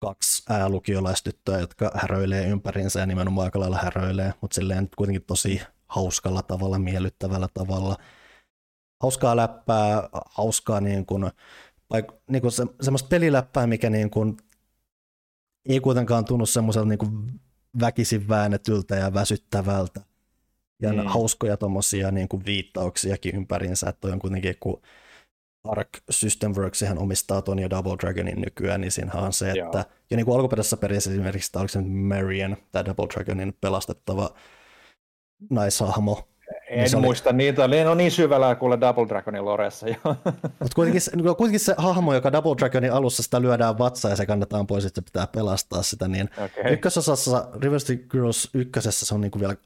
kaksi 0.00 0.42
lukiolaistyttöä, 0.68 1.60
jotka 1.60 1.90
häröilee 1.94 2.46
ympäriinsä 2.46 3.00
ja 3.00 3.06
nimenomaan 3.06 3.44
aika 3.44 3.60
lailla 3.60 3.78
häröilee, 3.78 4.32
mutta 4.40 4.54
silleen 4.54 4.88
kuitenkin 4.96 5.24
tosi 5.26 5.62
hauskalla 5.86 6.42
tavalla, 6.42 6.78
miellyttävällä 6.78 7.48
tavalla. 7.54 7.96
Hauskaa 9.02 9.36
läppää, 9.36 10.08
hauskaa 10.24 10.80
niin 10.80 11.06
kuin, 11.06 11.30
paik- 11.88 12.14
niin 12.30 12.42
kuin 12.42 12.52
se, 12.52 12.66
semmoista 12.80 13.08
peliläppää, 13.08 13.66
mikä 13.66 13.90
niin 13.90 14.10
kuin, 14.10 14.36
ei 15.68 15.80
kuitenkaan 15.80 16.24
tunnu 16.24 16.46
semmoiselta 16.46 16.88
niin 16.88 17.40
väkisin 17.80 18.28
väännetyltä 18.28 18.96
ja 18.96 19.14
väsyttävältä. 19.14 20.00
Ja 20.82 20.92
mm. 20.92 21.06
hauskoja 21.06 21.56
tuommoisia 21.56 22.10
niin 22.10 22.28
kuin 22.28 22.44
viittauksiakin 22.44 23.36
ympäriinsä, 23.36 23.88
että 23.88 24.08
on 24.08 24.18
kuitenkin, 24.18 24.54
kun 24.60 24.82
Arc 25.64 25.88
System 26.10 26.52
Works 26.52 26.80
hän 26.80 26.98
omistaa 26.98 27.42
ton 27.42 27.58
ja 27.58 27.70
Double 27.70 27.96
Dragonin 28.00 28.40
nykyään, 28.40 28.80
niin 28.80 28.92
siinä 28.92 29.12
on 29.12 29.32
se, 29.32 29.48
että 29.48 29.58
Joo. 29.58 29.84
ja 30.10 30.16
niin 30.16 30.24
kuin 30.26 30.36
alkuperäisessä 30.36 30.76
periaatteessa 30.76 31.10
esimerkiksi 31.10 31.52
tämä 31.52 31.60
oliko 31.60 31.72
se 31.72 31.80
Marion, 31.80 32.56
tämä 32.72 32.84
Double 32.84 33.06
Dragonin 33.14 33.56
pelastettava 33.60 34.34
naishahmo. 35.50 36.28
En 36.68 36.84
niin 36.84 37.00
muista 37.00 37.30
oli... 37.30 37.36
niitä, 37.36 37.68
ne 37.68 37.88
on 37.88 37.98
niin 37.98 38.10
syvällä 38.10 38.54
kuule 38.54 38.80
Double 38.80 39.08
Dragonin 39.08 39.44
loressa 39.44 39.88
jo. 39.88 39.96
Mutta 40.42 40.74
kuitenkin, 40.74 41.02
kuitenkin 41.36 41.60
se 41.60 41.74
hahmo, 41.78 42.14
joka 42.14 42.32
Double 42.32 42.54
Dragonin 42.58 42.92
alussa 42.92 43.22
sitä 43.22 43.42
lyödään 43.42 43.78
vatsaa 43.78 44.10
ja 44.10 44.16
se 44.16 44.26
kannetaan 44.26 44.66
pois, 44.66 44.84
että 44.84 45.02
pitää 45.02 45.26
pelastaa 45.26 45.82
sitä, 45.82 46.08
niin 46.08 46.30
okay. 46.44 46.72
ykkösosassa 46.72 47.48
Riversity 47.62 48.06
Girls 48.10 48.50
ykkösessä 48.54 49.06
se 49.06 49.14
on 49.14 49.20
niinku 49.20 49.40
vielä 49.40 49.56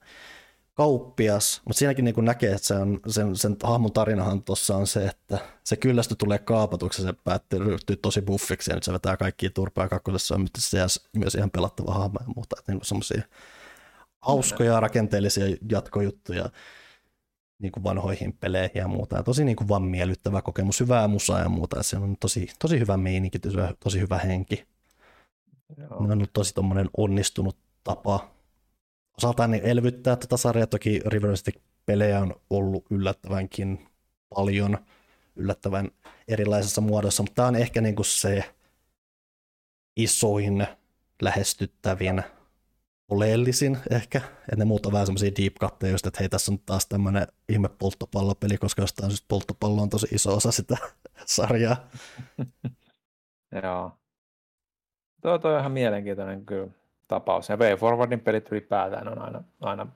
kauppias, 0.78 1.62
mutta 1.64 1.78
siinäkin 1.78 2.04
niin 2.04 2.24
näkee, 2.24 2.52
että 2.52 2.66
se 2.66 2.74
on, 2.74 3.00
sen, 3.06 3.36
sen 3.36 3.56
hahmon 3.62 3.92
tarinahan 3.92 4.42
tuossa 4.42 4.76
on 4.76 4.86
se, 4.86 5.06
että 5.06 5.38
se 5.64 5.76
kyllästy 5.76 6.14
tulee 6.16 6.38
kaapatuksi 6.38 7.02
se 7.02 7.12
päättyy 7.24 7.58
ryhtyy 7.58 7.96
tosi 7.96 8.22
buffiksi 8.22 8.70
ja 8.70 8.74
nyt 8.74 8.84
se 8.84 8.92
vetää 8.92 9.16
kaikki 9.16 9.50
turpaa 9.50 9.88
kakkosessa 9.88 10.34
on 10.34 10.46
myös 11.16 11.34
ihan 11.34 11.50
pelattava 11.50 11.94
hahmo 11.94 12.18
ja 12.20 12.32
muuta, 12.36 12.56
että 12.58 12.72
niin 12.72 12.80
semmoisia 12.84 13.22
hauskoja 14.20 14.80
rakenteellisia 14.80 15.56
jatkojuttuja 15.70 16.50
niin 17.58 17.72
kuin 17.72 17.84
vanhoihin 17.84 18.32
peleihin 18.32 18.80
ja 18.80 18.88
muuta. 18.88 19.16
Ja 19.16 19.22
tosi 19.22 19.44
niin 19.44 19.56
kuin 19.56 19.68
vaan 19.68 19.82
miellyttävä 19.82 20.42
kokemus, 20.42 20.80
hyvää 20.80 21.08
musaa 21.08 21.40
ja 21.40 21.48
muuta. 21.48 21.82
Se 21.82 21.96
on 21.96 22.16
tosi, 22.20 22.48
tosi 22.58 22.80
hyvä 22.80 22.96
meininki, 22.96 23.38
tosi 23.80 24.00
hyvä 24.00 24.18
henki. 24.18 24.64
Joo. 25.76 25.88
Ne 25.88 25.96
on 25.96 26.12
ollut 26.12 26.32
tosi 26.32 26.54
onnistunut 26.96 27.56
tapa 27.84 28.38
osaltaan 29.18 29.50
niin 29.50 29.64
elvyttää 29.64 30.16
tätä 30.16 30.36
sarjaa. 30.36 30.66
Toki 30.66 31.00
River 31.06 31.30
pelejä 31.86 32.20
on 32.20 32.34
ollut 32.50 32.84
yllättävänkin 32.90 33.88
paljon, 34.34 34.78
yllättävän 35.36 35.90
erilaisessa 36.28 36.80
muodossa, 36.80 37.22
mutta 37.22 37.34
tämä 37.34 37.48
on 37.48 37.56
ehkä 37.56 37.80
niin 37.80 37.96
kuin 37.96 38.06
se 38.06 38.54
isoin 39.96 40.66
lähestyttävin 41.22 42.22
oleellisin 43.08 43.78
ehkä, 43.90 44.18
että 44.18 44.56
ne 44.56 44.64
muut 44.64 44.86
on 44.86 44.92
vähän 44.92 45.06
semmoisia 45.06 45.30
deep 45.42 45.54
cutteja, 45.54 45.92
just, 45.92 46.06
että 46.06 46.18
hei 46.20 46.28
tässä 46.28 46.52
on 46.52 46.58
taas 46.66 46.86
tämmöinen 46.86 47.26
ihme 47.48 47.68
polttopallopeli, 47.78 48.58
koska 48.58 48.82
jostain 48.82 49.10
syystä 49.10 49.26
polttopallo 49.28 49.82
on 49.82 49.88
tosi 49.88 50.06
iso 50.12 50.36
osa 50.36 50.52
sitä 50.52 50.76
sarjaa. 51.26 51.76
Joo. 53.62 53.92
Tuo, 55.22 55.38
toi 55.38 55.54
on 55.54 55.60
ihan 55.60 55.72
mielenkiintoinen 55.72 56.46
kyllä 56.46 56.68
tapaus. 57.08 57.48
Ja 57.48 57.56
Way 57.56 57.76
Forwardin 57.76 58.20
pelit 58.20 58.52
ylipäätään 58.52 59.08
on 59.08 59.22
aina, 59.22 59.42
aina 59.60 59.86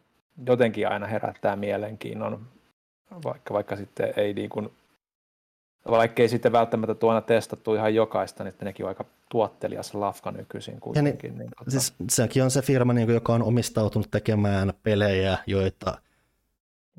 jotenkin 0.47 0.89
aina 0.89 1.07
herättää 1.07 1.57
mielenkiinnon, 1.57 2.49
vaikka, 3.25 3.55
vaikka 3.55 3.77
sitten 3.77 4.13
ei 4.17 4.35
niin 4.35 4.51
kuin 4.51 4.71
vaikka 5.91 6.23
ei 6.23 6.29
sitten 6.29 6.53
välttämättä 6.53 6.95
tuona 6.95 7.21
testattu 7.21 7.75
ihan 7.75 7.95
jokaista, 7.95 8.45
niin 8.45 8.55
nekin 8.63 8.87
on 8.87 8.89
aika 8.89 9.05
tuottelias 9.33 9.95
lafka 9.95 10.31
nykyisin 10.31 10.81
kuitenkin. 10.81 11.19
niin, 11.31 11.39
niin, 11.39 11.51
tota... 11.59 11.71
siis 11.71 11.95
sekin 12.11 12.43
on 12.45 12.51
se 12.51 12.63
firma, 12.63 12.93
niin 12.93 13.07
kuin, 13.07 13.15
joka 13.15 13.35
on 13.35 13.43
omistautunut 13.43 14.11
tekemään 14.11 14.73
pelejä, 14.83 15.39
joita 15.47 15.99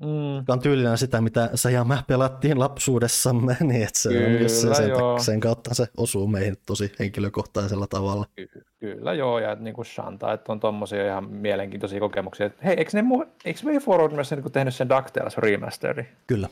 Mm. 0.01 0.43
on 0.47 0.59
tyylinen 0.59 0.97
sitä, 0.97 1.21
mitä 1.21 1.49
sä 1.55 1.69
ja 1.69 1.83
mä 1.83 2.03
pelattiin 2.07 2.59
lapsuudessamme, 2.59 3.57
niin 3.69 3.83
että 3.83 3.99
se 3.99 4.09
kyllä, 4.09 4.43
on 4.43 4.49
se, 4.49 4.73
sen, 4.73 4.91
sen, 5.25 5.39
kautta 5.39 5.73
se 5.73 5.87
osuu 5.97 6.27
meihin 6.27 6.57
tosi 6.65 6.91
henkilökohtaisella 6.99 7.87
tavalla. 7.87 8.25
Ky- 8.35 8.49
kyllä 8.79 9.13
joo, 9.13 9.39
ja 9.39 9.55
niin 9.55 9.73
kuin 9.73 9.85
Shanta, 9.85 10.33
että 10.33 10.51
on 10.51 10.59
tommosia 10.59 11.07
ihan 11.07 11.29
mielenkiintoisia 11.29 11.99
kokemuksia. 11.99 12.49
Hei, 12.65 12.75
eikö, 12.77 12.91
ne 12.93 13.01
mu- 13.01 13.27
eikö 13.45 13.59
Way 13.65 13.77
Forward 13.77 14.13
myös 14.13 14.31
niin 14.31 14.51
tehnyt 14.51 14.75
sen 14.75 14.89
DuckTales 14.89 15.37
remasteri? 15.37 16.07
Kyllä. 16.27 16.49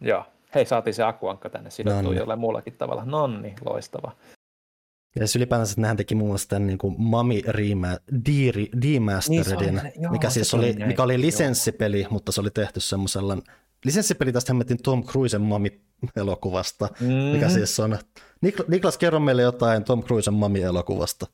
Joo, 0.00 0.24
hei 0.54 0.66
saatiin 0.66 0.94
se 0.94 1.02
akuankka 1.02 1.50
tänne 1.50 1.70
sidottua 1.70 2.14
jollain 2.14 2.40
muullakin 2.40 2.72
tavalla. 2.72 3.04
Nonni, 3.04 3.54
loistava. 3.64 4.12
Ja 5.16 5.26
siis 5.26 5.36
ylipäänsä 5.36 5.72
että 5.72 5.80
nehän 5.80 5.96
teki 5.96 6.14
muun 6.14 6.30
muassa 6.30 6.48
tämän 6.48 6.66
niin 6.66 6.78
kuin 6.78 6.94
Mami 6.98 7.42
Rema, 7.46 7.88
Demasteredin, 8.82 9.80
niin 9.96 10.12
mikä 10.12 10.30
siis 10.30 10.54
oli, 10.54 10.72
näin. 10.72 10.88
mikä 10.88 11.02
oli 11.02 11.20
lisenssipeli, 11.20 12.00
joo. 12.00 12.10
mutta 12.10 12.32
se 12.32 12.40
oli 12.40 12.50
tehty 12.50 12.80
semmoisella, 12.80 13.38
lisenssipeli 13.84 14.32
tästä 14.32 14.52
hemmetin 14.52 14.82
Tom 14.82 15.04
Cruisen 15.04 15.42
Mami-elokuvasta, 15.42 16.88
mm-hmm. 17.00 17.14
mikä 17.14 17.48
siis 17.48 17.80
on, 17.80 17.98
Niklas 18.68 18.98
kerro 18.98 19.20
meille 19.20 19.42
jotain 19.42 19.84
Tom 19.84 20.02
Cruisen 20.02 20.34
Mami-elokuvasta. 20.34 21.26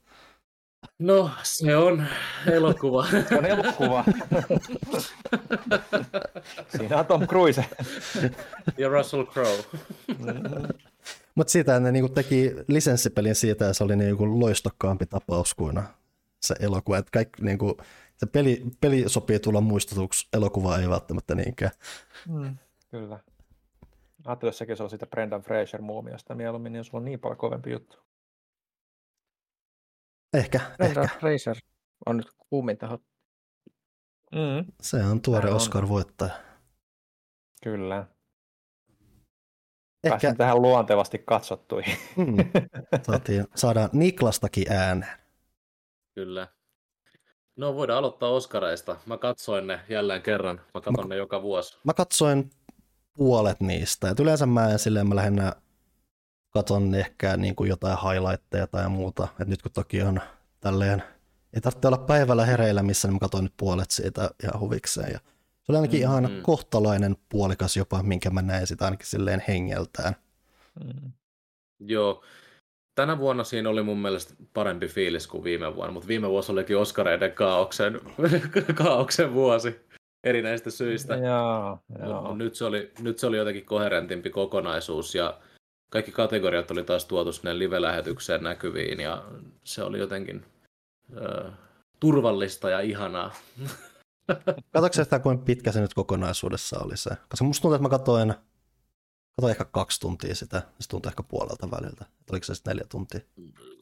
No, 0.98 1.30
se 1.42 1.76
on 1.76 2.06
elokuva. 2.46 3.06
Se 3.28 3.38
on 3.38 3.46
elokuva. 3.46 4.04
Siinä 6.76 6.98
on 6.98 7.06
Tom 7.06 7.26
Cruise. 7.26 7.64
ja 8.78 8.88
Russell 8.88 9.24
Crowe. 9.24 9.64
Mutta 11.34 11.50
siitä 11.50 11.80
ne 11.80 11.92
niinku 11.92 12.08
teki 12.08 12.52
lisenssipelin 12.68 13.34
siitä 13.34 13.64
ja 13.64 13.74
se 13.74 13.84
oli 13.84 13.96
niinku 13.96 14.40
loistokkaampi 14.40 15.06
tapaus 15.06 15.54
kuin 15.54 15.82
se 16.40 16.54
elokuva. 16.60 16.98
Et 16.98 17.10
kaikki, 17.10 17.42
niinku, 17.42 17.76
se 18.16 18.26
peli, 18.26 18.62
peli 18.80 19.04
sopii 19.06 19.40
tulla 19.40 19.60
muistutuksi, 19.60 20.28
elokuva 20.32 20.78
ei 20.78 20.88
välttämättä 20.88 21.34
niinkään. 21.34 21.72
Mm, 22.28 22.56
kyllä. 22.90 23.18
Ajattelin, 24.24 24.48
jos 24.48 24.58
sekin 24.58 24.76
se 24.76 24.82
on 24.82 24.90
siitä 24.90 25.06
Brendan 25.06 25.42
Fraser 25.42 25.82
muumiosta 25.82 26.34
mieluummin, 26.34 26.72
niin 26.72 26.84
sulla 26.84 26.98
on 26.98 27.04
niin 27.04 27.20
paljon 27.20 27.38
kovempi 27.38 27.70
juttu. 27.70 27.96
Ehkä, 30.34 30.60
Brendan 30.76 31.04
ehkä. 31.04 31.18
Fraser 31.18 31.56
on 32.06 32.16
nyt 32.16 32.30
kuuminta 32.50 32.88
hot. 32.88 33.02
Mm. 34.32 34.72
Se 34.82 35.04
on 35.04 35.22
tuore. 35.22 35.50
Oscar-voittaja. 35.50 36.32
Kyllä. 37.62 38.06
Ehkä 40.04 40.10
Pääsin 40.10 40.36
tähän 40.36 40.62
luontevasti 40.62 41.18
katsottuihin. 41.18 41.96
mm, 42.16 42.36
saatiin, 43.02 43.46
saadaan 43.54 43.90
Niklastakin 43.92 44.72
ääneen. 44.72 45.18
Kyllä. 46.14 46.48
No 47.56 47.74
voidaan 47.74 47.98
aloittaa 47.98 48.28
Oscareista. 48.28 48.96
Mä 49.06 49.18
katsoin 49.18 49.66
ne 49.66 49.80
jälleen 49.88 50.22
kerran. 50.22 50.60
Mä 50.74 50.80
katson 50.80 51.08
ne 51.08 51.16
joka 51.16 51.42
vuosi. 51.42 51.78
Mä 51.84 51.94
katsoin 51.94 52.50
puolet 53.14 53.60
niistä. 53.60 54.10
Et 54.10 54.20
yleensä 54.20 54.46
mä 54.46 54.70
en 54.70 54.78
silleen, 54.78 55.08
mä 55.08 55.16
lähinnä 55.16 55.52
katon 56.50 56.94
ehkä 56.94 57.36
niin 57.36 57.56
kuin 57.56 57.70
jotain 57.70 57.98
highlightteja 57.98 58.66
tai 58.66 58.88
muuta. 58.88 59.28
Et 59.40 59.48
nyt 59.48 59.62
kun 59.62 59.72
toki 59.72 60.02
on 60.02 60.20
tälleen, 60.60 61.02
ei 61.54 61.60
tarvitse 61.60 61.88
olla 61.88 61.98
päivällä 61.98 62.46
hereillä, 62.46 62.82
missä 62.82 63.08
niin 63.08 63.14
mä 63.14 63.18
katsoin 63.18 63.44
nyt 63.44 63.54
puolet 63.56 63.90
siitä 63.90 64.30
ihan 64.42 64.60
huvikseen. 64.60 65.12
Ja 65.12 65.20
oli 65.72 65.78
ainakin 65.78 66.00
mm, 66.00 66.02
ihan 66.02 66.24
Mm. 66.24 66.42
kohtalainen 66.42 67.16
puolikas 67.28 67.76
jopa, 67.76 68.02
minkä 68.02 68.30
mä 68.30 68.42
näin 68.42 68.66
sitä 68.66 68.84
ainakin 68.84 69.06
silleen 69.06 69.42
hengeltään. 69.48 70.16
Mm. 70.84 71.12
Joo. 71.80 72.22
Tänä 72.94 73.18
vuonna 73.18 73.44
siinä 73.44 73.68
oli 73.68 73.82
mun 73.82 73.98
mielestä 73.98 74.34
parempi 74.54 74.86
fiilis 74.88 75.26
kuin 75.26 75.44
viime 75.44 75.74
vuonna, 75.74 75.92
mutta 75.92 76.08
viime 76.08 76.28
vuosi 76.28 76.52
olikin 76.52 76.78
Oscareiden 76.78 77.32
kaauksen, 77.32 78.00
kaauksen 78.74 79.34
vuosi 79.34 79.80
erinäisistä 80.24 80.70
syistä. 80.70 81.14
Joo, 81.16 81.78
Mut 81.88 82.08
joo. 82.08 82.36
nyt, 82.36 82.54
se 82.54 82.64
oli, 82.64 82.92
nyt 83.00 83.18
se 83.18 83.26
oli 83.26 83.36
jotenkin 83.36 83.64
koherentimpi 83.66 84.30
kokonaisuus 84.30 85.14
ja 85.14 85.38
kaikki 85.92 86.12
kategoriat 86.12 86.70
oli 86.70 86.84
taas 86.84 87.04
tuotu 87.04 87.32
sinne 87.32 87.58
live-lähetykseen 87.58 88.42
näkyviin 88.42 89.00
ja 89.00 89.24
se 89.64 89.82
oli 89.82 89.98
jotenkin 89.98 90.44
ö, 91.16 91.50
turvallista 92.00 92.70
ja 92.70 92.80
ihanaa. 92.80 93.34
Katsoitko 94.72 95.04
sitä, 95.04 95.18
kuinka 95.18 95.44
pitkä 95.44 95.72
se 95.72 95.80
nyt 95.80 95.94
kokonaisuudessa 95.94 96.80
oli 96.80 96.96
se? 96.96 97.10
Koska 97.28 97.44
musta 97.44 97.62
tuntuu, 97.62 97.74
että 97.74 97.82
mä 97.82 97.88
katsoin, 97.88 98.34
katsoin 99.36 99.50
ehkä 99.50 99.64
kaksi 99.64 100.00
tuntia 100.00 100.34
sitä, 100.34 100.62
se 100.80 100.88
tuntui 100.88 101.10
ehkä 101.10 101.22
puolelta 101.22 101.70
väliltä. 101.70 102.04
Oliko 102.30 102.44
se 102.44 102.54
sitten 102.54 102.70
neljä 102.70 102.86
tuntia? 102.90 103.20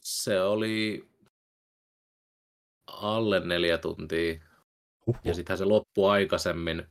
Se 0.03 0.41
oli 0.41 1.09
alle 2.87 3.39
neljä 3.39 3.77
tuntia 3.77 4.39
Huhhuh. 5.07 5.21
ja 5.25 5.33
sittenhän 5.33 5.57
se 5.57 5.65
loppui 5.65 6.11
aikaisemmin 6.11 6.85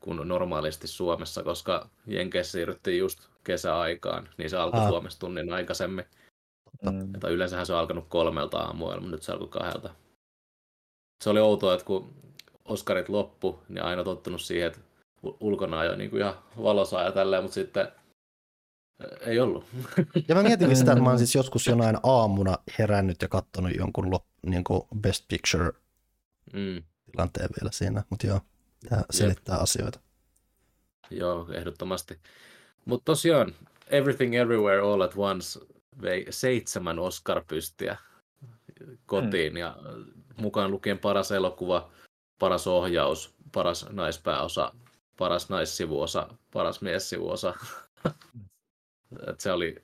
kuin 0.00 0.28
normaalisti 0.28 0.86
Suomessa, 0.88 1.42
koska 1.42 1.88
Jenkeissä 2.06 2.52
siirryttiin 2.52 2.98
just 2.98 3.20
kesäaikaan, 3.44 4.28
niin 4.38 4.50
se 4.50 4.56
alkoi 4.56 4.80
Ah. 4.80 4.88
Suomessa 4.88 5.20
tunnin 5.20 5.52
aikaisemmin. 5.52 6.04
Mm. 6.82 7.12
Yleensähän 7.30 7.66
se 7.66 7.72
on 7.72 7.78
alkanut 7.78 8.08
kolmelta 8.08 8.58
aamuilla, 8.58 8.96
mutta 9.00 9.10
nyt 9.10 9.22
se 9.22 9.32
alkoi 9.32 9.48
kahdelta. 9.48 9.94
Se 11.24 11.30
oli 11.30 11.40
outoa, 11.40 11.74
että 11.74 11.86
kun 11.86 12.14
Oskarit 12.64 13.08
loppu, 13.08 13.62
niin 13.68 13.82
aina 13.82 14.04
tottunut 14.04 14.42
siihen, 14.42 14.66
että 14.66 14.80
ulkona 15.40 15.78
ajoi 15.78 15.96
niin 15.96 16.10
kuin 16.10 16.20
ihan 16.22 16.34
valosaa 16.62 17.02
ja 17.02 17.12
tälleen, 17.12 17.42
mutta 17.42 17.54
sitten 17.54 17.86
äh, 17.86 17.92
ei 19.28 19.40
ollut. 19.40 19.64
Ja 20.28 20.34
mä 20.34 20.42
mietin 20.42 20.76
sitä, 20.76 20.92
että 20.92 21.04
mä 21.04 21.08
oon 21.10 21.18
siis 21.26 21.34
joskus 21.34 21.66
jonain 21.66 21.96
aamuna 22.02 22.58
herännyt 22.78 23.22
ja 23.22 23.28
katsonut 23.28 23.76
jonkun 23.76 24.10
lop, 24.10 24.24
niin 24.46 24.64
kuin 24.64 24.82
Best 25.00 25.24
Picture-tilanteen 25.28 27.48
Mm, 27.50 27.54
vielä 27.60 27.70
siinä, 27.72 28.02
mutta 28.10 28.26
joo, 28.26 28.40
tämä 28.88 29.02
selittää 29.10 29.58
asioita. 29.58 30.00
joo, 31.10 31.48
ehdottomasti. 31.52 32.18
Mutta 32.84 33.04
tosiaan, 33.04 33.54
Everything 33.86 34.34
Everywhere 34.34 34.80
All 34.80 35.00
at 35.00 35.12
Once 35.16 35.60
vei 36.02 36.26
seitsemän 36.30 36.98
Oscar-pystiä 36.98 37.96
kotiin 39.06 39.56
ja 39.56 39.76
mukaan 40.36 40.70
lukien 40.70 40.98
paras 40.98 41.32
elokuva, 41.32 41.90
paras 42.38 42.66
ohjaus, 42.66 43.34
paras 43.52 43.86
naispääosa, 43.90 44.72
paras 45.18 45.48
naissivuosa, 45.50 46.28
paras 46.52 46.80
miessivuosa. 46.82 47.54
Et 49.28 49.40
se 49.40 49.52
oli 49.52 49.76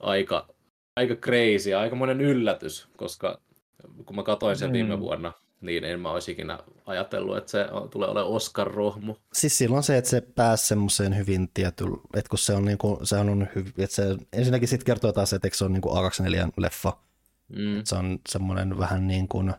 aika, 0.00 0.48
aika 0.96 1.14
crazy 1.14 1.70
ja 1.70 1.80
aikamoinen 1.80 2.20
yllätys, 2.20 2.88
koska 2.96 3.40
kun 4.06 4.16
mä 4.16 4.22
katsoin 4.22 4.56
sen 4.56 4.72
viime 4.72 4.96
Mm. 4.96 5.00
vuonna, 5.00 5.32
niin 5.60 5.84
en 5.84 6.00
mä 6.00 6.10
olisi 6.10 6.32
ikinä 6.32 6.58
ajatellut, 6.86 7.36
että 7.36 7.50
se 7.50 7.64
on- 7.70 7.90
tulee 7.90 8.08
olemaan 8.08 8.32
Oscar-rohmu. 8.32 9.16
Siis 9.32 9.58
silloin 9.58 9.82
se, 9.82 9.96
että 9.96 10.10
se 10.10 10.20
pääsi 10.20 10.66
semmoiseen 10.66 11.16
hyvin 11.16 11.48
tietyllä, 11.54 11.96
että 12.16 12.28
kun 12.30 12.38
se 12.38 12.52
on, 12.52 12.64
niin 12.64 12.78
kuin, 12.78 13.06
se 13.06 13.16
on 13.16 13.48
hyvin, 13.54 13.72
että 13.78 13.96
se 13.96 14.16
ensinnäkin 14.32 14.68
sitten 14.68 14.86
kertoo 14.86 15.12
taas, 15.12 15.32
että 15.32 15.48
se 15.52 15.64
on 15.64 15.72
niin 15.72 15.82
kuin 15.82 15.94
A24-leffa, 15.96 16.92
Mm. 17.48 17.80
se 17.84 17.94
on 17.96 18.18
semmoinen 18.28 18.78
vähän 18.78 19.06
niin 19.06 19.28
kuin 19.28 19.54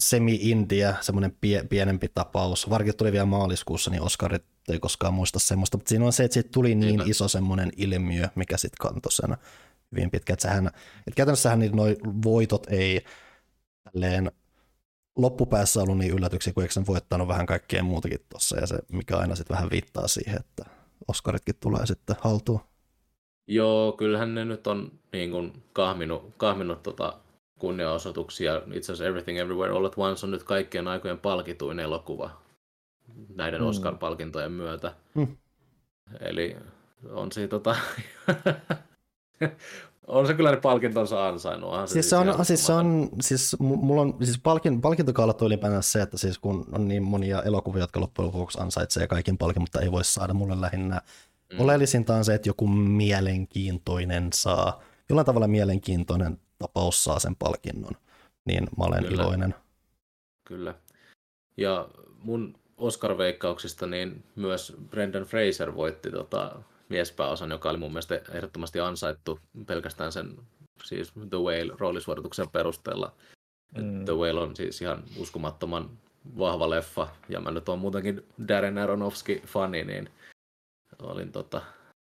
semi-india, 0.00 0.94
semmoinen 1.00 1.36
pie, 1.40 1.64
pienempi 1.68 2.08
tapaus. 2.08 2.70
Varsinkin 2.70 2.96
tuli 2.96 3.12
vielä 3.12 3.26
maaliskuussa, 3.26 3.90
niin 3.90 4.02
Oscarit 4.02 4.44
ei 4.68 4.78
koskaan 4.78 5.14
muista 5.14 5.38
semmoista, 5.38 5.76
mutta 5.76 5.88
siinä 5.88 6.04
on 6.04 6.12
se, 6.12 6.24
että 6.24 6.34
siitä 6.34 6.48
tuli 6.52 6.74
niin 6.74 6.80
Niinpä. 6.80 7.04
iso 7.06 7.28
semmoinen 7.28 7.72
ilmiö, 7.76 8.28
mikä 8.34 8.56
sitten 8.56 8.88
kantoi 8.88 9.12
sen 9.12 9.36
hyvin 9.92 10.10
pitkä. 10.10 10.32
Että, 10.32 10.42
sehän, 10.42 10.66
että 10.66 11.16
käytännössähän 11.16 11.58
niin 11.58 11.76
noi 11.76 11.96
voitot 12.24 12.66
ei 12.70 13.04
tälleen 13.92 14.32
loppupäässä 15.16 15.80
ollut 15.82 15.98
niin 15.98 16.12
yllätyksiä, 16.12 16.52
kun 16.52 16.62
eikö 16.62 16.72
sen 16.74 16.86
voittanut 16.86 17.28
vähän 17.28 17.46
kaikkea 17.46 17.82
muutakin 17.82 18.20
tuossa, 18.28 18.60
ja 18.60 18.66
se 18.66 18.78
mikä 18.92 19.16
aina 19.16 19.34
sitten 19.34 19.54
vähän 19.54 19.70
viittaa 19.70 20.08
siihen, 20.08 20.40
että 20.40 20.64
Oscaritkin 21.08 21.54
tulee 21.60 21.86
sitten 21.86 22.16
haltuun. 22.20 22.60
Joo, 23.48 23.92
kyllähän 23.92 24.34
ne 24.34 24.44
nyt 24.44 24.66
on 24.66 24.92
niin 25.12 25.30
kuin 25.30 25.62
kahminut, 25.72 26.34
kahminut 26.36 26.82
tota 26.82 27.18
kunniaosoituksia. 27.60 28.56
Itse 28.56 28.92
asiassa 28.92 29.06
Everything 29.08 29.38
Everywhere 29.38 29.72
All 29.72 29.84
at 29.84 29.94
Once 29.96 30.26
on 30.26 30.30
nyt 30.30 30.42
kaikkien 30.42 30.88
aikojen 30.88 31.18
palkituin 31.18 31.78
elokuva 31.78 32.30
näiden 33.34 33.60
Mm. 33.60 33.66
Oscar-palkintojen 33.66 34.52
myötä. 34.52 34.92
Mm. 35.14 35.36
Eli 36.20 36.56
on 37.10 37.32
se, 37.32 37.48
tota, 37.48 37.76
on 40.06 40.26
se 40.26 40.34
kyllä 40.34 40.50
ne 40.50 40.56
palkintonsa 40.56 41.28
ansainnut. 41.28 41.70
onhan 41.70 41.88
Siis 41.88 42.10
se 42.10 42.16
on, 42.16 42.28
ihan 42.28 42.44
siis 42.44 42.66
se 42.66 42.72
on, 42.72 43.08
siis 43.20 43.56
mu- 43.62 43.76
mulla 43.76 44.02
on, 44.02 44.16
siis 44.24 44.38
palkin, 44.38 44.80
palkintokaalat 44.80 45.42
on 45.42 45.46
ylipäänsä 45.46 45.82
se, 45.92 46.02
että 46.02 46.18
siis 46.18 46.38
kun 46.38 46.66
on 46.72 46.88
niin 46.88 47.02
monia 47.02 47.42
elokuvia, 47.42 47.82
jotka 47.82 48.00
loppujen 48.00 48.26
lopuksi 48.26 48.60
ansaitsee 48.60 49.06
kaiken 49.06 49.38
palkin, 49.38 49.62
mutta 49.62 49.80
ei 49.80 49.92
voi 49.92 50.04
saada 50.04 50.34
mulle 50.34 50.60
lähinnä. 50.60 51.00
Mm. 51.52 51.60
Oleellisinta 51.60 52.14
on 52.14 52.24
se, 52.24 52.34
että 52.34 52.48
joku 52.48 52.66
mielenkiintoinen 52.68 54.28
saa, 54.34 54.80
jollain 55.08 55.26
tavalla 55.26 55.48
mielenkiintoinen 55.48 56.38
tapaus 56.60 57.04
saa 57.04 57.18
sen 57.18 57.36
palkinnon, 57.36 57.92
niin 58.44 58.68
mä 58.78 58.84
olen 58.84 59.04
Kyllä. 59.04 59.22
iloinen. 59.22 59.54
Kyllä. 60.44 60.74
Ja 61.56 61.88
mun 62.22 62.54
Oscar-veikkauksista 62.76 63.86
niin 63.86 64.24
myös 64.36 64.76
Brendan 64.90 65.22
Fraser 65.22 65.74
voitti 65.74 66.10
tota 66.10 66.62
miespääosan, 66.88 67.50
joka 67.50 67.70
oli 67.70 67.78
mun 67.78 67.90
mielestä 67.90 68.20
ehdottomasti 68.32 68.80
ansaittu 68.80 69.40
pelkästään 69.66 70.12
sen 70.12 70.36
siis 70.84 71.12
The 71.12 71.38
Whale-roolisuorituksen 71.38 72.48
perusteella. 72.52 73.12
Mm. 73.76 74.04
The 74.04 74.14
Whale 74.14 74.40
on 74.40 74.56
siis 74.56 74.82
ihan 74.82 75.02
uskomattoman 75.16 75.90
vahva 76.38 76.70
leffa, 76.70 77.08
ja 77.28 77.40
mä 77.40 77.50
nyt 77.50 77.68
on 77.68 77.78
muutenkin 77.78 78.26
Darren 78.48 78.78
Aronofsky-fani, 78.78 79.84
niin 79.84 80.10
olin 81.02 81.32
tota, 81.32 81.62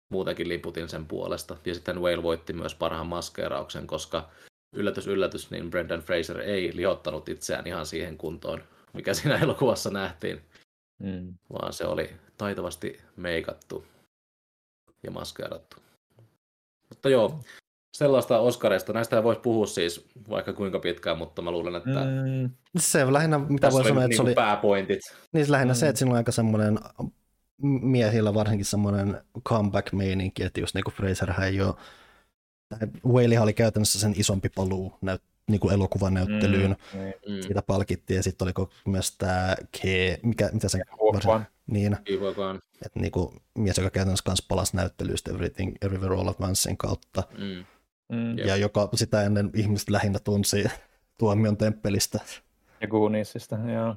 muutenkin 0.09 0.49
liputin 0.49 0.89
sen 0.89 1.05
puolesta. 1.05 1.57
Ja 1.65 1.73
sitten 1.73 2.01
Whale 2.01 2.23
voitti 2.23 2.53
myös 2.53 2.75
parhaan 2.75 3.07
maskeerauksen, 3.07 3.87
koska 3.87 4.29
yllätys 4.75 5.07
yllätys, 5.07 5.51
niin 5.51 5.69
Brendan 5.69 5.99
Fraser 6.01 6.39
ei 6.39 6.71
lihottanut 6.75 7.29
itseään 7.29 7.67
ihan 7.67 7.85
siihen 7.85 8.17
kuntoon, 8.17 8.63
mikä 8.93 9.13
siinä 9.13 9.37
elokuvassa 9.43 9.89
nähtiin, 9.89 10.41
Mm. 11.03 11.33
vaan 11.53 11.73
se 11.73 11.85
oli 11.85 12.09
taitavasti 12.37 13.01
meikattu 13.15 13.85
ja 15.03 15.11
maskeerattu. 15.11 15.77
Mutta 16.89 17.09
joo, 17.09 17.39
sellaista 17.97 18.39
Oscareista, 18.39 18.93
näistä 18.93 19.23
voisi 19.23 19.41
puhua 19.41 19.65
siis 19.65 20.07
vaikka 20.29 20.53
kuinka 20.53 20.79
pitkään, 20.79 21.17
mutta 21.17 21.41
mä 21.41 21.51
luulen, 21.51 21.75
että 21.75 21.89
mm. 21.89 22.49
Se 22.77 23.13
lähinnä, 23.13 23.39
mitä 23.39 23.71
voi 23.71 23.83
sanoa, 23.83 24.03
että 24.03 24.07
niinku 24.07 24.15
se 24.15 24.21
oli, 24.21 24.33
pääpointit. 24.33 24.99
niin 25.33 25.51
lähinnä 25.51 25.73
Mm. 25.73 25.77
se, 25.77 25.87
että 25.87 25.99
siinä 25.99 26.11
on 26.11 26.17
aika 26.17 26.31
semmoinen 26.31 26.79
miehillä 27.61 28.33
varsinkin 28.33 28.65
semmoinen 28.65 29.21
comeback-meininki, 29.47 30.43
että 30.43 30.59
just 30.59 30.75
niin 30.75 30.83
kuin 30.83 30.93
Fraser 30.93 31.41
ei 31.41 31.61
ole, 31.61 31.73
Whalehan 33.05 33.43
oli 33.43 33.53
käytännössä 33.53 33.99
sen 33.99 34.13
isompi 34.17 34.49
paluu 34.49 34.93
näyt, 35.01 35.21
niin 35.47 35.59
kuin 35.59 35.73
elokuvanäyttelyyn. 35.73 36.75
Mm, 36.93 36.99
niin. 36.99 37.13
Mm. 37.27 37.41
Siitä 37.41 37.61
palkittiin 37.61 38.15
ja 38.15 38.23
sitten 38.23 38.45
oliko 38.45 38.69
myös 38.85 39.17
tämä 39.17 39.55
K, 39.71 39.79
mikä, 40.23 40.49
mitä 40.53 40.69
se 40.69 40.79
Huokwan. 40.99 41.47
niin, 41.67 41.97
että 42.85 42.99
niin 42.99 43.11
kuin 43.11 43.41
mies, 43.57 43.77
joka 43.77 43.89
käytännössä 43.89 44.25
kanssa 44.25 44.45
palasi 44.47 44.75
näyttelyistä 44.75 45.31
Everything, 45.31 45.75
Everywhere 45.81 46.15
All 46.15 46.27
at 46.27 46.41
Oncein 46.41 46.77
kautta. 46.77 47.23
Mm. 47.37 47.65
Mm. 48.17 48.37
Ja 48.37 48.55
joka 48.55 48.89
sitä 48.93 49.21
ennen 49.21 49.51
ihmiset 49.53 49.89
lähinnä 49.89 50.19
tunsi 50.19 50.65
tuomion 51.19 51.57
temppelistä. 51.57 52.19
Ja 52.81 52.87
Gooniesista, 52.87 53.55
joo. 53.55 53.95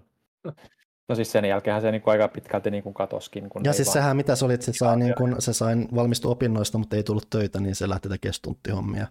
No 1.10 1.16
siis 1.16 1.32
sen 1.32 1.44
jälkeen 1.44 1.80
se 1.80 1.90
niinku 1.92 2.10
aika 2.10 2.28
pitkälti 2.28 2.70
niinku 2.70 2.92
katoskin. 2.92 3.48
Kun 3.48 3.62
Ja 3.64 3.72
siis 3.72 3.88
vaan- 3.88 3.92
sehän 3.92 4.16
mitä 4.16 4.34
se 4.36 4.44
oli, 4.44 4.54
että 4.54 4.66
se 4.66 4.72
sai, 4.72 4.96
niin 4.96 5.14
kun, 5.18 5.36
se 5.38 5.52
sai 5.52 5.76
valmistua 5.94 6.30
opinnoista, 6.30 6.78
mutta 6.78 6.96
ei 6.96 7.02
tullut 7.02 7.30
töitä, 7.30 7.60
niin 7.60 7.74
se 7.74 7.88
lähti 7.88 8.08
tekemään 8.08 8.34
stunttihommia. 8.34 9.06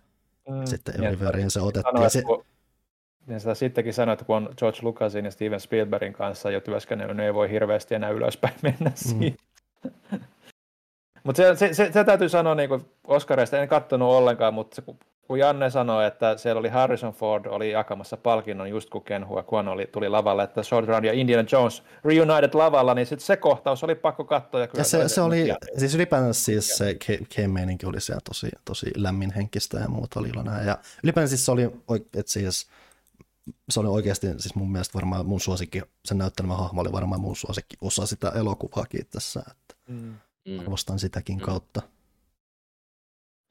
Mm. 0.49 0.65
Sitten 0.65 0.95
Everywhereihin 1.03 1.51
se 1.51 1.61
otettiin. 1.61 1.95
sanoi, 1.95 2.09
se, 2.09 2.21
kun- 2.21 2.45
niin 3.27 3.39
sitä 3.39 3.55
sittenkin 3.55 3.93
sanoi, 3.93 4.13
että 4.13 4.25
kun 4.25 4.35
on 4.35 4.49
George 4.57 4.79
Lucasin 4.81 5.25
ja 5.25 5.31
Steven 5.31 5.59
Spielbergin 5.59 6.13
kanssa 6.13 6.51
jo 6.51 6.61
työskennellyt, 6.61 7.17
niin 7.17 7.25
ei 7.25 7.33
voi 7.33 7.49
hirveästi 7.49 7.95
enää 7.95 8.09
ylöspäin 8.09 8.53
mennä 8.63 8.91
siitä. 8.95 9.43
mutta 11.23 11.37
se, 11.41 11.55
se, 11.55 11.73
se, 11.73 11.91
se, 11.93 12.03
täytyy 12.03 12.29
sanoa 12.29 12.55
niin 12.55 12.69
kuin 12.69 12.85
Oscareista, 13.07 13.57
en 13.57 13.67
katsonut 13.67 14.09
ollenkaan, 14.13 14.53
mutta 14.53 14.75
se, 14.75 14.81
kun- 14.81 14.99
kun 15.29 15.39
Janne 15.39 15.69
sanoi, 15.69 16.05
että 16.05 16.37
siellä 16.37 16.59
oli 16.59 16.69
Harrison 16.69 17.13
Ford 17.13 17.45
oli 17.45 17.71
jakamassa 17.71 18.17
palkinnon 18.17 18.69
just 18.69 18.89
kun 18.89 19.03
Ken 19.03 19.27
Huakuan 19.27 19.67
oli, 19.67 19.87
tuli 19.91 20.09
lavalle, 20.09 20.43
että 20.43 20.63
Short 20.63 20.87
Round 20.87 21.05
ja 21.05 21.13
Indiana 21.13 21.47
Jones 21.51 21.83
reunited 22.05 22.49
lavalla, 22.53 22.93
niin 22.93 23.05
sit 23.07 23.19
se 23.19 23.37
kohtaus 23.37 23.83
oli 23.83 23.95
pakko 23.95 24.23
katsoa. 24.23 24.61
Ja, 24.61 24.67
kyllä 24.67 24.79
ja 24.81 24.83
se, 24.85 25.09
se 25.09 25.21
oli, 25.21 25.47
Ja- 25.47 25.57
siis 25.77 25.95
ylipäänsä 25.95 26.33
siis 26.43 26.77
se 26.77 26.95
K-meininki 27.35 27.85
oli 27.85 28.01
siellä 28.01 28.21
tosi, 28.25 28.49
tosi 28.65 28.91
lämmin 28.95 29.33
henkistä 29.33 29.77
ja 29.79 29.87
muuta 29.89 30.19
oli 30.19 30.29
iloinen. 30.29 30.65
Ja 30.67 30.77
ylipäänsä 31.03 31.29
siis 31.29 31.45
se 31.45 31.51
oli, 31.51 31.63
että 32.17 32.31
siis, 32.31 32.67
se 33.69 33.79
oli 33.79 33.87
oikeasti 33.87 34.27
siis 34.27 34.55
mun 34.55 34.71
mielestä 34.71 34.93
varmaan 34.93 35.25
mun 35.25 35.39
suosikki, 35.39 35.81
sen 36.05 36.17
näyttelemä 36.17 36.55
hahmo 36.55 36.81
oli 36.81 36.91
varmaan 36.91 37.21
mun 37.21 37.35
suosikki 37.35 37.77
osa 37.81 38.05
sitä 38.05 38.29
elokuvaakin 38.35 39.05
tässä, 39.11 39.39
että 39.51 39.75
Mm. 39.87 40.13
Mm. 40.45 40.59
arvostan 40.59 40.99
sitäkin 40.99 41.37
Mm. 41.37 41.41
kautta. 41.41 41.81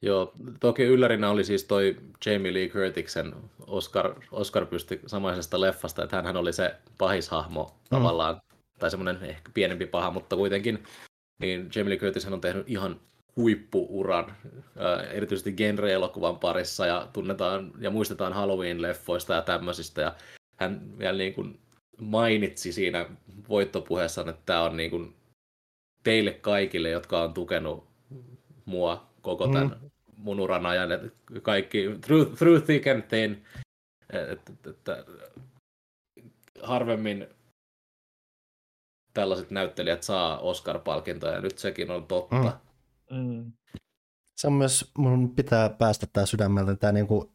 Joo, 0.02 0.32
toki 0.60 0.82
yllärinä 0.82 1.30
oli 1.30 1.44
siis 1.44 1.64
toi 1.64 1.96
Jamie 2.26 2.54
Lee 2.54 2.68
Curtiksen 2.68 3.34
Oscar, 3.66 4.14
Oscar 4.32 4.66
pysty 4.66 5.00
samaisesta 5.06 5.60
leffasta, 5.60 6.04
että 6.04 6.22
hän 6.22 6.36
oli 6.36 6.52
se 6.52 6.74
pahishahmo 6.98 7.78
tavallaan, 7.90 8.40
tai 8.78 8.90
semmoinen 8.90 9.24
ehkä 9.24 9.50
pienempi 9.54 9.86
paha, 9.86 10.10
mutta 10.10 10.36
kuitenkin, 10.36 10.84
niin 11.40 11.70
Jamie 11.74 11.90
Lee 11.90 11.98
Curtis 11.98 12.26
on 12.26 12.40
tehnyt 12.40 12.70
ihan 12.70 13.00
huippuuran, 13.36 14.36
ää, 14.76 15.02
erityisesti 15.02 15.52
genre-elokuvan 15.52 16.38
parissa, 16.38 16.86
ja 16.86 17.08
tunnetaan 17.12 17.72
ja 17.80 17.90
muistetaan 17.90 18.32
Halloween-leffoista 18.32 19.34
ja 19.34 19.42
tämmöisistä, 19.42 20.02
ja 20.02 20.14
hän 20.56 20.98
vielä 20.98 21.18
niin 21.18 21.34
kuin 21.34 21.60
mainitsi 22.00 22.72
siinä 22.72 23.06
voittopuheessaan, 23.48 24.28
että 24.28 24.42
tämä 24.46 24.62
on 24.62 24.76
niin 24.76 24.90
kuin 24.90 25.16
teille 26.04 26.32
kaikille, 26.32 26.90
jotka 26.90 27.22
on 27.22 27.34
tukenut 27.34 27.88
mua 28.64 29.07
koko 29.22 29.46
Mm. 29.46 29.52
tämän 29.52 29.80
mun 30.16 30.40
uran 30.40 30.66
ajan, 30.66 30.92
että 30.92 31.10
kaikki 31.42 31.98
through, 32.00 32.34
through 32.34 32.64
thick 32.64 32.86
and 32.86 33.02
thin, 33.02 33.44
että, 34.12 34.52
että, 34.52 34.70
että 34.70 35.04
harvemmin 36.62 37.26
tällaiset 39.14 39.50
näyttelijät 39.50 40.02
saa 40.02 40.38
Oscar-palkintoja, 40.38 41.34
ja 41.34 41.40
nyt 41.40 41.58
sekin 41.58 41.90
on 41.90 42.06
totta. 42.06 42.60
Mm. 43.10 43.18
Mm. 43.18 43.52
Se 44.36 44.46
on 44.46 44.52
myös, 44.52 44.90
mun 44.98 45.34
pitää 45.34 45.68
päästä 45.68 46.06
tää 46.12 46.26
sydämeltä, 46.26 46.76
tää 46.76 46.92
niinku, 46.92 47.32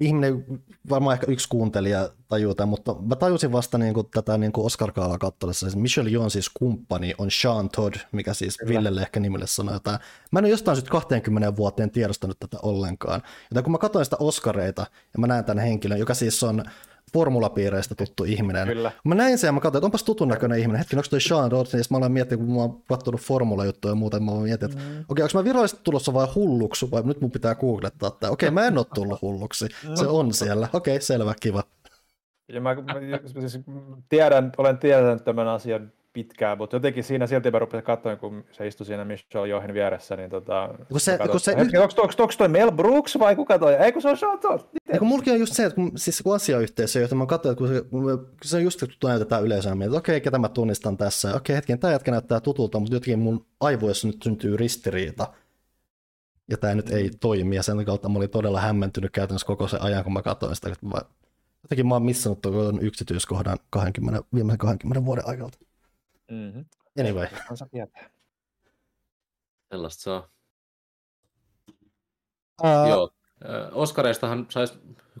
ihminen, 0.00 0.44
varmaan 0.90 1.14
ehkä 1.14 1.32
yksi 1.32 1.48
kuuntelija 1.48 2.08
tajuu 2.28 2.54
tämän, 2.54 2.68
mutta 2.68 2.96
mä 3.00 3.16
tajusin 3.16 3.52
vasta 3.52 3.78
niinku 3.78 4.02
tätä 4.02 4.38
niinku 4.38 4.66
oscar 4.66 4.92
kaalaa 4.92 5.18
katsellessa, 5.18 5.66
että 5.66 5.78
Michelle 5.78 6.10
Yeohn 6.10 6.30
siis 6.30 6.50
kumppani 6.54 7.14
on 7.18 7.30
Sean 7.30 7.70
Todd, 7.70 7.94
mikä 8.12 8.34
siis 8.34 8.56
Kyllä. 8.56 8.68
Villelle 8.68 9.00
ehkä 9.02 9.20
nimelle 9.20 9.46
sanoo 9.46 9.74
jotain. 9.74 9.98
Mä 10.32 10.38
en 10.38 10.44
ole 10.44 10.50
jostain 10.50 10.76
syystä 10.76 10.90
20 10.90 11.56
vuoteen 11.56 11.90
tiedostanut 11.90 12.38
tätä 12.38 12.56
ollenkaan. 12.62 13.22
Joten 13.50 13.64
kun 13.64 13.72
mä 13.72 13.78
katsoin 13.78 14.04
sitä 14.04 14.16
Oscareita 14.20 14.86
ja 15.12 15.18
mä 15.18 15.26
näen 15.26 15.44
tämän 15.44 15.64
henkilön, 15.64 15.98
joka 15.98 16.14
siis 16.14 16.42
on 16.42 16.64
formulapiireistä 17.16 17.94
tuttu 17.94 18.24
ihminen, 18.24 18.68
Kyllä. 18.68 18.90
Kun 18.90 19.08
Mä 19.08 19.14
näin 19.14 19.38
sen 19.38 19.48
ja 19.48 19.52
mä 19.52 19.60
katsoin, 19.60 19.80
että 19.80 19.86
onpas 19.86 20.04
tutun 20.04 20.28
näköinen 20.28 20.58
ihminen. 20.58 20.78
Hetki, 20.78 20.96
onko 20.96 21.06
toi 21.10 21.20
Sean 21.20 21.50
Dodson? 21.50 21.80
Ja 21.80 21.84
mä 21.90 21.96
aloin 21.96 22.12
miettiä, 22.12 22.38
kun 22.38 22.52
mä 22.52 22.60
oon 22.60 22.82
katsonut 22.88 23.20
formula-juttuja 23.20 23.92
ja 23.92 23.94
muuta, 23.94 24.20
mä 24.20 24.30
oon 24.30 24.42
mietin, 24.42 24.70
että 24.70 24.82
Mm. 24.82 25.04
okei, 25.08 25.22
onko 25.22 25.38
mä 25.38 25.44
virallisesti 25.44 25.80
tulossa 25.84 26.14
vai 26.14 26.26
hulluksi 26.34 26.90
vai 26.90 27.02
nyt 27.02 27.20
mun 27.20 27.30
pitää 27.30 27.54
googlettaa 27.54 28.10
tämä. 28.10 28.30
Okei, 28.30 28.50
mä 28.50 28.66
en 28.66 28.78
ole 28.78 28.86
tullut 28.94 29.22
hulluksi. 29.22 29.66
Se 29.94 30.06
on 30.06 30.32
siellä. 30.34 30.68
Okei, 30.72 31.00
selvä, 31.00 31.34
kiva. 31.40 31.62
Ja 32.52 32.60
mä, 32.60 32.74
mä 32.74 32.84
siis 33.48 33.64
tiedän, 34.08 34.52
olen 34.58 34.78
tiennyt 34.78 35.24
tämän 35.24 35.48
asian 35.48 35.92
pitkään, 36.16 36.58
mutta 36.58 36.76
jotenkin 36.76 37.04
siinä 37.04 37.26
silti 37.26 37.50
mä 37.50 37.58
rupesin 37.58 37.84
katsomaan, 37.84 38.18
kun 38.18 38.44
se 38.52 38.66
istui 38.66 38.86
siinä 38.86 39.04
Michelle 39.04 39.48
Johin 39.48 39.74
vieressä, 39.74 40.16
niin 40.16 40.30
tota... 40.30 40.74
Kun 40.88 41.00
se- 41.00 41.12
katsoin, 41.12 41.30
kun 41.30 41.40
se- 41.40 41.56
hetki, 41.56 41.76
onko, 41.76 42.02
onko, 42.02 42.14
onko 42.18 42.34
toi 42.38 42.48
Mel 42.48 42.72
Brooks 42.72 43.18
vai 43.18 43.36
kuka 43.36 43.58
toi? 43.58 43.74
Ei 43.74 43.92
kun 43.92 44.02
se 44.02 44.08
on 44.08 44.16
Sean 44.16 44.38
Todd. 44.38 44.60
Ja 44.92 44.98
kun 44.98 45.08
mullakin 45.08 45.32
on 45.32 45.40
just 45.40 45.52
se, 45.52 45.64
että 45.64 45.74
kun, 45.74 45.92
siis 45.96 46.22
kun 46.22 46.34
asiayhteisö, 46.34 47.00
jota 47.00 47.14
mä 47.14 47.26
katsoin, 47.26 47.52
että 47.52 47.58
kun 47.58 47.68
se, 47.68 47.82
kun 47.90 48.28
se 48.44 48.56
on 48.56 48.62
just 48.62 48.80
kun 48.80 49.08
näytetään 49.08 49.44
yleisöä, 49.44 49.74
niin 49.74 49.82
että 49.82 49.98
okei, 49.98 50.20
ketä 50.20 50.38
mä 50.38 50.48
tunnistan 50.48 50.96
tässä. 50.96 51.34
Okei, 51.34 51.56
hetken, 51.56 51.78
tämä 51.78 51.92
jätkä 51.92 52.10
näyttää 52.10 52.40
tutulta, 52.40 52.78
mutta 52.78 52.94
jotenkin 52.94 53.18
mun 53.18 53.46
aivoissa 53.60 54.06
nyt 54.06 54.22
syntyy 54.22 54.56
ristiriita. 54.56 55.32
Ja 56.50 56.56
tämä 56.56 56.74
nyt 56.74 56.90
ei 56.90 57.10
toimi, 57.20 57.56
ja 57.56 57.62
sen 57.62 57.84
kautta 57.84 58.08
mä 58.08 58.18
olin 58.18 58.30
todella 58.30 58.60
hämmentynyt 58.60 59.10
käytännössä 59.12 59.46
koko 59.46 59.68
sen 59.68 59.82
ajan, 59.82 60.04
kun 60.04 60.12
mä 60.12 60.22
katsoin 60.22 60.56
sitä. 60.56 60.68
Että 60.68 60.86
mä, 60.86 61.00
jotenkin 61.62 61.86
mä 61.86 61.94
oon 61.94 62.02
missannut 62.02 62.40
tuon 62.40 62.82
yksityiskohdan 62.82 63.58
20, 63.70 64.22
viimeisen 64.34 64.58
20 64.58 65.04
vuoden 65.04 65.28
ajalta. 65.28 65.58
Mm-hmm. 66.30 66.64
Anyway. 67.00 67.26
Sellaista 69.70 70.02
se 70.02 70.10
on. 70.10 70.22
Uh, 72.62 72.88
Joo. 72.88 73.10
Ö, 73.44 73.68
Oscareistahan 73.72 74.46
saisi 74.50 74.74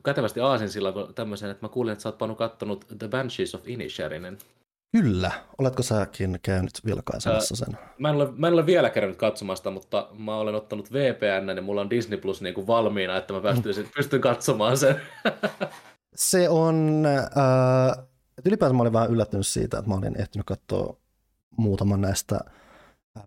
kätevästi 0.04 0.40
aasin 0.40 0.70
sillä 0.70 0.92
kun 0.92 1.14
tämmöisen, 1.14 1.50
että 1.50 1.66
mä 1.66 1.68
kuulin, 1.68 1.92
että 1.92 2.02
sä 2.02 2.08
oot 2.08 2.18
pannut 2.18 2.38
kattonut 2.38 2.86
The 2.98 3.08
Banshees 3.08 3.54
of 3.54 3.68
Inisherin. 3.68 4.38
Kyllä. 4.92 5.30
Oletko 5.58 5.82
säkin 5.82 6.38
käynyt 6.42 6.72
vilkaisemassa 6.86 7.56
sen? 7.56 7.78
Mä 7.98 8.08
en, 8.08 8.14
ole, 8.14 8.28
mä 8.36 8.46
en 8.46 8.52
ole 8.52 8.66
vielä 8.66 8.90
käynyt 8.90 9.16
katsomasta, 9.16 9.70
mutta 9.70 10.08
mä 10.18 10.36
olen 10.36 10.54
ottanut 10.54 10.92
VPN 10.92 11.56
ja 11.56 11.62
mulla 11.62 11.80
on 11.80 11.90
Disney 11.90 12.18
Plus 12.18 12.42
niin 12.42 12.54
kuin 12.54 12.66
valmiina, 12.66 13.16
että 13.16 13.34
mä 13.34 13.40
pystyn, 13.62 13.90
pystyn 13.96 14.20
katsomaan 14.20 14.76
sen. 14.76 15.00
Se 16.14 16.48
on, 16.48 17.02
äh, 17.06 18.06
että 18.38 18.48
ylipäänsä 18.48 18.74
mä 18.74 18.82
olin 18.82 18.92
vähän 18.92 19.10
yllättynyt 19.10 19.46
siitä, 19.46 19.78
että 19.78 19.88
mä 19.88 19.94
olin 19.94 20.20
ehtinyt 20.20 20.46
katsoa 20.46 20.96
muutaman 21.56 22.00
näistä 22.00 22.40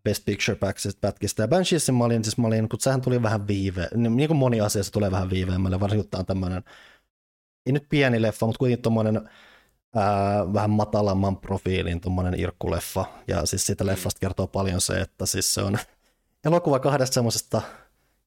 Best 0.04 0.26
Picture 0.26 0.56
Packsista 0.56 1.00
pätkistä. 1.02 1.44
Ja 1.44 1.48
Bansheesin 1.48 1.96
mä 1.96 2.04
olin, 2.04 2.24
siis 2.24 2.38
mä 2.38 2.48
olin, 2.48 2.70
kun 2.70 2.80
sehän 2.80 3.02
tuli 3.02 3.22
vähän 3.22 3.48
viive, 3.48 3.88
niin 3.96 4.18
niin 4.18 4.28
kuin 4.28 4.38
moni 4.38 4.62
asia 4.62 4.84
se 4.84 4.92
tulee 4.92 5.12
vähän 5.12 5.30
viiveemmälle, 5.30 5.80
varsinkin 5.80 6.04
kun 6.04 6.12
tää 6.12 6.20
on 6.20 6.26
tämmöinen, 6.26 6.64
ei 7.66 7.74
nyt 7.74 7.86
pieni 7.90 8.22
leffa, 8.22 8.46
mutta 8.46 8.60
kuitenkin 8.60 8.84
tommonen 8.84 9.30
ää, 9.96 10.54
vähän 10.54 10.70
matalamman 10.70 11.38
profiilin 11.38 12.02
tommonen 12.02 12.40
irkkuleffa. 12.40 13.06
Ja 13.28 13.46
siis 13.46 13.66
siitä 13.66 13.86
leffasta 13.86 14.20
kertoo 14.20 14.48
paljon 14.48 14.82
se, 14.82 15.02
että 15.02 15.26
siis 15.26 15.54
se 15.54 15.62
on 15.62 15.78
elokuva 16.46 16.80
kahdesta 16.80 17.14
semmoisesta 17.14 17.62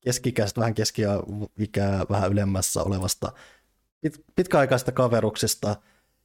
keski-ikäisestä, 0.01 0.61
vähän 0.61 0.75
keski-ikää, 0.75 2.05
vähän 2.11 2.33
ylemmässä 2.33 2.83
olevasta 2.83 3.33
pit, 4.01 4.25
pitkäaikaisista 4.37 4.93
kaveruksista, 4.93 5.77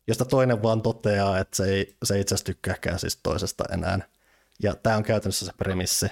josta 0.08 0.26
toinen 0.26 0.64
vaan 0.64 0.82
toteaa, 0.82 1.40
että 1.40 1.58
se 1.58 1.66
ei, 1.66 1.96
se 2.04 2.16
ei 2.16 2.22
itse 2.22 2.36
asiassa 2.36 2.46
tykkääkään 2.46 3.00
siis 3.00 3.20
toisesta 3.24 3.64
enää. 3.72 4.00
Ja 4.64 4.76
tämä 4.76 4.98
on 4.98 5.04
käytännössä 5.04 5.46
se 5.46 5.52
premissi. 5.58 6.06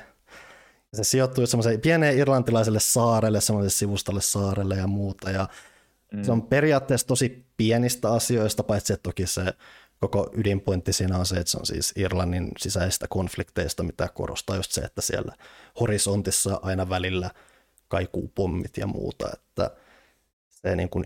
Ja 0.92 0.98
se 0.98 1.04
sijoittuu 1.04 1.48
semmoiseen 1.48 1.82
pieneen 1.82 2.18
irlantilaiselle 2.18 2.80
saarelle, 2.80 3.42
semmoiselle 3.42 3.70
sivustalle 3.72 4.22
saarelle 4.22 4.76
ja 4.76 4.88
muuta. 4.88 5.32
Ja 5.32 5.48
Mm. 6.16 6.24
se 6.24 6.32
on 6.32 6.42
periaatteessa 6.42 7.08
tosi 7.08 7.46
pienistä 7.58 8.14
asioista, 8.14 8.64
paitsi 8.64 8.94
että 8.94 9.04
toki 9.04 9.28
se 9.28 9.54
koko 10.00 10.30
ydinpointti 10.34 10.94
siinä 10.94 11.18
on 11.18 11.26
se, 11.26 11.36
että 11.36 11.52
se 11.52 11.58
on 11.58 11.66
siis 11.66 11.94
Irlannin 11.96 12.52
sisäistä 12.58 13.08
konflikteista, 13.10 13.84
mitä 13.84 14.10
korostaa 14.14 14.56
just 14.56 14.72
se, 14.72 14.82
että 14.82 15.02
siellä 15.02 15.36
horisontissa 15.80 16.60
aina 16.62 16.90
välillä 16.90 17.32
kaikuu 17.88 18.32
pommit 18.36 18.78
ja 18.78 18.88
muuta, 18.88 19.30
että 19.34 19.72
se 20.50 20.76
niin 20.76 20.90
kuin 20.90 21.06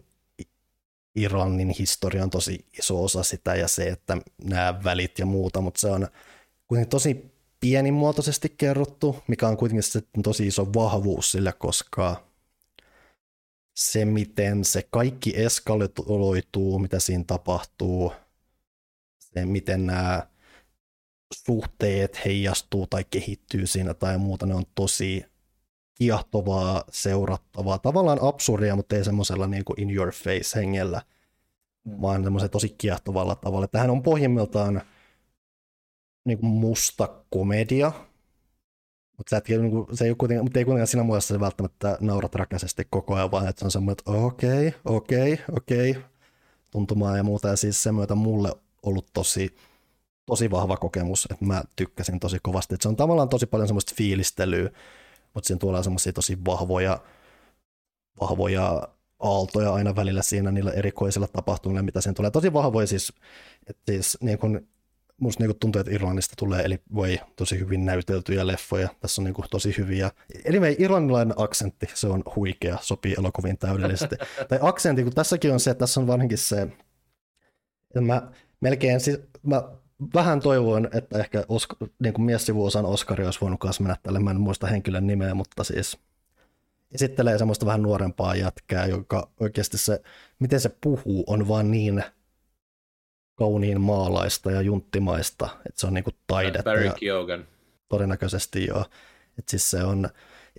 Irlannin 1.21 1.69
historia 1.79 2.23
on 2.23 2.29
tosi 2.29 2.65
iso 2.79 3.03
osa 3.03 3.23
sitä 3.23 3.55
ja 3.55 3.67
se, 3.67 3.87
että 3.87 4.17
nämä 4.43 4.83
välit 4.83 5.19
ja 5.19 5.25
muuta, 5.25 5.61
mutta 5.61 5.79
se 5.79 5.87
on 5.87 6.07
kuitenkin 6.67 6.89
tosi 6.89 7.31
pienimuotoisesti 7.59 8.49
kerrottu, 8.57 9.23
mikä 9.27 9.47
on 9.47 9.57
kuitenkin 9.57 9.83
sitten 9.83 10.23
tosi 10.23 10.47
iso 10.47 10.73
vahvuus 10.73 11.31
sille, 11.31 11.53
koska 11.53 12.29
se, 13.75 14.05
miten 14.05 14.65
se 14.65 14.87
kaikki 14.91 15.33
eskaloituu, 15.35 16.79
mitä 16.79 16.99
siinä 16.99 17.23
tapahtuu, 17.27 18.13
se, 19.19 19.45
miten 19.45 19.85
nämä 19.85 20.27
suhteet 21.33 22.25
heijastuu 22.25 22.87
tai 22.87 23.05
kehittyy 23.09 23.67
siinä 23.67 23.93
tai 23.93 24.17
muuta, 24.17 24.45
ne 24.45 24.55
on 24.55 24.65
tosi 24.75 25.25
kiehtovaa, 25.99 26.83
seurattavaa, 26.91 27.79
tavallaan 27.79 28.19
absurdia, 28.21 28.75
mutta 28.75 28.95
ei 28.95 29.03
semmoisella 29.03 29.47
niin 29.47 29.65
kuin 29.65 29.81
in 29.81 29.95
your 29.95 30.11
face 30.11 30.59
hengellä, 30.59 31.01
mm. 31.83 32.01
vaan 32.01 32.23
semmoisen 32.23 32.49
tosi 32.49 32.69
kiehtovalla 32.77 33.35
tavalla. 33.35 33.67
Tähän 33.67 33.89
on 33.89 34.03
pohjimmiltaan 34.03 34.81
niin 36.25 36.39
kuin 36.39 36.49
musta 36.49 37.23
komedia, 37.29 37.91
mutta 39.17 39.41
se, 39.47 39.57
niin 39.57 39.71
se 39.93 40.05
ei, 40.05 40.15
kuitenkaan, 40.15 40.45
mutta 40.45 40.59
ei 40.59 40.65
kuitenkaan 40.65 40.87
siinä 40.87 41.03
muodossa 41.03 41.33
se 41.33 41.39
välttämättä 41.39 41.97
naurat 42.01 42.35
rakaisesti 42.35 42.87
koko 42.89 43.15
ajan, 43.15 43.31
vaan 43.31 43.47
että 43.47 43.59
se 43.59 43.65
on 43.65 43.71
semmoinen, 43.71 43.95
että 43.99 44.11
okei, 44.11 44.67
okay, 44.67 44.81
okei, 44.85 45.33
okay, 45.33 45.45
okei, 45.57 45.91
okay, 45.91 46.03
tuntumaa 46.71 47.17
ja 47.17 47.23
muuta. 47.23 47.47
Ja 47.47 47.55
siis 47.55 47.83
se 47.83 47.91
myötä 47.91 48.15
mulle 48.15 48.51
ollut 48.83 49.05
tosi, 49.13 49.55
tosi 50.25 50.51
vahva 50.51 50.77
kokemus, 50.77 51.27
että 51.31 51.45
mä 51.45 51.63
tykkäsin 51.75 52.19
tosi 52.19 52.37
kovasti. 52.41 52.73
Että 52.73 52.83
se 52.83 52.89
on 52.89 52.95
tavallaan 52.95 53.29
tosi 53.29 53.45
paljon 53.45 53.67
semmoista 53.67 53.93
fiilistelyä, 53.95 54.69
mutta 55.33 55.47
siinä 55.47 55.59
tulee 55.59 55.83
semmoisia 55.83 56.13
tosi 56.13 56.37
vahvoja, 56.45 56.99
vahvoja 58.21 58.87
aaltoja 59.19 59.73
aina 59.73 59.95
välillä 59.95 60.21
siinä 60.21 60.51
niillä 60.51 60.71
erikoisilla 60.71 61.27
tapahtumilla, 61.27 61.81
mitä 61.81 62.01
siinä 62.01 62.13
tulee. 62.13 62.31
Tosi 62.31 62.53
vahvoja 62.53 62.87
siis, 62.87 63.13
että 63.67 63.91
siis 63.91 64.17
niin 64.21 64.39
kuin 64.39 64.67
musta 65.19 65.43
niinku 65.43 65.57
tuntuu, 65.59 65.79
että 65.79 65.93
Irlannista 65.93 66.33
tulee 66.37 66.63
eli 66.63 66.79
voi 66.93 67.19
tosi 67.35 67.59
hyvin 67.59 67.85
näyteltyjä 67.85 68.47
leffoja. 68.47 68.89
Tässä 68.99 69.21
on 69.21 69.23
niinku 69.23 69.43
tosi 69.49 69.77
hyviä. 69.77 70.11
Eli 70.45 70.75
irlannilainen 70.79 71.33
aksentti, 71.37 71.87
se 71.93 72.07
on 72.07 72.23
huikea, 72.35 72.77
sopii 72.81 73.15
elokuviin 73.17 73.57
täydellisesti. 73.57 74.15
tai 74.49 74.59
aksentti, 74.61 75.03
kun 75.03 75.13
tässäkin 75.13 75.53
on 75.53 75.59
se, 75.59 75.71
että 75.71 75.79
tässä 75.79 75.99
on 75.99 76.07
varsinkin 76.07 76.37
se, 76.37 76.61
että 76.61 78.01
mä 78.01 78.31
melkein, 78.61 78.99
siis, 78.99 79.19
mä 79.43 79.63
vähän 80.13 80.39
toivoin, 80.39 80.87
että 80.93 81.19
ehkä 81.19 81.41
Osk- 81.41 81.87
niin 81.99 82.13
kuin 82.13 82.25
miessivuosan 82.25 82.85
Oskari 82.85 83.25
olisi 83.25 83.41
voinut 83.41 83.63
myös 83.63 83.79
mennä 83.79 83.97
tälle, 84.03 84.19
mä 84.19 84.31
en 84.31 84.39
muista 84.41 84.67
henkilön 84.67 85.07
nimeä, 85.07 85.33
mutta 85.33 85.63
siis 85.63 85.97
esittelee 86.91 87.37
semmoista 87.37 87.65
vähän 87.65 87.81
nuorempaa 87.81 88.35
jätkää, 88.35 88.85
joka 88.85 89.29
oikeasti 89.39 89.77
se, 89.77 90.01
miten 90.39 90.59
se 90.59 90.69
puhuu, 90.81 91.23
on 91.27 91.47
vaan 91.47 91.71
niin 91.71 92.03
kauniin 93.35 93.81
maalaista 93.81 94.51
ja 94.51 94.61
junttimaista, 94.61 95.49
että 95.65 95.81
se 95.81 95.87
on 95.87 95.93
niinku 95.93 96.11
taidetta. 96.27 96.63
Barry 96.63 96.91
Keoghan. 96.99 97.47
Todennäköisesti 97.89 98.65
joo. 98.65 98.85
Et 99.37 99.49
siis 99.49 99.71
se 99.71 99.83
on, 99.83 100.09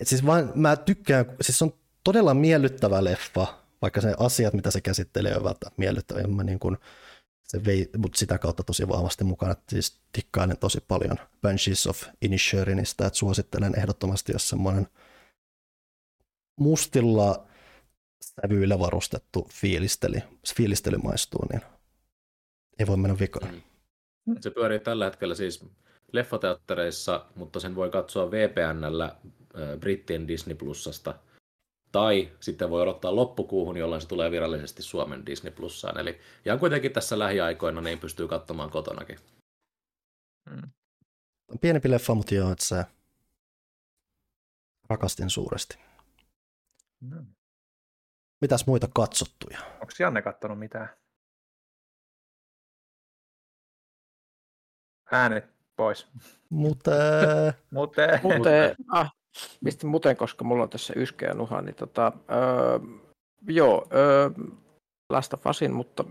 et 0.01 0.09
siis 0.09 0.27
vaan, 0.27 0.53
mä 0.55 0.77
tykkään, 0.77 1.27
siis 1.41 1.59
se 1.59 1.65
on 1.65 1.75
todella 2.05 2.35
miellyttävä 2.35 3.05
leffa, 3.05 3.47
vaikka 3.83 4.01
se 4.01 4.15
asiat, 4.19 4.55
mitä 4.55 4.71
se 4.71 4.81
käsittelee, 4.81 5.37
ovat 5.37 5.59
miellyttäviä. 5.77 6.27
Mä 6.27 6.45
niin 6.45 6.59
kuin, 6.59 6.79
se 7.51 7.65
vei 7.65 7.91
mut 7.99 8.15
sitä 8.15 8.39
kautta 8.39 8.63
tosi 8.63 8.89
vahvasti 8.89 9.25
mukana, 9.25 9.53
että 9.53 9.65
siis 9.71 10.01
tikkailen 10.13 10.59
tosi 10.59 10.81
paljon 10.89 11.17
Banshees 11.43 11.87
of 11.87 12.03
Inisherinistä, 12.23 13.07
että 13.07 13.19
suosittelen 13.19 13.79
ehdottomasti, 13.79 14.33
jos 14.33 14.49
semmoinen 14.49 14.87
mustilla 16.61 17.47
sävyillä 18.25 18.79
varustettu 18.79 19.49
fiilisteli, 19.53 20.19
fiilistely 20.57 20.97
maistuu, 20.97 21.41
niin 21.53 21.63
ei 22.79 22.87
voi 22.87 22.97
mennä 22.97 23.19
vikaan. 23.19 23.55
Mm. 24.27 24.37
Se 24.41 24.51
pyörii 24.51 24.81
tällä 24.81 25.05
hetkellä 25.05 25.35
siis 25.35 25.65
leffateattereissa, 26.13 27.27
mutta 27.35 27.61
sen 27.61 27.75
voi 27.75 27.91
katsoa 27.91 28.31
VPNllä 28.31 29.17
Brittien 29.81 30.29
Disney 30.29 30.55
Plusasta. 30.55 31.15
Tai 31.93 32.33
sitten 32.41 32.71
voi 32.71 32.83
odottaa 32.83 33.17
loppukuuhun, 33.17 33.77
jolloin 33.77 34.01
se 34.01 34.09
tulee 34.09 34.31
virallisesti 34.31 34.83
Suomen 34.83 35.27
Disney 35.27 35.53
Plussaan. 35.53 35.99
Eli 35.99 36.21
ihan 36.47 36.59
kuitenkin 36.59 36.93
tässä 36.93 37.19
lähiaikoina 37.19 37.81
niin 37.81 37.99
pystyy 37.99 38.29
katsomaan 38.29 38.71
kotonakin. 38.71 39.19
Mm. 40.51 40.71
Pienempi 41.61 41.91
leffa, 41.91 42.15
mutta 42.15 42.35
joo, 42.35 42.53
että 42.53 42.65
se 42.65 42.85
rakastin 44.89 45.31
suuresti. 45.31 45.79
Mm. 47.01 47.27
Mitäs 48.41 48.67
muita 48.67 48.89
katsottuja? 48.95 49.59
Onko 49.73 49.93
Janne 49.99 50.23
kattonut 50.23 50.59
mitään? 50.59 50.89
Äänet 55.13 55.45
pois. 55.77 56.07
Mute. 56.51 56.91
Mute. 57.71 58.21
Mute. 58.23 58.77
Ah, 58.89 59.13
pistin 59.65 59.91
muten, 59.91 60.17
koska 60.17 60.45
mulla 60.45 60.63
on 60.63 60.71
tässä 60.71 60.95
yskä 60.97 61.27
ja 61.27 61.35
nuha. 61.35 61.63
Niin 61.63 61.75
tota, 61.75 62.13
öö, 62.31 62.79
joo, 63.49 63.89
öö, 63.95 64.31
Last 65.13 65.35
of 65.35 65.47
Usin, 65.47 65.73
mutta 65.73 66.05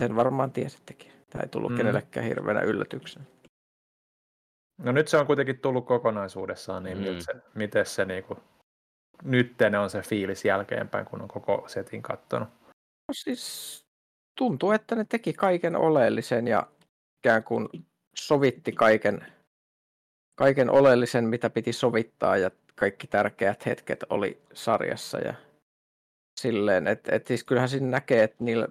sen 0.00 0.16
varmaan 0.16 0.52
tiesittekin. 0.52 1.12
Tämä 1.30 1.42
ei 1.42 1.48
tullut 1.48 1.70
mm. 1.70 1.76
kenellekään 1.76 2.26
hirveänä 2.26 2.60
yllätyksenä. 2.60 3.24
No 4.82 4.92
nyt 4.92 5.08
se 5.08 5.16
on 5.16 5.26
kuitenkin 5.26 5.58
tullut 5.58 5.86
kokonaisuudessaan, 5.86 6.82
niin 6.82 6.98
mm. 6.98 7.18
se, 7.18 7.32
miten 7.54 7.86
se 7.86 8.04
niinku, 8.04 8.38
nyt 9.22 9.54
on 9.82 9.90
se 9.90 10.02
fiilis 10.02 10.44
jälkeenpäin, 10.44 11.06
kun 11.06 11.22
on 11.22 11.28
koko 11.28 11.64
setin 11.66 12.02
kattonut? 12.02 12.48
No 13.08 13.12
siis 13.12 13.84
tuntuu, 14.38 14.72
että 14.72 14.94
ne 14.94 15.04
teki 15.04 15.32
kaiken 15.32 15.76
oleellisen 15.76 16.48
ja 16.48 16.66
ikään 17.24 17.44
kuin 17.44 17.68
sovitti 18.16 18.72
kaiken, 18.72 19.26
kaiken 20.40 20.70
oleellisen, 20.70 21.24
mitä 21.24 21.50
piti 21.50 21.72
sovittaa 21.72 22.36
ja 22.36 22.50
kaikki 22.74 23.06
tärkeät 23.06 23.66
hetket 23.66 24.04
oli 24.10 24.42
sarjassa 24.52 25.18
ja 25.18 25.34
silleen, 26.40 26.86
että 26.86 27.16
et 27.16 27.26
siis 27.26 27.44
kyllähän 27.44 27.68
siinä 27.68 27.86
näkee, 27.86 28.22
että 28.22 28.44
niillä 28.44 28.68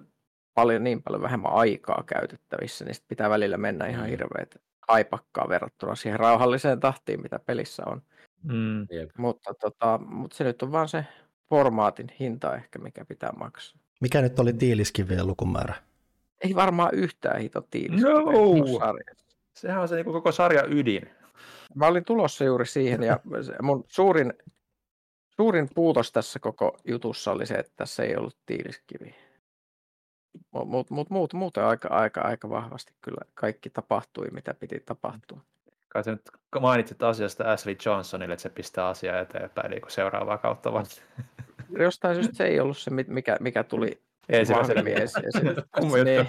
paljon 0.54 0.84
niin 0.84 1.02
paljon 1.02 1.22
vähemmän 1.22 1.52
aikaa 1.52 2.04
käytettävissä, 2.06 2.84
niin 2.84 2.94
pitää 3.08 3.30
välillä 3.30 3.56
mennä 3.56 3.86
ihan 3.86 4.04
mm. 4.04 4.10
hirveät 4.10 4.56
haipakkaa 4.88 5.48
verrattuna 5.48 5.94
siihen 5.94 6.20
rauhalliseen 6.20 6.80
tahtiin, 6.80 7.22
mitä 7.22 7.38
pelissä 7.38 7.82
on. 7.86 8.02
Mm. 8.42 8.86
Mutta, 9.18 9.54
tota, 9.54 9.98
mutta 9.98 10.36
se 10.36 10.44
nyt 10.44 10.62
on 10.62 10.72
vaan 10.72 10.88
se 10.88 11.04
formaatin 11.48 12.06
hinta 12.20 12.56
ehkä, 12.56 12.78
mikä 12.78 13.04
pitää 13.04 13.32
maksaa. 13.32 13.80
Mikä 14.00 14.20
nyt 14.20 14.38
oli 14.38 14.52
tiiliskivien 14.52 15.26
lukumäärä? 15.26 15.74
Ei 16.40 16.54
varmaan 16.54 16.94
yhtään 16.94 17.40
hito 17.40 17.60
tiiliskiviä 17.70 18.14
no. 18.14 18.98
Sehän 19.54 19.82
on 19.82 19.88
se 19.88 19.94
niin 19.94 20.04
koko 20.04 20.32
sarja 20.32 20.64
ydin. 20.68 21.19
Mä 21.74 21.86
olin 21.86 22.04
tulossa 22.04 22.44
juuri 22.44 22.66
siihen 22.66 23.02
ja 23.02 23.20
mun 23.62 23.84
suurin, 23.88 24.32
suurin 25.36 25.68
puutos 25.74 26.12
tässä 26.12 26.38
koko 26.38 26.76
jutussa 26.84 27.32
oli 27.32 27.46
se, 27.46 27.54
että 27.54 27.72
tässä 27.76 28.02
ei 28.02 28.16
ollut 28.16 28.36
tiiliskivi. 28.46 29.14
Mutta 30.50 30.94
mut, 30.94 31.10
mut, 31.10 31.32
muuten 31.32 31.64
aika, 31.64 31.88
aika, 31.88 32.20
aika 32.20 32.50
vahvasti 32.50 32.94
kyllä 33.00 33.20
kaikki 33.34 33.70
tapahtui, 33.70 34.26
mitä 34.32 34.54
piti 34.54 34.80
tapahtua. 34.80 35.40
Kai 35.88 36.04
sä 36.04 36.10
nyt 36.10 36.30
mainitsit 36.60 37.02
asiasta 37.02 37.52
Ashley 37.52 37.76
Johnsonille, 37.86 38.32
että 38.32 38.42
se 38.42 38.48
pistää 38.48 38.88
asiaa 38.88 39.20
eteenpäin 39.20 39.70
niin 39.70 39.82
seuraavaa 39.88 40.38
kautta 40.38 40.72
vaan. 40.72 40.86
Jostain 41.78 42.14
syystä 42.14 42.36
se 42.36 42.44
ei 42.44 42.60
ollut 42.60 42.78
se, 42.78 42.90
mikä, 42.90 43.36
mikä 43.40 43.64
tuli 43.64 44.02
vahvemmin 44.48 45.02
esiin. 45.02 45.24
niin. 46.04 46.28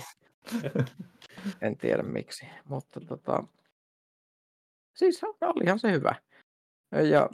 En 1.62 1.78
tiedä 1.78 2.04
miksi, 2.04 2.46
mutta 2.66 3.00
tota, 3.00 3.44
siis 4.94 5.22
olihan 5.42 5.80
se 5.80 5.92
hyvä. 5.92 6.16
Ja 7.10 7.30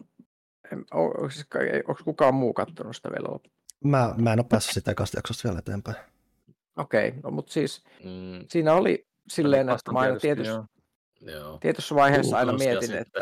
onko, 0.91 1.29
siis 1.29 1.47
onko 1.88 2.01
kukaan 2.03 2.35
muu 2.35 2.53
katsonut 2.53 2.95
sitä 2.95 3.09
vielä 3.09 3.34
loppuun? 3.34 3.53
Mä, 3.84 4.15
mä 4.17 4.34
en 4.34 4.39
ole 4.39 4.45
päässyt 4.49 4.73
sitä 4.73 4.91
jaksosta 5.15 5.43
vielä 5.43 5.59
eteenpäin. 5.59 5.97
Okei, 6.77 7.07
okay, 7.07 7.21
no 7.23 7.31
mutta 7.31 7.53
siis 7.53 7.84
mm. 8.03 8.45
siinä 8.47 8.73
oli 8.73 9.07
silleen, 9.27 9.69
että 9.69 9.91
mä 9.91 9.99
aina 9.99 10.19
tietyssä, 10.19 10.63
Joo. 11.21 11.57
tietyssä 11.57 11.95
vaiheessa 11.95 12.38
aina 12.38 12.53
mietin, 12.53 12.95
että 12.95 13.19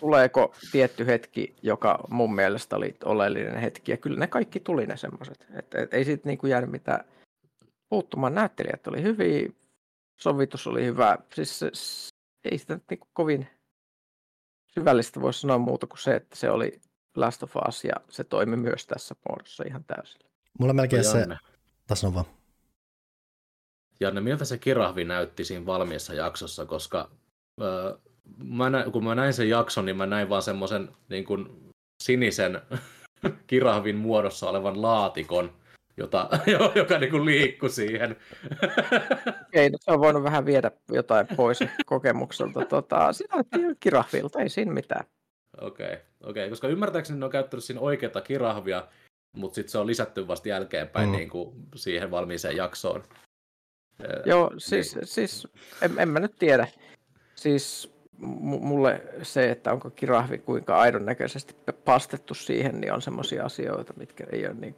tuleeko 0.00 0.54
tietty 0.72 1.06
hetki, 1.06 1.56
joka 1.62 2.04
mun 2.08 2.34
mielestä 2.34 2.76
oli 2.76 2.96
oleellinen 3.04 3.56
hetki, 3.56 3.92
ja 3.92 3.96
kyllä 3.96 4.18
ne 4.18 4.26
kaikki 4.26 4.60
tuli 4.60 4.86
ne 4.86 4.96
semmoiset. 4.96 5.46
Että 5.54 5.82
et, 5.82 5.94
ei 5.94 6.04
siitä 6.04 6.28
niinku 6.28 6.46
jäänyt 6.46 6.70
mitään 6.70 7.04
puuttumaan. 7.88 8.34
Näyttelijät 8.34 8.86
oli 8.86 9.02
hyviä, 9.02 9.48
sovitus 10.20 10.66
oli 10.66 10.84
hyvä. 10.84 11.18
Siis 11.34 11.58
se, 11.58 11.70
ei 12.44 12.58
sitä 12.58 12.80
niin 12.90 13.00
kovin 13.12 13.48
syvällistä 14.66 15.20
voi 15.20 15.34
sanoa 15.34 15.58
muuta 15.58 15.86
kuin 15.86 15.98
se, 15.98 16.14
että 16.14 16.36
se 16.36 16.50
oli 16.50 16.80
Last 17.16 17.42
of 17.42 17.56
Us 17.68 17.84
ja 17.84 17.94
se 18.08 18.24
toimi 18.24 18.56
myös 18.56 18.86
tässä 18.86 19.14
muodossa 19.28 19.64
ihan 19.66 19.84
täysin. 19.84 20.20
Mulla 20.58 20.72
melkein 20.72 21.04
se... 21.04 21.26
Tässä 21.86 22.06
on 22.06 22.14
vaan. 22.14 22.26
Janne, 24.00 24.20
miltä 24.20 24.44
se 24.44 24.58
kirahvi 24.58 25.04
näytti 25.04 25.44
siinä 25.44 25.66
valmiissa 25.66 26.14
jaksossa, 26.14 26.66
koska 26.66 27.10
öö, 27.60 27.98
mä 28.44 28.70
näin, 28.70 28.92
kun 28.92 29.04
mä 29.04 29.14
näin 29.14 29.32
sen 29.32 29.48
jakson, 29.48 29.84
niin 29.84 29.96
mä 29.96 30.06
näin 30.06 30.28
vaan 30.28 30.42
semmoisen 30.42 30.88
niin 31.08 31.26
sinisen 32.02 32.62
kirahvin 33.46 33.96
muodossa 33.96 34.50
olevan 34.50 34.82
laatikon, 34.82 35.59
jota, 36.00 36.28
joka 36.74 36.98
niin 36.98 37.10
kuin 37.10 37.24
liikkui 37.24 37.70
siihen. 37.70 38.16
Ei, 39.52 39.70
no, 39.70 39.78
se 39.80 39.90
on 39.90 40.00
voinut 40.00 40.22
vähän 40.22 40.46
viedä 40.46 40.70
jotain 40.90 41.26
pois 41.36 41.58
kokemukselta. 41.86 42.64
Tota, 42.64 43.10
on 43.32 43.44
kirahvilta, 43.80 44.40
ei 44.40 44.48
siinä 44.48 44.72
mitään. 44.72 45.04
Okei, 45.60 45.92
okay, 45.92 46.30
okay, 46.30 46.48
koska 46.48 46.68
ymmärtääkseni 46.68 47.18
ne 47.18 47.24
on 47.24 47.30
käyttänyt 47.30 47.64
siinä 47.64 47.80
oikeata 47.80 48.20
kirahvia, 48.20 48.88
mutta 49.36 49.54
sitten 49.54 49.70
se 49.70 49.78
on 49.78 49.86
lisätty 49.86 50.28
vasta 50.28 50.48
jälkeenpäin 50.48 51.08
mm. 51.08 51.16
niin 51.16 51.30
kuin 51.30 51.54
siihen 51.74 52.10
valmiiseen 52.10 52.56
jaksoon. 52.56 53.02
Joo, 54.26 54.52
siis, 54.58 54.94
niin. 54.96 55.06
siis 55.06 55.48
en, 55.82 55.98
en 55.98 56.08
mä 56.08 56.20
nyt 56.20 56.34
tiedä. 56.38 56.66
Siis 57.34 57.94
mulle 58.20 59.02
se, 59.22 59.50
että 59.50 59.72
onko 59.72 59.90
kirahvi 59.90 60.38
kuinka 60.38 60.78
aidon 60.78 61.06
näköisesti 61.06 61.56
pastettu 61.84 62.34
siihen, 62.34 62.80
niin 62.80 62.92
on 62.92 63.02
semmoisia 63.02 63.44
asioita, 63.44 63.94
mitkä 63.96 64.26
ei 64.32 64.46
ole 64.46 64.54
niin 64.54 64.76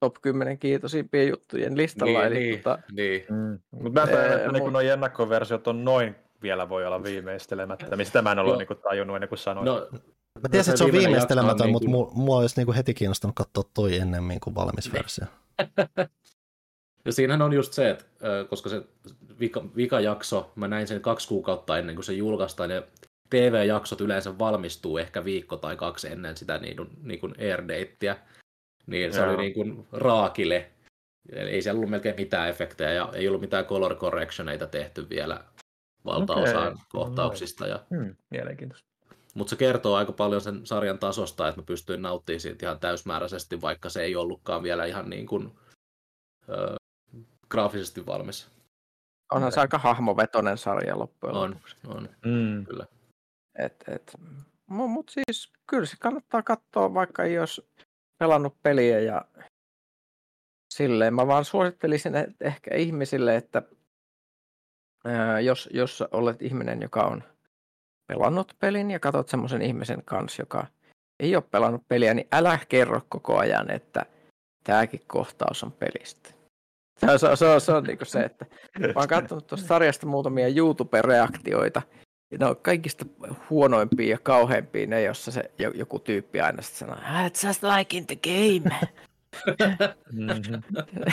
top 0.00 0.14
10 0.22 0.58
kiitosimpia 0.58 1.24
juttujen 1.24 1.76
listalla. 1.76 2.18
Niin, 2.18 2.26
eli 2.26 2.38
niin, 2.38 2.58
tota, 2.58 2.78
niin. 2.92 3.24
Mm. 3.30 3.58
Mutta 3.70 3.90
mä 3.90 4.00
ajattelen, 4.00 4.38
että 4.38 4.52
niin 4.52 4.62
mut- 4.62 4.72
nuo 4.72 4.80
ennakkoversiot 4.80 5.66
on 5.66 5.84
noin 5.84 6.14
vielä 6.42 6.68
voi 6.68 6.86
olla 6.86 7.02
viimeistelemättä, 7.02 7.96
mistä 7.96 8.22
mä 8.22 8.32
en 8.32 8.38
ole 8.38 8.48
Joo. 8.48 8.58
niin 8.58 8.82
tajunnut 8.82 9.16
ennen 9.16 9.28
kuin 9.28 9.38
sanoin. 9.38 9.64
No, 9.64 9.88
Mä 10.42 10.48
tiesin, 10.50 10.70
että 10.70 10.78
se 10.78 10.84
on 10.84 10.92
viimeistelemätön, 10.92 11.66
on 11.66 11.72
mutta 11.72 11.86
niin 11.86 11.90
mua, 11.90 12.10
mua 12.14 12.38
olisi 12.38 12.56
niinku 12.56 12.72
heti 12.72 12.94
kiinnostanut 12.94 13.36
katsoa 13.36 13.64
toi 13.74 13.96
ennemmin 13.96 14.40
kuin 14.40 14.54
valmis 14.54 14.92
versio. 14.92 15.26
Ja 17.04 17.12
siinähän 17.12 17.42
on 17.42 17.52
just 17.52 17.72
se, 17.72 17.90
että 17.90 18.04
koska 18.48 18.70
se 18.70 18.82
vika, 19.40 19.64
vikajakso, 19.76 20.52
mä 20.54 20.68
näin 20.68 20.86
sen 20.86 21.00
kaksi 21.00 21.28
kuukautta 21.28 21.78
ennen 21.78 21.94
kuin 21.94 22.04
se 22.04 22.12
julkaistaan, 22.12 22.70
ja 22.70 22.82
TV-jaksot 23.30 24.00
yleensä 24.00 24.38
valmistuu 24.38 24.98
ehkä 24.98 25.24
viikko 25.24 25.56
tai 25.56 25.76
kaksi 25.76 26.08
ennen 26.08 26.36
sitä 26.36 26.58
niin 26.58 26.76
niin 27.02 27.20
kuin 27.20 27.34
airdateä, 27.40 28.16
niin 28.88 29.12
se 29.12 29.20
Joo. 29.20 29.28
oli 29.28 29.36
niin 29.36 29.54
kuin 29.54 29.86
raakile. 29.92 30.70
Eli 31.32 31.50
ei 31.50 31.62
siellä 31.62 31.78
ollut 31.78 31.90
melkein 31.90 32.14
mitään 32.16 32.48
efektejä 32.48 32.92
ja 32.92 33.08
ei 33.14 33.28
ollut 33.28 33.40
mitään 33.40 33.64
color 33.64 33.94
correctioneita 33.94 34.66
tehty 34.66 35.08
vielä 35.08 35.44
valtaosaan 36.04 36.72
Okei. 36.72 36.84
kohtauksista. 36.88 37.66
Ja, 37.66 37.84
Hmm, 37.90 38.16
mielenkiintoista. 38.30 38.88
mutta 39.34 39.50
se 39.50 39.56
kertoo 39.56 39.94
aika 39.94 40.12
paljon 40.12 40.40
sen 40.40 40.66
sarjan 40.66 40.98
tasosta, 40.98 41.48
että 41.48 41.60
mä 41.60 41.64
pystyin 41.64 42.02
nauttimaan 42.02 42.40
siitä 42.40 42.66
ihan 42.66 42.80
täysmääräisesti, 42.80 43.60
vaikka 43.60 43.88
se 43.88 44.02
ei 44.02 44.16
ollutkaan 44.16 44.62
vielä 44.62 44.84
ihan 44.84 45.10
niin 45.10 45.26
kuin, 45.26 45.58
ö, 46.48 46.74
graafisesti 47.50 48.06
valmis. 48.06 48.48
onhan 49.32 49.52
se 49.52 49.60
aika 49.60 49.78
hahmovetonen 49.78 50.58
sarja 50.58 50.98
loppujen 50.98 51.36
On, 51.36 51.50
lopuksi. 51.50 51.76
on. 51.86 52.08
Mm. 52.26 52.64
Kyllä. 52.66 52.86
Et, 53.58 53.84
et, 53.88 54.12
Mutta 54.66 55.12
siis 55.12 55.52
kyllä 55.66 55.86
se 55.86 55.96
kannattaa 56.00 56.42
katsoa, 56.42 56.94
vaikka 56.94 57.24
ei 57.24 57.38
olisi 57.38 57.68
pelannut 58.18 58.62
peliä 58.62 59.00
ja 59.00 59.24
silleen. 60.74 61.14
Mä 61.14 61.26
vaan 61.26 61.44
suosittelisin 61.44 62.14
et- 62.14 62.36
ehkä 62.40 62.74
ihmisille, 62.74 63.36
että 63.36 63.62
jos, 65.44 65.68
jos 65.72 66.04
olet 66.12 66.42
ihminen, 66.42 66.82
joka 66.82 67.02
on 67.02 67.22
pelannut 68.06 68.56
pelin 68.58 68.90
ja 68.90 69.00
katsot 69.00 69.28
semmoisen 69.28 69.62
ihmisen 69.62 70.02
kanssa, 70.04 70.42
joka 70.42 70.66
ei 71.20 71.36
ole 71.36 71.44
pelannut 71.50 71.88
peliä, 71.88 72.14
niin 72.14 72.28
älä 72.32 72.58
kerro 72.68 73.00
koko 73.08 73.38
ajan, 73.38 73.70
että 73.70 74.06
tämäkin 74.64 75.00
kohtaus 75.06 75.64
on 75.64 75.72
pelistä. 75.72 76.30
Se 76.98 77.12
on, 77.12 77.36
se 77.36 77.46
on, 77.46 77.60
se 77.60 77.72
on 77.72 77.84
niin 77.84 77.98
se, 78.02 78.20
että 78.20 78.46
Mä 78.78 78.92
oon 78.96 79.08
katsonut 79.08 79.46
tuosta 79.46 79.66
sarjasta 79.66 80.06
muutamia 80.06 80.48
YouTube-reaktioita. 80.48 81.82
Ne 82.40 82.46
on 82.46 82.56
kaikista 82.56 83.04
huonoimpia 83.50 84.10
ja 84.10 84.18
kauheimpia 84.22 84.86
ne, 84.86 85.02
jossa 85.02 85.30
se 85.30 85.50
jo- 85.58 85.70
joku 85.74 85.98
tyyppi 85.98 86.40
aina 86.40 86.62
sitten 86.62 86.78
sanoo, 86.78 86.96
"Ah, 87.04 87.26
it's 87.30 87.46
just 87.46 87.62
like 87.62 87.96
in 87.96 88.06
the 88.06 88.16
game. 88.16 88.88
Mm-hmm. 90.12 90.62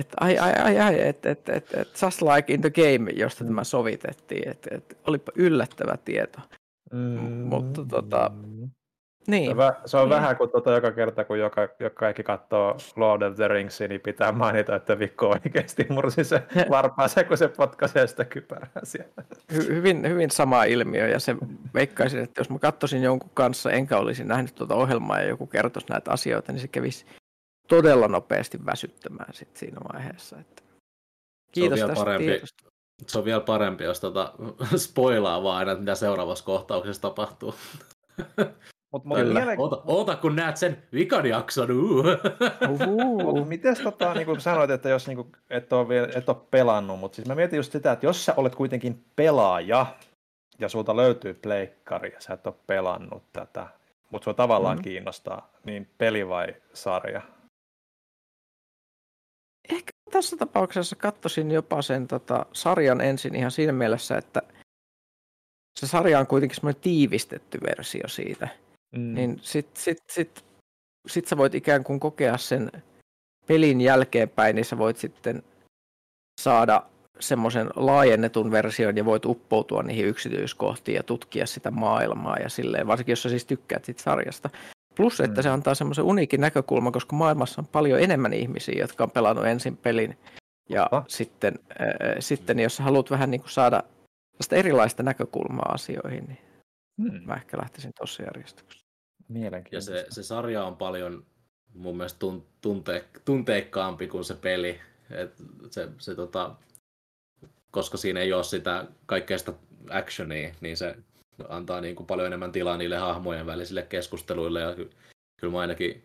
että 0.00 0.16
ai, 0.20 0.38
ai, 0.38 0.52
ai, 0.52 0.78
ai, 0.78 1.00
että 1.08 1.30
et, 1.30 1.48
et, 1.48 1.74
et, 1.74 1.88
just 2.02 2.22
like 2.22 2.52
in 2.54 2.60
the 2.60 2.70
game, 2.70 3.10
josta 3.10 3.44
tämä 3.44 3.64
sovitettiin. 3.64 4.48
Että 4.48 4.74
et, 4.74 4.98
olipa 5.06 5.32
yllättävä 5.34 5.96
tieto. 6.04 6.38
Mutta 7.44 7.84
tota, 7.84 8.30
Se 8.34 8.77
Niin, 9.28 9.56
se 9.86 9.96
on 9.96 10.08
Niin. 10.08 10.16
vähän 10.16 10.36
kuin 10.36 10.50
tuota, 10.50 10.72
joka 10.72 10.92
kerta, 10.92 11.24
kun 11.24 11.38
joka, 11.38 11.68
joka 11.80 11.94
kaikki 11.94 12.22
katsoo 12.22 12.76
Lord 12.96 13.22
of 13.22 13.36
the 13.36 13.48
Ringsia, 13.48 13.88
niin 13.88 14.00
pitää 14.00 14.32
mainita, 14.32 14.76
että 14.76 14.98
Vikko 14.98 15.28
oikeasti 15.28 15.86
mursi 15.88 16.24
se 16.24 16.42
varpaansa, 16.70 17.24
kun 17.24 17.38
se 17.38 17.48
potkaisee 17.48 18.06
sitä 18.06 18.24
kypärää 18.24 18.70
siellä. 18.82 19.12
hy, 19.52 19.66
hyvin, 19.74 20.08
hyvin 20.08 20.30
sama 20.30 20.64
ilmiö. 20.64 21.08
Ja 21.08 21.20
se 21.20 21.36
veikkaisin, 21.74 22.20
että 22.20 22.40
jos 22.40 22.50
mä 22.50 22.58
katsoisin 22.58 23.02
jonkun 23.02 23.30
kanssa, 23.34 23.70
enkä 23.70 23.98
olisi 23.98 24.24
nähnyt 24.24 24.54
tuota 24.54 24.74
ohjelmaa 24.74 25.20
ja 25.20 25.28
joku 25.28 25.46
kertoisi 25.46 25.88
näitä 25.90 26.10
asioita, 26.10 26.52
niin 26.52 26.60
se 26.60 26.68
kävisi 26.68 27.06
todella 27.68 28.08
nopeasti 28.08 28.66
väsyttämään 28.66 29.34
sit 29.34 29.56
siinä 29.56 29.78
vaiheessa. 29.92 30.36
Että 30.40 30.62
kiitos 31.52 31.76
vielä 31.76 31.88
tästä 31.88 32.04
parempi. 32.04 32.26
tiedosta. 32.26 32.68
Se 33.06 33.18
on 33.18 33.24
vielä 33.24 33.40
parempi, 33.40 33.84
jos 33.84 34.00
tota, 34.00 34.32
spoilaa 34.76 35.42
vaan 35.42 35.58
aina, 35.58 35.72
että 35.72 35.82
mitä 35.82 35.94
seuraavassa 35.94 36.44
kohtauksessa 36.44 37.02
tapahtuu. 37.02 37.54
Mut, 38.92 39.04
mut, 39.04 39.18
Kyllä. 39.18 39.40
miele- 39.40 39.54
Oota, 39.58 39.82
oota 39.86 40.16
kun 40.16 40.36
näet 40.36 40.56
sen 40.56 40.82
vikan 40.92 41.26
jakson. 41.26 41.70
Uh. 41.70 42.04
Mut 43.34 43.48
mites 43.48 43.78
tota, 43.78 44.14
niin 44.14 44.26
kuin 44.26 44.40
sanoit, 44.40 44.70
että 44.70 44.88
jos 44.88 45.06
niin 45.06 45.16
kuin, 45.16 45.32
et, 45.50 45.72
ole 45.72 45.88
vielä, 45.88 46.08
et 46.14 46.28
ole 46.28 46.36
pelannut, 46.50 47.00
mutta 47.00 47.16
siis 47.16 47.28
mä 47.28 47.34
mietin 47.34 47.56
just 47.56 47.72
sitä, 47.72 47.92
että 47.92 48.06
jos 48.06 48.24
sä 48.24 48.34
olet 48.36 48.54
kuitenkin 48.54 49.04
pelaaja 49.16 49.86
ja 50.58 50.68
sulta 50.68 50.96
löytyy 50.96 51.34
pleikkari 51.34 52.12
ja 52.12 52.20
sä 52.20 52.34
et 52.34 52.46
ole 52.46 52.54
pelannut 52.66 53.22
tätä, 53.32 53.66
mutta 54.10 54.24
sua 54.24 54.34
tavallaan 54.34 54.76
Mhm. 54.76 54.78
mm-hmm. 54.80 54.90
kiinnostaa, 54.90 55.50
niin 55.64 55.90
peli 55.98 56.28
vai 56.28 56.46
sarja? 56.74 57.22
Ehkä 59.72 59.90
tässä 60.10 60.36
tapauksessa 60.36 60.96
katsoisin 60.96 61.50
jopa 61.50 61.82
sen 61.82 62.08
tota, 62.08 62.46
sarjan 62.52 63.00
ensin 63.00 63.34
ihan 63.34 63.50
siinä 63.50 63.72
mielessä, 63.72 64.18
että 64.18 64.42
se 65.80 65.86
sarja 65.86 66.18
on 66.18 66.26
kuitenkin 66.26 66.56
semmoinen 66.56 66.82
tiivistetty 66.82 67.58
versio 67.66 68.08
siitä. 68.08 68.48
Mm. 68.96 69.14
niin 69.14 69.38
sit, 69.42 69.76
sit, 69.76 69.98
sit, 70.12 70.44
sit 71.06 71.26
sä 71.26 71.36
voit 71.36 71.54
ikään 71.54 71.84
kuin 71.84 72.00
kokea 72.00 72.36
sen 72.36 72.70
pelin 73.46 73.80
jälkeenpäin, 73.80 74.56
niin 74.56 74.64
sä 74.64 74.78
voit 74.78 74.96
sitten 74.96 75.42
saada 76.40 76.82
semmoisen 77.20 77.70
laajennetun 77.76 78.50
version 78.50 78.96
ja 78.96 79.04
voit 79.04 79.24
uppoutua 79.24 79.82
niihin 79.82 80.06
yksityiskohtiin 80.06 80.96
ja 80.96 81.02
tutkia 81.02 81.46
sitä 81.46 81.70
maailmaa 81.70 82.36
ja 82.36 82.48
silleen, 82.48 82.86
varsinkin 82.86 83.12
jos 83.12 83.22
sä 83.22 83.28
siis 83.28 83.44
tykkäät 83.46 83.84
siitä 83.84 84.02
sarjasta. 84.02 84.50
Plus, 84.96 85.20
että 85.20 85.40
Mm. 85.40 85.42
se 85.42 85.48
antaa 85.48 85.74
semmoisen 85.74 86.04
uniikin 86.04 86.40
näkökulman, 86.40 86.92
koska 86.92 87.16
maailmassa 87.16 87.60
on 87.60 87.66
paljon 87.66 88.00
enemmän 88.00 88.32
ihmisiä, 88.32 88.74
jotka 88.78 89.04
on 89.04 89.10
pelannut 89.10 89.46
ensin 89.46 89.76
pelin. 89.76 90.18
Ja 90.68 90.88
Totta. 90.90 91.04
sitten, 91.08 91.54
äh, 91.80 92.16
sitten, 92.18 92.58
jos 92.58 92.78
haluat 92.78 93.10
vähän 93.10 93.30
niin 93.30 93.40
kuin 93.40 93.50
saada 93.50 93.82
tästä 94.36 94.56
erilaista 94.56 95.02
näkökulmaa 95.02 95.72
asioihin, 95.72 96.24
niin 96.24 96.38
Mm. 96.98 97.22
mä 97.24 97.34
ehkä 97.34 97.58
lähtisin 97.58 97.92
tuossa 97.98 98.22
järjestyksessä. 98.22 98.86
Ja 99.18 99.24
Mielenkiintoista. 99.28 99.92
se, 99.92 100.06
se 100.10 100.22
sarja 100.22 100.64
on 100.64 100.76
paljon 100.76 101.26
mun 101.74 101.96
mielestä 101.96 102.18
tun, 102.18 102.46
tunte, 102.60 103.04
tunteikkaampi 103.24 104.06
kuin 104.08 104.24
se 104.24 104.34
peli. 104.34 104.80
Et 105.10 105.34
se, 105.70 105.88
se, 105.98 106.14
tota, 106.14 106.54
koska 107.70 107.96
siinä 107.96 108.20
ei 108.20 108.32
ole 108.32 108.44
sitä 108.44 108.84
kaikkea 109.06 109.38
sitä 109.38 109.52
actionia, 109.90 110.54
niin 110.60 110.76
se 110.76 110.96
antaa 111.48 111.80
niin 111.80 111.96
kuin 111.96 112.06
paljon 112.06 112.26
enemmän 112.26 112.52
tilaa 112.52 112.76
niille 112.76 112.96
hahmojen 112.96 113.46
välisille 113.46 113.82
keskusteluille. 113.82 114.60
Ja 114.60 114.74
ky- 114.74 114.90
kyllä 115.40 115.52
mä 115.52 115.60
ainakin 115.60 116.04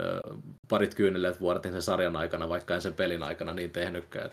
ö, 0.00 0.20
parit 0.68 0.94
kyyneleet 0.94 1.40
vuodatin 1.40 1.72
sen 1.72 1.82
sarjan 1.82 2.16
aikana, 2.16 2.48
vaikka 2.48 2.74
en 2.74 2.82
sen 2.82 2.94
pelin 2.94 3.22
aikana 3.22 3.54
niin 3.54 3.70
tehnytkään. 3.70 4.30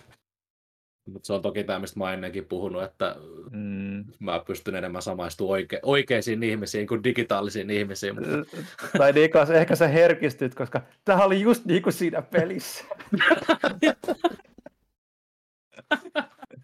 Mutta 1.14 1.28
se 1.28 1.34
on 1.34 1.42
toki 1.42 1.64
tämä, 1.64 1.80
mistä 1.80 2.00
mä 2.00 2.04
oon 2.06 2.14
ennenkin 2.14 2.46
puhunut, 2.46 2.84
että 2.84 3.16
Mm. 3.52 4.06
mä 4.20 4.44
pystyn 4.48 4.76
enemmän 4.76 5.02
samaistumaan 5.02 5.60
oike- 5.60 5.80
oikeisiin 5.84 6.44
ihmisiin 6.44 6.88
kuin 6.88 7.04
digitaalisiin 7.04 7.70
ihmisiin. 7.70 8.16
Mutta 8.16 8.58
tai 8.98 9.14
Nikas, 9.14 9.50
ehkä 9.50 9.76
sä 9.76 9.88
herkistyt, 9.88 10.56
koska 10.56 10.82
tämä 11.06 11.24
oli 11.24 11.42
just 11.42 11.66
niin 11.66 11.84
kuin 11.84 11.94
siinä 11.94 12.22
pelissä. 12.22 12.86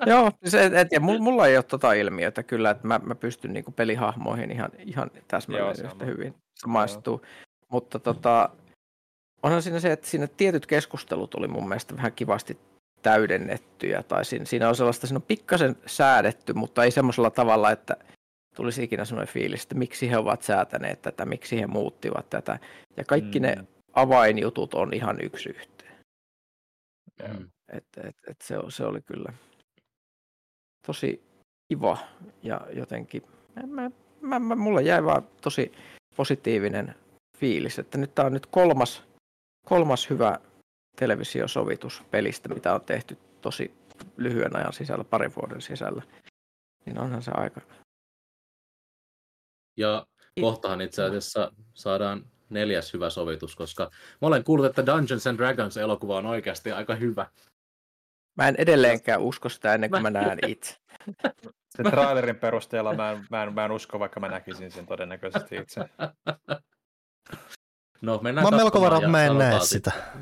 Joo, 0.05 0.31
siis 0.41 0.53
et, 0.53 0.73
et, 0.73 0.87
ja 0.91 0.99
mulla, 0.99 1.19
mulla 1.19 1.47
ei 1.47 1.57
ole 1.57 1.63
tota 1.63 1.93
ilmiötä 1.93 2.43
kyllä, 2.43 2.69
että 2.69 2.87
mä, 2.87 2.99
mä 3.03 3.15
pystyn 3.15 3.53
niinku 3.53 3.71
pelihahmoihin 3.71 4.51
ihan, 4.51 4.69
ihan 4.79 5.11
täsmälleen 5.27 5.75
Joo, 5.77 5.91
yhtä 5.91 6.05
hyvin 6.05 6.35
samaistuu. 6.55 7.21
Mutta 7.71 7.99
tota, 7.99 8.49
onhan 9.43 9.61
siinä 9.61 9.79
se, 9.79 9.91
että 9.91 10.07
siinä 10.07 10.27
tietyt 10.27 10.65
keskustelut 10.65 11.35
oli 11.35 11.47
mun 11.47 11.67
mielestä 11.67 11.95
vähän 11.95 12.11
kivasti 12.13 12.57
täydennettyjä, 13.05 14.03
tai 14.03 14.25
siinä, 14.25 14.45
siinä 14.45 14.69
on 14.69 14.75
sellaista, 14.75 15.07
siinä 15.07 15.17
on 15.17 15.21
pikkasen 15.21 15.75
säädetty, 15.85 16.53
mutta 16.53 16.83
ei 16.83 16.91
semmoisella 16.91 17.29
tavalla, 17.29 17.71
että 17.71 17.97
tulisi 18.55 18.83
ikinä 18.83 19.05
semmoinen 19.05 19.33
fiilis, 19.33 19.63
että 19.63 19.75
miksi 19.75 20.09
he 20.09 20.17
ovat 20.17 20.41
säätäneet 20.41 21.01
tätä, 21.01 21.25
miksi 21.25 21.59
he 21.59 21.67
muuttivat 21.67 22.29
tätä. 22.29 22.59
Ja 22.97 23.03
kaikki 23.03 23.39
mm. 23.39 23.45
ne 23.45 23.55
avainjutut 23.93 24.73
on 24.73 24.93
ihan 24.93 25.17
yksi 25.21 25.49
yhteen. 25.49 25.95
Mm. 27.27 27.49
Et, 27.69 27.85
et, 28.03 28.15
et 28.29 28.41
se, 28.43 28.55
se 28.69 28.83
oli 28.83 29.01
kyllä 29.01 29.33
tosi 30.87 31.23
kiva 31.67 31.97
ja 32.43 32.61
jotenkin, 32.73 33.21
mä, 33.67 33.91
mä, 34.21 34.39
mä, 34.39 34.55
mulle 34.55 34.81
jäi 34.81 35.03
vaan 35.03 35.27
tosi 35.41 35.71
positiivinen 36.15 36.95
fiilis, 37.37 37.79
että 37.79 37.97
nyt 37.97 38.15
tämä 38.15 38.25
on 38.25 38.33
nyt 38.33 38.45
kolmas, 38.45 39.03
kolmas 39.65 40.09
hyvä 40.09 40.39
televisiosovitus 40.95 42.03
pelistä, 42.11 42.49
mitä 42.49 42.73
on 42.73 42.81
tehty 42.81 43.17
tosi 43.41 43.73
lyhyen 44.17 44.55
ajan 44.55 44.73
sisällä, 44.73 45.03
parin 45.03 45.31
vuoden 45.35 45.61
sisällä. 45.61 46.03
Niin 46.85 46.99
onhan 46.99 47.21
se 47.23 47.31
aika. 47.33 47.61
Ja 49.77 50.07
kohtahan 50.41 50.81
itse 50.81 51.03
asiassa 51.03 51.51
saadaan 51.73 52.25
neljäs 52.49 52.93
hyvä 52.93 53.09
sovitus, 53.09 53.55
koska 53.55 53.83
mä 54.21 54.27
olen 54.27 54.43
kuullut, 54.43 54.65
että 54.65 54.85
Dungeons 54.85 55.27
and 55.27 55.37
Dragons 55.37 55.77
elokuva 55.77 56.17
on 56.17 56.25
oikeasti 56.25 56.71
aika 56.71 56.95
hyvä. 56.95 57.27
Mä 58.37 58.47
en 58.47 58.55
edelleenkään 58.57 59.21
usko 59.21 59.49
sitä 59.49 59.73
ennen 59.73 59.89
kuin 59.89 60.01
mä 60.01 60.09
näen 60.09 60.39
itse. 60.47 60.75
Sen 61.75 61.85
trailerin 61.91 62.35
perusteella 62.35 62.93
mä 62.93 63.11
en, 63.11 63.27
mä, 63.29 63.43
en, 63.43 63.53
mä 63.53 63.65
en 63.65 63.71
usko, 63.71 63.99
vaikka 63.99 64.19
mä 64.19 64.27
näkisin 64.27 64.71
sen 64.71 64.85
todennäköisesti 64.85 65.55
itse. 65.55 65.81
No, 68.01 68.15
Mä 68.15 68.23
mennään 68.23 68.45
oon 68.45 68.55
melko 68.55 68.81
varma, 68.81 69.01
ja 69.01 69.07
mä 69.07 69.25
en 69.25 69.37
näe 69.37 69.59
sitten. 69.59 69.93
sitä. 69.93 70.19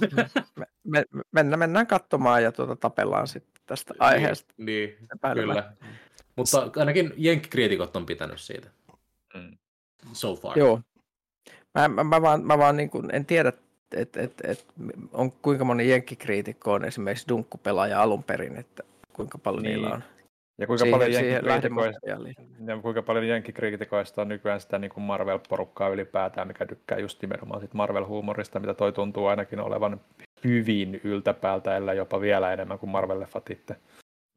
Me, 0.84 1.04
me, 1.12 1.22
mennään, 1.32 1.58
mennään 1.58 1.86
katsomaan 1.86 2.42
ja 2.42 2.52
tuota, 2.52 2.76
tapellaan 2.76 3.28
sitten 3.28 3.62
tästä 3.66 3.94
aiheesta. 3.98 4.54
Niin, 4.56 4.96
niin 4.98 5.34
kyllä. 5.34 5.72
Mutta 6.36 6.70
ainakin 6.76 7.12
jenkkikriitikot 7.16 7.96
on 7.96 8.06
pitänyt 8.06 8.40
siitä. 8.40 8.68
Mm. 9.34 9.58
So 10.12 10.36
far. 10.36 10.58
Joo. 10.58 10.80
Mä, 11.74 11.88
mä, 11.88 12.04
mä 12.04 12.22
vaan, 12.22 12.44
mä 12.44 12.58
vaan 12.58 12.76
niin 12.76 12.90
kuin, 12.90 13.14
en 13.14 13.26
tiedä, 13.26 13.52
että 13.92 14.20
et, 14.20 14.32
et, 14.44 14.66
on 15.12 15.32
kuinka 15.32 15.64
moni 15.64 15.88
jenkkikriitikko 15.88 16.72
on 16.72 16.84
esimerkiksi 16.84 17.28
dunkkupelaaja 17.28 18.02
alun 18.02 18.24
perin, 18.24 18.56
että 18.56 18.82
kuinka 19.12 19.38
paljon 19.38 19.62
Niin. 19.62 19.72
niillä 19.74 19.94
on 19.94 20.04
Ja 20.60 20.66
kuinka 20.66 20.84
siihen, 20.84 20.98
paljon 20.98 21.12
siihen 21.12 21.32
jenkkikriitikoista, 21.32 22.00
lähdemateriaalia. 22.06 22.74
ja 22.76 22.82
kuinka 22.82 23.02
paljon 23.02 23.28
jenkkikriitikoista 23.28 24.22
on 24.22 24.28
nykyään 24.28 24.60
sitä 24.60 24.78
niin 24.78 24.90
kuin 24.90 25.04
Marvel-porukkaa 25.04 25.88
ylipäätään, 25.88 26.48
mikä 26.48 26.66
tykkää 26.66 26.98
just 26.98 27.22
nimenomaan 27.22 27.60
sit 27.60 27.74
Marvel-huumorista, 27.74 28.60
mitä 28.60 28.74
toi 28.74 28.92
tuntuu 28.92 29.26
ainakin 29.26 29.60
olevan 29.60 30.00
hyvin 30.44 31.00
yltäpäältä, 31.04 31.76
ellei 31.76 31.96
jopa 31.96 32.20
vielä 32.20 32.52
enemmän 32.52 32.78
kuin 32.78 32.90
Marvel-leffat 32.90 33.52
itse. 33.52 33.76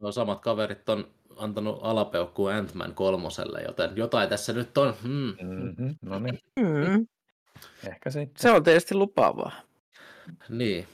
No, 0.02 0.12
samat 0.12 0.42
kaverit 0.42 0.90
on 0.90 1.08
antanut 1.38 1.80
alapeukkua 1.82 2.52
Ant-Man 2.56 2.94
kolmoselle, 2.96 3.62
joten 3.62 3.90
jotain 3.96 4.30
tässä 4.30 4.54
nyt 4.54 4.78
on. 4.78 4.94
Hmm. 5.04 5.34
Mm-hmm. 5.42 5.96
No 6.02 6.20
niin, 6.20 6.40
Mm, 6.60 7.08
ehkä 7.88 8.10
sitten. 8.10 8.42
se 8.42 8.52
on 8.52 8.64
tietysti 8.64 8.96
lupaavaa. 8.96 9.52
Niin. 10.50 10.88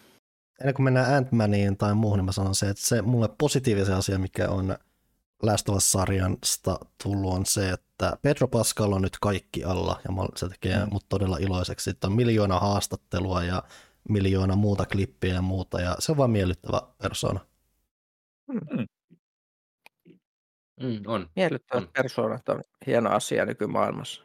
Ennen 0.62 0.74
kuin 0.76 0.84
mennään 0.84 1.24
Ant-Maniin 1.24 1.78
tai 1.78 1.94
muuhun, 1.96 2.18
niin 2.18 2.26
mä 2.26 2.32
sanon 2.32 2.56
se, 2.56 2.70
että 2.70 2.84
se 2.88 3.02
mulle 3.02 3.30
positiivisen 3.38 3.96
asia, 3.96 4.20
mikä 4.20 4.50
on 4.50 4.78
Last 5.44 5.70
of 5.70 5.76
Us-sarjasta 5.76 6.80
tullut, 7.04 7.34
on 7.34 7.46
se, 7.46 7.70
että 7.70 8.18
Pedro 8.22 8.48
Pascal 8.48 8.92
on 8.92 9.02
nyt 9.02 9.18
kaikki 9.22 9.64
alla, 9.64 10.00
ja 10.04 10.10
se 10.36 10.50
tekee 10.50 10.86
Mm. 10.86 10.90
mut 10.92 11.06
todella 11.10 11.38
iloiseksi. 11.38 11.84
Sitten 11.84 12.10
on 12.10 12.16
miljoona 12.16 12.60
haastattelua 12.60 13.44
ja 13.44 13.64
miljoona 14.10 14.56
muuta 14.56 14.86
klippiä 14.86 15.34
ja 15.34 15.42
muuta, 15.42 15.82
ja 15.82 15.96
se 16.00 16.12
on 16.12 16.18
vaan 16.18 16.32
miellyttävä 16.32 16.82
persona. 16.98 17.40
Mm, 20.82 21.02
on. 21.08 21.30
Miellyttävät 21.36 21.84
On. 21.84 21.90
persoonat 21.94 22.50
on 22.50 22.64
hieno 22.88 23.10
asia 23.10 23.46
nykymaailmassa. 23.46 24.24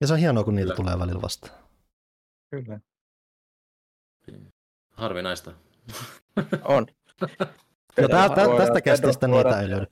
Ja 0.00 0.06
se 0.06 0.12
on 0.12 0.18
hienoa, 0.18 0.44
kun 0.44 0.54
niitä 0.54 0.66
Kyllä. 0.66 0.76
tulee 0.76 0.98
välillä 0.98 1.22
vastaan. 1.22 1.52
Kyllä. 2.50 2.80
Harvinaista. 4.90 5.52
On. 6.64 6.86
Ja 7.96 8.08
tää, 8.08 8.28
tä, 8.28 8.34
voidaan- 8.36 8.56
tästä 8.58 8.80
kästistä 8.80 9.28
niitä 9.28 9.60
ei 9.60 9.70
löydy. 9.70 9.86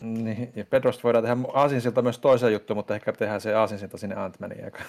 Niin, 0.00 0.52
ja 0.56 0.64
Pedrosta 0.64 1.02
voidaan 1.02 1.24
tehdä 1.24 1.36
aasinsilta 1.52 2.02
myös 2.02 2.18
toisen 2.18 2.52
juttu, 2.52 2.74
mutta 2.74 2.94
ehkä 2.94 3.12
tehdään 3.12 3.40
se 3.40 3.54
aasinsilta 3.54 3.98
sinne 3.98 4.16
Ant-Maniin 4.16 4.66
eka. 4.66 4.82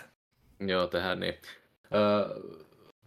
Joo, 0.59 0.87
tehdään 0.87 1.19
niin. 1.19 1.33
Öö, 1.95 2.39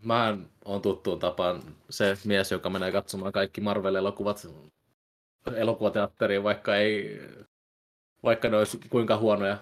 mä 0.02 0.36
on 0.64 0.82
tuttuun 0.82 1.18
tapaan 1.18 1.62
se 1.90 2.16
mies, 2.24 2.52
joka 2.52 2.70
menee 2.70 2.92
katsomaan 2.92 3.32
kaikki 3.32 3.60
Marvel-elokuvat 3.60 4.48
elokuvateatteriin, 5.56 6.42
vaikka 6.42 6.76
ei 6.76 7.20
vaikka 8.22 8.48
ne 8.48 8.56
olisi 8.56 8.80
kuinka 8.90 9.16
huonoja. 9.16 9.56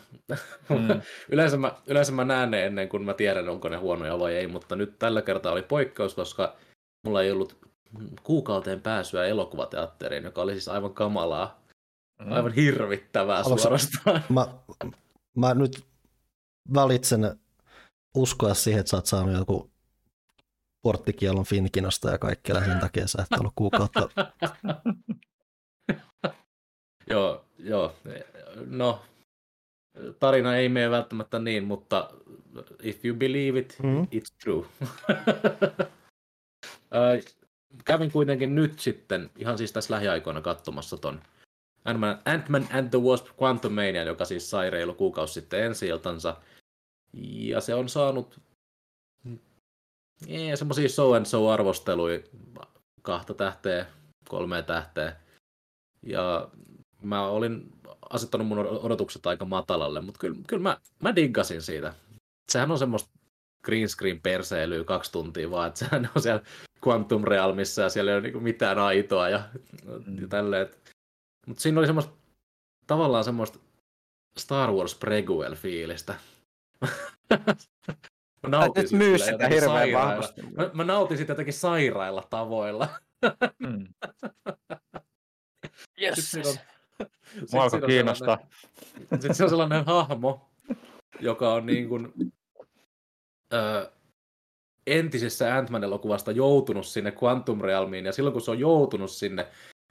Mm. 0.68 1.00
yleensä, 1.32 1.56
mä, 1.56 1.72
yleensä 1.86 2.12
mä 2.12 2.24
näen 2.24 2.50
ne 2.50 2.66
ennen 2.66 2.88
kuin 2.88 3.02
mä 3.02 3.14
tiedän, 3.14 3.48
onko 3.48 3.68
ne 3.68 3.76
huonoja 3.76 4.18
vai 4.18 4.34
ei, 4.34 4.46
mutta 4.46 4.76
nyt 4.76 4.98
tällä 4.98 5.22
kertaa 5.22 5.52
oli 5.52 5.62
poikkeus, 5.62 6.14
koska 6.14 6.56
mulla 7.06 7.22
ei 7.22 7.30
ollut 7.30 7.56
kuukauteen 8.22 8.80
pääsyä 8.80 9.24
elokuvateatteriin, 9.26 10.24
joka 10.24 10.42
oli 10.42 10.52
siis 10.52 10.68
aivan 10.68 10.94
kamalaa. 10.94 11.60
Aivan 12.30 12.52
hirvittävää 12.52 13.42
Haluatko- 13.42 13.62
suorastaan. 13.62 14.24
Mä, 14.34 14.46
mä 15.36 15.54
nyt 15.54 15.84
valitsen 16.74 17.40
uskoa 18.16 18.54
siihen, 18.54 18.80
että 18.80 18.90
sä 18.90 18.96
oot 18.96 19.06
saanut 19.06 19.34
joku 19.34 19.70
porttikielon 20.82 21.44
Finkinosta 21.44 22.10
ja 22.10 22.18
kaikkea 22.18 22.64
sen 22.64 22.80
takia 22.80 23.06
sä 23.06 23.22
et 23.32 23.40
ollut 23.40 23.52
kuukautta. 23.56 24.08
Joo, 27.10 27.44
joo. 27.58 27.94
No, 28.66 29.02
tarina 30.20 30.56
ei 30.56 30.68
mene 30.68 30.90
välttämättä 30.90 31.38
niin, 31.38 31.64
mutta 31.64 32.10
if 32.82 33.04
you 33.04 33.16
believe 33.16 33.58
it, 33.58 33.76
Mm. 33.82 34.02
it's 34.02 34.34
true. 34.44 34.66
Kävin 37.84 38.10
kuitenkin 38.12 38.54
nyt 38.54 38.80
sitten, 38.80 39.30
ihan 39.36 39.58
siis 39.58 39.72
tässä 39.72 39.94
lähiaikoina 39.94 40.40
katsomassa 40.40 40.96
ton 40.96 41.20
Ant-Man, 41.84 42.18
Ant-Man 42.24 42.68
and 42.72 42.90
the 42.90 42.98
Wasp 42.98 43.26
Quantumania, 43.42 44.04
joka 44.04 44.24
siis 44.24 44.50
sai 44.50 44.70
reilu 44.70 44.94
kuukausi 44.94 45.34
sitten 45.34 45.64
ensi 45.64 45.86
iltansa. 45.86 46.36
Ja 47.22 47.60
se 47.60 47.74
on 47.74 47.88
saanut 47.88 48.40
yeah, 50.28 50.58
semmoisia 50.58 50.88
so 50.88 51.12
and 51.12 51.26
so 51.26 51.48
arvosteluja, 51.48 52.20
kahta 53.02 53.34
tähteä, 53.34 53.86
kolme 54.28 54.62
tähteä. 54.62 55.16
Ja 56.02 56.48
mä 57.02 57.26
olin 57.26 57.72
asettanut 58.10 58.46
mun 58.46 58.58
odotukset 58.58 59.26
aika 59.26 59.44
matalalle, 59.44 60.00
mutta 60.00 60.18
kyllä, 60.18 60.38
kyllä 60.46 60.62
mä, 60.62 60.78
mä 61.02 61.16
diggasin 61.16 61.62
siitä. 61.62 61.94
Sehän 62.52 62.70
on 62.70 62.78
semmoista 62.78 63.10
green 63.64 63.88
screen 63.88 64.20
perseilyä 64.20 64.84
kaksi 64.84 65.12
tuntia 65.12 65.50
vaan, 65.50 65.68
että 65.68 65.78
sehän 65.78 66.10
on 66.16 66.22
siellä 66.22 66.42
Quantum 66.86 67.24
Realmissa 67.24 67.82
ja 67.82 67.88
siellä 67.88 68.10
ei 68.10 68.14
ole 68.14 68.22
niinku 68.22 68.40
mitään 68.40 68.78
aitoa 68.78 69.28
ja, 69.28 69.42
ja 70.20 70.28
tälleen. 70.28 70.68
Mutta 71.50 71.62
siinä 71.62 71.78
oli 71.78 71.86
semmoista, 71.86 72.12
tavallaan 72.86 73.24
semmoista 73.24 73.58
Star 74.38 74.72
Wars 74.72 74.98
Prequel-fiilistä. 75.04 76.14
mä 78.42 78.48
nautin 78.48 78.80
nyt 78.80 78.88
siitä 78.88 79.04
myy 79.04 79.18
sitä 79.18 79.30
jotenkin 79.30 79.54
hirveän 79.54 79.88
sairailla- 79.88 80.08
vahvasti. 80.08 80.42
Mä, 80.42 80.70
mä 80.74 80.84
nautin 80.84 81.18
sitä 81.18 81.30
jotenkin 81.30 81.54
sairailla 81.54 82.26
tavoilla. 82.30 82.88
Mm. 83.58 83.86
Sitten 86.14 86.24
siinä 86.24 86.48
on, 86.48 86.54
sit 86.54 86.62
Mua 87.52 87.62
alkoi 87.62 87.80
kiinnostaa. 87.80 88.38
Sitten 89.10 89.34
se 89.34 89.44
on 89.44 89.50
sellainen 89.50 89.86
hahmo, 89.86 90.50
joka 91.20 91.54
on 91.54 91.66
niin 91.66 91.88
kuin, 91.88 92.12
ö, 93.52 93.90
entisessä 94.86 95.56
Ant-Man-elokuvasta 95.56 96.32
joutunut 96.32 96.86
sinne 96.86 97.12
Quantum 97.22 97.60
Realmiin, 97.60 98.06
ja 98.06 98.12
silloin 98.12 98.32
kun 98.32 98.42
se 98.42 98.50
on 98.50 98.58
joutunut 98.58 99.10
sinne, 99.10 99.46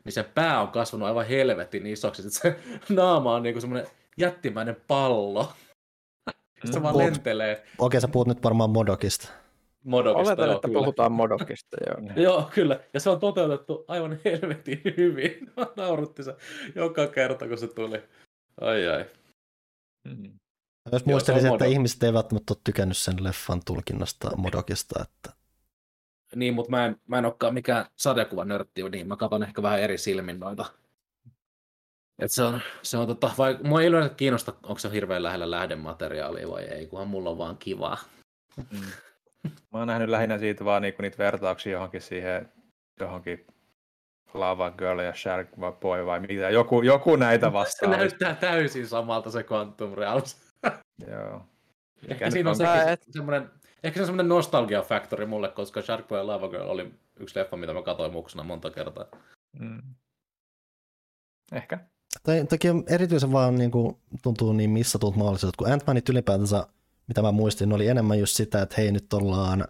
niin 0.06 0.14
se 0.14 0.24
pää 0.24 0.62
on 0.62 0.68
kasvanut 0.68 1.08
aivan 1.08 1.26
helvetin 1.26 1.88
isoksi, 1.88 2.22
että 2.22 2.40
se 2.40 2.60
naama 2.96 3.36
on 3.36 3.44
niin 3.44 3.54
kuin 3.54 3.62
semmoinen 3.62 3.88
jättimäinen 4.18 4.78
pallo. 4.88 5.54
Sitten 6.54 6.74
se 6.74 6.84
vaan 6.84 6.96
Puhut- 6.96 7.04
lentelee 7.04 7.66
Okei, 7.78 8.02
sä 8.02 8.08
puhut 8.08 8.28
nyt 8.28 8.44
varmaan 8.44 8.70
Modokista. 8.70 9.30
Modokista. 9.84 10.30
Oletan, 10.30 10.46
joo, 10.46 10.56
että 10.56 10.68
kyllä. 10.68 10.80
puhutaan 10.80 11.12
Modokista. 11.12 11.78
Joo. 11.88 12.12
Joo, 12.26 12.50
kyllä. 12.54 12.80
Ja 12.94 13.00
se 13.00 13.10
on 13.10 13.20
toteutettu 13.20 13.86
aivan 13.88 14.20
helvetin 14.26 14.82
hyvin. 14.98 15.52
Naurutti 15.78 16.24
se 16.24 16.36
joka 16.76 17.08
kerta, 17.08 17.48
kun 17.48 17.58
se 17.58 17.68
tuli. 17.68 18.04
Ai 18.62 18.88
ai. 18.88 19.06
Mm. 20.04 20.40
Jos 20.92 21.06
muistelisin, 21.06 21.48
että 21.48 21.64
Modok. 21.64 21.74
ihmiset 21.74 22.04
eivät 22.04 22.14
välttämättä 22.14 22.54
ole 22.54 22.62
tykännyt 22.64 22.98
sen 22.98 23.24
leffan 23.24 23.62
tulkinnasta 23.66 24.38
Modokista, 24.38 25.04
että 25.04 25.39
Niin, 26.36 26.54
mutta 26.54 26.72
mä 26.72 26.86
en, 26.86 26.96
mä 27.08 27.18
en 27.18 27.26
olekaan 27.26 27.54
mikään 27.54 27.86
sarjakuvanörtti, 27.96 28.90
niin 28.90 29.08
mä 29.08 29.16
katson 29.16 29.44
ehkä 29.44 29.62
vähän 29.62 29.80
eri 29.82 29.98
silmin 29.98 30.40
noita. 30.40 30.66
Et 32.20 32.32
se 32.32 32.44
on, 32.44 32.62
se 32.82 32.98
on 32.98 33.08
tota, 33.08 33.32
vai, 33.38 33.58
mua 33.64 33.82
ei 33.82 33.88
yleensä 33.88 34.14
kiinnosta, 34.16 34.54
onko 34.64 34.80
se 34.80 34.92
hirveän 34.92 35.24
lähellä 35.24 35.52
lähdemateriaalia 35.52 36.50
vai 36.50 36.64
ei, 36.64 36.88
kunhan 36.88 37.08
mulla 37.08 37.30
on 37.30 37.38
vaan 37.38 37.58
kivaa. 37.58 37.98
Mm. 38.58 38.80
Mä 39.44 39.80
oon 39.80 39.88
nähnyt 39.88 40.10
lähinnä 40.10 40.38
siitä 40.38 40.66
vaan 40.66 40.82
niinku 40.82 41.02
niitä 41.02 41.18
vertauksia 41.18 41.72
johonkin 41.72 42.02
siihen, 42.02 42.52
johonkin 43.00 43.48
Lava 44.34 44.72
Girl 44.72 45.00
ja 45.00 45.16
Shark 45.16 45.48
Boy 45.80 46.06
vai 46.06 46.20
mitä. 46.20 46.50
Joku, 46.50 46.82
joku 46.82 47.16
näitä 47.16 47.48
Se 47.48 47.54
vastaan. 47.60 47.90
olisi. 47.92 48.02
näyttää 48.02 48.36
täysin 48.36 48.88
samalta 48.88 49.32
se 49.32 49.46
Quantum 49.52 49.94
Realms. 49.94 50.38
Joo. 51.08 51.42
Ehkä 52.08 52.32
siinä 52.32 52.50
on 52.50 52.52
on- 52.52 52.56
sekin 52.58 52.90
et- 52.90 53.04
semmoinen, 53.12 53.50
ehkä 53.84 53.98
se 53.98 54.02
on 54.02 54.06
semmoinen 54.06 54.30
nostalgia-faktori 54.30 55.26
mulle, 55.26 55.50
koska 55.50 55.82
Shark 55.82 56.08
Boy 56.08 56.18
ja 56.18 56.28
Lava 56.28 56.50
Girl 56.50 56.70
oli 56.70 56.94
yksi 57.20 57.40
leffa, 57.40 57.58
mitä 57.58 57.74
mä 57.74 57.82
katsoin 57.82 58.12
muksuna 58.12 58.44
monta 58.44 58.72
kertaa. 58.72 59.06
Mm. 59.60 59.82
Ehkä. 61.52 61.80
Tai 62.24 62.46
takia 62.50 62.74
erityisen 62.88 63.32
vaan 63.32 63.56
niin 63.56 63.72
kuin, 63.72 63.98
tuntuu 64.24 64.54
niin 64.54 64.70
missatut 64.70 65.16
mahdollisuudet, 65.16 65.56
kun 65.56 65.68
Ant-Manit 65.68 66.10
ylipäätänsä, 66.10 66.68
mitä 67.08 67.22
mä 67.22 67.32
muistin, 67.32 67.74
oli 67.74 67.88
enemmän 67.88 68.20
just 68.20 68.36
sitä, 68.36 68.62
että 68.62 68.76
hei 68.78 68.92
nyt 68.92 69.14
ollaan 69.14 69.68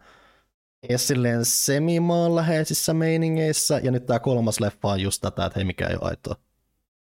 edes 0.83 1.07
silleen 1.07 1.45
semimaanläheisissä 1.45 2.93
meiningeissä, 2.93 3.79
ja 3.83 3.91
nyt 3.91 4.05
tämä 4.05 4.19
kolmas 4.19 4.59
leffa 4.59 4.87
on 4.87 5.01
just 5.01 5.21
tätä, 5.21 5.45
että 5.45 5.59
hei 5.59 5.65
mikä 5.65 5.87
ei 5.87 5.95
ole 5.95 6.09
aitoa. 6.09 6.35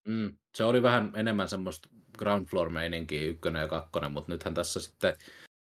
Mm. 0.08 0.38
Se 0.56 0.64
oli 0.64 0.84
vähän 0.84 1.12
enemmän 1.16 1.50
semmoista 1.50 1.90
ground 2.18 2.46
floor 2.46 2.70
meininkiä 2.70 3.22
ykkönen 3.22 3.62
ja 3.62 3.68
kakkonen, 3.68 4.12
mutta 4.12 4.32
nythän 4.32 4.54
tässä 4.54 4.80
sitten 4.80 5.14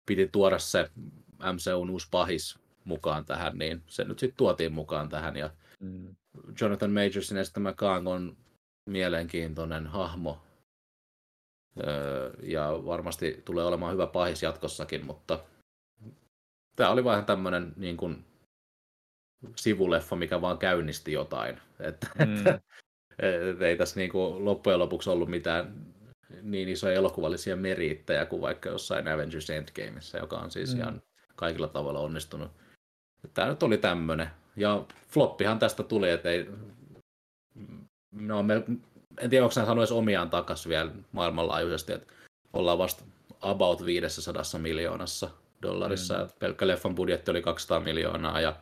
piti 0.06 0.28
tuoda 0.28 0.60
se 0.60 0.90
MCUn 1.54 1.90
uusi 1.90 2.08
pahis 2.12 2.60
mukaan 2.84 3.26
tähän, 3.26 3.58
niin 3.58 3.84
se 3.88 4.04
nyt 4.04 4.20
sitten 4.20 4.38
tuotiin 4.38 4.74
mukaan 4.74 5.10
tähän 5.10 5.36
ja 5.36 5.50
Mm. 5.80 6.16
Jonathan 6.62 6.92
Majorsin 6.92 7.38
esittämä 7.38 7.74
Kang 7.74 8.08
on 8.08 8.38
mielenkiintoinen 8.90 9.88
hahmo. 9.88 10.42
Öö, 11.88 12.34
ja 12.44 12.70
varmasti 12.86 13.42
tulee 13.46 13.66
olemaan 13.66 13.94
hyvä 13.94 14.08
pahis 14.08 14.44
jatkossakin, 14.44 15.06
mutta 15.06 15.40
tämä 16.76 16.90
oli 16.90 17.04
vähän 17.04 17.26
tämmöinen 17.26 17.74
niin 17.76 17.98
kuin 17.98 18.26
sivuleffa, 19.56 20.16
mikä 20.16 20.42
vaan 20.42 20.58
käynnisti 20.58 21.12
jotain. 21.12 21.62
Että, 21.80 22.08
mm. 22.26 22.38
että, 22.38 22.60
että 23.50 23.68
ei 23.68 23.78
tässä 23.78 24.00
niin 24.00 24.12
kuin 24.12 24.46
loppujen 24.46 24.80
lopuksi 24.80 25.10
ollut 25.10 25.30
mitään 25.30 25.86
niin 26.42 26.70
isoja 26.70 26.96
elokuvallisia 26.96 27.56
meriittejä 27.56 28.26
kuin 28.26 28.42
vaikka 28.42 28.70
jossain 28.70 29.08
Avengers 29.08 29.50
Endgameissa, 29.50 30.18
joka 30.18 30.38
on 30.38 30.52
siis 30.52 30.74
mm. 30.74 30.80
ihan 30.80 31.02
kaikilla 31.36 31.68
tavalla 31.68 32.00
onnistunut. 32.00 32.52
Tämä 33.34 33.48
nyt 33.48 33.64
oli 33.64 33.78
tämmöinen. 33.78 34.30
Ja 34.56 34.86
floppihan 35.10 35.60
tästä 35.60 35.84
tuli, 35.84 36.10
että 36.10 36.30
ei... 36.30 36.50
No, 38.12 38.44
me, 38.44 38.64
en 39.20 39.30
tiedä, 39.30 39.46
onko 39.46 39.54
sanoisi 39.54 39.94
omiaan 39.94 40.30
takaisin 40.30 40.70
vielä 40.70 40.92
maailmanlaajuisesti, 41.12 41.94
että 41.94 42.14
ollaan 42.54 42.78
vasta 42.78 43.04
about 43.42 43.86
500 43.86 44.44
miljoonassa 44.58 45.30
dollarissa. 45.62 46.18
Mm. 46.18 46.30
Pelkkä 46.40 46.68
leffan 46.68 46.96
budjetti 46.96 47.32
oli 47.32 47.42
200 47.42 47.80
miljoonaa 47.80 48.42
ja 48.42 48.56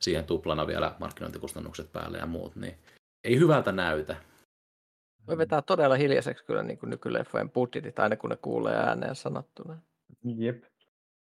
siihen 0.00 0.24
tuplana 0.24 0.66
vielä 0.66 0.94
markkinointikustannukset 0.98 1.92
päälle 1.92 2.18
ja 2.18 2.26
muut, 2.26 2.56
niin 2.56 2.74
ei 3.24 3.38
hyvältä 3.38 3.72
näytä. 3.72 4.16
Voi 5.26 5.38
vetää 5.38 5.62
todella 5.62 5.94
hiljaiseksi 5.94 6.44
kyllä 6.44 6.62
niin 6.62 6.78
kuin 6.78 6.90
nykyleffojen 6.90 7.50
budjetit, 7.50 7.98
aina 7.98 8.16
kun 8.16 8.30
ne 8.30 8.36
kuulee 8.36 8.76
ääneen 8.76 9.14
sanottuna. 9.14 9.78
Jep. 10.24 10.64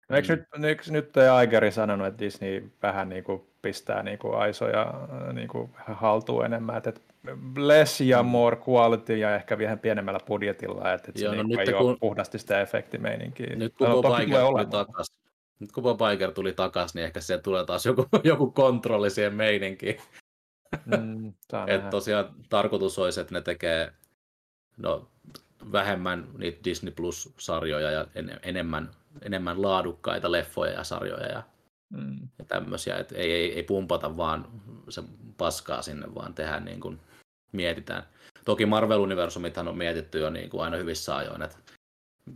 No, 0.09 0.16
eikö, 0.16 0.36
mm. 0.36 0.43
nyt, 0.60 0.64
eikö 0.64 0.82
nyt 0.89 1.16
Aigeri 1.16 1.72
sanonut, 1.72 2.06
että 2.06 2.24
Disney 2.24 2.70
vähän 2.82 3.09
niin 3.09 3.24
kuin 3.24 3.43
pistää 3.62 4.02
niin 4.02 4.18
kuin 4.18 4.35
aisoja 4.35 4.94
niin 5.32 5.48
kuin 5.48 5.70
haltuun 5.86 6.44
enemmän, 6.44 6.77
että 6.77 6.93
less 7.56 8.01
ja 8.01 8.22
mm. 8.22 8.28
more 8.28 8.56
quality 8.68 9.16
ja 9.16 9.35
ehkä 9.35 9.59
vielä 9.59 9.77
pienemmällä 9.77 10.20
budjetilla, 10.27 10.93
että, 10.93 11.09
että 11.09 11.20
Joo, 11.20 11.32
se 11.32 11.36
no 11.36 11.43
niin 11.43 11.60
ei 11.60 11.66
kun, 11.66 11.90
ole 11.90 11.97
puhdasti 12.01 12.39
sitä 12.39 12.60
efektimeininkiä. 12.60 13.56
Nyt 13.56 13.74
kun 13.78 13.86
Bob 13.86 14.20
Iger 14.20 14.40
tuli 14.47 14.66
takaisin, 14.66 15.16
nyt 15.59 15.72
kun 15.72 15.82
Bob 15.82 16.01
Iger 16.14 16.32
tuli 16.32 16.52
takaisin, 16.52 16.98
niin 16.98 17.06
ehkä 17.06 17.20
se 17.20 17.39
tulee 17.39 17.64
taas 17.64 17.86
joku, 17.86 18.06
joku 18.24 18.51
kontrolli 18.51 19.10
siihen 19.10 19.35
meininkiin. 19.35 19.97
Mm, 20.86 21.32
että 21.66 21.90
tosiaan 21.90 22.34
tarkoitus 22.48 22.98
olisi, 22.98 23.20
että 23.20 23.34
ne 23.34 23.40
tekee 23.40 23.92
no, 24.76 25.10
vähemmän 25.72 26.28
niitä 26.38 26.64
Disney 26.64 26.92
Plus-sarjoja 26.92 27.90
ja 27.90 28.06
en, 28.14 28.40
enemmän, 28.42 28.90
enemmän 29.22 29.62
laadukkaita 29.62 30.32
leffoja 30.32 30.72
ja 30.72 30.84
sarjoja 30.84 31.26
ja, 31.26 31.42
mm. 31.90 32.28
ja 32.38 32.44
tämmöisiä. 32.44 32.97
Että 32.97 33.14
ei, 33.16 33.32
ei, 33.32 33.55
ei 33.55 33.62
pumpata 33.62 34.16
vaan 34.16 34.48
se 34.88 35.02
paskaa 35.36 35.82
sinne, 35.82 36.14
vaan 36.14 36.34
tehdään 36.34 36.64
niin 36.64 36.80
kuin 36.80 37.01
mietitään. 37.52 38.02
Toki 38.44 38.64
Marvel-universumithan 38.66 39.68
on 39.68 39.78
mietitty 39.78 40.18
jo 40.18 40.30
niin 40.30 40.51
kuin 40.51 40.62
aina 40.62 40.76
hyvissä 40.76 41.16
ajoin, 41.16 41.42
että 41.42 41.56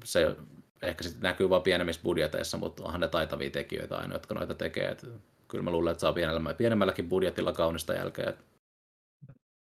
se 0.04 0.36
ehkä 0.82 1.04
sitten 1.04 1.22
näkyy 1.22 1.50
vain 1.50 1.62
pienemmissä 1.62 2.02
budjeteissa, 2.02 2.56
mutta 2.56 2.84
onhan 2.84 3.00
ne 3.00 3.08
taitavia 3.08 3.50
tekijöitä 3.50 3.96
aina, 3.96 4.14
jotka 4.14 4.34
noita 4.34 4.54
tekee. 4.54 4.88
Että 4.88 5.06
kyllä 5.54 5.64
mä 5.64 5.70
luulen, 5.70 5.92
että 5.92 6.00
saa 6.00 6.12
pienellä, 6.12 6.54
pienemmälläkin 6.54 7.08
budjetilla 7.08 7.52
kaunista 7.52 7.94
jälkeen. 7.94 8.34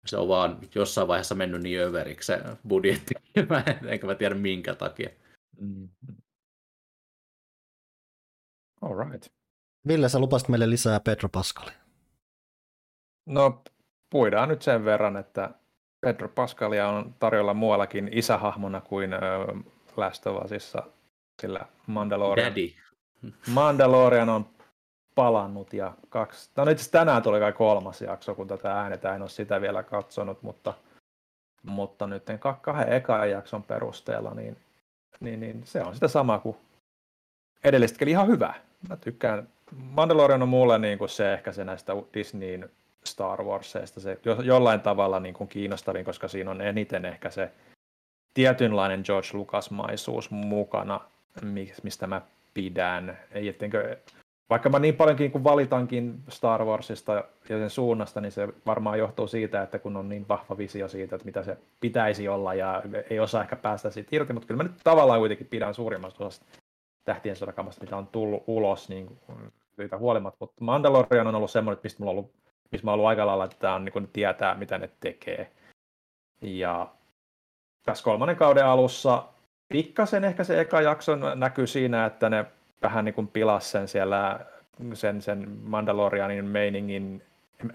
Se 0.05 0.17
on 0.17 0.27
vaan 0.27 0.59
jossain 0.75 1.07
vaiheessa 1.07 1.35
mennyt 1.35 1.61
niin 1.61 1.81
överiksi 1.81 2.27
se 2.27 2.39
budjetti, 2.67 3.13
enkä 3.91 4.07
mä 4.07 4.15
tiedä 4.15 4.35
minkä 4.35 4.75
takia. 4.75 5.09
Mm. 5.59 5.89
All 8.81 9.09
right. 9.09 9.25
Ville, 9.87 10.09
sä 10.09 10.19
lupasit 10.19 10.49
meille 10.49 10.69
lisää 10.69 10.99
Pedro 10.99 11.29
Pascalia. 11.29 11.77
No, 13.25 13.63
puidaan 14.09 14.49
nyt 14.49 14.61
sen 14.61 14.85
verran, 14.85 15.17
että 15.17 15.49
Pedro 16.01 16.29
Pascalia 16.29 16.89
on 16.89 17.15
tarjolla 17.19 17.53
muuallakin 17.53 18.09
isähahmona 18.11 18.81
kuin 18.81 19.11
Last 19.97 20.27
of 20.27 20.45
Usissa, 20.45 20.83
sillä 21.41 21.65
Mandalorian, 21.87 22.51
Daddy. 22.51 22.73
Mandalorian 23.47 24.29
on 24.29 24.49
palannut 25.15 25.73
ja 25.73 25.93
kaksi, 26.09 26.49
no 26.55 26.63
itse 26.63 26.91
tänään 26.91 27.23
tuli 27.23 27.39
kai 27.39 27.53
kolmas 27.53 28.01
jakso, 28.01 28.35
kun 28.35 28.47
tätä 28.47 28.79
äänetään, 28.79 29.15
en 29.15 29.21
ole 29.21 29.29
sitä 29.29 29.61
vielä 29.61 29.83
katsonut, 29.83 30.43
mutta, 30.43 30.73
mutta 31.63 32.07
nyt 32.07 32.23
kahden 32.61 32.93
ekan 32.93 33.29
jakson 33.29 33.63
perusteella, 33.63 34.33
niin, 34.33 34.57
niin, 35.19 35.39
niin 35.39 35.61
se 35.65 35.81
on 35.81 35.93
sitä 35.93 36.07
sama 36.07 36.39
kuin 36.39 36.57
edellistäkin 37.63 38.07
ihan 38.07 38.27
hyvä. 38.27 38.53
Mä 38.89 38.97
tykkään, 38.97 39.47
Mandalorian 39.71 40.41
on 40.41 40.49
mulle 40.49 40.79
niin 40.79 40.97
kuin 40.97 41.09
se 41.09 41.33
ehkä 41.33 41.51
se 41.51 41.63
näistä 41.63 41.93
Disneyn 42.13 42.69
Star 43.05 43.43
Warsista 43.43 43.99
se 43.99 44.19
jo, 44.25 44.41
jollain 44.41 44.81
tavalla 44.81 45.19
niin 45.19 45.33
kuin 45.33 45.47
kiinnostavin, 45.47 46.05
koska 46.05 46.27
siinä 46.27 46.51
on 46.51 46.61
eniten 46.61 47.05
ehkä 47.05 47.29
se 47.29 47.51
tietynlainen 48.33 49.01
George 49.05 49.27
Lucas-maisuus 49.33 50.31
mukana, 50.31 51.01
mistä 51.83 52.07
mä 52.07 52.21
pidän. 52.53 53.19
Ei, 53.31 53.47
ettenkö, 53.47 53.97
vaikka 54.49 54.69
mä 54.69 54.79
niin 54.79 54.95
paljonkin 54.95 55.31
kun 55.31 55.43
valitankin 55.43 56.19
Star 56.29 56.65
Warsista 56.65 57.13
ja 57.13 57.23
sen 57.47 57.69
suunnasta, 57.69 58.21
niin 58.21 58.31
se 58.31 58.47
varmaan 58.65 58.99
johtuu 58.99 59.27
siitä, 59.27 59.61
että 59.61 59.79
kun 59.79 59.97
on 59.97 60.09
niin 60.09 60.27
vahva 60.29 60.57
visio 60.57 60.87
siitä, 60.87 61.15
että 61.15 61.25
mitä 61.25 61.43
se 61.43 61.57
pitäisi 61.79 62.27
olla 62.27 62.53
ja 62.53 62.83
ei 63.09 63.19
osaa 63.19 63.41
ehkä 63.41 63.55
päästä 63.55 63.89
siitä 63.89 64.09
irti, 64.11 64.33
mutta 64.33 64.47
kyllä 64.47 64.63
mä 64.63 64.69
nyt 64.69 64.81
tavallaan 64.83 65.19
kuitenkin 65.19 65.47
pidän 65.47 65.73
suurimmasta 65.73 66.25
osasta 66.25 66.45
tähtien 67.05 67.35
sodakamasta, 67.35 67.83
mitä 67.83 67.97
on 67.97 68.07
tullut 68.07 68.43
ulos 68.47 68.89
niin 68.89 69.19
siitä 69.75 69.97
huolimatta, 69.97 70.37
mutta 70.39 70.63
Mandalorian 70.63 71.27
on 71.27 71.35
ollut 71.35 71.51
semmoinen, 71.51 71.81
mistä 71.83 71.99
mulla 71.99 72.11
on 72.11 72.17
ollut, 72.17 72.33
missä 72.71 72.85
mä 72.85 72.91
oon 72.91 72.93
ollut 72.93 73.09
aika 73.09 73.25
lailla, 73.25 73.45
että 73.45 73.57
tämä 73.59 73.75
on, 73.75 73.85
niin 73.85 74.09
tietää, 74.13 74.55
mitä 74.55 74.77
ne 74.77 74.89
tekee. 74.99 75.51
Ja 76.41 76.87
tässä 77.85 78.03
kolmannen 78.03 78.35
kauden 78.35 78.65
alussa 78.65 79.23
pikkasen 79.69 80.23
ehkä 80.23 80.43
se 80.43 80.59
eka 80.59 80.81
jakso 80.81 81.15
näkyy 81.35 81.67
siinä, 81.67 82.05
että 82.05 82.29
ne 82.29 82.45
vähän 82.83 83.05
niin 83.05 83.15
kuin 83.15 83.27
pilas 83.27 83.71
sen 83.71 83.87
siellä 83.87 84.39
sen, 84.93 85.21
sen 85.21 85.49
Mandalorianin 85.63 86.45
meiningin. 86.45 87.21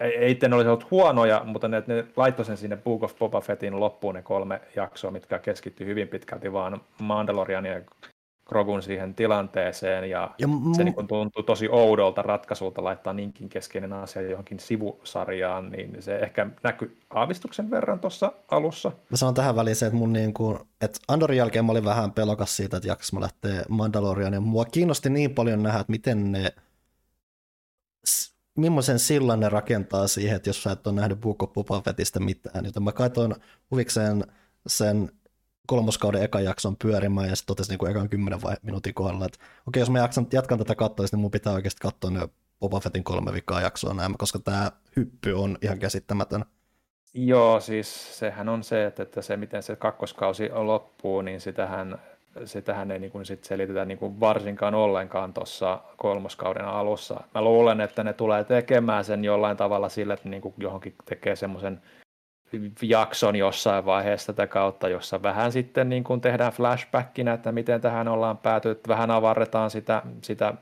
Ei, 0.00 0.16
ei 0.16 0.38
olisi 0.52 0.68
ollut 0.68 0.90
huonoja, 0.90 1.42
mutta 1.44 1.68
ne, 1.68 1.82
ne 1.86 2.04
laittoi 2.16 2.44
sen 2.44 2.56
sinne 2.56 2.76
Book 2.76 3.02
of 3.02 3.18
Boba 3.18 3.40
Fettin 3.40 3.80
loppuun 3.80 4.14
ne 4.14 4.22
kolme 4.22 4.60
jaksoa, 4.76 5.10
mitkä 5.10 5.38
keskittyy 5.38 5.86
hyvin 5.86 6.08
pitkälti 6.08 6.52
vaan 6.52 6.80
Mandalorianin 6.98 7.72
ja 7.72 7.80
Krogun 8.48 8.82
siihen 8.82 9.14
tilanteeseen 9.14 10.10
ja, 10.10 10.34
ja 10.38 10.48
m- 10.48 10.74
se 10.76 10.84
niin 10.84 11.06
tuntuu 11.06 11.42
tosi 11.42 11.68
oudolta 11.68 12.22
ratkaisulta 12.22 12.84
laittaa 12.84 13.12
niinkin 13.12 13.48
keskeinen 13.48 13.92
asia 13.92 14.22
johonkin 14.22 14.60
sivusarjaan, 14.60 15.70
niin 15.70 16.02
se 16.02 16.18
ehkä 16.18 16.46
näkyy 16.62 16.98
aavistuksen 17.10 17.70
verran 17.70 18.00
tuossa 18.00 18.32
alussa. 18.50 18.92
Mä 19.10 19.16
sanon 19.16 19.34
tähän 19.34 19.56
väliin 19.56 19.76
se, 19.76 19.86
että 19.86 19.98
mun 19.98 20.12
niin 20.12 20.34
kuin, 20.34 20.58
että 20.80 20.98
Andorin 21.08 21.38
jälkeen 21.38 21.64
mä 21.64 21.72
olin 21.72 21.84
vähän 21.84 22.12
pelokas 22.12 22.56
siitä, 22.56 22.76
että 22.76 22.88
jaksa 22.88 23.16
mä 23.16 23.20
lähtee 23.20 23.62
Mandalorian 23.68 24.32
ja 24.32 24.40
mua 24.40 24.64
kiinnosti 24.64 25.10
niin 25.10 25.34
paljon 25.34 25.62
nähdä, 25.62 25.80
että 25.80 25.90
miten 25.90 26.32
ne 26.32 26.52
millaisen 28.58 28.98
sillan 28.98 29.40
ne 29.40 29.48
rakentaa 29.48 30.08
siihen, 30.08 30.36
että 30.36 30.48
jos 30.48 30.62
sä 30.62 30.72
et 30.72 30.86
ole 30.86 30.94
nähnyt 30.94 31.20
Book 31.20 31.42
of 31.42 31.52
Boba 31.52 31.80
Fettistä 31.80 32.20
mitään, 32.20 32.64
joten 32.64 32.82
mä 32.82 32.92
katsoin 32.92 33.34
huvikseen 33.70 34.24
sen 34.66 35.10
kolmoskauden 35.68 36.22
ekan 36.22 36.44
jakson 36.44 36.76
pyörimään 36.76 37.28
ja 37.28 37.36
sitten 37.36 37.46
totesin 37.46 37.70
niin 37.70 37.78
kuin 37.78 37.90
ekan 37.90 38.08
kymmenen 38.08 38.42
vai 38.42 38.56
minuutin 38.62 38.94
kohdalla, 38.94 39.26
että 39.26 39.38
okei, 39.68 39.80
jos 39.80 39.90
mä 39.90 39.98
jaksan, 39.98 40.26
jatkan 40.32 40.58
tätä 40.58 40.74
katsoa, 40.74 41.06
niin 41.12 41.20
mun 41.20 41.30
pitää 41.30 41.52
oikeasti 41.52 41.80
katsoa 41.80 42.10
ne 42.10 42.28
Boba 42.60 42.80
Fettin 42.80 43.04
kolme 43.04 43.32
vikaa 43.32 43.60
jaksoa 43.60 43.94
näin, 43.94 44.18
koska 44.18 44.38
tämä 44.38 44.72
hyppy 44.96 45.32
on 45.32 45.58
ihan 45.62 45.78
käsittämätön. 45.78 46.44
Joo, 47.14 47.60
siis 47.60 48.18
sehän 48.18 48.48
on 48.48 48.64
se, 48.64 48.86
että, 48.86 49.02
että 49.02 49.22
se 49.22 49.36
miten 49.36 49.62
se 49.62 49.76
kakkoskausi 49.76 50.50
loppuu, 50.52 51.22
niin 51.22 51.40
sitähän, 51.40 51.98
sitähän 52.44 52.90
ei 52.90 52.98
niin 52.98 53.12
kuin 53.12 53.26
sit 53.26 53.44
selitetä 53.44 53.84
niin 53.84 53.98
kuin 53.98 54.20
varsinkaan 54.20 54.74
ollenkaan 54.74 55.34
tuossa 55.34 55.80
kolmoskauden 55.96 56.64
alussa. 56.64 57.20
Mä 57.34 57.42
luulen, 57.42 57.80
että 57.80 58.04
ne 58.04 58.12
tulee 58.12 58.44
tekemään 58.44 59.04
sen 59.04 59.24
jollain 59.24 59.56
tavalla 59.56 59.88
sille, 59.88 60.14
että 60.14 60.28
niin 60.28 60.42
kuin 60.42 60.54
johonkin 60.58 60.94
tekee 61.04 61.36
semmoisen 61.36 61.82
jakson 62.82 63.36
jossain 63.36 63.84
vaiheessa 63.84 64.32
tätä 64.32 64.46
kautta, 64.46 64.88
jossa 64.88 65.22
vähän 65.22 65.52
sitten 65.52 65.88
niin 65.88 66.04
kuin 66.04 66.20
tehdään 66.20 66.52
flashbackinä, 66.52 67.32
että 67.32 67.52
miten 67.52 67.80
tähän 67.80 68.08
ollaan 68.08 68.38
päätynyt, 68.38 68.88
vähän 68.88 69.10
avarretaan 69.10 69.70
sitä, 69.70 70.02
sitä 70.22 70.54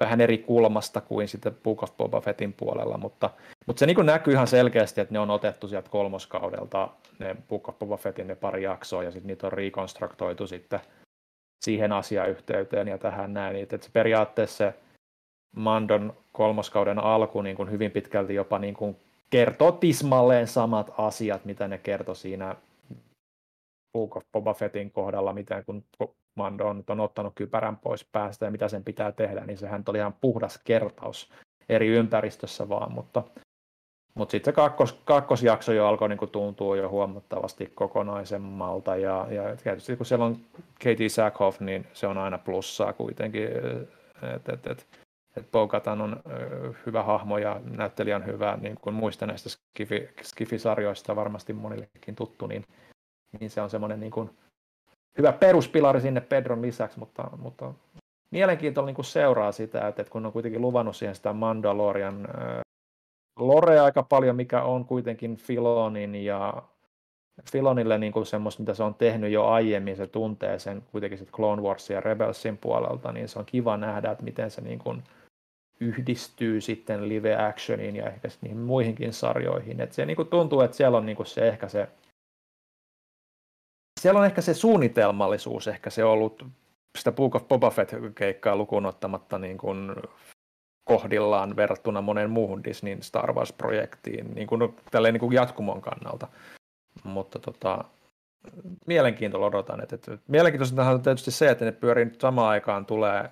vähän 0.00 0.20
eri 0.20 0.38
kulmasta 0.38 1.00
kuin 1.00 1.28
sitten 1.28 1.56
Book 1.64 1.82
of 1.82 1.96
Boba 1.96 2.20
Fettin 2.20 2.52
puolella, 2.52 2.98
mutta, 2.98 3.30
mutta 3.66 3.80
se 3.80 3.86
niin 3.86 3.94
kuin 3.94 4.06
näkyy 4.06 4.32
ihan 4.32 4.46
selkeästi, 4.46 5.00
että 5.00 5.14
ne 5.14 5.18
on 5.18 5.30
otettu 5.30 5.68
sieltä 5.68 5.90
kolmoskaudelta 5.90 6.88
ne 7.18 7.36
Book 7.48 7.68
of 7.68 7.78
Boba 7.78 7.96
Fettin 7.96 8.26
ne 8.26 8.34
pari 8.34 8.62
jaksoa 8.62 9.02
ja 9.02 9.10
sitten 9.10 9.26
niitä 9.26 9.46
on 9.46 9.52
rekonstruktoitu 9.52 10.46
sitten 10.46 10.80
siihen 11.60 11.92
asiayhteyteen 11.92 12.88
ja 12.88 12.98
tähän 12.98 13.34
näin, 13.34 13.56
että 13.56 13.78
se 13.80 13.90
periaatteessa 13.92 14.56
se 14.56 14.74
Mandon 15.56 16.16
kolmoskauden 16.32 16.98
alku 16.98 17.42
niin 17.42 17.56
kuin 17.56 17.70
hyvin 17.70 17.90
pitkälti 17.90 18.34
jopa 18.34 18.58
niin 18.58 18.74
kuin 18.74 18.96
kertoo 19.30 19.72
tismalleen 19.72 20.46
samat 20.46 20.90
asiat, 20.98 21.44
mitä 21.44 21.68
ne 21.68 21.78
kertoi 21.78 22.16
siinä 22.16 22.56
Book 23.92 24.16
of 24.16 24.24
Boba 24.32 24.54
Fettin 24.54 24.90
kohdalla, 24.90 25.32
miten 25.32 25.64
kun 25.64 25.84
Mando 26.34 26.68
on, 26.68 26.84
on 26.88 27.00
ottanut 27.00 27.32
kypärän 27.34 27.76
pois 27.76 28.04
päästä 28.12 28.44
ja 28.44 28.50
mitä 28.50 28.68
sen 28.68 28.84
pitää 28.84 29.12
tehdä, 29.12 29.46
niin 29.46 29.58
sehän 29.58 29.84
oli 29.88 29.98
ihan 29.98 30.14
puhdas 30.20 30.60
kertaus 30.64 31.32
eri 31.68 31.88
ympäristössä 31.88 32.68
vaan, 32.68 32.92
mutta, 32.92 33.22
Mutta 34.14 34.32
sitten 34.32 34.52
se 34.52 34.54
kakkos, 34.54 34.92
kakkosjakso 35.04 35.72
jo 35.72 35.86
alkoi 35.86 36.08
niinku 36.08 36.26
tuntua 36.26 36.76
jo 36.76 36.88
huomattavasti 36.88 37.66
kokonaisemmalta. 37.74 38.96
Ja, 38.96 39.26
ja 39.30 39.56
tietysti 39.56 39.96
kun 39.96 40.06
siellä 40.06 40.24
on 40.24 40.36
Katie 40.84 41.08
Sackhoff, 41.08 41.60
niin 41.60 41.86
se 41.92 42.06
on 42.06 42.18
aina 42.18 42.38
plussaa 42.38 42.92
kuitenkin. 42.92 43.48
Että 44.36 44.52
et, 44.52 44.66
et, 44.66 44.86
et 45.38 45.50
Bogatan 45.50 46.00
on 46.00 46.22
hyvä 46.86 47.02
hahmo 47.02 47.38
ja 47.38 47.60
näyttelijä 47.64 48.16
on 48.16 48.26
hyvä, 48.26 48.58
niin 48.60 48.76
kuin 48.80 48.94
muista 48.94 49.26
näistä 49.26 49.48
skifi, 49.48 50.08
Skifi-sarjoista 50.22 51.16
varmasti 51.16 51.52
monillekin 51.52 52.16
tuttu, 52.16 52.46
niin, 52.46 52.64
niin 53.40 53.50
se 53.50 53.60
on 53.60 53.70
semmoinen 53.70 54.00
niin 54.00 54.10
kuin 54.10 54.30
hyvä 55.18 55.32
peruspilari 55.32 56.00
sinne 56.00 56.20
Pedron 56.20 56.62
lisäksi, 56.62 56.98
mutta, 56.98 57.30
mutta 57.36 57.74
mielenkiintoinen 58.30 58.94
niin 58.94 59.04
seuraa 59.04 59.52
sitä, 59.52 59.88
että, 59.88 60.02
että 60.02 60.12
kun 60.12 60.26
on 60.26 60.32
kuitenkin 60.32 60.60
luvannut 60.60 60.96
siihen 60.96 61.14
sitä 61.14 61.32
Mandalorian 61.32 62.28
lorea 63.38 63.84
aika 63.84 64.02
paljon, 64.02 64.36
mikä 64.36 64.62
on 64.62 64.84
kuitenkin 64.84 65.36
Filonin 65.36 66.14
ja 66.14 66.62
Filonille 67.52 67.98
niin 67.98 68.12
kuin 68.12 68.26
semmoista, 68.26 68.62
mitä 68.62 68.74
se 68.74 68.82
on 68.82 68.94
tehnyt 68.94 69.32
jo 69.32 69.46
aiemmin, 69.46 69.96
se 69.96 70.06
tuntee 70.06 70.58
sen 70.58 70.82
kuitenkin 70.92 71.18
sit 71.18 71.30
Clone 71.30 71.62
Warsin 71.62 71.94
ja 71.94 72.00
Rebelsin 72.00 72.58
puolelta, 72.58 73.12
niin 73.12 73.28
se 73.28 73.38
on 73.38 73.46
kiva 73.46 73.76
nähdä, 73.76 74.10
että 74.10 74.24
miten 74.24 74.50
se 74.50 74.60
niin 74.60 74.78
kuin 74.78 75.02
yhdistyy 75.80 76.60
sitten 76.60 77.08
live 77.08 77.36
actioniin 77.36 77.96
ja 77.96 78.06
ehkä 78.06 78.28
niihin 78.40 78.58
muihinkin 78.58 79.12
sarjoihin. 79.12 79.80
Et 79.80 79.92
se 79.92 80.06
niin 80.06 80.16
kuin 80.16 80.28
tuntuu, 80.28 80.60
että 80.60 80.76
siellä 80.76 80.98
on 80.98 81.06
niin 81.06 81.16
kuin 81.16 81.26
se 81.26 81.48
ehkä 81.48 81.68
se 81.68 81.88
siellä 84.00 84.20
on 84.20 84.26
ehkä 84.26 84.40
se 84.40 84.54
suunnitelmallisuus, 84.54 85.68
ehkä 85.68 85.90
se 85.90 86.04
ollut 86.04 86.46
sitä 86.98 87.12
Book 87.12 87.34
of 87.34 87.48
Boba 87.48 87.70
Fett-keikkaa 87.70 88.56
lukuun 88.56 88.86
ottamatta 88.86 89.38
niin 89.38 89.58
kuin 89.58 89.96
kohdillaan 90.84 91.56
verrattuna 91.56 92.00
moneen 92.00 92.30
muuhun 92.30 92.64
Disneyn 92.64 93.02
Star 93.02 93.32
Wars-projektiin 93.32 94.34
niin 94.34 94.46
kuin, 94.46 94.76
tälleen 94.90 95.14
niin 95.14 95.20
kuin 95.20 95.32
jatkumon 95.32 95.82
kannalta. 95.82 96.28
Mutta 97.04 97.38
tota, 97.38 97.84
mielenkiintoista 98.86 99.46
odotan. 99.46 99.82
Että, 99.82 99.94
että, 99.94 100.18
mielenkiintoista 100.28 100.90
on 100.90 101.02
tietysti 101.02 101.30
se, 101.30 101.50
että 101.50 101.64
ne 101.64 101.72
pyörii 101.72 102.04
nyt 102.04 102.20
samaan 102.20 102.48
aikaan 102.48 102.86
tulee, 102.86 103.30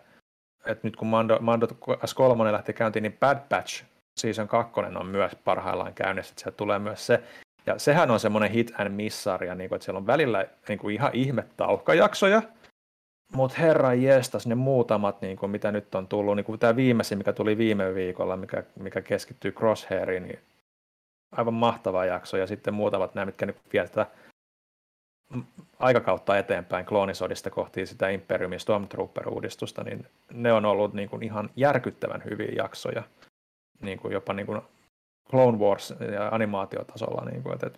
että 0.66 0.86
nyt 0.88 0.96
kun 0.96 1.08
Mando, 1.08 1.38
Mando 1.40 1.66
S3 1.90 2.52
lähti 2.52 2.72
käyntiin, 2.72 3.02
niin 3.02 3.16
Bad 3.20 3.38
Batch 3.48 3.84
Season 4.20 4.48
2 4.48 4.72
on 4.96 5.06
myös 5.06 5.36
parhaillaan 5.44 5.94
käynnissä, 5.94 6.32
että 6.32 6.42
sieltä 6.42 6.56
tulee 6.56 6.78
myös 6.78 7.06
se. 7.06 7.22
Ja 7.66 7.78
sehän 7.78 8.10
on 8.10 8.20
semmoinen 8.20 8.50
hit 8.50 8.72
and 8.78 8.88
miss-sarja, 8.88 9.54
niin 9.54 9.68
kuin, 9.68 9.76
että 9.76 9.84
siellä 9.84 9.98
on 9.98 10.06
välillä 10.06 10.46
niin 10.68 10.78
kuin 10.78 10.94
ihan 10.94 11.10
ihme 11.14 11.44
tauhkajaksoja, 11.56 12.42
mutta 13.32 13.56
herra 13.58 13.94
jestas, 13.94 14.46
ne 14.46 14.54
muutamat, 14.54 15.22
niin 15.22 15.36
kuin, 15.36 15.50
mitä 15.50 15.72
nyt 15.72 15.94
on 15.94 16.08
tullut, 16.08 16.36
niin 16.36 16.44
kuin 16.44 16.58
tämä 16.58 16.76
viimeisin, 16.76 17.18
mikä 17.18 17.32
tuli 17.32 17.58
viime 17.58 17.94
viikolla, 17.94 18.36
mikä, 18.36 18.62
mikä 18.80 19.00
keskittyy 19.00 19.52
Crosshairiin, 19.52 20.22
niin 20.22 20.38
aivan 21.36 21.54
mahtava 21.54 22.04
jakso. 22.04 22.36
Ja 22.36 22.46
sitten 22.46 22.74
muutamat 22.74 23.14
nämä, 23.14 23.26
mitkä 23.26 23.46
vie 23.72 23.88
tätä 23.88 24.06
aikakautta 25.78 26.38
eteenpäin 26.38 26.86
kloonisodista 26.86 27.50
kohti 27.50 27.86
sitä 27.86 28.08
Imperiumin 28.08 28.60
Stormtrooper-uudistusta, 28.60 29.84
niin 29.84 30.06
ne 30.32 30.52
on 30.52 30.64
ollut 30.64 30.94
niin 30.94 31.08
kuin 31.08 31.22
ihan 31.22 31.50
järkyttävän 31.56 32.22
hyviä 32.24 32.52
jaksoja. 32.56 33.02
Niin 33.80 33.98
kuin 33.98 34.12
jopa 34.12 34.32
niin 34.32 34.46
kuin 34.46 34.60
Clone 35.30 35.58
Wars 35.58 35.94
ja 36.12 36.28
animaatiotasolla. 36.28 37.24
Niin 37.30 37.42
kuin, 37.42 37.54
että, 37.54 37.70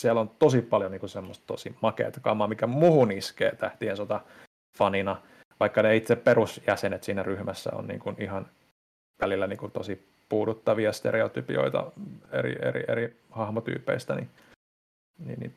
siellä 0.00 0.20
on 0.20 0.30
tosi 0.38 0.62
paljon 0.62 0.90
niin 0.90 1.00
kuin 1.00 1.10
semmoista 1.10 1.44
tosi 1.46 1.76
makeata 1.80 2.20
kamaa, 2.20 2.48
mikä 2.48 2.66
muhun 2.66 3.12
iskee 3.12 3.56
tähtien 3.56 3.96
sota 3.96 4.20
fanina, 4.78 5.22
vaikka 5.60 5.82
ne 5.82 5.96
itse 5.96 6.16
perusjäsenet 6.16 7.02
siinä 7.02 7.22
ryhmässä 7.22 7.70
on 7.74 7.86
niin 7.86 8.00
kuin 8.00 8.16
ihan 8.18 8.46
välillä 9.20 9.46
niin 9.46 9.58
kuin 9.58 9.72
tosi 9.72 10.08
puuduttavia 10.28 10.92
stereotypioita 10.92 11.92
eri, 12.32 12.56
eri, 12.62 12.84
eri 12.88 13.16
hahmotyypeistä, 13.30 14.14
niin, 14.14 14.30
niin, 15.18 15.40
niin 15.40 15.54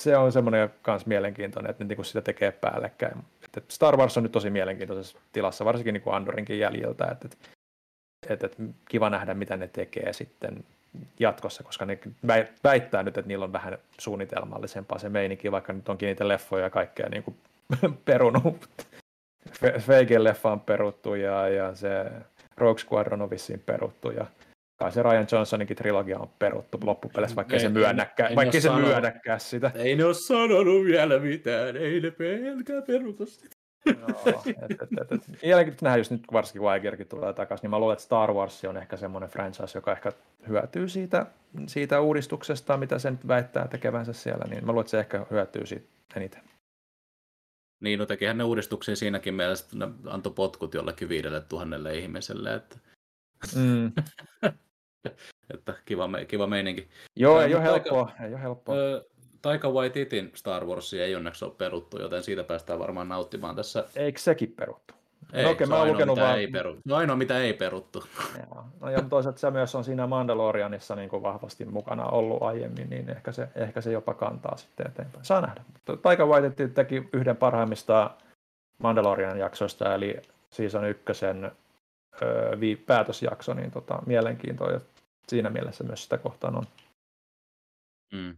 se 0.00 0.16
on 0.16 0.32
semmoinen 0.32 0.70
myös 0.86 1.06
mielenkiintoinen, 1.06 1.70
että 1.70 1.84
ne 1.84 1.88
niin 1.88 1.96
kuin 1.96 2.06
sitä 2.06 2.20
tekee 2.20 2.52
päällekkäin. 2.52 3.18
Että 3.44 3.60
Star 3.68 3.96
Wars 3.96 4.16
on 4.16 4.22
nyt 4.22 4.32
tosi 4.32 4.50
mielenkiintoisessa 4.50 5.18
tilassa, 5.32 5.64
varsinkin 5.64 5.92
niin 5.92 6.02
kuin 6.02 6.14
Andorinkin 6.14 6.58
jäljiltä, 6.58 7.04
että, 7.04 7.28
että, 7.28 7.48
että, 8.28 8.46
että 8.46 8.62
kiva 8.88 9.10
nähdä, 9.10 9.34
mitä 9.34 9.56
ne 9.56 9.68
tekee 9.68 10.12
sitten 10.12 10.64
jatkossa, 11.20 11.62
koska 11.62 11.84
ne 11.84 11.98
väittää 12.64 13.02
nyt, 13.02 13.18
että 13.18 13.28
niillä 13.28 13.44
on 13.44 13.52
vähän 13.52 13.78
suunnitelmallisempaa 13.98 14.98
se 14.98 15.08
meininki, 15.08 15.52
vaikka 15.52 15.72
nyt 15.72 15.88
onkin 15.88 16.06
niitä 16.06 16.28
leffoja 16.28 16.64
ja 16.64 16.70
kaikkea 16.70 17.08
niin 17.08 17.22
kuin 17.22 17.36
perunut. 18.04 18.68
Feigen 19.80 20.24
leffa 20.24 20.52
on 20.52 20.60
peruttu 20.60 21.14
ja, 21.14 21.48
ja 21.48 21.74
se 21.74 22.12
Rogue 22.56 22.80
Squadron 22.80 23.22
on 23.22 23.30
vissiin 23.30 23.62
peruttu 23.66 24.10
ja 24.10 24.26
kai 24.84 24.92
se 24.92 25.02
Ryan 25.02 25.26
Johnsoninkin 25.32 25.76
trilogia 25.76 26.18
on 26.18 26.30
peruttu 26.38 26.78
loppupeleissä, 26.84 27.36
vaikka 27.36 27.54
ei, 27.54 27.60
se 27.60 27.68
myönnäkään, 27.68 28.36
vaikka 28.36 28.52
se 28.52 28.60
sanonut, 28.60 28.88
myönnäkään 28.88 29.40
sitä. 29.40 29.70
Ei 29.74 29.96
ne 29.96 30.04
ole 30.04 30.14
sanonut 30.14 30.84
vielä 30.84 31.18
mitään, 31.18 31.76
ei 31.76 32.00
ne 32.00 32.10
pelkää 32.10 32.82
peruta 32.82 33.26
sitä. 33.26 33.56
Mielenkiintoista 35.42 35.84
nähdä 35.84 35.98
just 35.98 36.10
nyt, 36.10 36.22
varsinkin 36.32 36.96
kun 36.96 37.06
tulee 37.06 37.32
takaisin, 37.32 37.62
niin 37.62 37.70
mä 37.70 37.78
luulen, 37.78 37.92
että 37.92 38.04
Star 38.04 38.32
Wars 38.32 38.64
on 38.64 38.76
ehkä 38.76 38.96
semmoinen 38.96 39.30
franchise, 39.30 39.78
joka 39.78 39.92
ehkä 39.92 40.12
hyötyy 40.48 40.88
siitä, 40.88 41.26
siitä 41.66 42.00
uudistuksesta, 42.00 42.76
mitä 42.76 42.98
sen 42.98 43.18
väittää 43.28 43.68
tekevänsä 43.68 44.12
siellä, 44.12 44.44
niin 44.50 44.66
mä 44.66 44.72
luulen, 44.72 44.80
että 44.82 44.90
se 44.90 44.98
ehkä 44.98 45.26
hyötyy 45.30 45.66
siitä 45.66 45.86
eniten. 46.16 46.42
Niin, 47.80 47.98
no 47.98 48.06
tekihän 48.06 48.38
ne 48.38 48.44
uudistuksia 48.44 48.96
siinäkin 48.96 49.34
mielessä, 49.34 49.64
että 49.64 49.86
ne 49.86 49.92
antoi 50.06 50.32
potkut 50.32 50.74
jollekin 50.74 51.08
viidelle 51.08 51.40
tuhannelle 51.40 51.98
ihmiselle, 51.98 52.54
että... 52.54 52.78
Mm. 53.56 53.92
että 55.54 55.74
kiva, 55.84 56.08
me, 56.08 56.24
kiva 56.24 56.46
meininki. 56.46 56.88
Joo, 57.16 57.40
ei 57.40 57.54
ole 57.54 57.62
helppoa. 57.62 58.12
Ei 58.24 58.34
ole 58.34 58.42
helppoa. 58.42 58.76
Taika 59.42 59.70
Waititin 59.70 60.30
Star 60.34 60.64
Wars 60.64 60.94
ei 60.94 61.16
onneksi 61.16 61.44
ole 61.44 61.52
peruttu, 61.58 62.00
joten 62.00 62.22
siitä 62.22 62.44
päästään 62.44 62.78
varmaan 62.78 63.08
nauttimaan 63.08 63.56
tässä. 63.56 63.84
Eikö 63.96 64.20
sekin 64.20 64.52
peruttu? 64.56 64.94
Ei, 65.32 65.44
no, 65.44 65.50
okay, 65.50 65.66
mä 65.66 65.76
oon 65.76 65.88
lukenut 65.88 66.18
vaan... 66.18 66.38
ei 66.38 66.46
peru... 66.46 66.76
no, 66.84 66.96
ainoa, 66.96 67.16
mitä 67.16 67.38
ei 67.38 67.52
peruttu. 67.52 68.04
Joo. 68.50 68.64
No, 68.80 68.90
ja 68.90 69.02
toisaalta 69.02 69.38
se 69.38 69.50
myös 69.50 69.74
on 69.74 69.84
siinä 69.84 70.06
Mandalorianissa 70.06 70.96
niin 70.96 71.08
kuin 71.08 71.22
vahvasti 71.22 71.64
mukana 71.64 72.06
ollut 72.06 72.42
aiemmin, 72.42 72.90
niin 72.90 73.10
ehkä 73.10 73.32
se, 73.32 73.48
ehkä 73.54 73.80
se 73.80 73.92
jopa 73.92 74.14
kantaa 74.14 74.56
sitten 74.56 74.86
eteenpäin. 74.86 75.24
Saa 75.24 75.40
nähdä. 75.40 75.62
Taika 76.02 76.26
Waititi 76.26 76.68
teki 76.68 77.08
yhden 77.12 77.36
parhaimmista 77.36 78.10
Mandalorian 78.78 79.38
jaksoista, 79.38 79.94
eli 79.94 80.16
season 80.50 80.84
ykkösen 80.84 81.50
öö, 82.22 82.56
päätösjakso, 82.86 83.54
niin 83.54 83.70
tota, 83.70 83.98
mielenkiintoa, 84.06 84.80
siinä 85.28 85.50
mielessä 85.50 85.84
myös 85.84 86.02
sitä 86.02 86.18
kohtaan 86.18 86.56
on. 86.56 86.64
Mm. 88.12 88.36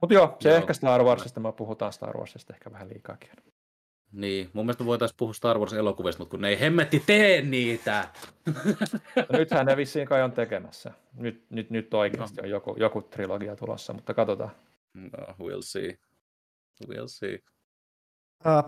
Mutta 0.00 0.14
joo, 0.14 0.36
se 0.40 0.48
joo. 0.48 0.58
ehkä 0.58 0.72
Star 0.72 1.02
Warsista, 1.02 1.40
me 1.40 1.52
puhutaan 1.52 1.92
Star 1.92 2.16
Warsista 2.16 2.54
ehkä 2.54 2.72
vähän 2.72 2.88
liikaakin. 2.88 3.30
Niin, 4.12 4.50
mun 4.52 4.66
mielestä 4.66 4.84
voitaisiin 4.84 5.16
puhua 5.16 5.32
Star 5.32 5.58
Wars-elokuvista, 5.58 6.18
mutta 6.18 6.30
kun 6.30 6.40
ne 6.40 6.48
ei 6.48 6.60
hemmetti 6.60 7.02
tee 7.06 7.42
niitä. 7.42 8.08
No, 9.16 9.24
nythän 9.38 9.66
ne 9.66 9.76
vissiin 9.76 10.08
kai 10.08 10.22
on 10.22 10.32
tekemässä. 10.32 10.92
Nyt, 11.14 11.44
nyt, 11.50 11.70
nyt 11.70 11.94
oikeasti 11.94 12.36
no. 12.36 12.42
on 12.42 12.50
joku, 12.50 12.74
joku 12.78 13.02
trilogia 13.02 13.56
tulossa, 13.56 13.92
mutta 13.92 14.14
katsotaan. 14.14 14.50
No, 14.94 15.34
we'll 15.40 15.62
see. 15.62 15.98
We'll 16.86 17.08
see. 17.08 17.38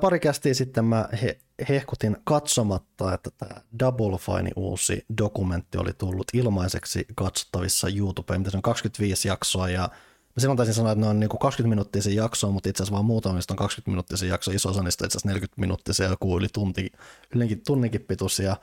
Pari 0.01 0.21
kästiä 0.21 0.55
sitten 0.55 0.85
mä 0.85 1.09
he, 1.23 1.39
hehkutin 1.69 2.17
katsomatta, 2.25 3.15
että 3.15 3.31
tämä 3.39 3.61
Double 3.79 4.19
Fine 4.19 4.51
uusi 4.57 5.05
dokumentti 5.19 5.79
oli 5.79 5.93
tullut 5.93 6.27
ilmaiseksi 6.33 7.07
katsottavissa 7.15 7.89
YouTubeen, 7.97 8.41
mitä 8.41 8.51
se 8.51 8.57
on 8.57 8.63
25 8.63 9.29
jaksoa 9.29 9.69
ja 9.69 9.89
Mä 10.37 10.41
silloin 10.41 10.57
taisin 10.57 10.75
sanoa, 10.75 10.93
että 10.93 11.01
ne 11.05 11.09
on 11.09 11.21
niin 11.21 11.31
20 11.41 11.69
minuuttisia 11.69 12.23
jaksoa, 12.23 12.51
mutta 12.51 12.69
itse 12.69 12.83
asiassa 12.83 12.95
vaan 12.95 13.05
muutamista 13.05 13.53
on 13.55 13.57
20 13.57 13.91
minuuttisia 13.91 14.29
jaksoa, 14.29 14.55
iso 14.55 14.69
osa 14.69 14.83
niistä 14.83 15.07
itse 15.07 15.19
asiassa 15.19 15.29
40 15.29 15.61
minuuttisia, 15.61 16.09
joku 16.09 16.39
yli 16.39 16.49
tunti, 16.53 16.93
ylinkin 17.35 17.63
tunninkin 17.67 18.01
pituisia. 18.01 18.57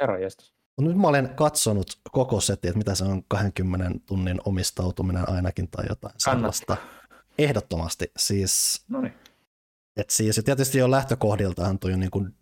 Herra. 0.00 0.14
Mutta 0.76 0.90
nyt 0.90 0.96
mä 0.96 1.08
olen 1.08 1.34
katsonut 1.34 1.98
koko 2.12 2.40
setti, 2.40 2.68
että 2.68 2.78
mitä 2.78 2.94
se 2.94 3.04
on 3.04 3.22
20 3.28 3.90
tunnin 4.06 4.40
omistautuminen 4.44 5.28
ainakin 5.28 5.68
tai 5.68 5.84
jotain 5.88 6.14
sellaista. 6.18 6.76
Ehdottomasti. 7.38 8.12
Siis, 8.16 8.84
Noniin. 8.88 9.14
Et 9.96 10.10
siis, 10.10 10.36
ja 10.36 10.42
tietysti 10.42 10.78
jo 10.78 10.90
lähtökohdiltaan 10.90 11.78
toi 11.78 11.92
on 11.92 12.00
niin 12.00 12.10
kuin 12.10 12.34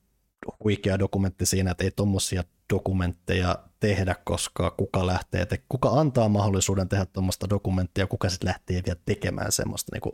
huikea 0.65 0.99
dokumentti 0.99 1.47
siinä, 1.47 1.71
että 1.71 1.85
ei 1.85 1.91
tuommoisia 1.91 2.45
dokumentteja 2.73 3.57
tehdä, 3.81 4.17
koska 4.25 4.71
kuka 4.71 5.07
lähtee, 5.07 5.47
te- 5.47 5.65
kuka 5.69 5.89
antaa 5.89 6.29
mahdollisuuden 6.29 6.89
tehdä 6.89 7.07
tuommoista 7.07 7.51
dokumenttia, 7.51 8.07
kuka 8.07 8.29
sitten 8.29 8.49
lähtee 8.49 8.83
vielä 8.87 9.01
tekemään 9.05 9.53
semmoista. 9.53 9.91
Niin 9.95 10.01
kuin, 10.01 10.13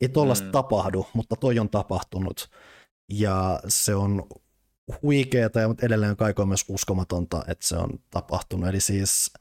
ei 0.00 0.08
tuollaista 0.08 0.46
mm. 0.46 0.52
tapahdu, 0.52 1.06
mutta 1.12 1.36
toi 1.36 1.58
on 1.58 1.70
tapahtunut. 1.70 2.50
Ja 3.08 3.60
se 3.68 3.94
on 3.94 4.26
huikeeta, 5.02 5.60
ja 5.60 5.74
edelleen 5.82 6.16
kaiken 6.16 6.48
myös 6.48 6.64
uskomatonta, 6.68 7.44
että 7.48 7.66
se 7.66 7.76
on 7.76 7.90
tapahtunut. 8.10 8.68
Eli 8.68 8.80
siis 8.80 9.32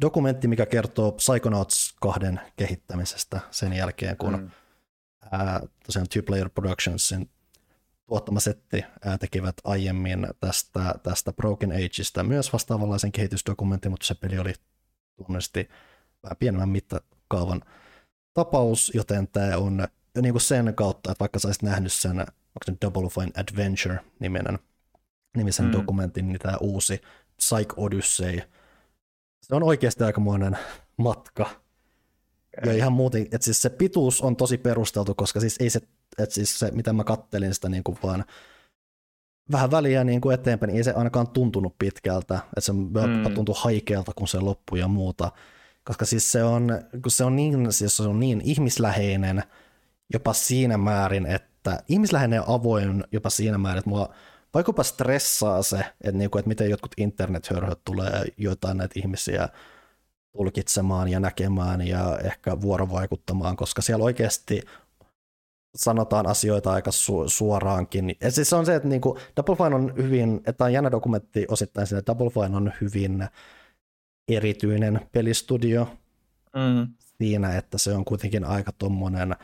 dokumentti, 0.00 0.48
mikä 0.48 0.66
kertoo 0.66 1.12
Psychonauts 1.12 1.94
kahden 2.00 2.40
kehittämisestä 2.56 3.40
sen 3.50 3.72
jälkeen, 3.72 4.16
kun 4.16 4.38
mm. 4.40 4.50
Ää, 5.30 5.60
tosiaan 5.86 6.08
Two 6.08 6.22
Player 6.22 6.50
Productionsin 6.50 7.30
tuottama 8.06 8.40
setti 8.40 8.84
tekivät 9.20 9.56
aiemmin 9.64 10.26
tästä, 10.40 10.94
tästä 11.02 11.32
Broken 11.32 11.72
Ageista 11.72 12.22
myös 12.22 12.52
vastaavanlaisen 12.52 13.12
kehitysdokumentin, 13.12 13.90
mutta 13.90 14.06
se 14.06 14.14
peli 14.14 14.38
oli 14.38 14.52
tunnisti 15.16 15.68
vähän 16.22 16.36
pienemmän 16.38 16.68
mittakaavan 16.68 17.62
tapaus, 18.34 18.92
joten 18.94 19.28
tämä 19.28 19.56
on 19.56 19.88
niin 20.22 20.32
kuin 20.32 20.42
sen 20.42 20.74
kautta, 20.74 21.12
että 21.12 21.20
vaikka 21.20 21.38
sä 21.38 21.48
olisit 21.48 21.62
nähnyt 21.62 21.92
sen, 21.92 22.20
onko 22.20 22.64
se 22.64 22.72
Double 22.84 23.08
Fine 23.10 23.32
Adventure 23.40 24.00
nimenen, 24.20 24.58
nimisen 25.36 25.66
mm. 25.66 25.72
dokumentin, 25.72 26.28
niin 26.28 26.38
tämä 26.38 26.56
uusi 26.60 27.00
Psych 27.36 27.74
Odyssey, 27.76 28.40
se 29.42 29.54
on 29.54 29.62
oikeasti 29.62 30.04
aikamoinen 30.04 30.58
matka. 30.96 31.50
Ja 32.66 32.72
ihan 32.72 32.92
muuten, 32.92 33.22
että 33.22 33.44
siis 33.44 33.62
se 33.62 33.70
pituus 33.70 34.20
on 34.20 34.36
tosi 34.36 34.58
perusteltu, 34.58 35.14
koska 35.14 35.40
siis 35.40 35.56
ei 35.60 35.70
se, 35.70 35.80
että 36.18 36.34
siis 36.34 36.58
se, 36.58 36.70
mitä 36.70 36.92
mä 36.92 37.04
kattelin 37.04 37.54
sitä 37.54 37.68
niin 37.68 37.84
kuin 37.84 37.98
vaan 38.02 38.24
vähän 39.52 39.70
väliä 39.70 40.04
niin 40.04 40.20
kuin 40.20 40.34
eteenpäin, 40.34 40.68
niin 40.68 40.76
ei 40.76 40.84
se 40.84 40.92
ainakaan 40.92 41.28
tuntunut 41.28 41.78
pitkältä, 41.78 42.34
että 42.34 42.60
se 42.60 42.72
mm. 42.72 43.34
tuntui 43.34 43.54
haikealta, 43.58 44.12
kun 44.16 44.28
se 44.28 44.38
loppui 44.38 44.78
ja 44.78 44.88
muuta. 44.88 45.32
Koska 45.84 46.04
siis 46.04 46.32
se 46.32 46.44
on, 46.44 46.68
kun 47.02 47.10
se 47.10 47.24
on 47.24 47.36
niin, 47.36 47.72
siis 47.72 47.96
se 47.96 48.02
on 48.02 48.20
niin 48.20 48.40
ihmisläheinen 48.44 49.42
jopa 50.12 50.32
siinä 50.32 50.78
määrin, 50.78 51.26
että 51.26 51.82
ihmisläheinen 51.88 52.36
ja 52.36 52.44
avoin 52.46 53.04
jopa 53.12 53.30
siinä 53.30 53.58
määrin, 53.58 53.78
että 53.78 53.90
mua 53.90 54.14
vaikka 54.54 54.82
stressaa 54.82 55.62
se, 55.62 55.78
että, 55.78 56.18
niin 56.18 56.30
kuin, 56.30 56.40
että 56.40 56.48
miten 56.48 56.70
jotkut 56.70 56.92
internethörhöt 56.96 57.80
tulee 57.84 58.24
joitain 58.36 58.76
näitä 58.76 59.00
ihmisiä 59.00 59.48
tulkitsemaan 60.32 61.08
ja 61.08 61.20
näkemään 61.20 61.86
ja 61.86 62.18
ehkä 62.18 62.60
vuorovaikuttamaan, 62.60 63.56
koska 63.56 63.82
siellä 63.82 64.04
oikeasti 64.04 64.62
sanotaan 65.76 66.26
asioita 66.26 66.72
aika 66.72 66.90
su- 66.90 67.28
suoraankin. 67.28 68.16
Ja 68.20 68.30
siis 68.30 68.50
se 68.50 68.56
on 68.56 68.66
se, 68.66 68.74
että 68.74 68.88
niinku 68.88 69.18
Double 69.36 69.56
Fine 69.56 69.74
on 69.74 69.94
hyvin, 69.96 70.40
että 70.46 70.64
on 70.64 70.72
jännä 70.72 70.90
dokumentti 70.90 71.46
osittain 71.48 71.86
sinne, 71.86 72.02
Double 72.06 72.30
Fine 72.30 72.56
on 72.56 72.72
hyvin 72.80 73.28
erityinen 74.28 75.00
pelistudio 75.12 75.84
mm. 76.54 76.94
siinä, 77.18 77.56
että 77.56 77.78
se 77.78 77.92
on 77.92 78.04
kuitenkin 78.04 78.44
aika 78.44 78.72
tuommoinen 78.72 79.36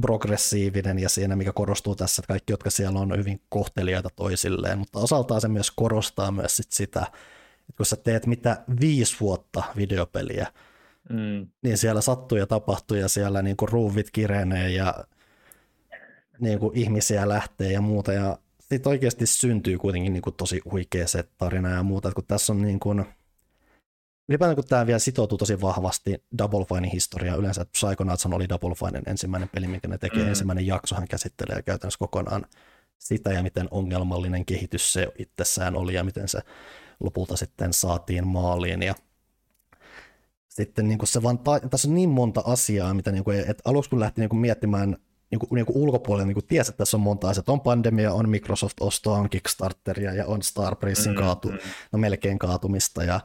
progressiivinen 0.00 0.98
ja 0.98 1.08
siinä, 1.08 1.36
mikä 1.36 1.52
korostuu 1.52 1.96
tässä, 1.96 2.20
että 2.20 2.32
kaikki, 2.32 2.52
jotka 2.52 2.70
siellä 2.70 3.00
on 3.00 3.18
hyvin 3.18 3.40
kohteliaita 3.48 4.08
toisilleen, 4.16 4.78
mutta 4.78 4.98
osaltaan 4.98 5.40
se 5.40 5.48
myös 5.48 5.70
korostaa 5.70 6.30
myös 6.30 6.56
sit 6.56 6.72
sitä, 6.72 7.06
että 7.68 7.76
kun 7.76 7.86
sä 7.86 7.96
teet 7.96 8.26
mitä 8.26 8.64
viisi 8.80 9.16
vuotta 9.20 9.62
videopeliä, 9.76 10.46
mm. 11.08 11.46
niin 11.62 11.78
siellä 11.78 12.00
sattuu 12.00 12.38
ja 12.38 12.46
tapahtuu 12.46 12.96
ja 12.96 13.08
siellä 13.08 13.42
niin 13.42 13.56
kuin 13.56 13.68
ruuvit 13.68 14.10
kirenee 14.10 14.70
ja 14.70 14.94
niin 16.40 16.58
kuin 16.58 16.76
ihmisiä 16.76 17.28
lähtee 17.28 17.72
ja 17.72 17.80
muuta 17.80 18.12
ja 18.12 18.38
sitten 18.60 18.90
oikeasti 18.90 19.26
syntyy 19.26 19.78
kuitenkin 19.78 20.12
niin 20.12 20.22
kuin 20.22 20.34
tosi 20.34 20.60
huikea 20.70 21.08
se 21.08 21.24
tarina 21.38 21.70
ja 21.70 21.82
muuta, 21.82 22.08
että 22.08 22.14
kun 22.14 22.26
tässä 22.26 22.52
on 22.52 22.62
niin 22.62 22.80
kuin, 22.80 23.04
ylipäätään 24.28 24.56
kun 24.56 24.64
tämä 24.64 24.86
vielä 24.86 24.98
sitoutuu 24.98 25.38
tosi 25.38 25.60
vahvasti 25.60 26.22
Double 26.38 26.64
Finein 26.64 26.92
historiaan, 26.92 27.38
yleensä 27.38 27.64
Psychonauts 27.64 28.26
oli 28.26 28.48
Double 28.48 28.74
Finen 28.74 29.02
ensimmäinen 29.06 29.48
peli, 29.48 29.66
minkä 29.66 29.88
ne 29.88 29.98
tekee, 29.98 30.22
mm. 30.22 30.28
ensimmäinen 30.28 30.66
jakso 30.66 30.94
hän 30.94 31.08
käsittelee 31.08 31.62
käytännössä 31.62 31.98
kokonaan 31.98 32.46
sitä 32.98 33.32
ja 33.32 33.42
miten 33.42 33.68
ongelmallinen 33.70 34.44
kehitys 34.44 34.92
se 34.92 35.08
itsessään 35.18 35.76
oli 35.76 35.94
ja 35.94 36.04
miten 36.04 36.28
se 36.28 36.40
lopulta 37.04 37.36
sitten 37.36 37.72
saatiin 37.72 38.26
maaliin 38.26 38.82
ja 38.82 38.94
sitten 40.48 40.88
niin 40.88 40.98
kuin 40.98 41.08
se 41.08 41.22
vaan, 41.22 41.38
ta- 41.38 41.60
tässä 41.60 41.88
on 41.88 41.94
niin 41.94 42.10
monta 42.10 42.42
asiaa, 42.46 42.94
mitä 42.94 43.12
niin 43.12 43.24
kuin, 43.24 43.40
että 43.40 43.62
aluksi 43.64 43.90
kun 43.90 44.00
lähti 44.00 44.20
niin 44.20 44.28
kuin 44.28 44.40
miettimään 44.40 44.96
niin 45.30 45.38
kuin, 45.38 45.48
niin 45.54 45.66
kuin 45.66 45.76
ulkopuolelle 45.76 46.26
niin 46.26 46.34
kuin 46.34 46.46
tiesi, 46.46 46.70
että 46.70 46.78
tässä 46.78 46.96
on 46.96 47.00
monta 47.00 47.28
asiaa. 47.28 47.44
On 47.48 47.60
pandemia, 47.60 48.12
on 48.12 48.28
Microsoft-ostoa, 48.28 49.18
on 49.18 49.30
Kickstarteria 49.30 50.14
ja 50.14 50.26
on 50.26 50.42
Starbreezein 50.42 51.16
mm, 51.16 51.22
kaatu, 51.22 51.48
mm. 51.48 51.58
no 51.92 51.98
melkein 51.98 52.38
kaatumista 52.38 53.04
ja 53.04 53.20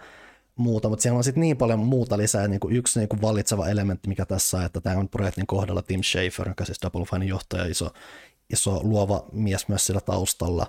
muuta, 0.56 0.90
mutta 0.90 1.04
siellä 1.04 1.18
on 1.18 1.24
sitten 1.24 1.42
niin 1.42 1.58
paljon 1.58 1.80
muuta 1.80 2.18
lisää. 2.18 2.48
Niin 2.48 2.60
kuin 2.60 2.76
yksi 2.76 3.00
niin 3.00 3.10
kuin 3.10 3.22
valitseva 3.22 3.68
elementti, 3.68 4.10
mikä 4.10 4.26
tässä 4.26 4.58
on, 4.58 4.66
että 4.66 4.82
tämä 4.82 4.98
on 4.98 5.10
projektin 5.10 5.48
kohdalla 5.48 5.82
Tim 5.82 6.02
Schafer, 6.04 6.48
joka 6.48 6.66
siis 6.66 6.82
Double 6.82 7.06
Finein 7.06 7.30
johtaja, 7.30 7.66
iso, 7.66 7.90
iso 8.50 8.80
luova 8.84 9.26
mies 9.32 9.68
myös 9.68 9.86
sillä 9.86 10.02
taustalla, 10.02 10.68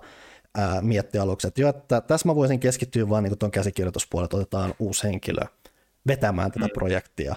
ää, 0.55 0.81
mietti 0.81 1.19
aluksi, 1.19 1.49
että, 1.49 1.61
jo, 1.61 1.69
että 1.69 2.01
tässä 2.01 2.29
mä 2.29 2.35
voisin 2.35 2.61
keskittyä 2.61 3.09
vaan 3.09 3.25
niin 3.25 3.39
tuon 3.39 3.53
käsikirjoituspuolelle, 3.53 4.41
otetaan 4.41 4.75
uusi 4.79 5.05
henkilö 5.05 5.43
vetämään 6.07 6.53
tätä 6.53 6.67
mm. 6.67 6.73
projektia. 6.75 7.35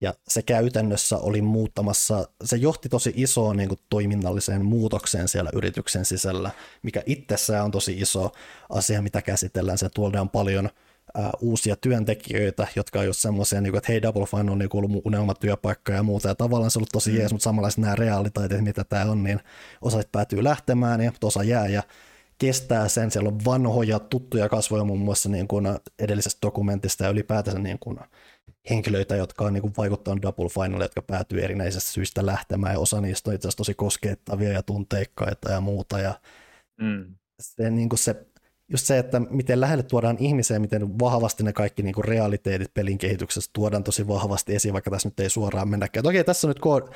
Ja 0.00 0.14
se 0.28 0.42
käytännössä 0.42 1.18
oli 1.18 1.42
muuttamassa, 1.42 2.28
se 2.44 2.56
johti 2.56 2.88
tosi 2.88 3.12
isoon 3.16 3.56
niin 3.56 3.68
kuin, 3.68 3.80
toiminnalliseen 3.90 4.64
muutokseen 4.64 5.28
siellä 5.28 5.50
yrityksen 5.52 6.04
sisällä, 6.04 6.50
mikä 6.82 7.02
itsessään 7.06 7.64
on 7.64 7.70
tosi 7.70 8.00
iso 8.00 8.32
asia, 8.70 9.02
mitä 9.02 9.22
käsitellään. 9.22 9.78
Se 9.78 9.88
tuodaan 9.88 10.28
paljon 10.28 10.70
ää, 11.14 11.30
uusia 11.40 11.76
työntekijöitä, 11.76 12.66
jotka 12.76 12.98
on 12.98 13.06
just 13.06 13.20
semmoisia, 13.20 13.60
niin 13.60 13.76
että 13.76 13.92
hei, 13.92 14.02
Double 14.02 14.26
Fine 14.26 14.52
on 14.52 14.58
niin 14.58 14.68
kuin, 14.68 14.84
ollut 14.84 15.06
unelmatyöpaikka 15.06 15.92
ja 15.92 16.02
muuta, 16.02 16.28
ja 16.28 16.34
tavallaan 16.34 16.70
se 16.70 16.78
on 16.78 16.80
ollut 16.80 16.92
tosi 16.92 17.10
mm. 17.10 17.16
jees, 17.16 17.32
mutta 17.32 17.44
samalla 17.44 17.68
nämä 17.76 17.94
reaalitaiteet, 17.94 18.64
mitä 18.64 18.84
tämä 18.84 19.10
on, 19.10 19.24
niin 19.24 19.40
osa 19.82 20.00
päätyy 20.12 20.44
lähtemään 20.44 21.00
ja 21.00 21.12
osa 21.24 21.42
jää, 21.42 21.68
ja 21.68 21.82
kestää 22.38 22.88
sen. 22.88 23.10
Siellä 23.10 23.28
on 23.28 23.44
vanhoja 23.44 23.98
tuttuja 23.98 24.48
kasvoja 24.48 24.84
muun 24.84 24.98
muassa 24.98 25.28
niin 25.28 25.48
kuin 25.48 25.66
edellisestä 25.98 26.38
dokumentista 26.46 27.04
ja 27.04 27.10
ylipäätänsä 27.10 27.58
niin 27.58 27.78
kuin 27.78 27.98
henkilöitä, 28.70 29.16
jotka 29.16 29.44
on 29.44 29.52
niin 29.52 29.62
kuin 29.62 29.74
vaikuttanut 29.76 30.22
Double 30.22 30.48
Finale, 30.48 30.84
jotka 30.84 31.02
päätyy 31.02 31.44
erinäisistä 31.44 31.90
syistä 31.90 32.26
lähtemään 32.26 32.72
ja 32.72 32.78
osa 32.78 33.00
niistä 33.00 33.30
on 33.30 33.34
itse 33.34 33.48
asiassa 33.48 33.58
tosi 33.58 33.74
koskettavia 33.74 34.52
ja 34.52 34.62
tunteikkaita 34.62 35.50
ja 35.50 35.60
muuta. 35.60 35.98
Ja 35.98 36.20
mm. 36.80 37.14
se, 37.40 37.70
niin 37.70 37.88
kuin 37.88 37.98
se, 37.98 38.26
just 38.68 38.86
se, 38.86 38.98
että 38.98 39.20
miten 39.20 39.60
lähelle 39.60 39.82
tuodaan 39.82 40.16
ihmisiä, 40.20 40.58
miten 40.58 40.98
vahvasti 40.98 41.42
ne 41.42 41.52
kaikki 41.52 41.82
niin 41.82 41.94
kuin 41.94 42.04
realiteetit 42.04 42.74
pelin 42.74 42.98
kehityksessä 42.98 43.50
tuodaan 43.52 43.84
tosi 43.84 44.08
vahvasti 44.08 44.54
esiin, 44.54 44.72
vaikka 44.72 44.90
tässä 44.90 45.08
nyt 45.08 45.20
ei 45.20 45.30
suoraan 45.30 45.68
mennäkään. 45.68 46.06
Okei, 46.06 46.24
tässä 46.24 46.46
on 46.46 46.50
nyt 46.50 46.60
kood- 46.60 46.94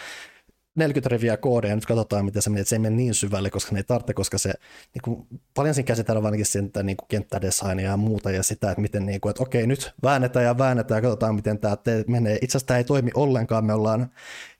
40 0.74 1.08
riviä 1.08 1.36
koodeja, 1.36 1.74
nyt 1.74 1.86
katsotaan, 1.86 2.24
miten 2.24 2.42
se 2.42 2.50
menee, 2.50 2.60
että 2.60 2.68
se 2.68 2.74
ei 2.76 2.80
mene 2.80 2.96
niin 2.96 3.14
syvälle, 3.14 3.50
koska 3.50 3.72
ne 3.72 3.78
ei 3.78 3.84
tarvitse, 3.84 4.14
koska 4.14 4.38
se 4.38 4.52
niin 4.94 5.02
kuin, 5.04 5.26
paljon 5.54 5.74
siinä 5.74 5.86
käsitellään 5.86 6.26
ainakin 6.26 6.46
sitä 6.46 6.82
niin 6.82 6.96
kuin 6.96 7.08
kenttädesignia 7.08 7.90
ja 7.90 7.96
muuta 7.96 8.30
ja 8.30 8.42
sitä, 8.42 8.70
että 8.70 8.80
miten, 8.80 9.06
niin 9.06 9.20
kuin, 9.20 9.30
että 9.30 9.42
okei, 9.42 9.66
nyt 9.66 9.92
väännetään 10.02 10.44
ja 10.44 10.58
väännetään 10.58 10.98
ja 10.98 11.02
katsotaan, 11.02 11.34
miten 11.34 11.58
tämä 11.58 11.76
te- 11.76 12.04
menee. 12.08 12.38
Itse 12.42 12.46
asiassa 12.58 12.66
tämä 12.66 12.78
ei 12.78 12.84
toimi 12.84 13.10
ollenkaan, 13.14 13.64
me 13.64 13.74
ollaan 13.74 14.10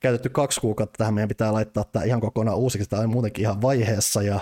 käytetty 0.00 0.28
kaksi 0.28 0.60
kuukautta 0.60 0.98
tähän, 0.98 1.14
meidän 1.14 1.28
pitää 1.28 1.52
laittaa 1.52 1.84
tämä 1.84 2.04
ihan 2.04 2.20
kokonaan 2.20 2.58
uusiksi, 2.58 2.90
tämä 2.90 3.02
on 3.02 3.10
muutenkin 3.10 3.42
ihan 3.42 3.62
vaiheessa 3.62 4.22
ja 4.22 4.40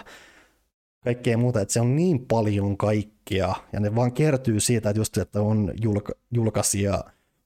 kaikkea 1.05 1.39
muuta, 1.39 1.61
että 1.61 1.73
se 1.73 1.81
on 1.81 1.97
niin 1.97 2.27
paljon 2.27 2.77
kaikkea 2.77 3.55
ja 3.73 3.81
ne 3.81 3.95
vaan 3.95 4.13
kertyy 4.13 4.61
siitä, 4.61 4.91
että 4.91 5.01
just 5.01 5.19
että 5.19 5.41
on 5.41 5.73
julka- 5.83 6.15
julkaisija 6.31 7.05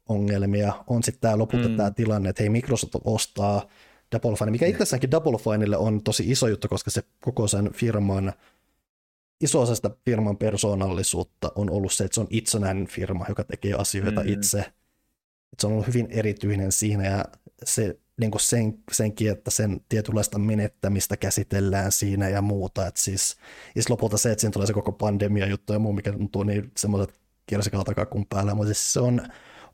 ongelmia, 0.09 0.73
on 0.87 1.03
sitten 1.03 1.21
tämä 1.21 1.39
lopulta 1.39 1.69
mm. 1.69 1.77
tämä 1.77 1.91
tilanne, 1.91 2.29
että 2.29 2.43
hei 2.43 2.51
Microsoft 2.51 2.95
ostaa 3.05 3.67
Double 4.13 4.37
Fine, 4.37 4.51
mikä 4.51 4.67
itsessäänkin 4.67 5.11
Double 5.11 5.39
Fineille 5.39 5.77
on 5.77 6.03
tosi 6.03 6.31
iso 6.31 6.49
juttu, 6.49 6.69
koska 6.69 6.91
se 6.91 7.03
koko 7.21 7.49
sen 7.49 7.73
firman, 7.73 8.33
iso 9.41 9.61
osa 9.61 9.75
sitä 9.75 9.91
firman 10.05 10.37
persoonallisuutta 10.37 11.53
on 11.55 11.71
ollut 11.71 11.93
se, 11.93 12.05
että 12.05 12.15
se 12.15 12.21
on 12.21 12.27
itsenäinen 12.31 12.87
firma, 12.87 13.27
joka 13.29 13.45
tekee 13.45 13.75
asioita 13.75 14.21
mm. 14.21 14.29
itse. 14.29 14.59
Että 14.59 15.61
se 15.61 15.67
on 15.67 15.73
ollut 15.73 15.87
hyvin 15.87 16.07
erityinen 16.11 16.73
siinä 16.73 17.05
ja 17.05 17.25
se, 17.65 17.99
niin 18.21 18.31
kuin 18.31 18.41
sen, 18.41 18.79
senkin, 18.93 19.31
että 19.31 19.51
sen 19.51 19.81
tietynlaista 19.89 20.39
menettämistä 20.39 21.17
käsitellään 21.17 21.93
siinä 21.93 22.29
ja 22.29 22.43
muuta. 22.43 22.87
Että 22.87 23.03
siis, 23.03 23.37
siis 23.75 23.91
lopulta 23.91 24.19
se, 24.19 24.33
että 24.33 24.41
siinä 24.41 24.53
tulee 24.53 24.67
se 24.67 24.73
koko 24.73 24.93
pandemia 24.93 25.47
juttu 25.47 25.73
ja 25.73 25.79
muu, 25.79 25.93
mikä 25.93 26.13
tuntuu 26.13 26.43
niin 26.43 26.73
semmoiset 26.77 27.21
kirsikaltakakun 27.47 28.27
päällä, 28.27 28.55
mutta 28.55 28.75
siis 28.75 28.93
se 28.93 29.01
on, 29.01 29.23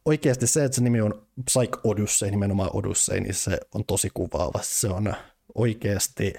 oikeasti 0.08 0.46
se, 0.46 0.64
että 0.64 0.74
se 0.74 0.82
nimi 0.82 1.00
on 1.00 1.26
Psych 1.44 1.80
Odyssey, 1.84 2.30
nimenomaan 2.30 2.70
Odyssey, 2.72 3.20
niin 3.20 3.34
se 3.34 3.60
on 3.74 3.84
tosi 3.84 4.10
kuvaava. 4.14 4.58
Se 4.62 4.88
on 4.88 5.14
oikeasti 5.54 6.34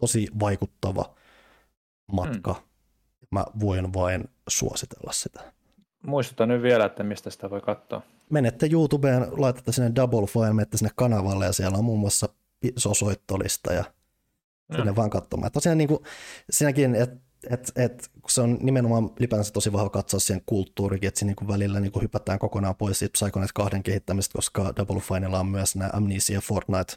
tosi 0.00 0.28
vaikuttava 0.40 1.14
matka. 2.12 2.52
Hmm. 2.52 2.62
Mä 3.30 3.44
voin 3.60 3.94
vain 3.94 4.24
suositella 4.48 5.12
sitä. 5.12 5.52
Muistutan 6.02 6.48
nyt 6.48 6.62
vielä, 6.62 6.84
että 6.84 7.02
mistä 7.02 7.30
sitä 7.30 7.50
voi 7.50 7.60
katsoa. 7.60 8.02
Menette 8.30 8.68
YouTubeen, 8.72 9.26
laitatte 9.30 9.72
sinne 9.72 9.92
Double 9.94 10.26
File, 10.26 10.52
menette 10.52 10.76
sinne 10.76 10.90
kanavalle 10.96 11.46
ja 11.46 11.52
siellä 11.52 11.78
on 11.78 11.84
muun 11.84 12.00
muassa 12.00 12.28
iso 12.62 12.94
soittolista 12.94 13.72
ja 13.72 13.84
sinne 14.76 14.90
mm. 14.90 14.96
vaan 14.96 15.10
katsomaan. 15.10 15.52
Tosiaan 15.52 15.78
niin 15.78 15.88
kuin, 15.88 16.00
siinäkin, 16.50 16.94
että 16.94 17.16
et, 17.50 17.72
et, 17.76 18.10
kun 18.22 18.30
se 18.30 18.40
on 18.40 18.58
nimenomaan 18.60 19.10
ylipäänsä 19.18 19.52
tosi 19.52 19.72
vahva 19.72 19.90
katsoa 19.90 20.20
siihen 20.20 20.42
kulttuurikin, 20.46 21.08
että 21.08 21.18
siinä 21.18 21.34
niin 21.40 21.48
välillä 21.48 21.80
niin 21.80 22.02
hypätään 22.02 22.38
kokonaan 22.38 22.76
pois 22.76 22.98
siitä 22.98 23.12
Psychonet 23.12 23.52
kahden 23.54 23.82
kehittämistä, 23.82 24.32
koska 24.32 24.72
Double 24.76 25.00
Finella 25.00 25.40
on 25.40 25.46
myös 25.46 25.76
nämä 25.76 25.90
Amnesia 25.92 26.40
Fortnite 26.40 26.94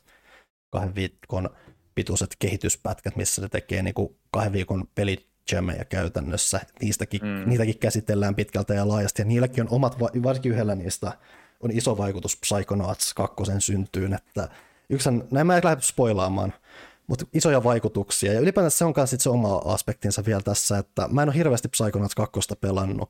kahden 0.69 0.95
viikon 0.95 1.49
pituiset 1.95 2.35
kehityspätkät, 2.39 3.15
missä 3.15 3.41
se 3.41 3.49
tekee 3.49 3.84
niin 3.84 3.93
kuin 3.93 4.15
kahden 4.31 4.53
viikon 4.53 4.88
pelijämmejä 4.95 5.85
käytännössä. 5.85 6.61
Niistäkin, 6.81 7.21
mm. 7.21 7.49
Niitäkin 7.49 7.80
käsitellään 7.80 8.35
pitkältä 8.35 8.73
ja 8.73 8.88
laajasti, 8.88 9.21
ja 9.21 9.26
niilläkin 9.26 9.63
on 9.63 9.69
omat, 9.71 9.99
varsinkin 9.99 10.51
yhdellä 10.51 10.76
niistä 10.76 11.11
on 11.59 11.71
iso 11.71 11.97
vaikutus 11.97 12.38
Psychonauts 12.38 13.13
kakkosen 13.13 13.61
syntyyn, 13.61 14.13
että 14.13 14.49
yksi, 14.89 15.09
näin 15.31 15.47
mä 15.47 15.57
en 15.57 15.61
lähde 15.63 15.81
spoilaamaan, 15.81 16.53
mutta 17.10 17.26
isoja 17.34 17.64
vaikutuksia. 17.64 18.34
Ja 18.34 18.40
ylipäätään 18.40 18.72
se 18.72 18.86
on 18.86 18.94
myös 18.95 19.15
se 19.18 19.30
oma 19.30 19.61
aspektinsa 19.65 20.26
vielä 20.26 20.41
tässä, 20.41 20.77
että 20.77 21.07
mä 21.11 21.22
en 21.22 21.30
ole 21.30 21.36
hirveästi 21.36 21.68
Psychonauts 21.68 22.15
2 22.15 22.40
pelannut, 22.61 23.10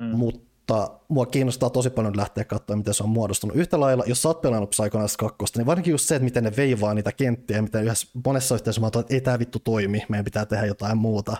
mm. 0.00 0.06
mutta 0.06 0.90
mua 1.08 1.26
kiinnostaa 1.26 1.70
tosi 1.70 1.90
paljon 1.90 2.16
lähteä 2.16 2.44
katsomaan, 2.44 2.78
miten 2.78 2.94
se 2.94 3.02
on 3.02 3.08
muodostunut. 3.08 3.56
Yhtä 3.56 3.80
lailla, 3.80 4.04
jos 4.06 4.22
sä 4.22 4.28
oot 4.28 4.40
pelannut 4.40 4.70
Psychonauts 4.70 5.16
2, 5.16 5.36
niin 5.56 5.66
varsinkin 5.66 5.90
just 5.90 6.08
se, 6.08 6.14
että 6.14 6.24
miten 6.24 6.44
ne 6.44 6.52
veivaa 6.56 6.94
niitä 6.94 7.12
kenttiä, 7.12 7.62
miten 7.62 7.84
yhdessä, 7.84 8.08
monessa 8.24 8.54
yhteydessä 8.54 8.80
mä 8.80 8.86
että 8.86 9.14
ei 9.14 9.20
tämä 9.20 9.38
vittu 9.38 9.58
toimi, 9.58 10.02
meidän 10.08 10.24
pitää 10.24 10.46
tehdä 10.46 10.66
jotain 10.66 10.98
muuta. 10.98 11.36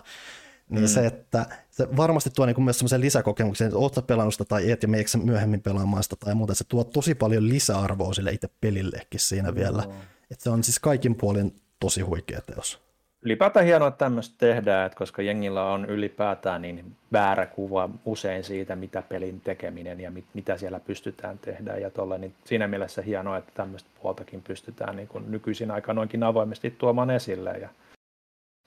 Niin 0.69 0.83
mm. 0.83 0.87
se, 0.87 1.05
että 1.05 1.45
se 1.69 1.87
varmasti 1.97 2.29
tuo 2.29 2.45
niin 2.45 2.63
myös 2.63 2.77
semmoisen 2.79 3.01
lisäkokemuksen, 3.01 3.67
että 3.67 3.77
oot 3.77 3.93
sä 3.93 4.01
pelannut 4.01 4.33
sitä 4.33 4.45
tai 4.45 4.71
et 4.71 4.81
ja 4.81 4.87
meikö 4.87 5.17
myöhemmin 5.17 5.61
pelaamaan 5.61 6.03
sitä 6.03 6.15
tai 6.15 6.35
muuta, 6.35 6.55
se 6.55 6.63
tuo 6.63 6.83
tosi 6.83 7.15
paljon 7.15 7.49
lisäarvoa 7.49 8.13
sille 8.13 8.31
itse 8.31 8.49
pelillekin 8.61 9.19
siinä 9.19 9.55
vielä. 9.55 9.81
Mm. 9.81 9.91
Että 10.31 10.43
se 10.43 10.49
on 10.49 10.63
siis 10.63 10.79
kaikin 10.79 11.15
puolin 11.15 11.55
tosi 11.79 12.01
huikea 12.01 12.41
teos 12.41 12.87
ylipäätään 13.21 13.65
hienoa, 13.65 13.87
että 13.87 13.97
tämmöistä 13.97 14.35
tehdään, 14.37 14.85
että 14.85 14.97
koska 14.97 15.21
jengillä 15.21 15.63
on 15.63 15.85
ylipäätään 15.85 16.61
niin 16.61 16.95
väärä 17.11 17.45
kuva 17.45 17.89
usein 18.05 18.43
siitä, 18.43 18.75
mitä 18.75 19.01
pelin 19.01 19.41
tekeminen 19.41 19.99
ja 19.99 20.11
mit, 20.11 20.25
mitä 20.33 20.57
siellä 20.57 20.79
pystytään 20.79 21.39
tehdä 21.39 21.77
ja 21.77 21.89
tolle, 21.89 22.17
niin 22.17 22.33
siinä 22.45 22.67
mielessä 22.67 23.01
hienoa, 23.01 23.37
että 23.37 23.51
tämmöistä 23.55 23.89
puoltakin 24.01 24.41
pystytään 24.41 24.95
niin 24.95 25.07
kuin 25.07 25.31
nykyisin 25.31 25.71
aika 25.71 25.93
noinkin 25.93 26.23
avoimesti 26.23 26.71
tuomaan 26.71 27.09
esille 27.09 27.51
ja 27.51 27.69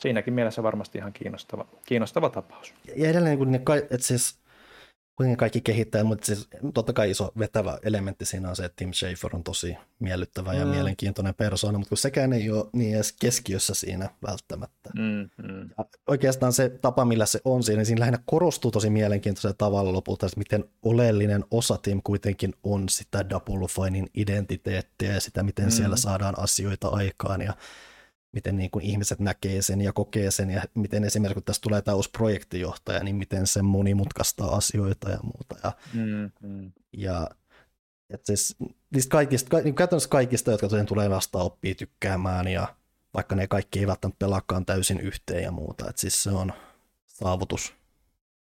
siinäkin 0.01 0.35
mielessä 0.35 0.63
varmasti 0.63 0.99
ihan 0.99 1.13
kiinnostava, 1.13 1.67
kiinnostava 1.87 2.31
tapaus. 2.31 2.75
Ja 2.97 3.11
edelleen, 3.11 3.39
kun 3.39 3.53
ne, 3.53 3.61
että 3.91 4.07
siis 4.07 4.40
kuitenkin 5.17 5.37
kaikki 5.37 5.61
kehittää, 5.61 6.05
mutta 6.05 6.27
siis 6.27 6.49
totta 6.75 6.93
kai 6.93 7.11
iso 7.11 7.33
vetävä 7.39 7.79
elementti 7.83 8.25
siinä 8.25 8.49
on 8.49 8.57
se, 8.57 8.65
että 8.65 8.77
Tim 8.77 8.93
Schafer 8.93 9.37
on 9.37 9.45
tosi 9.45 9.77
miellyttävä 9.99 10.55
ja 10.55 10.65
mm. 10.65 10.71
mielenkiintoinen 10.71 11.35
persoona, 11.35 11.79
mutta 11.79 11.89
kun 11.89 11.99
sekään 11.99 12.33
ei 12.33 12.51
ole 12.51 12.67
niin 12.73 12.95
edes 12.95 13.13
keskiössä 13.13 13.75
siinä 13.75 14.11
välttämättä. 14.27 14.91
Mm, 14.97 15.31
mm. 15.49 15.71
Ja 15.79 15.85
oikeastaan 16.07 16.53
se 16.53 16.69
tapa, 16.69 17.05
millä 17.05 17.27
se 17.27 17.41
on 17.45 17.63
siinä, 17.63 17.77
niin 17.77 17.87
siinä 17.87 18.01
lähinnä 18.01 18.19
korostuu 18.25 18.71
tosi 18.71 18.91
mielenkiintoisella 18.91 19.55
tavalla 19.59 19.93
lopulta, 19.93 20.27
että 20.27 20.39
miten 20.39 20.65
oleellinen 20.83 21.45
osa 21.51 21.79
Tim 21.83 22.01
kuitenkin 22.05 22.55
on 22.63 22.89
sitä 22.89 23.31
Double 23.31 23.69
Finein 23.69 24.11
identiteettiä 24.15 25.13
ja 25.13 25.21
sitä, 25.21 25.43
miten 25.43 25.65
mm. 25.65 25.71
siellä 25.71 25.97
saadaan 25.97 26.39
asioita 26.39 26.89
aikaan 26.89 27.41
ja 27.41 27.55
miten 28.33 28.57
niin 28.57 28.71
kuin 28.71 28.85
ihmiset 28.85 29.19
näkee 29.19 29.63
sen 29.63 29.81
ja 29.81 29.93
kokee 29.93 30.31
sen 30.31 30.51
ja 30.51 30.63
miten 30.75 31.05
esimerkiksi 31.05 31.35
kun 31.35 31.43
tässä 31.43 31.63
tulee 31.63 31.83
tämä 31.83 31.95
uusi 31.95 32.11
projektijohtaja, 32.11 33.05
niin 33.05 33.17
miten 33.17 33.47
se 33.47 33.63
monimutkaistaa 33.63 34.57
asioita 34.57 35.11
ja 35.11 35.19
muuta. 35.23 35.57
Ja, 35.65 35.73
mm, 35.95 36.31
mm. 36.41 36.73
ja 36.93 37.31
että 38.11 38.27
siis 38.27 38.57
niistä 38.91 39.11
kaikista, 39.11 39.61
niin 39.61 39.75
käytännössä 39.75 40.09
kaikista, 40.09 40.51
jotka 40.51 40.69
tulee 40.87 41.11
vasta 41.11 41.39
oppii 41.39 41.75
tykkäämään 41.75 42.49
ja 42.49 42.75
vaikka 43.15 43.37
ne 43.37 43.47
kaikki 43.47 43.79
ei 43.79 43.87
välttämättä 43.87 44.19
pelaakaan 44.19 44.67
täysin 44.67 45.01
yhteen 45.01 45.43
ja 45.43 45.51
muuta, 45.51 45.91
että 45.91 46.01
siis 46.01 46.23
se 46.23 46.31
on 46.31 46.53
saavutus. 47.07 47.75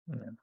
Mm. 0.07 0.37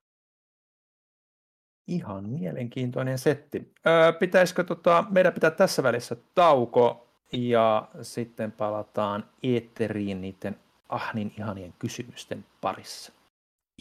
Ihan 1.88 2.30
mielenkiintoinen 2.30 3.18
setti. 3.18 3.74
Öö, 3.88 4.14
pitäisikö 4.14 4.64
tota, 4.64 5.06
meidän 5.10 5.34
pitää 5.34 5.52
tässä 5.52 5.84
välissä 5.84 6.16
tauko 6.36 7.07
ja 7.32 7.90
sitten 8.02 8.52
palataan 8.52 9.30
eetteriin 9.44 10.22
niiden 10.22 10.60
ahnin 10.90 11.34
ihanien 11.38 11.74
kysymysten 11.80 12.46
parissa. 12.62 13.14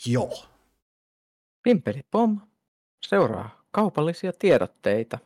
Joo. 0.07 0.45
Pimpeli 1.63 2.03
pom. 2.11 2.41
Seuraa 3.07 3.63
kaupallisia 3.71 4.33
tiedotteita. 4.39 5.19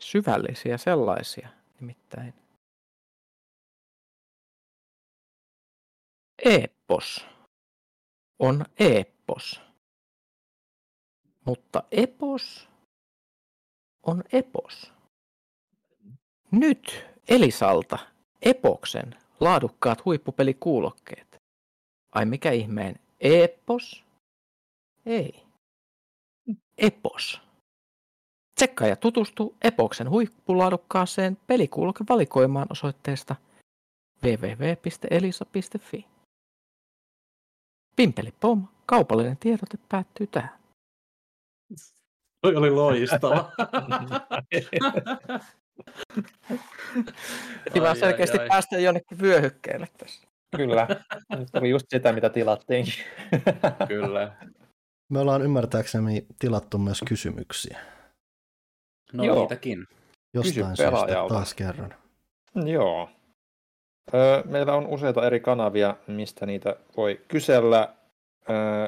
Syvällisiä 0.00 0.78
sellaisia 0.78 1.48
nimittäin. 1.80 2.34
Epos 6.44 7.26
on 8.38 8.64
epos. 8.78 9.60
Mutta 11.44 11.82
epos 11.90 12.68
on 14.02 14.24
epos. 14.32 14.97
Nyt 16.50 17.06
Elisalta 17.28 17.98
Epoksen 18.42 19.16
laadukkaat 19.40 20.04
huippupelikuulokkeet. 20.04 21.36
Ai 22.12 22.26
mikä 22.26 22.50
ihmeen 22.50 23.00
Epos? 23.20 24.04
Ei. 25.06 25.42
Epos. 26.78 27.40
Tsekkaa 28.54 28.88
ja 28.88 28.96
tutustu 28.96 29.56
Epoksen 29.62 30.10
huippulaadukkaaseen 30.10 31.38
pelikuulokevalikoimaan 31.46 32.66
osoitteesta 32.70 33.36
www.elisa.fi. 34.24 36.06
Pimpeli 37.96 38.34
pom, 38.40 38.68
kaupallinen 38.86 39.36
tiedote 39.36 39.78
päättyy 39.88 40.26
tähän. 40.26 40.58
Toi 42.42 42.56
oli 42.56 42.70
loistava. 42.70 43.50
Piti 47.64 47.80
vaan 47.80 47.96
selkeästi 47.96 48.38
ai, 48.38 48.48
päästä 48.48 48.78
jonnekin 48.78 49.20
vyöhykkeelle 49.20 49.88
tässä. 49.98 50.28
Kyllä, 50.56 50.86
nyt 51.38 51.48
oli 51.54 51.70
just 51.70 51.86
sitä, 51.88 52.12
mitä 52.12 52.30
tilattiin. 52.30 52.86
Kyllä. 53.88 54.32
Me 55.08 55.18
ollaan 55.18 55.42
ymmärtääkseni 55.42 56.26
tilattu 56.38 56.78
myös 56.78 57.02
kysymyksiä. 57.08 57.80
No 59.12 59.24
Joo. 59.24 59.40
niitäkin. 59.40 59.86
Jostain 60.34 60.76
syystä 60.76 61.26
taas 61.28 61.54
kerran. 61.54 61.94
Joo. 62.54 63.10
meillä 64.44 64.74
on 64.74 64.86
useita 64.86 65.26
eri 65.26 65.40
kanavia, 65.40 65.96
mistä 66.06 66.46
niitä 66.46 66.76
voi 66.96 67.20
kysellä. 67.28 67.97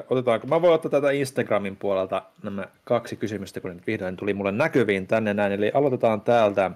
Otetaanko? 0.09 0.47
Mä 0.47 0.61
voin 0.61 0.73
ottaa 0.73 0.91
tätä 0.91 1.11
Instagramin 1.11 1.75
puolelta 1.75 2.23
nämä 2.43 2.65
kaksi 2.83 3.15
kysymystä, 3.15 3.61
kun 3.61 3.75
nyt 3.75 3.87
vihdoin 3.87 4.17
tuli 4.17 4.33
mulle 4.33 4.51
näkyviin 4.51 5.07
tänne 5.07 5.33
näin. 5.33 5.51
Eli 5.51 5.71
aloitetaan 5.73 6.21
täältä. 6.21 6.71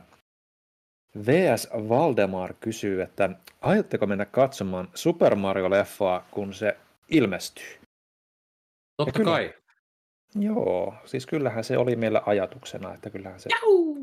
VS 1.27 1.69
Valdemar 1.89 2.53
kysyy, 2.59 3.01
että 3.01 3.29
aiotteko 3.61 4.05
mennä 4.05 4.25
katsomaan 4.25 4.87
Super 4.93 5.35
Mario-leffaa, 5.35 6.23
kun 6.31 6.53
se 6.53 6.77
ilmestyy? 7.09 7.79
Totta 8.97 9.11
kyllä, 9.19 9.31
kai. 9.31 9.53
Joo, 10.39 10.95
siis 11.05 11.25
kyllähän 11.25 11.63
se 11.63 11.77
oli 11.77 11.95
meillä 11.95 12.21
ajatuksena, 12.25 12.93
että 12.93 13.09
kyllähän 13.09 13.39
se... 13.39 13.49
Jau! 13.49 13.95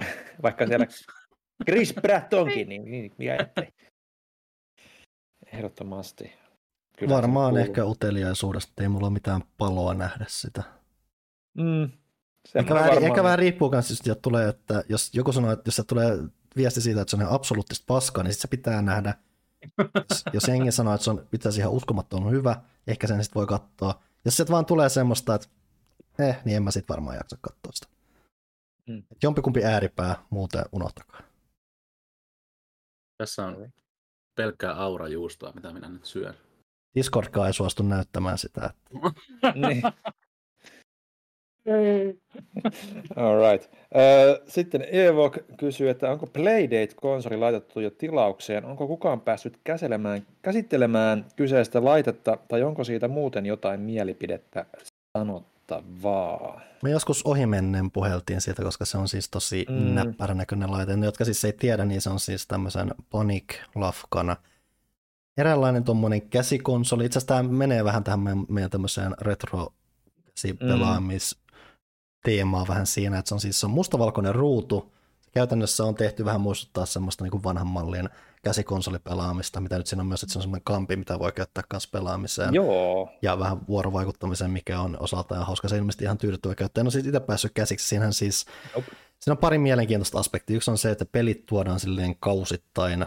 Vaikka 0.42 0.66
siellä 0.66 0.86
Chris 1.64 1.94
Pratt 2.02 2.32
onkin, 2.32 2.68
niin, 2.68 2.90
niin 2.90 3.12
mikä 3.18 3.36
ettei. 3.36 3.68
Ehdottomasti. 5.52 6.39
Kyllä 7.00 7.14
Varmaan 7.14 7.58
ehkä 7.58 7.84
uteliaisuudesta, 7.84 8.82
ei 8.82 8.88
mulla 8.88 9.06
ole 9.06 9.12
mitään 9.12 9.42
paloa 9.58 9.94
nähdä 9.94 10.24
sitä. 10.28 10.62
Mm, 11.54 11.90
Ehkä 12.54 12.74
vähän, 12.74 12.90
varmaan... 12.90 13.10
ehkä 13.10 13.22
vähän 13.22 13.38
riippuu 13.38 13.70
myös, 13.70 14.02
jos 14.06 14.18
tulee, 14.22 14.48
että 14.48 14.84
jos 14.88 15.14
joku 15.14 15.32
sanoo, 15.32 15.52
että 15.52 15.68
jos 15.68 15.76
se 15.76 15.84
tulee 15.84 16.18
viesti 16.56 16.80
siitä, 16.80 17.00
että 17.00 17.10
se 17.10 17.16
on 17.16 17.22
ihan 17.22 17.34
absoluuttista 17.34 17.84
paskaa, 17.86 18.24
niin 18.24 18.32
sitten 18.32 18.42
se 18.42 18.48
pitää 18.48 18.82
nähdä. 18.82 19.14
Jos, 19.94 20.24
jos 20.34 20.48
jengi 20.48 20.72
sanoo, 20.72 20.94
että 20.94 21.04
se 21.04 21.10
on 21.10 21.28
itse 21.32 21.48
asiassa 21.48 21.62
ihan 21.62 21.72
uskomattoman 21.72 22.32
hyvä, 22.32 22.56
ehkä 22.86 23.06
sen 23.06 23.24
sitten 23.24 23.40
voi 23.40 23.46
katsoa. 23.46 24.02
Jos 24.24 24.36
se 24.36 24.46
vaan 24.50 24.66
tulee 24.66 24.88
semmoista, 24.88 25.34
että 25.34 25.48
eh, 26.18 26.38
niin 26.44 26.56
en 26.56 26.62
mä 26.62 26.70
sitten 26.70 26.94
varmaan 26.94 27.16
jaksa 27.16 27.38
katsoa 27.40 27.72
sitä. 27.72 27.86
Hmm. 28.86 29.02
Jompikumpi 29.22 29.64
ääripää, 29.64 30.16
muuten 30.30 30.64
unohtakaa. 30.72 31.20
Tässä 33.18 33.46
on 33.46 33.72
pelkkää 34.34 34.74
aurajuustoa, 34.74 35.52
mitä 35.52 35.72
minä 35.72 35.88
nyt 35.88 36.04
syön. 36.04 36.34
Discordkaan 36.94 37.46
ei 37.46 37.52
suostu 37.52 37.82
näyttämään 37.82 38.38
sitä. 38.38 38.70
Että... 38.70 39.12
niin. 39.66 39.82
All 43.16 43.50
right. 43.50 43.70
Sitten 44.48 44.86
Evok 44.90 45.36
kysyy, 45.56 45.88
että 45.88 46.10
onko 46.10 46.26
Playdate-konsoli 46.26 47.36
laitettu 47.36 47.80
jo 47.80 47.90
tilaukseen? 47.90 48.64
Onko 48.64 48.86
kukaan 48.86 49.20
päässyt 49.20 49.58
käsittelemään, 49.64 50.26
käsittelemään 50.42 51.26
kyseistä 51.36 51.84
laitetta 51.84 52.38
tai 52.48 52.62
onko 52.62 52.84
siitä 52.84 53.08
muuten 53.08 53.46
jotain 53.46 53.80
mielipidettä 53.80 54.66
sanottavaa? 55.18 56.60
Me 56.82 56.90
joskus 56.90 57.22
ohimennen 57.22 57.90
puheltiin 57.90 58.40
siitä, 58.40 58.62
koska 58.62 58.84
se 58.84 58.98
on 58.98 59.08
siis 59.08 59.28
tosi 59.30 59.66
mm. 59.68 59.74
näppärä 59.74 60.34
näköinen 60.34 60.70
laite. 60.70 60.96
Ne, 60.96 61.06
jotka 61.06 61.24
siis 61.24 61.44
ei 61.44 61.52
tiedä, 61.52 61.84
niin 61.84 62.00
se 62.00 62.10
on 62.10 62.20
siis 62.20 62.46
tämmöisen 62.46 62.94
Panic-lafkana 63.10 64.36
eräänlainen 65.36 65.84
tuommoinen 65.84 66.22
käsikonsoli. 66.22 67.04
Itse 67.04 67.18
asiassa 67.18 67.34
tämä 67.34 67.48
menee 67.48 67.84
vähän 67.84 68.04
tähän 68.04 68.20
meidän, 68.20 68.44
meidän 68.48 68.70
tämmöiseen 68.70 69.14
retro 69.20 69.72
pelaamis 70.58 71.40
teemaa 72.24 72.68
vähän 72.68 72.86
siinä, 72.86 73.18
että 73.18 73.28
se 73.28 73.34
on 73.34 73.40
siis 73.40 73.60
se 73.60 73.66
on 73.66 73.72
mustavalkoinen 73.72 74.34
ruutu. 74.34 74.92
Käytännössä 75.32 75.84
on 75.84 75.94
tehty 75.94 76.24
vähän 76.24 76.40
muistuttaa 76.40 76.86
semmoista 76.86 77.24
niin 77.24 77.30
kuin 77.30 77.44
vanhan 77.44 77.66
mallin 77.66 78.08
käsikonsolipelaamista, 78.42 79.60
mitä 79.60 79.78
nyt 79.78 79.86
siinä 79.86 80.02
on 80.02 80.06
myös, 80.06 80.22
että 80.22 80.32
se 80.32 80.38
on 80.38 80.42
semmoinen 80.42 80.64
kampi, 80.64 80.96
mitä 80.96 81.18
voi 81.18 81.32
käyttää 81.32 81.64
myös 81.72 81.86
pelaamiseen. 81.86 82.54
Joo. 82.54 83.10
Ja 83.22 83.38
vähän 83.38 83.66
vuorovaikuttamiseen, 83.68 84.50
mikä 84.50 84.80
on 84.80 84.96
osaltaan 85.00 85.46
hauska. 85.46 85.68
Se 85.68 85.76
ilmeisesti 85.76 86.04
ihan 86.04 86.18
tyydyttävä 86.18 86.54
käyttää. 86.54 86.84
No 86.84 86.90
sitten 86.90 87.08
itse 87.08 87.20
päässyt 87.20 87.52
käsiksi. 87.54 87.88
Siinähän 87.88 88.12
siis, 88.12 88.46
nope. 88.74 88.86
siinä 89.20 89.32
on 89.32 89.38
pari 89.38 89.58
mielenkiintoista 89.58 90.18
aspektia. 90.18 90.56
Yksi 90.56 90.70
on 90.70 90.78
se, 90.78 90.90
että 90.90 91.04
pelit 91.04 91.46
tuodaan 91.46 91.80
silleen 91.80 92.16
kausittain 92.20 93.06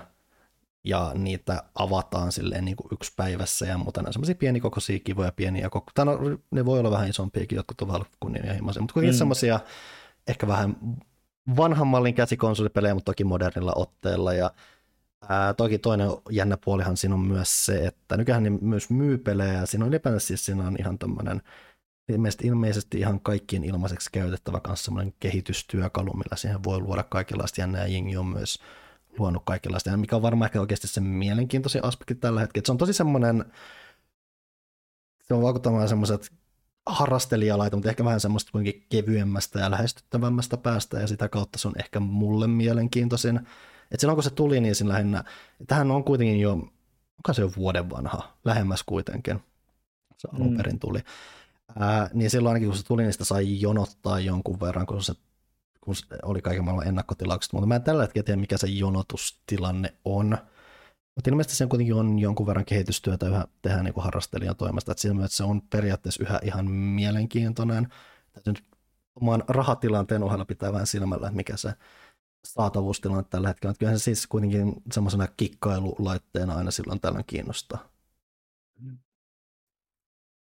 ja 0.84 1.12
niitä 1.16 1.64
avataan 1.76 2.32
silleen 2.32 2.66
niin 2.66 2.76
kuin 2.76 2.88
yksi 2.92 3.12
päivässä 3.16 3.66
ja 3.66 3.78
muuta. 3.78 4.02
Ne 4.02 4.08
on 4.08 4.14
semmoisia 4.14 4.36
pienikokoisia, 4.36 5.00
kivoja, 5.00 5.32
pieniä. 5.32 5.70
Koko... 5.70 5.92
Tai 5.94 6.06
no, 6.06 6.20
ne 6.52 6.66
voi 6.66 6.80
olla 6.80 6.92
vähän 6.92 7.10
isompiakin, 7.10 7.56
jotkut 7.56 7.82
on 7.82 7.88
vähän 7.88 8.02
kunnianhimoisia, 8.20 8.82
mutta 8.82 8.94
kuitenkin 8.94 9.16
mm. 9.16 9.18
semmoisia 9.18 9.60
ehkä 10.28 10.48
vähän 10.48 10.76
vanhan 11.58 11.88
mallin 11.88 12.14
käsikonsolipelejä, 12.14 12.94
mutta 12.94 13.12
toki 13.12 13.24
modernilla 13.24 13.74
otteella. 13.76 14.34
Ja 14.34 14.52
ää, 15.30 15.54
toki 15.54 15.80
toinen 15.80 16.10
jännä 16.30 16.58
puolihan 16.66 16.98
siinä 16.98 17.16
on 17.16 17.28
myös 17.28 17.66
se, 17.66 17.88
että 17.88 18.18
nykyään 18.18 18.44
ne 18.44 18.50
myös 18.50 18.90
myy 18.90 19.18
pelejä 19.18 19.54
ja 19.54 19.66
siinä 19.66 19.86
on 19.86 19.90
ylipäänsä 19.90 20.28
siis 20.28 20.46
siinä 20.46 20.68
on 20.68 20.76
ihan 20.80 21.00
tämmöinen 21.00 21.42
ilmeisesti, 22.10 22.48
ilmeisesti 22.48 23.00
ihan 23.00 23.20
kaikkien 23.20 23.64
ilmaiseksi 23.64 24.10
käytettävä 24.12 24.60
kanssa 24.60 24.86
semmoinen 24.86 25.14
kehitystyökalu, 25.20 26.14
millä 26.14 26.36
siihen 26.36 26.64
voi 26.64 26.80
luoda 26.80 27.04
kaikenlaista 27.04 27.62
jännää 27.62 27.82
ja 27.82 27.94
jengi 27.94 28.18
on 28.18 28.26
myös 28.26 28.60
luonut 29.20 29.44
kaikenlaista, 29.46 29.90
ja 29.90 29.98
mikä 29.98 30.16
on 30.16 30.22
varmaan 30.22 30.48
ehkä 30.48 30.62
oikeasti 30.62 30.88
se 30.88 31.02
mielenkiintoisin 31.02 31.86
aspekti 31.86 32.16
tällä 32.16 32.40
hetkellä. 32.40 32.66
Se 32.66 32.72
on 32.72 32.78
tosi 32.78 32.94
semmoinen, 32.94 33.46
se 35.22 35.34
on 35.34 35.42
vaikuttamaan 35.42 35.90
semmoiset 35.90 36.34
harrastelijalaita, 36.86 37.76
mutta 37.76 37.90
ehkä 37.90 38.06
vähän 38.06 38.20
semmoista 38.20 38.52
kuitenkin 38.52 38.86
kevyemmästä 38.90 39.60
ja 39.60 39.72
lähestyttävämmästä 39.72 40.58
päästä, 40.58 41.00
ja 41.00 41.08
sitä 41.08 41.30
kautta 41.30 41.60
se 41.60 41.68
on 41.68 41.74
ehkä 41.80 42.00
mulle 42.00 42.48
mielenkiintoisin. 42.48 43.48
Et 43.92 44.00
silloin 44.00 44.16
kun 44.16 44.24
se 44.24 44.30
tuli, 44.30 44.62
niin 44.62 44.76
siinä 44.76 44.94
lähinnä, 44.94 45.24
tähän 45.68 45.92
on 45.92 46.04
kuitenkin 46.04 46.40
jo, 46.40 46.52
onko 46.52 47.34
se 47.34 47.42
jo 47.42 47.52
vuoden 47.58 47.90
vanha, 47.90 48.38
lähemmäs 48.46 48.84
kuitenkin, 48.86 49.40
se 50.18 50.28
alun 50.34 50.52
mm. 50.52 50.58
perin 50.58 50.80
tuli. 50.80 51.00
Ää, 51.80 52.10
niin 52.14 52.30
silloin 52.30 52.54
ainakin 52.54 52.70
kun 52.70 52.78
se 52.78 52.86
tuli, 52.86 53.02
niin 53.02 53.14
sitä 53.14 53.26
sai 53.26 53.62
jonottaa 53.62 54.20
jonkun 54.20 54.60
verran, 54.60 54.86
kun 54.86 55.04
se 55.04 55.14
kun 55.84 55.96
oli 56.24 56.42
kaiken 56.42 56.64
maailman 56.64 56.88
ennakkotilaukset, 56.88 57.54
mutta 57.54 57.68
mä 57.68 57.76
en 57.76 57.84
tällä 57.84 58.04
hetkellä 58.04 58.26
tiedä, 58.26 58.42
mikä 58.42 58.58
se 58.58 58.68
jonotustilanne 58.68 59.94
on. 60.06 60.38
Mutta 61.16 61.30
ilmeisesti 61.30 61.58
sen 61.58 61.70
kuitenkin 61.70 61.96
on 61.96 62.20
jonkun 62.20 62.48
verran 62.48 62.66
kehitystyötä 62.66 63.28
yhä 63.28 63.48
tehdään 63.62 63.86
niin 63.86 63.94
harrastelijan 63.98 64.56
toimesta, 64.56 64.92
että 64.92 65.02
siinä 65.02 65.26
että 65.26 65.38
se 65.38 65.44
on 65.44 65.62
periaatteessa 65.62 66.24
yhä 66.24 66.40
ihan 66.44 66.72
mielenkiintoinen. 66.72 67.88
Täytyy 68.34 68.54
nyt 68.54 68.64
oman 69.16 69.44
rahatilanteen 69.48 70.24
ohella 70.24 70.46
pitää 70.46 70.74
vähän 70.74 70.88
silmällä, 70.88 71.28
että 71.28 71.38
mikä 71.38 71.58
se 71.58 71.74
saatavuustilanne 72.46 73.24
tällä 73.30 73.48
hetkellä. 73.48 73.72
Että 73.72 73.80
kyllähän 73.80 74.00
se 74.00 74.04
siis 74.04 74.28
kuitenkin 74.28 74.74
semmoisena 74.92 75.28
kikkailulaitteena 75.28 76.56
aina 76.56 76.72
silloin 76.72 77.00
tällöin 77.00 77.26
kiinnostaa 77.28 77.94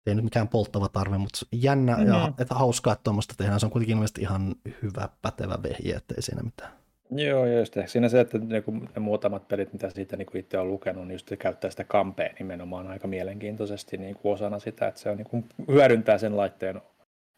ei 0.09 0.14
nyt 0.14 0.24
mikään 0.24 0.48
polttava 0.48 0.89
tarve, 0.89 1.18
mutta 1.18 1.39
jännä 1.52 1.93
mm-hmm. 1.93 2.09
ja 2.09 2.32
että 2.39 2.55
hauskaa, 2.55 2.93
että 2.93 3.05
tuommoista 3.05 3.35
tehdään. 3.39 3.60
Se 3.60 3.66
on 3.66 3.72
kuitenkin 3.72 3.94
ilmeisesti 3.94 4.20
ihan 4.20 4.55
hyvä, 4.82 5.09
pätevä 5.22 5.59
vehje, 5.62 5.94
ettei 5.94 6.22
siinä 6.22 6.43
mitään. 6.43 6.72
Joo, 7.10 7.47
ja 7.47 7.59
just 7.59 7.76
ehkä 7.76 7.90
siinä 7.90 8.09
se, 8.09 8.20
että 8.20 8.39
ne 8.39 8.62
muutamat 9.01 9.48
pelit, 9.48 9.72
mitä 9.72 9.90
siitä 9.90 10.16
niin 10.16 10.26
kuin 10.26 10.40
itse 10.40 10.59
on 10.59 10.68
lukenut, 10.68 11.06
niin 11.06 11.14
just 11.14 11.32
käyttää 11.39 11.70
sitä 11.70 11.85
kampea 11.85 12.30
nimenomaan 12.39 12.86
aika 12.86 13.09
mielenkiintoisesti 13.09 13.97
niin 13.97 14.14
kuin 14.14 14.32
osana 14.32 14.59
sitä, 14.59 14.89
että 14.89 15.01
se 15.01 15.10
on, 15.10 15.16
niin 15.16 15.28
kuin, 15.28 15.44
hyödyntää 15.68 16.18
sen 16.18 16.36
laitteen 16.36 16.80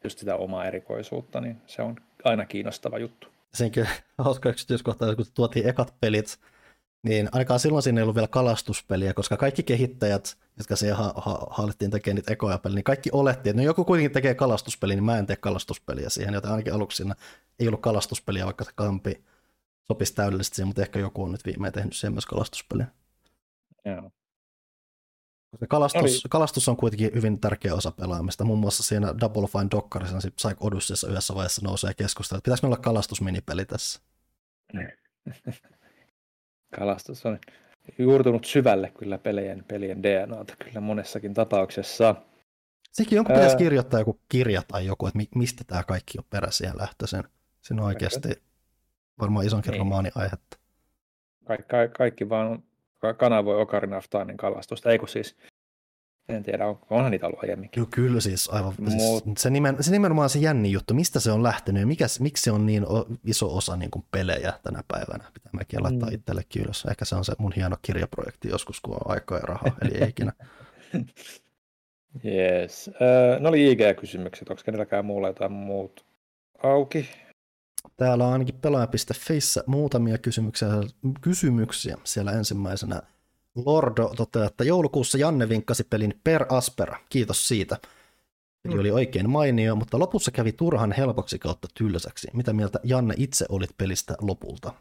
just 0.03 0.19
sitä 0.19 0.35
omaa 0.35 0.65
erikoisuutta, 0.65 1.41
niin 1.41 1.57
se 1.65 1.81
on 1.81 1.95
aina 2.23 2.45
kiinnostava 2.45 2.99
juttu. 2.99 3.27
Senkin 3.53 3.87
hauska 4.17 4.49
yksityiskohta, 4.49 5.15
kun 5.15 5.25
tuotiin 5.33 5.69
ekat 5.69 5.93
pelit, 5.99 6.37
niin 7.03 7.29
ainakaan 7.31 7.59
silloin 7.59 7.83
siinä 7.83 7.99
ei 7.99 8.03
ollut 8.03 8.15
vielä 8.15 8.27
kalastuspeliä, 8.27 9.13
koska 9.13 9.37
kaikki 9.37 9.63
kehittäjät, 9.63 10.37
jotka 10.57 10.75
siihen 10.75 10.97
ha- 10.97 11.13
ha- 11.17 11.47
haluttiin 11.49 11.91
tekemään 11.91 12.15
niitä 12.15 12.33
ekoja 12.33 12.57
peliä, 12.57 12.75
niin 12.75 12.83
kaikki 12.83 13.09
oletti, 13.13 13.49
että 13.49 13.61
no 13.61 13.65
joku 13.65 13.85
kuitenkin 13.85 14.11
tekee 14.11 14.35
kalastuspeliä, 14.35 14.95
niin 14.95 15.03
mä 15.03 15.17
en 15.17 15.25
tee 15.25 15.35
kalastuspeliä 15.35 16.09
siihen, 16.09 16.33
joten 16.33 16.51
ainakin 16.51 16.73
aluksi 16.73 16.97
siinä 16.97 17.15
ei 17.59 17.67
ollut 17.67 17.81
kalastuspeliä, 17.81 18.45
vaikka 18.45 18.63
se 18.63 18.71
kampi 18.75 19.23
sopisi 19.91 20.15
täydellisesti 20.15 20.55
siihen, 20.55 20.67
mutta 20.67 20.81
ehkä 20.81 20.99
joku 20.99 21.23
on 21.23 21.31
nyt 21.31 21.45
viimein 21.45 21.73
tehnyt 21.73 21.93
siihen 21.93 22.13
myös 22.13 22.25
kalastuspeliä. 22.25 22.87
Joo. 23.85 24.11
Kalastus, 25.69 26.27
kalastus 26.29 26.69
on 26.69 26.77
kuitenkin 26.77 27.11
hyvin 27.15 27.39
tärkeä 27.39 27.75
osa 27.75 27.91
pelaamista. 27.91 28.43
Muun 28.43 28.59
muassa 28.59 28.83
siinä 28.83 29.15
Double 29.19 29.47
Fine 29.47 29.67
Dockerissa, 29.71 30.17
Psych 30.35 30.57
Odysseyssa 30.59 31.07
yhdessä 31.07 31.35
vaiheessa 31.35 31.61
nousee 31.65 31.93
keskustella, 31.93 32.37
että 32.37 32.45
pitäisikö 32.45 32.67
olla 32.67 32.77
kalastusminipeli 32.77 33.65
tässä. 33.65 34.01
Kalastus 36.79 37.25
on 37.25 37.39
juurtunut 37.97 38.45
syvälle 38.45 38.91
kyllä 38.99 39.17
pelien, 39.17 39.65
pelien 39.67 40.03
DNAta 40.03 40.53
kyllä 40.65 40.81
monessakin 40.81 41.33
tapauksessa. 41.33 42.15
Sekin 42.91 43.15
jonkun 43.15 43.35
pitäisi 43.35 43.57
kirjoittaa 43.57 43.99
joku 43.99 44.19
kirja 44.29 44.61
tai 44.67 44.85
joku, 44.85 45.07
että 45.07 45.19
mistä 45.35 45.63
tämä 45.63 45.83
kaikki 45.83 46.17
on 46.17 46.23
peräisin 46.29 46.67
ja 46.67 46.77
lähtöisin. 46.77 47.23
Siinä 47.61 47.81
on 47.81 47.87
oikeasti 47.87 48.29
varmaan 49.19 49.45
isonkin 49.45 49.71
niin. 49.71 49.79
romaani 49.79 50.09
aihetta. 50.15 50.57
Kaikki, 51.45 51.67
kaikki, 51.69 51.97
kaikki 51.97 52.29
vaan 52.29 52.63
kanavoi 53.17 53.61
Ocarina 53.61 53.97
of 53.97 54.05
Timein 54.09 54.37
kalastusta, 54.37 54.91
ei 54.91 54.99
kun 54.99 55.07
siis 55.07 55.35
en 56.29 56.43
tiedä, 56.43 56.67
on, 56.67 56.79
onhan 56.89 57.11
niitä 57.11 57.27
ollut 57.27 57.43
aiemminkin. 57.43 57.81
Joo, 57.81 57.87
kyllä 57.91 58.21
siis 58.21 58.49
aivan. 58.49 58.73
Mut... 58.79 58.89
Siis, 58.89 59.23
se, 59.37 59.49
nimen, 59.49 59.83
se 59.83 59.91
nimenomaan 59.91 60.29
se 60.29 60.39
jänni 60.39 60.71
juttu, 60.71 60.93
mistä 60.93 61.19
se 61.19 61.31
on 61.31 61.43
lähtenyt 61.43 61.79
ja 61.79 61.87
mikä, 61.87 62.05
miksi 62.19 62.43
se 62.43 62.51
on 62.51 62.65
niin 62.65 62.85
iso 63.25 63.57
osa 63.57 63.75
niin 63.75 63.91
kuin 63.91 64.05
pelejä 64.11 64.53
tänä 64.63 64.83
päivänä. 64.87 65.23
Pitää 65.33 65.51
mäkin 65.53 65.83
laittaa 65.83 66.09
mm. 66.09 66.15
itsellekin 66.15 66.61
ylös. 66.61 66.85
Ehkä 66.89 67.05
se 67.05 67.15
on 67.15 67.25
se 67.25 67.33
mun 67.37 67.53
hieno 67.55 67.77
kirjaprojekti 67.81 68.49
joskus, 68.49 68.81
kun 68.81 68.93
on 68.93 69.11
aikaa 69.11 69.37
ja 69.37 69.45
rahaa, 69.45 69.77
eli 69.81 69.97
ei 69.97 70.09
ikinä. 70.09 70.31
Yes. 72.25 72.89
Öö, 73.01 73.39
ne 73.39 73.47
oli 73.47 73.71
IG-kysymykset. 73.71 74.49
Onko 74.49 74.61
kenelläkään 74.65 75.05
muulla 75.05 75.27
jotain 75.27 75.51
muut 75.51 76.05
auki? 76.63 77.09
Täällä 77.97 78.25
on 78.25 78.33
ainakin 78.33 78.55
pelaaja.fissä 78.55 79.63
muutamia 79.67 80.17
kysymyksiä, 80.17 80.67
kysymyksiä 81.21 81.97
siellä 82.03 82.31
ensimmäisenä 82.31 83.01
Lordo 83.55 84.13
toteaa, 84.17 84.45
että 84.45 84.63
joulukuussa 84.63 85.17
Janne 85.17 85.49
vinkkasi 85.49 85.83
pelin 85.83 86.19
Per 86.23 86.45
Aspera. 86.49 86.99
Kiitos 87.09 87.47
siitä. 87.47 87.77
Peli 88.63 88.73
mm. 88.75 88.79
oli 88.79 88.91
oikein 88.91 89.29
mainio, 89.29 89.75
mutta 89.75 89.99
lopussa 89.99 90.31
kävi 90.31 90.51
turhan 90.51 90.91
helpoksi 90.91 91.39
kautta 91.39 91.67
tylsäksi. 91.73 92.27
Mitä 92.33 92.53
mieltä 92.53 92.79
Janne 92.83 93.13
itse 93.17 93.45
olit 93.49 93.77
pelistä 93.77 94.15
lopulta? 94.21 94.73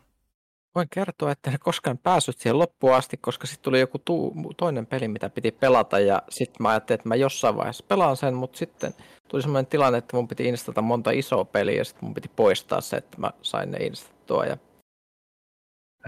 Voin 0.74 0.88
kertoa, 0.90 1.32
että 1.32 1.50
en 1.50 1.58
koskaan 1.60 1.98
päässyt 1.98 2.38
siihen 2.38 2.58
loppuun 2.58 2.94
asti, 2.94 3.16
koska 3.16 3.46
sitten 3.46 3.62
tuli 3.64 3.80
joku 3.80 3.98
tuu, 3.98 4.34
toinen 4.56 4.86
peli, 4.86 5.08
mitä 5.08 5.30
piti 5.30 5.50
pelata, 5.50 5.98
ja 5.98 6.22
sitten 6.28 6.62
mä 6.62 6.68
ajattelin, 6.68 6.98
että 7.00 7.08
mä 7.08 7.14
jossain 7.14 7.56
vaiheessa 7.56 7.84
pelaan 7.88 8.16
sen, 8.16 8.34
mutta 8.34 8.58
sitten 8.58 8.94
tuli 9.28 9.42
sellainen 9.42 9.70
tilanne, 9.70 9.98
että 9.98 10.16
mun 10.16 10.28
piti 10.28 10.48
instata 10.48 10.82
monta 10.82 11.10
isoa 11.10 11.44
peliä, 11.44 11.78
ja 11.78 11.84
sitten 11.84 12.04
mun 12.04 12.14
piti 12.14 12.30
poistaa 12.36 12.80
se, 12.80 12.96
että 12.96 13.20
mä 13.20 13.30
sain 13.42 13.70
ne 13.70 13.78
instattua, 13.78 14.46
ja 14.46 14.52
Ai. 14.52 14.58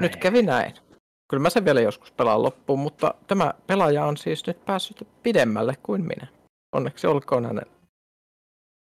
nyt 0.01 0.17
kävi 0.17 0.43
näin 0.43 0.75
kyllä 1.33 1.43
mä 1.43 1.51
sen 1.51 1.65
vielä 1.65 1.81
joskus 1.81 2.13
pelaan 2.13 2.43
loppuun, 2.43 2.79
mutta 2.79 3.15
tämä 3.27 3.55
pelaaja 3.67 4.05
on 4.05 4.17
siis 4.17 4.47
nyt 4.47 4.65
päässyt 4.65 5.09
pidemmälle 5.23 5.75
kuin 5.83 6.03
minä. 6.03 6.27
Onneksi 6.73 7.07
olkoon 7.07 7.45
hänen. 7.45 7.67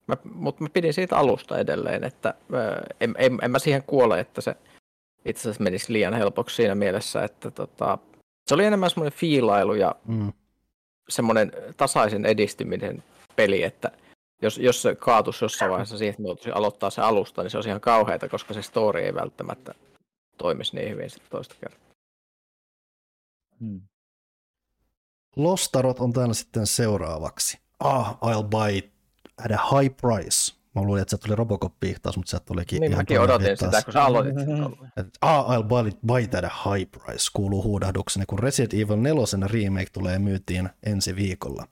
Mä, 0.08 0.18
mutta 0.34 0.64
mä 0.64 0.70
pidin 0.70 0.94
siitä 0.94 1.18
alusta 1.18 1.58
edelleen, 1.58 2.04
että 2.04 2.34
ää, 2.54 2.84
en, 3.02 3.16
en, 3.18 3.38
en 3.42 3.52
mä 3.52 3.60
siihen 3.60 3.84
kuole, 3.84 4.20
että 4.20 4.42
se 4.42 4.56
itse 5.26 5.42
asiassa 5.42 5.64
menisi 5.64 5.94
liian 5.94 6.14
helpoksi 6.14 6.56
siinä 6.56 6.76
mielessä, 6.76 7.24
että 7.24 7.52
tota, 7.52 7.98
se 8.48 8.56
oli 8.56 8.66
enemmän 8.66 8.90
semmoinen 8.90 9.20
fiilailu 9.20 9.74
ja 9.74 9.96
mm. 10.08 10.34
semmoinen 11.10 11.52
tasaisen 11.78 12.26
edistyminen 12.26 13.04
peli, 13.36 13.64
että 13.64 13.92
jos, 14.42 14.58
jos 14.58 14.82
se 14.82 14.96
kaatus 14.96 15.42
jossain 15.42 15.72
vaiheessa 15.72 15.98
siihen, 15.98 16.16
että 16.32 16.50
me 16.50 16.54
aloittaa 16.54 16.90
se 16.90 17.02
alusta, 17.02 17.42
niin 17.42 17.52
se 17.52 17.58
olisi 17.58 17.70
ihan 17.70 17.82
kauheata, 17.82 18.30
koska 18.30 18.54
se 18.54 18.62
story 18.62 19.00
ei 19.00 19.14
välttämättä 19.14 19.74
toimisi 20.38 20.76
niin 20.76 20.90
hyvin 20.90 21.10
sitten 21.10 21.32
toista 21.32 21.56
kertaa. 21.62 21.89
Hmm. 23.60 23.82
Lostarot 25.36 26.00
on 26.00 26.14
täällä 26.14 26.34
sitten 26.34 26.68
seuraavaksi. 26.68 27.60
Ah, 27.80 28.16
I'll 28.16 28.44
buy 28.44 28.92
at 29.46 29.52
a 29.52 29.78
high 29.78 29.96
price. 30.02 30.54
Mä 30.76 30.82
luulin, 30.82 31.02
että 31.02 31.18
se 31.18 31.18
tuli 31.18 31.36
Robocop 31.36 31.74
taas, 32.02 32.18
mutta 32.18 32.30
se 32.30 32.40
tulikin 32.40 32.82
niin, 32.82 32.92
ihan 32.92 33.00
mäkin 33.00 33.22
odotin 33.22 33.58
sitä, 33.58 33.82
kun 33.82 33.94
sä 33.94 34.04
aloitit 34.04 34.40
sitä. 34.40 34.54
Ah, 35.22 35.46
I'll 35.46 35.64
buy, 35.64 35.92
buy 36.08 36.24
at 36.38 36.44
a 36.44 36.72
high 36.72 36.92
price, 36.92 37.30
kuuluu 37.34 37.64
huudahdukseni, 37.64 38.26
kun 38.26 38.40
Resident 38.40 38.74
Evil 38.74 38.96
4 38.96 39.48
remake 39.48 39.90
tulee 39.94 40.20
myytiin 40.20 40.70
ensi 40.84 41.16
viikolla. 41.16 41.68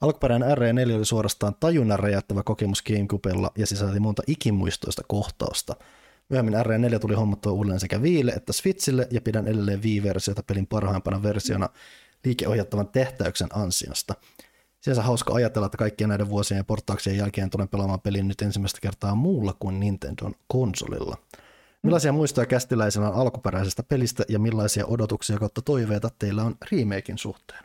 Alkuperäinen 0.00 0.58
RE4 0.58 0.96
oli 0.96 1.04
suorastaan 1.04 1.54
tajunnan 1.60 1.98
räjäyttävä 1.98 2.42
kokemus 2.42 2.82
Gamecubella 2.82 3.50
ja 3.58 3.66
sisälti 3.66 4.00
monta 4.00 4.22
ikimuistoista 4.26 5.02
kohtausta– 5.08 5.76
Myöhemmin 6.28 6.54
R4 6.54 6.98
tuli 6.98 7.14
hommattua 7.14 7.52
uudelleen 7.52 7.80
sekä 7.80 8.02
Viille 8.02 8.32
että 8.32 8.52
Switchille 8.52 9.08
ja 9.10 9.20
pidän 9.20 9.46
edelleen 9.48 9.82
Wii-versiota 9.82 10.42
pelin 10.42 10.66
parhaimpana 10.66 11.22
versiona 11.22 11.68
liikeohjattavan 12.24 12.88
tehtäyksen 12.88 13.48
ansiosta. 13.52 14.14
Sinänsä 14.80 15.02
hauska 15.02 15.34
ajatella, 15.34 15.66
että 15.66 15.78
kaikkien 15.78 16.08
näiden 16.08 16.28
vuosien 16.28 16.58
ja 16.58 16.64
porttauksien 16.64 17.16
jälkeen 17.16 17.50
tulen 17.50 17.68
pelaamaan 17.68 18.00
pelin 18.00 18.28
nyt 18.28 18.42
ensimmäistä 18.42 18.78
kertaa 18.82 19.14
muulla 19.14 19.54
kuin 19.58 19.80
Nintendon 19.80 20.34
konsolilla. 20.46 21.16
Millaisia 21.82 22.12
muistoja 22.12 22.46
kästiläisenä 22.46 23.08
on 23.08 23.14
alkuperäisestä 23.14 23.82
pelistä 23.82 24.24
ja 24.28 24.38
millaisia 24.38 24.86
odotuksia 24.86 25.38
kautta 25.38 25.62
toiveita 25.62 26.10
teillä 26.18 26.42
on 26.42 26.54
remakein 26.72 27.18
suhteen? 27.18 27.64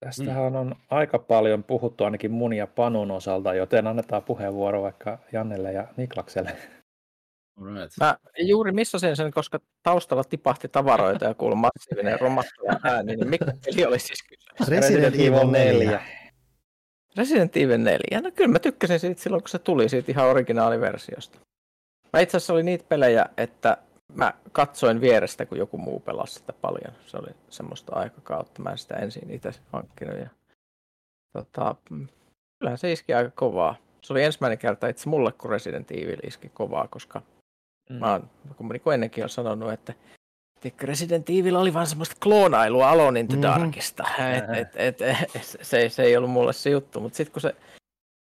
Tästähän 0.00 0.56
on 0.56 0.74
aika 0.90 1.18
paljon 1.18 1.64
puhuttu 1.64 2.04
ainakin 2.04 2.30
mun 2.30 2.52
ja 2.52 2.66
Panun 2.66 3.10
osalta, 3.10 3.54
joten 3.54 3.86
annetaan 3.86 4.22
puheenvuoro 4.22 4.82
vaikka 4.82 5.18
Jannelle 5.32 5.72
ja 5.72 5.88
Niklakselle. 5.96 6.56
Right. 7.60 7.92
Mä 8.00 8.16
juuri 8.38 8.72
missasin 8.72 9.16
sen, 9.16 9.30
koska 9.30 9.60
taustalla 9.82 10.24
tipahti 10.24 10.68
tavaroita 10.68 11.24
ja 11.24 11.34
kuului 11.34 11.56
massiivinen 11.56 12.20
romahtava 12.20 12.80
ääni, 12.84 13.16
niin 13.16 13.28
mikä 13.28 13.44
peli 13.64 13.84
oli 13.84 13.98
siis 13.98 14.22
kyseessä? 14.22 14.74
Resident 14.74 15.14
Evil 15.14 15.50
4. 15.50 16.02
Resident 17.16 17.56
Evil 17.56 17.78
4. 17.78 18.20
No 18.22 18.30
kyllä 18.30 18.52
mä 18.52 18.58
tykkäsin 18.58 19.00
siitä 19.00 19.22
silloin, 19.22 19.42
kun 19.42 19.48
se 19.48 19.58
tuli 19.58 19.88
siitä 19.88 20.12
ihan 20.12 20.26
originaaliversiosta. 20.26 21.38
Mä 22.12 22.20
itse 22.20 22.36
asiassa 22.36 22.52
oli 22.52 22.62
niitä 22.62 22.84
pelejä, 22.88 23.26
että 23.36 23.76
mä 24.14 24.34
katsoin 24.52 25.00
vierestä, 25.00 25.46
kun 25.46 25.58
joku 25.58 25.78
muu 25.78 26.00
pelasi 26.00 26.34
sitä 26.34 26.52
paljon. 26.52 26.94
Se 27.06 27.16
oli 27.16 27.30
semmoista 27.50 27.96
aikakautta. 27.96 28.62
Mä 28.62 28.70
en 28.70 28.78
sitä 28.78 28.96
ensin 28.96 29.30
itse 29.30 29.52
hankkinut. 29.72 30.18
Ja, 30.18 30.28
tota, 31.32 31.74
kyllähän 32.58 32.78
se 32.78 32.92
iski 32.92 33.14
aika 33.14 33.30
kovaa. 33.30 33.76
Se 34.02 34.12
oli 34.12 34.22
ensimmäinen 34.22 34.58
kerta 34.58 34.88
itse 34.88 35.08
mulle, 35.08 35.32
kun 35.32 35.50
Resident 35.50 35.90
Evil 35.90 36.18
iski 36.22 36.48
kovaa, 36.48 36.88
koska 36.88 37.22
mm. 37.92 37.98
mä 37.98 38.12
oon, 38.12 38.30
niin 38.58 38.94
ennenkin 38.94 39.22
olen 39.22 39.30
sanonut, 39.30 39.72
että 39.72 39.94
Tiedätkö, 40.62 40.86
Resident 40.86 41.30
Evil 41.30 41.56
oli 41.56 41.74
vaan 41.74 41.86
semmoista 41.86 42.16
kloonailua 42.22 42.90
Alone 42.90 43.20
in 43.20 43.28
the 43.28 43.36
Mhm. 43.36 43.42
Darkista. 43.42 44.04
Et, 44.36 44.58
et, 44.58 44.76
et, 44.76 45.02
et, 45.02 45.58
se, 45.62 45.88
se 45.88 46.02
ei 46.02 46.16
ollut 46.16 46.30
mulle 46.30 46.52
se 46.52 46.70
juttu, 46.70 47.00
mutta 47.00 47.16
sitten 47.16 47.32
kun 47.32 47.40
se 47.40 47.56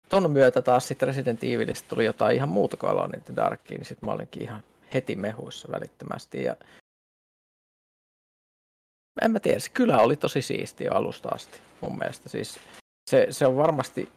ton 0.09 0.30
myötä 0.30 0.62
taas 0.62 0.88
sit 0.88 1.02
Resident 1.02 1.44
Evilistä 1.44 1.88
tuli 1.88 2.05
jotain 2.05 2.36
ihan 2.36 2.48
muuta 2.48 2.76
kuin 2.76 2.90
Alone 2.90 3.16
in 3.16 3.24
the 3.24 3.36
Darkia, 3.36 3.78
niin 3.78 3.86
sitten 3.86 4.06
mä 4.09 4.12
olinkin 4.12 4.43
ihan 4.43 4.62
heti 4.94 5.16
mehuissa 5.16 5.68
välittömästi. 5.72 6.43
Ja... 6.43 6.56
En 9.22 9.30
mä 9.30 9.40
tiedä, 9.40 9.59
se 9.59 9.70
kylä 9.70 9.98
oli 9.98 10.16
tosi 10.16 10.43
siisti 10.43 10.84
jo 10.84 10.93
alusta 10.93 11.28
asti 11.28 11.60
mun 11.80 11.98
mielestä. 11.98 12.28
Siis 12.28 12.60
se, 13.10 13.26
se 13.30 13.47
on 13.47 13.56
varmasti, 13.56 14.09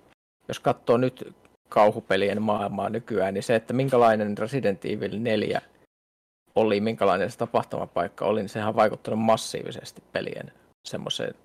jos 0.47 0.59
katsoo 0.59 0.97
nyt 0.97 1.35
kauhupelien 1.69 2.41
maailmaa 2.41 2.89
nykyään, 2.89 3.33
niin 3.33 3.43
se, 3.43 3.55
että 3.55 3.73
minkälainen 3.73 4.37
Resident 4.37 4.85
Evil 4.85 5.19
4 5.19 5.61
oli, 6.55 6.81
minkälainen 6.81 7.31
se 7.31 7.37
tapahtumapaikka 7.37 8.25
oli, 8.25 8.39
niin 8.41 8.49
sehän 8.49 8.69
on 8.69 8.75
vaikuttanut 8.75 9.19
massiivisesti 9.19 10.03
pelien 10.11 10.51
semmoiseen 10.87 11.35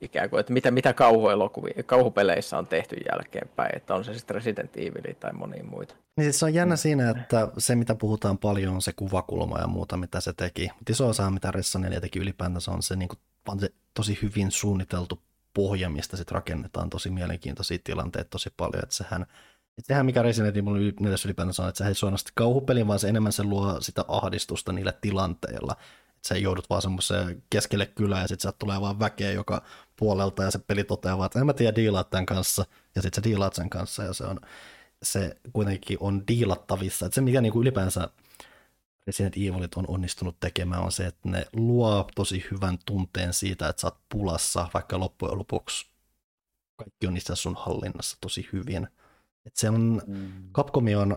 ikään 0.00 0.30
kuin, 0.30 0.40
että 0.40 0.52
mitä, 0.52 0.70
mitä 0.70 0.92
kauhuelokuvia, 0.92 1.82
kauhupeleissä 1.86 2.58
on 2.58 2.66
tehty 2.66 2.96
jälkeenpäin, 3.12 3.76
että 3.76 3.94
on 3.94 4.04
se 4.04 4.14
sitten 4.14 4.34
Resident 4.34 4.76
Evil 4.76 5.14
tai 5.20 5.32
monia 5.32 5.64
muita. 5.64 5.94
Niin 6.16 6.24
siis 6.24 6.38
se 6.38 6.44
on 6.44 6.54
jännä 6.54 6.76
siinä, 6.76 7.10
että 7.10 7.48
se 7.58 7.74
mitä 7.74 7.94
puhutaan 7.94 8.38
paljon 8.38 8.74
on 8.74 8.82
se 8.82 8.92
kuvakulma 8.92 9.58
ja 9.58 9.66
muuta, 9.66 9.96
mitä 9.96 10.20
se 10.20 10.32
teki. 10.32 10.70
Mutta 10.78 10.92
iso 10.92 11.08
osa, 11.08 11.30
mitä 11.30 11.50
Ressa 11.50 11.78
4 11.78 12.00
teki 12.00 12.18
ylipäätänsä, 12.18 12.70
on 12.70 12.82
se, 12.82 12.96
niin 12.96 13.08
kuin, 13.08 13.18
on 13.48 13.60
se 13.60 13.68
tosi 13.94 14.18
hyvin 14.22 14.50
suunniteltu 14.50 15.22
pohja, 15.54 15.90
mistä 15.90 16.16
sitten 16.16 16.34
rakennetaan 16.34 16.90
tosi 16.90 17.10
mielenkiintoisia 17.10 17.78
tilanteita 17.84 18.30
tosi 18.30 18.50
paljon. 18.56 18.82
Että 18.82 18.94
sehän, 18.94 19.26
sehän 19.82 20.06
mikä 20.06 20.22
Resident 20.22 20.56
Evil 20.56 20.92
4 21.00 21.18
ylipäätänsä 21.24 21.62
on, 21.62 21.68
että 21.68 21.78
se 21.78 21.88
ei 21.88 21.94
suorasti 21.94 22.32
kauhupeli, 22.34 22.86
vaan 22.86 22.98
se 22.98 23.08
enemmän 23.08 23.32
se 23.32 23.44
luo 23.44 23.80
sitä 23.80 24.04
ahdistusta 24.08 24.72
niillä 24.72 24.92
tilanteilla. 24.92 25.76
Että 26.08 26.28
sä 26.28 26.36
joudut 26.36 26.70
vaan 26.70 26.82
semmoiseen 26.82 27.42
keskelle 27.50 27.86
kylää 27.86 28.22
ja 28.22 28.28
sitten 28.28 28.42
sieltä 28.42 28.58
tulee 28.58 28.80
vaan 28.80 28.98
väkeä 28.98 29.32
joka 29.32 29.62
puolelta 29.96 30.42
ja 30.42 30.50
se 30.50 30.58
peli 30.58 30.84
toteaa 30.84 31.18
vaan, 31.18 31.26
että 31.26 31.38
en 31.38 31.46
mä 31.46 31.52
tiedä 31.52 31.76
diilaat 31.76 32.10
tämän 32.10 32.26
kanssa 32.26 32.66
ja 32.94 33.02
sitten 33.02 33.22
sä 33.22 33.28
diilaat 33.28 33.54
sen 33.54 33.70
kanssa 33.70 34.02
ja 34.02 34.12
se 34.12 34.24
on 34.24 34.40
se 35.02 35.36
kuitenkin 35.52 35.98
on 36.00 36.26
diilattavissa. 36.28 37.06
Että 37.06 37.14
se, 37.14 37.20
mikä 37.20 37.40
niin 37.40 37.52
kuin 37.52 37.62
ylipäänsä 37.62 38.08
Resident 39.06 39.36
Evilit 39.36 39.74
on 39.74 39.84
onnistunut 39.88 40.40
tekemään, 40.40 40.82
on 40.82 40.92
se, 40.92 41.06
että 41.06 41.28
ne 41.28 41.46
luo 41.52 42.08
tosi 42.14 42.44
hyvän 42.50 42.78
tunteen 42.86 43.32
siitä, 43.32 43.68
että 43.68 43.80
sä 43.80 43.86
oot 43.86 43.98
pulassa, 44.08 44.68
vaikka 44.74 45.00
loppujen 45.00 45.38
lopuksi 45.38 45.86
kaikki 46.76 47.06
on 47.06 47.14
niistä 47.14 47.34
sun 47.34 47.56
hallinnassa 47.58 48.16
tosi 48.20 48.48
hyvin. 48.52 48.88
Että 49.46 49.60
se 49.60 49.70
on, 49.70 50.02
Mm. 50.06 50.32
Capcom 50.52 50.84
on 51.00 51.16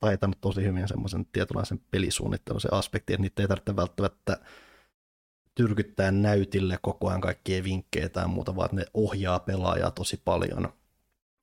taitanut 0.00 0.40
tosi 0.40 0.62
hyvin 0.62 0.88
semmoisen 0.88 1.26
tietynlaisen 1.32 1.80
pelisuunnittelun 1.90 2.60
se 2.60 2.68
aspekti, 2.72 3.12
että 3.12 3.22
niitä 3.22 3.42
ei 3.42 3.48
tarvitse 3.48 3.76
välttämättä 3.76 4.40
tyrkyttää 5.54 6.10
näytille 6.10 6.78
koko 6.82 7.08
ajan 7.08 7.20
kaikkia 7.20 7.64
vinkkejä 7.64 8.08
tai 8.08 8.28
muuta, 8.28 8.56
vaan 8.56 8.68
ne 8.72 8.84
ohjaa 8.94 9.38
pelaajaa 9.38 9.90
tosi 9.90 10.22
paljon 10.24 10.72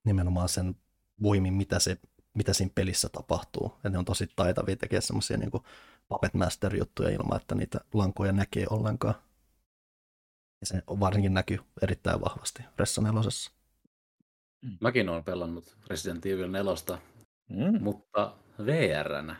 nimenomaan 0.05 0.49
sen 0.49 0.75
voimin, 1.23 1.53
mitä, 1.53 1.79
se, 1.79 1.97
mitä 2.33 2.53
siinä 2.53 2.71
pelissä 2.75 3.09
tapahtuu. 3.09 3.73
Ja 3.83 3.89
ne 3.89 3.97
on 3.97 4.05
tosi 4.05 4.27
taitavia 4.35 4.75
tekemään 4.75 5.01
semmoisia 5.01 5.37
niin 5.37 5.51
Puppet 6.07 6.33
Master-juttuja 6.33 7.09
ilman, 7.09 7.41
että 7.41 7.55
niitä 7.55 7.79
lankoja 7.93 8.31
näkee 8.31 8.65
ollenkaan. 8.69 9.15
Ja 10.61 10.67
se 10.67 10.83
varsinkin 10.87 11.33
näkyy 11.33 11.59
erittäin 11.81 12.21
vahvasti 12.21 12.63
Ressa 12.77 13.01
nelosessa. 13.01 13.56
Mäkin 14.81 15.09
olen 15.09 15.23
pelannut 15.23 15.77
Resident 15.89 16.25
Evil 16.25 16.47
4, 16.47 16.97
Mm. 17.49 17.83
mutta 17.83 18.35
VRnä. 18.65 19.35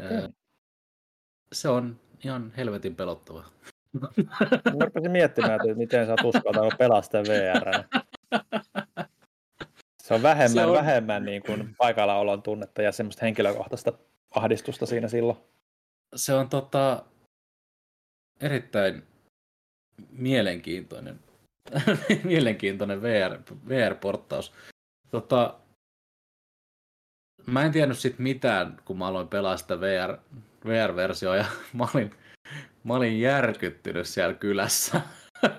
Ää, 0.00 0.28
Se 1.52 1.68
on 1.68 2.00
ihan 2.24 2.52
helvetin 2.56 2.96
pelottava. 2.96 3.44
Mä 4.78 4.84
rupesin 4.84 5.10
miettimään, 5.10 5.52
että 5.54 5.74
miten 5.78 6.06
sä 6.06 6.14
uskaltanut 6.24 6.74
pelaa 6.78 7.02
sitä 7.02 7.18
VR. 7.22 7.84
Se 10.02 10.14
on 10.14 10.22
vähemmän, 10.22 10.50
Se 10.64 10.66
on- 10.66 10.74
vähemmän 10.76 11.24
niin 11.24 11.42
kuin 11.42 11.74
paikallaolon 11.78 12.42
tunnetta 12.42 12.82
ja 12.82 12.92
semmoista 12.92 13.24
henkilökohtaista 13.24 13.92
ahdistusta 14.30 14.86
siinä 14.86 15.08
silloin. 15.08 15.38
Se 16.16 16.34
on 16.34 16.48
tota, 16.48 17.04
erittäin 18.40 19.02
mielenkiintoinen, 20.10 21.20
mielenkiintoinen 22.24 23.02
VR, 23.02 23.38
VR-porttaus. 23.68 24.52
Tota, 25.10 25.60
mä 27.46 27.62
en 27.64 27.72
tiennyt 27.72 27.98
sit 27.98 28.18
mitään, 28.18 28.76
kun 28.84 28.98
mä 28.98 29.06
aloin 29.06 29.28
pelaa 29.28 29.56
sitä 29.56 29.80
VR, 29.80 30.18
VR-versioa 30.66 31.36
ja 31.36 31.44
mä 31.78 31.86
olin, 31.94 32.14
mä 32.84 32.94
olin 32.94 33.20
järkyttynyt 33.20 34.06
siellä 34.06 34.34
kylässä. 34.34 35.00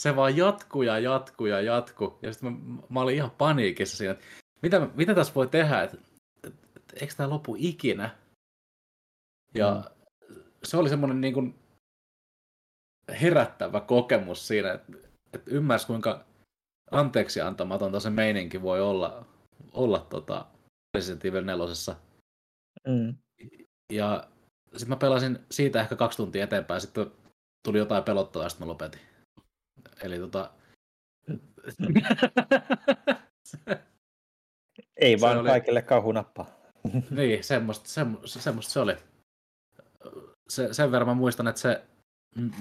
Se 0.00 0.16
vaan 0.16 0.36
jatkuu 0.36 0.82
ja 0.82 0.98
jatkuu 0.98 1.46
ja 1.46 1.60
jatkuu. 1.60 2.18
Ja 2.22 2.32
sitten 2.32 2.52
mä, 2.52 2.82
mä 2.88 3.00
olin 3.00 3.16
ihan 3.16 3.30
paniikissa 3.30 3.96
siinä, 3.96 4.12
että 4.12 4.24
mitä, 4.62 4.88
mitä 4.94 5.14
tässä 5.14 5.34
voi 5.34 5.46
tehdä, 5.46 5.82
että 5.82 5.98
et, 6.44 6.54
et, 6.76 7.02
eikö 7.02 7.14
tämä 7.14 7.30
lopu 7.30 7.56
ikinä? 7.58 8.10
Ja 9.54 9.84
se 10.64 10.76
oli 10.76 10.88
semmoinen 10.88 11.20
niin 11.20 11.34
kuin 11.34 11.54
herättävä 13.20 13.80
kokemus 13.80 14.48
siinä, 14.48 14.72
että, 14.72 15.07
että 15.32 15.50
ymmärsi 15.50 15.86
kuinka 15.86 16.24
anteeksi 16.90 17.40
antamatonta 17.40 18.00
se 18.00 18.10
meininki 18.10 18.62
voi 18.62 18.80
olla, 18.80 19.24
olla 19.72 20.06
tota 20.10 20.46
Resident 20.96 21.24
Evil 21.24 21.44
4. 21.44 21.64
Mm. 22.86 23.14
Ja 23.92 24.28
sitten 24.72 24.88
mä 24.88 24.96
pelasin 24.96 25.38
siitä 25.50 25.80
ehkä 25.80 25.96
kaksi 25.96 26.16
tuntia 26.16 26.44
eteenpäin, 26.44 26.80
sitten 26.80 27.10
tuli 27.68 27.78
jotain 27.78 28.04
pelottavaa 28.04 28.44
ja 28.44 28.48
sitten 28.48 28.66
mä 28.66 28.70
lopetin. 28.70 29.00
Eli 30.02 30.18
tota... 30.18 30.50
Ei 34.96 35.18
Se 35.18 35.20
vaan 35.20 35.38
oli- 35.38 35.48
kaikille 35.48 35.82
kauhunappaa. 35.82 36.50
niin, 37.10 37.44
semmoista, 37.44 37.88
semmoista, 37.88 38.40
semmoista 38.40 38.72
se 38.72 38.80
oli. 38.80 38.96
Se, 40.48 40.74
sen 40.74 40.92
verran 40.92 41.08
mä 41.08 41.14
muistan, 41.14 41.48
että 41.48 41.60
se 41.60 41.84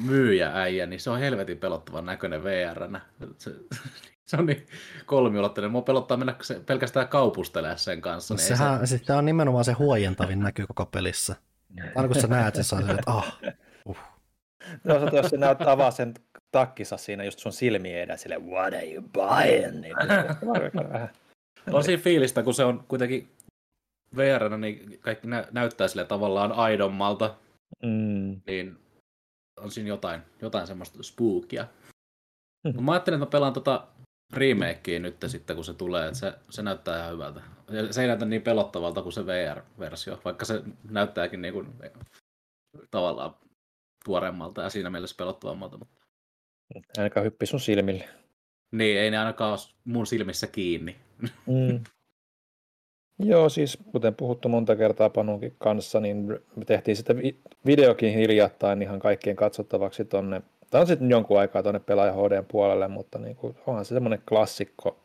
myyjä-äijä, 0.05 0.85
niin 0.85 0.99
se 0.99 1.09
on 1.09 1.19
helvetin 1.19 1.57
pelottavan 1.57 2.05
näköinen 2.05 2.43
VR-nä. 2.43 3.01
Se, 3.37 3.51
se 4.25 4.37
on 4.37 4.45
niin 4.45 4.67
kolmiulotteinen. 5.05 5.71
Mua 5.71 5.81
pelottaa 5.81 6.17
mennä 6.17 6.35
se, 6.41 6.59
pelkästään 6.65 7.07
kaupustelemaan 7.07 7.77
sen 7.77 8.01
kanssa. 8.01 8.33
No 8.33 8.37
Niin 8.37 8.51
ei 8.51 8.57
sehän, 8.57 8.87
se... 8.87 8.99
Tämä 8.99 9.19
on 9.19 9.25
nimenomaan 9.25 9.65
se 9.65 9.71
huojentavin 9.73 10.39
näkyy 10.39 10.67
koko 10.67 10.85
pelissä. 10.85 11.35
Aina 11.95 12.07
kun 12.07 12.21
sä 12.21 12.27
näet 12.27 12.55
sen, 12.55 12.63
sä 12.63 12.77
silleen, 12.77 12.99
että 12.99 13.11
ah, 13.11 13.37
No, 14.83 14.95
jos 15.13 15.25
se 15.29 15.37
näyttää 15.37 15.71
avaa 15.71 15.91
sen 15.91 16.13
takkissa 16.51 16.97
siinä 16.97 17.23
just 17.23 17.39
sun 17.39 17.53
silmien 17.53 18.01
edessä, 18.01 18.23
silleen, 18.23 18.45
what 18.47 18.73
are 18.73 18.91
you 18.93 19.03
buying? 19.13 19.81
Niin. 19.81 19.95
On 21.73 21.83
siinä 21.83 22.01
fiilistä, 22.03 22.43
kun 22.43 22.53
se 22.53 22.63
on 22.63 22.83
kuitenkin 22.87 23.31
VR, 24.15 24.57
niin 24.57 24.99
kaikki 25.01 25.27
nä- 25.27 25.47
näyttää 25.51 25.87
sille 25.87 26.05
tavallaan 26.05 26.51
aidommalta, 26.51 27.35
Mm. 27.83 28.41
niin 28.47 28.77
on 29.57 29.71
siinä 29.71 29.89
jotain, 29.89 30.21
jotain 30.41 30.67
semmoista 30.67 31.03
spookia. 31.03 31.67
Mut 32.63 32.83
mä 32.85 32.91
ajattelin, 32.91 33.17
että 33.17 33.25
mä 33.25 33.31
pelaan 33.31 33.53
tota 33.53 33.87
remakea 34.33 34.99
nyt 34.99 35.15
sitten, 35.27 35.55
kun 35.55 35.65
se 35.65 35.73
tulee, 35.73 36.07
että 36.07 36.19
se, 36.19 36.33
se 36.49 36.63
näyttää 36.63 36.99
ihan 36.99 37.13
hyvältä. 37.13 37.41
Se 37.91 38.01
ei 38.01 38.07
näytä 38.07 38.25
niin 38.25 38.41
pelottavalta 38.41 39.01
kuin 39.01 39.13
se 39.13 39.25
VR-versio, 39.25 40.21
vaikka 40.25 40.45
se 40.45 40.63
näyttääkin 40.89 41.41
niin 41.41 41.53
kuin, 41.53 41.67
tavallaan 42.91 43.35
tuoreemmalta 44.05 44.61
ja 44.61 44.69
siinä 44.69 44.89
mielessä 44.89 45.15
pelottavammalta. 45.17 45.77
Mutta... 45.77 46.01
Ainakaan 46.97 47.25
hyppi 47.25 47.45
sun 47.45 47.59
silmille. 47.59 48.09
Niin, 48.71 48.99
ei 48.99 49.11
ne 49.11 49.17
ainakaan 49.17 49.51
ole 49.51 49.59
mun 49.83 50.07
silmissä 50.07 50.47
kiinni. 50.47 50.95
Mm. 51.21 51.83
Joo, 53.19 53.49
siis 53.49 53.77
kuten 53.91 54.15
puhuttu 54.15 54.49
monta 54.49 54.75
kertaa 54.75 55.09
Panunkin 55.09 55.55
kanssa, 55.57 55.99
niin 55.99 56.39
me 56.55 56.65
tehtiin 56.65 56.97
sitä 56.97 57.15
vi- 57.15 57.39
videokin 57.65 58.13
hiljattain 58.13 58.81
ihan 58.81 58.99
kaikkien 58.99 59.35
katsottavaksi 59.35 60.05
tonne. 60.05 60.41
Tämä 60.69 60.81
on 60.81 60.87
sitten 60.87 61.11
jonkun 61.11 61.39
aikaa 61.39 61.63
tuonne 61.63 61.79
pelaaja 61.79 62.13
HD 62.13 62.43
puolelle, 62.47 62.87
mutta 62.87 63.19
niin 63.19 63.35
kuin, 63.35 63.57
onhan 63.67 63.85
se 63.85 63.89
semmoinen 63.89 64.21
klassikko, 64.29 64.99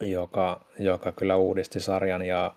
joka, 0.00 0.64
joka 0.78 1.12
kyllä 1.12 1.36
uudisti 1.36 1.80
sarjan 1.80 2.22
ja 2.22 2.54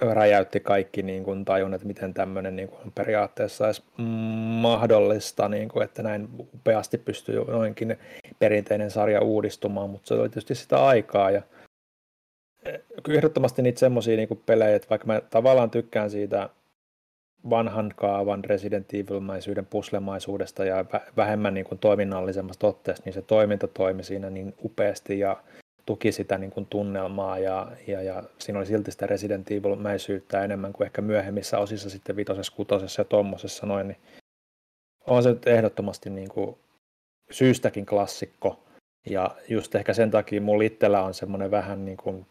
räjäytti 0.00 0.60
kaikki 0.60 1.02
niin 1.02 1.24
kuin 1.24 1.44
tajun, 1.44 1.74
että 1.74 1.86
miten 1.86 2.14
tämmöinen 2.14 2.56
niin 2.56 2.68
kuin 2.68 2.92
periaatteessa 2.94 3.66
olisi 3.66 3.82
mahdollista, 4.60 5.48
niin 5.48 5.68
kuin, 5.68 5.82
että 5.82 6.02
näin 6.02 6.28
upeasti 6.54 6.98
pystyy 6.98 7.44
noinkin 7.44 7.98
perinteinen 8.38 8.90
sarja 8.90 9.20
uudistumaan, 9.20 9.90
mutta 9.90 10.08
se 10.08 10.14
oli 10.14 10.28
tietysti 10.28 10.54
sitä 10.54 10.86
aikaa 10.86 11.30
ja 11.30 11.42
ehdottomasti 13.08 13.62
niitä 13.62 13.80
semmoisia 13.80 14.16
niin 14.16 14.42
pelejä, 14.46 14.76
että 14.76 14.90
vaikka 14.90 15.06
mä 15.06 15.20
tavallaan 15.30 15.70
tykkään 15.70 16.10
siitä 16.10 16.50
vanhan 17.50 17.92
kaavan 17.96 18.44
Resident 18.44 18.94
Evil-mäisyyden 18.94 19.66
puslemaisuudesta 19.66 20.64
ja 20.64 20.84
vähemmän 21.16 21.54
niin 21.54 21.66
kuin 21.66 21.78
toiminnallisemmasta 21.78 22.66
otteesta, 22.66 23.02
niin 23.04 23.12
se 23.12 23.22
toiminta 23.22 23.68
toimi 23.68 24.04
siinä 24.04 24.30
niin 24.30 24.54
upeasti 24.64 25.18
ja 25.18 25.36
tuki 25.86 26.12
sitä 26.12 26.38
niin 26.38 26.50
kuin 26.50 26.66
tunnelmaa 26.66 27.38
ja, 27.38 27.72
ja, 27.86 28.02
ja 28.02 28.22
siinä 28.38 28.58
oli 28.58 28.66
silti 28.66 28.90
sitä 28.90 29.06
Resident 29.06 29.50
Evil-mäisyyttä 29.50 30.44
enemmän 30.44 30.72
kuin 30.72 30.84
ehkä 30.84 31.02
myöhemmissä 31.02 31.58
osissa 31.58 31.90
sitten 31.90 32.16
vitosessa, 32.16 32.52
kutosessa 32.56 33.00
ja 33.00 33.04
tommosessa 33.04 33.66
noin, 33.66 33.88
niin 33.88 33.98
on 35.06 35.22
se 35.22 35.36
ehdottomasti 35.46 36.10
niin 36.10 36.28
kuin 36.28 36.56
syystäkin 37.30 37.86
klassikko. 37.86 38.64
Ja 39.10 39.30
just 39.48 39.74
ehkä 39.74 39.94
sen 39.94 40.10
takia 40.10 40.40
mulla 40.40 40.64
itsellä 40.64 41.02
on 41.02 41.14
semmoinen 41.14 41.50
vähän 41.50 41.84
niin 41.84 41.96
kuin, 41.96 42.26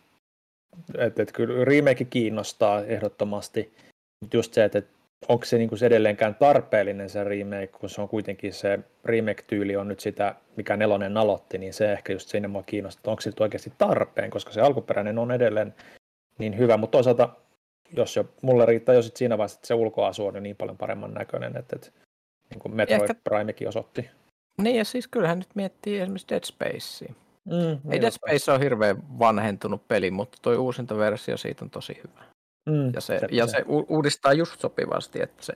että, 0.97 1.21
että 1.21 1.33
kyllä 1.33 1.65
remake 1.65 2.05
kiinnostaa 2.05 2.83
ehdottomasti, 2.83 3.73
mutta 4.21 4.37
just 4.37 4.53
se, 4.53 4.63
että, 4.63 4.77
että 4.77 4.91
onko 5.27 5.45
se, 5.45 5.57
niin 5.57 5.69
kuin 5.69 5.79
se 5.79 5.85
edelleenkään 5.85 6.35
tarpeellinen 6.35 7.09
se 7.09 7.23
remake, 7.23 7.67
kun 7.67 7.89
se 7.89 8.01
on 8.01 8.09
kuitenkin 8.09 8.53
se 8.53 8.79
remake-tyyli 9.05 9.75
on 9.75 9.87
nyt 9.87 9.99
sitä, 9.99 10.35
mikä 10.55 10.77
nelonen 10.77 11.17
aloitti, 11.17 11.57
niin 11.57 11.73
se 11.73 11.91
ehkä 11.91 12.13
just 12.13 12.29
siinä 12.29 12.47
mua 12.47 12.63
kiinnostaa, 12.63 13.11
onko 13.11 13.21
se 13.21 13.31
oikeasti 13.39 13.73
tarpeen, 13.77 14.29
koska 14.29 14.51
se 14.51 14.61
alkuperäinen 14.61 15.17
on 15.17 15.31
edelleen 15.31 15.75
niin 16.39 16.57
hyvä, 16.57 16.77
mutta 16.77 16.97
toisaalta 16.97 17.29
jos 17.97 18.15
jo, 18.15 18.29
mulle 18.41 18.65
riittää 18.65 18.95
jo 18.95 19.01
sit 19.01 19.17
siinä 19.17 19.37
vaiheessa, 19.37 19.57
että 19.57 19.67
se 19.67 19.73
ulkoasu 19.73 20.25
on 20.25 20.35
jo 20.35 20.41
niin 20.41 20.55
paljon 20.55 20.77
paremman 20.77 21.13
näköinen, 21.13 21.57
että, 21.57 21.75
että 21.75 21.91
niin 22.49 22.59
kuin 22.59 22.75
Metroid 22.75 23.01
ehkä... 23.01 23.15
Primekin 23.23 23.67
osoitti. 23.67 24.09
Niin 24.61 24.75
ja 24.75 24.85
siis 24.85 25.07
kyllähän 25.07 25.39
nyt 25.39 25.55
miettii 25.55 25.99
esimerkiksi 25.99 26.27
Dead 26.29 26.43
Spacea. 26.43 27.13
Mm, 27.45 27.91
Ei 27.91 28.01
Dead 28.01 28.11
Space 28.11 28.51
on 28.51 28.59
hirveän 28.59 29.19
vanhentunut 29.19 29.87
peli, 29.87 30.11
mutta 30.11 30.37
tuo 30.41 30.55
uusinta 30.55 30.97
versio 30.97 31.37
siitä 31.37 31.65
on 31.65 31.69
tosi 31.69 32.01
hyvä. 32.03 32.23
Mm, 32.69 32.93
ja 32.93 33.01
se, 33.01 33.19
se, 33.19 33.27
ja 33.31 33.47
se 33.47 33.63
uudistaa 33.89 34.33
just 34.33 34.59
sopivasti, 34.59 35.21
että 35.21 35.43
se 35.43 35.53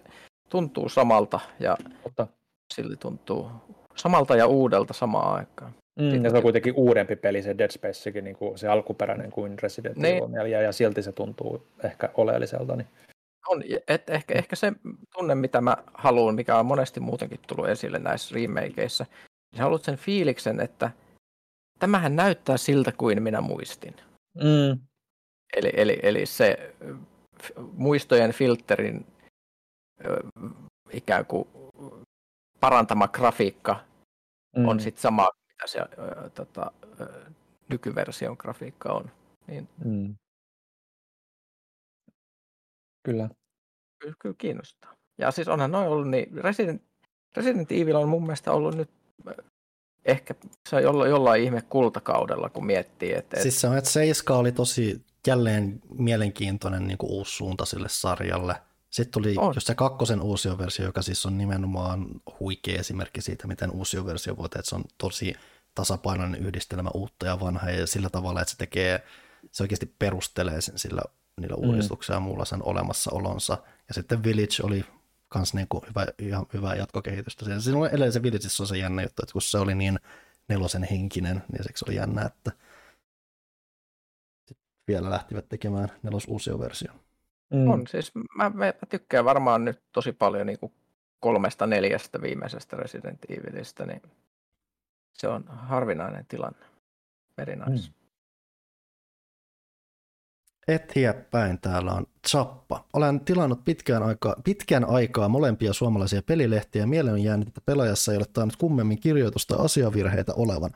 tuntuu 0.50 0.90
samalta 0.90 1.40
ja 1.60 1.78
Mutta. 2.04 2.28
sille 2.74 2.96
tuntuu 2.96 3.52
samalta 3.96 4.36
ja 4.36 4.48
uudelta 4.48 4.94
samaan 4.94 5.36
aikaan. 5.36 5.74
Mm, 6.00 6.24
ja 6.24 6.30
se 6.30 6.38
on 6.38 6.44
kuitenkin 6.44 6.74
uudempi 6.78 7.16
peli 7.16 7.42
se 7.42 7.58
Dead 7.58 7.72
Spacekin, 7.72 8.24
niin 8.24 8.36
kuin 8.36 8.58
se 8.58 8.68
alkuperäinen 8.68 9.32
kuin 9.32 9.60
Resident 9.60 9.98
niin. 9.98 10.18
Evil 10.18 10.28
4, 10.28 10.62
ja 10.62 10.72
silti 10.72 11.04
se 11.04 11.12
tuntuu 11.12 11.68
ehkä 11.84 12.10
oleelliselta. 12.14 12.76
Niin. 12.76 12.88
On, 13.48 13.64
et 13.88 14.10
ehkä, 14.10 14.34
ehkä 14.34 14.56
se 14.56 14.74
tunne, 15.18 15.36
mitä 15.36 15.62
mä 15.62 15.78
haluan, 15.94 16.36
mikä 16.36 16.60
on 16.60 16.66
monesti 16.66 17.00
muutenkin 17.00 17.40
tullut 17.48 17.70
esille 17.70 18.00
näissä 18.00 18.36
remakeissa, 18.36 19.06
niin 19.52 19.62
haluat 19.62 19.84
sen 19.84 19.98
fiiliksen, 19.98 20.60
että 20.60 20.92
tämähän 21.80 22.16
näyttää 22.16 22.58
siltä 22.58 22.92
kuin 22.92 23.24
minä 23.24 23.42
muistin. 23.42 23.96
Mm. 24.36 24.80
Eli, 25.56 25.72
eli, 25.74 26.00
eli 26.04 26.26
se 26.26 26.76
muistojen 27.74 28.32
filterin 28.32 29.06
ikään 30.92 31.26
kuin 31.26 31.48
parantama 32.60 33.08
grafiikka 33.08 33.80
mm. 34.58 34.68
on 34.68 34.80
sitten 34.80 35.02
sama, 35.02 35.30
mitä 35.48 35.68
se 35.68 35.80
ö, 35.80 36.30
tota, 36.30 36.72
ö, 37.02 37.32
nykyversion 37.70 38.36
grafiikka 38.40 38.94
on. 38.94 39.12
Niin... 39.48 39.70
Mm. 39.86 40.16
Kyllä. 43.04 43.30
Kyllä, 44.02 44.16
kyllä 44.20 44.36
kiinnostaa. 44.38 44.94
Ja 45.18 45.32
siis 45.32 45.48
onhan 45.48 45.72
noin 45.72 45.88
ollut, 45.88 46.10
niin 46.10 46.44
Resident, 46.44 46.82
Resident 47.38 47.72
Evil 47.72 47.96
on 47.96 48.10
mun 48.10 48.24
mielestä 48.24 48.52
ollut 48.52 48.76
nyt 48.76 48.90
ehkä 50.06 50.36
se 50.70 50.76
on 50.76 50.84
jollain, 50.84 51.10
jollain 51.10 51.44
ihme 51.44 51.62
kultakaudella, 51.62 52.50
kun 52.50 52.66
miettii. 52.66 53.14
Että, 53.14 53.42
siis 53.42 53.62
se 53.62 53.68
on, 53.68 53.78
että 53.78 53.90
Seiska 53.90 54.38
oli 54.38 54.52
tosi 54.52 55.06
jälleen 55.28 55.80
mielenkiintoinen 55.98 56.88
niin 56.88 56.98
kuin 56.98 57.12
uusi 57.12 57.32
suunta 57.32 57.66
sille 57.66 57.90
sarjalle. 57.90 58.56
Sitten 58.90 59.12
tuli 59.12 59.36
on. 59.38 59.54
just 59.56 59.68
se 59.68 59.76
kakkosen 59.76 60.22
uusioversio, 60.22 60.86
joka 60.86 61.02
siis 61.02 61.26
on 61.26 61.38
nimenomaan 61.38 62.08
huikea 62.40 62.80
esimerkki 62.80 63.22
siitä, 63.22 63.48
miten 63.48 63.72
uusioversio 63.72 64.38
voi 64.38 64.50
tehdä. 64.50 64.64
Se 64.66 64.76
on 64.76 64.84
tosi 64.98 65.36
tasapainoinen 65.76 66.46
yhdistelmä 66.46 66.90
uutta 66.94 67.26
ja 67.26 67.40
vanhaa 67.40 67.70
ja 67.70 67.88
sillä 67.88 68.10
tavalla, 68.10 68.42
että 68.42 68.52
se 68.52 68.58
tekee, 68.58 69.04
se 69.52 69.64
oikeasti 69.64 69.94
perustelee 70.00 70.62
sen 70.62 70.78
sillä 70.78 71.02
niillä 71.42 71.56
mm. 71.56 71.70
uudistuksilla 71.70 72.16
ja 72.16 72.20
muulla 72.20 72.46
sen 72.46 72.64
olemassaolonsa. 72.64 73.58
Ja 73.88 73.94
sitten 73.94 74.24
Village 74.24 74.64
oli 74.64 74.86
kans 75.30 75.54
niin 75.54 75.68
kuin 75.70 75.84
hyvä, 75.90 76.06
ihan 76.20 76.46
hyvää 76.54 76.76
jatkokehitystä. 76.76 77.60
Siinä 77.60 77.80
on 77.80 77.88
edelleen 77.88 78.12
se 78.12 78.24
Villageissa 78.24 78.64
on 78.64 78.68
se 78.68 78.78
jännä 78.78 79.02
juttu, 79.02 79.22
että 79.24 79.34
kun 79.34 79.42
se 79.42 79.58
oli 79.58 79.76
niin 79.76 80.00
nelosen 80.50 80.84
henkinen, 80.84 81.44
niin 81.52 81.64
siksi 81.64 81.86
oli 81.88 81.96
jännä, 81.96 82.22
että 82.22 82.52
vielä 84.88 85.10
lähtivät 85.10 85.50
tekemään 85.50 85.90
nelos 86.04 86.26
uusia 86.28 86.60
versio. 86.60 86.92
Mm. 87.54 87.68
On, 87.68 87.88
siis 87.88 88.12
mä, 88.16 88.50
mä, 88.50 88.74
tykkään 88.90 89.26
varmaan 89.26 89.66
nyt 89.66 89.82
tosi 89.92 90.12
paljon 90.12 90.48
niin 90.48 90.60
kuin 90.60 90.74
kolmesta 91.20 91.68
neljästä 91.68 92.22
viimeisestä 92.22 92.78
Resident 92.78 93.20
Evilistä, 93.30 93.86
niin 93.86 94.02
se 95.14 95.28
on 95.28 95.44
harvinainen 95.48 96.26
tilanne. 96.26 96.66
Very 97.38 97.56
nice. 97.56 97.90
Mm. 97.90 97.97
Eteenpäin 100.68 101.60
täällä 101.62 101.92
on 101.92 102.06
Zappa. 102.28 102.86
Olen 102.94 103.20
tilannut 103.20 103.66
pitkään 103.66 104.04
aikaa, 104.04 104.36
pitkän 104.44 104.86
aikaa 104.90 105.30
molempia 105.30 105.74
suomalaisia 105.74 106.22
pelilehtiä 106.22 106.82
ja 106.82 106.88
mieleen 106.88 107.14
on 107.14 107.24
jäänyt, 107.24 107.48
että 107.48 107.62
pelaajassa 107.66 108.12
ei 108.12 108.18
ole 108.18 108.26
tainnut 108.34 108.56
kummemmin 108.56 109.00
kirjoitusta 109.00 109.56
asiavirheitä 109.56 110.34
olevan. 110.34 110.72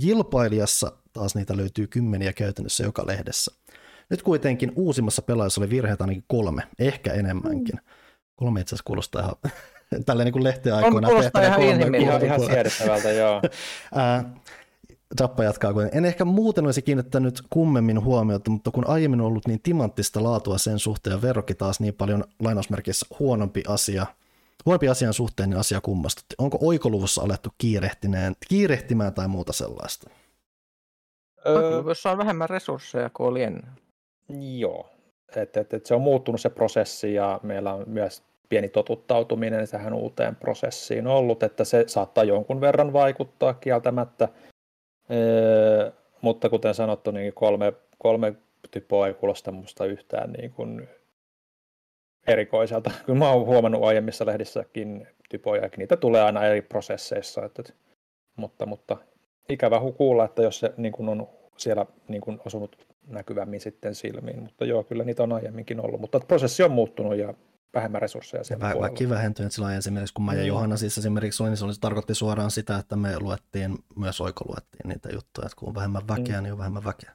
Kilpailijassa 0.00 0.92
taas 1.12 1.34
niitä 1.34 1.56
löytyy 1.56 1.86
kymmeniä 1.86 2.32
käytännössä 2.32 2.84
joka 2.84 3.06
lehdessä. 3.06 3.54
Nyt 4.10 4.22
kuitenkin 4.22 4.72
uusimmassa 4.76 5.22
pelaajassa 5.22 5.60
oli 5.60 5.70
virheitä 5.70 6.04
ainakin 6.04 6.24
kolme, 6.26 6.62
ehkä 6.78 7.12
enemmänkin. 7.12 7.80
Kolme 8.36 8.60
itse 8.60 8.74
asiassa 8.74 8.86
kuulostaa 8.86 9.22
ihan 9.22 9.36
tällä 10.06 10.24
niin 10.24 10.32
kuin 10.32 10.44
lehteen 10.44 10.74
aikoina. 10.74 11.08
Kuulostaa 11.08 11.42
ihan, 11.42 11.62
ihan, 11.62 11.94
ihan, 11.94 12.24
ihan 12.24 12.40
siedettävältä, 12.40 13.12
joo. 13.12 13.42
Zappa 15.18 15.44
jatkaa, 15.44 15.72
kun 15.72 15.88
en 15.92 16.04
ehkä 16.04 16.24
muuten 16.24 16.64
olisi 16.64 16.82
kiinnittänyt 16.82 17.42
kummemmin 17.50 18.04
huomiota, 18.04 18.50
mutta 18.50 18.70
kun 18.70 18.88
aiemmin 18.88 19.20
on 19.20 19.26
ollut 19.26 19.46
niin 19.46 19.60
timanttista 19.62 20.22
laatua 20.22 20.58
sen 20.58 20.78
suhteen 20.78 21.14
ja 21.14 21.22
verrokki 21.22 21.54
taas 21.54 21.80
niin 21.80 21.94
paljon 21.94 22.24
lainausmerkeissä 22.40 23.06
huonompi 23.18 23.62
asia, 23.68 24.06
huonompi 24.66 24.88
asian 24.88 25.14
suhteen, 25.14 25.50
niin 25.50 25.60
asia 25.60 25.80
kummastutti. 25.80 26.34
Onko 26.38 26.58
oikoluvussa 26.60 27.22
alettu 27.22 27.48
kiirehtimään 28.48 29.14
tai 29.14 29.28
muuta 29.28 29.52
sellaista? 29.52 30.10
Oikoluvussa 31.44 32.10
on 32.10 32.18
vähemmän 32.18 32.50
resursseja 32.50 33.10
kuin 33.10 33.26
oli 33.28 33.42
ennen. 33.42 33.70
Joo, 34.58 34.90
että 35.36 35.60
et, 35.60 35.74
et 35.74 35.86
se 35.86 35.94
on 35.94 36.00
muuttunut 36.00 36.40
se 36.40 36.50
prosessi 36.50 37.14
ja 37.14 37.40
meillä 37.42 37.74
on 37.74 37.84
myös 37.86 38.22
pieni 38.48 38.68
totuttautuminen 38.68 39.68
tähän 39.68 39.94
uuteen 39.94 40.36
prosessiin 40.36 41.06
ollut, 41.06 41.42
että 41.42 41.64
se 41.64 41.84
saattaa 41.86 42.24
jonkun 42.24 42.60
verran 42.60 42.92
vaikuttaa 42.92 43.54
kieltämättä, 43.54 44.28
Ee, 45.10 45.92
mutta 46.22 46.48
kuten 46.48 46.74
sanottu, 46.74 47.10
niin 47.10 47.32
kolme, 47.32 47.72
kolme 47.98 48.34
typoa 48.70 49.06
ei 49.06 49.14
kuulosta 49.14 49.52
minusta 49.52 49.84
yhtään 49.84 50.32
niin 50.32 50.50
kuin 50.50 50.88
erikoiselta. 52.26 52.90
Kyllä 53.06 53.18
mä 53.18 53.30
oon 53.30 53.46
huomannut 53.46 53.84
aiemmissa 53.84 54.26
lehdissäkin 54.26 55.08
typoja, 55.28 55.70
niitä 55.76 55.96
tulee 55.96 56.22
aina 56.22 56.46
eri 56.46 56.62
prosesseissa, 56.62 57.44
että, 57.44 57.62
mutta, 58.36 58.66
mutta 58.66 58.96
ikävä 59.48 59.80
kuulla, 59.96 60.24
että 60.24 60.42
jos 60.42 60.60
se 60.60 60.72
niin 60.76 60.92
kuin 60.92 61.08
on 61.08 61.28
siellä 61.56 61.86
niin 62.08 62.20
kuin 62.20 62.40
osunut 62.46 62.86
näkyvämmin 63.06 63.60
sitten 63.60 63.94
silmiin, 63.94 64.42
mutta 64.42 64.64
joo, 64.64 64.84
kyllä 64.84 65.04
niitä 65.04 65.22
on 65.22 65.32
aiemminkin 65.32 65.80
ollut, 65.80 66.00
mutta 66.00 66.20
prosessi 66.20 66.62
on 66.62 66.70
muuttunut 66.70 67.16
ja 67.16 67.34
vähemmän 67.74 68.02
resursseja 68.02 68.44
siellä 68.44 68.68
Vä, 68.68 68.80
Väki 68.80 69.08
vähentynyt 69.08 69.52
silloin 69.52 69.76
esimerkiksi, 69.76 70.14
kun 70.14 70.24
mä 70.24 70.34
ja 70.34 70.42
mm. 70.42 70.46
Johanna 70.46 70.76
siis 70.76 70.98
esimerkiksi 70.98 71.42
olin, 71.42 71.50
niin 71.50 71.74
se 71.74 71.80
tarkoitti 71.80 72.14
suoraan 72.14 72.50
sitä, 72.50 72.78
että 72.78 72.96
me 72.96 73.18
luettiin, 73.18 73.78
myös 73.96 74.20
oikoluettiin 74.20 74.88
niitä 74.88 75.08
juttuja, 75.12 75.46
että 75.46 75.56
kun 75.56 75.68
on 75.68 75.74
vähemmän 75.74 76.08
väkeä, 76.08 76.36
mm. 76.36 76.42
niin 76.42 76.52
on 76.52 76.58
vähemmän 76.58 76.84
väkeä. 76.84 77.12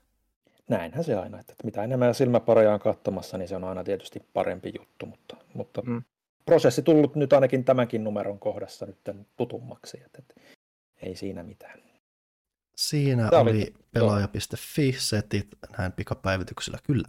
Näinhän 0.70 1.04
se 1.04 1.16
aina, 1.16 1.40
että 1.40 1.54
mitä 1.64 1.84
enemmän 1.84 2.16
silmäpareja 2.16 2.74
on 2.74 2.80
katsomassa, 2.80 3.38
niin 3.38 3.48
se 3.48 3.56
on 3.56 3.64
aina 3.64 3.84
tietysti 3.84 4.24
parempi 4.34 4.74
juttu, 4.80 5.06
mutta, 5.06 5.38
mutta 5.54 5.82
mm. 5.82 6.04
prosessi 6.46 6.82
tullut 6.82 7.16
nyt 7.16 7.34
ainakin 7.34 7.64
tämänkin 7.64 8.04
numeron 8.04 8.40
kohdassa 8.40 8.86
nyt 8.86 8.98
tutummaksi, 9.38 10.02
että, 10.06 10.20
että 10.20 10.34
ei 11.02 11.16
siinä 11.16 11.44
mitään. 11.44 11.80
Siinä 12.76 13.30
Tämä 13.30 13.42
oli, 13.42 13.52
oli 13.52 13.74
pelaaja.fi 13.94 14.96
setit 14.98 15.48
näin 15.78 15.92
pikapäivityksellä, 15.92 16.80
kyllä. 16.84 17.08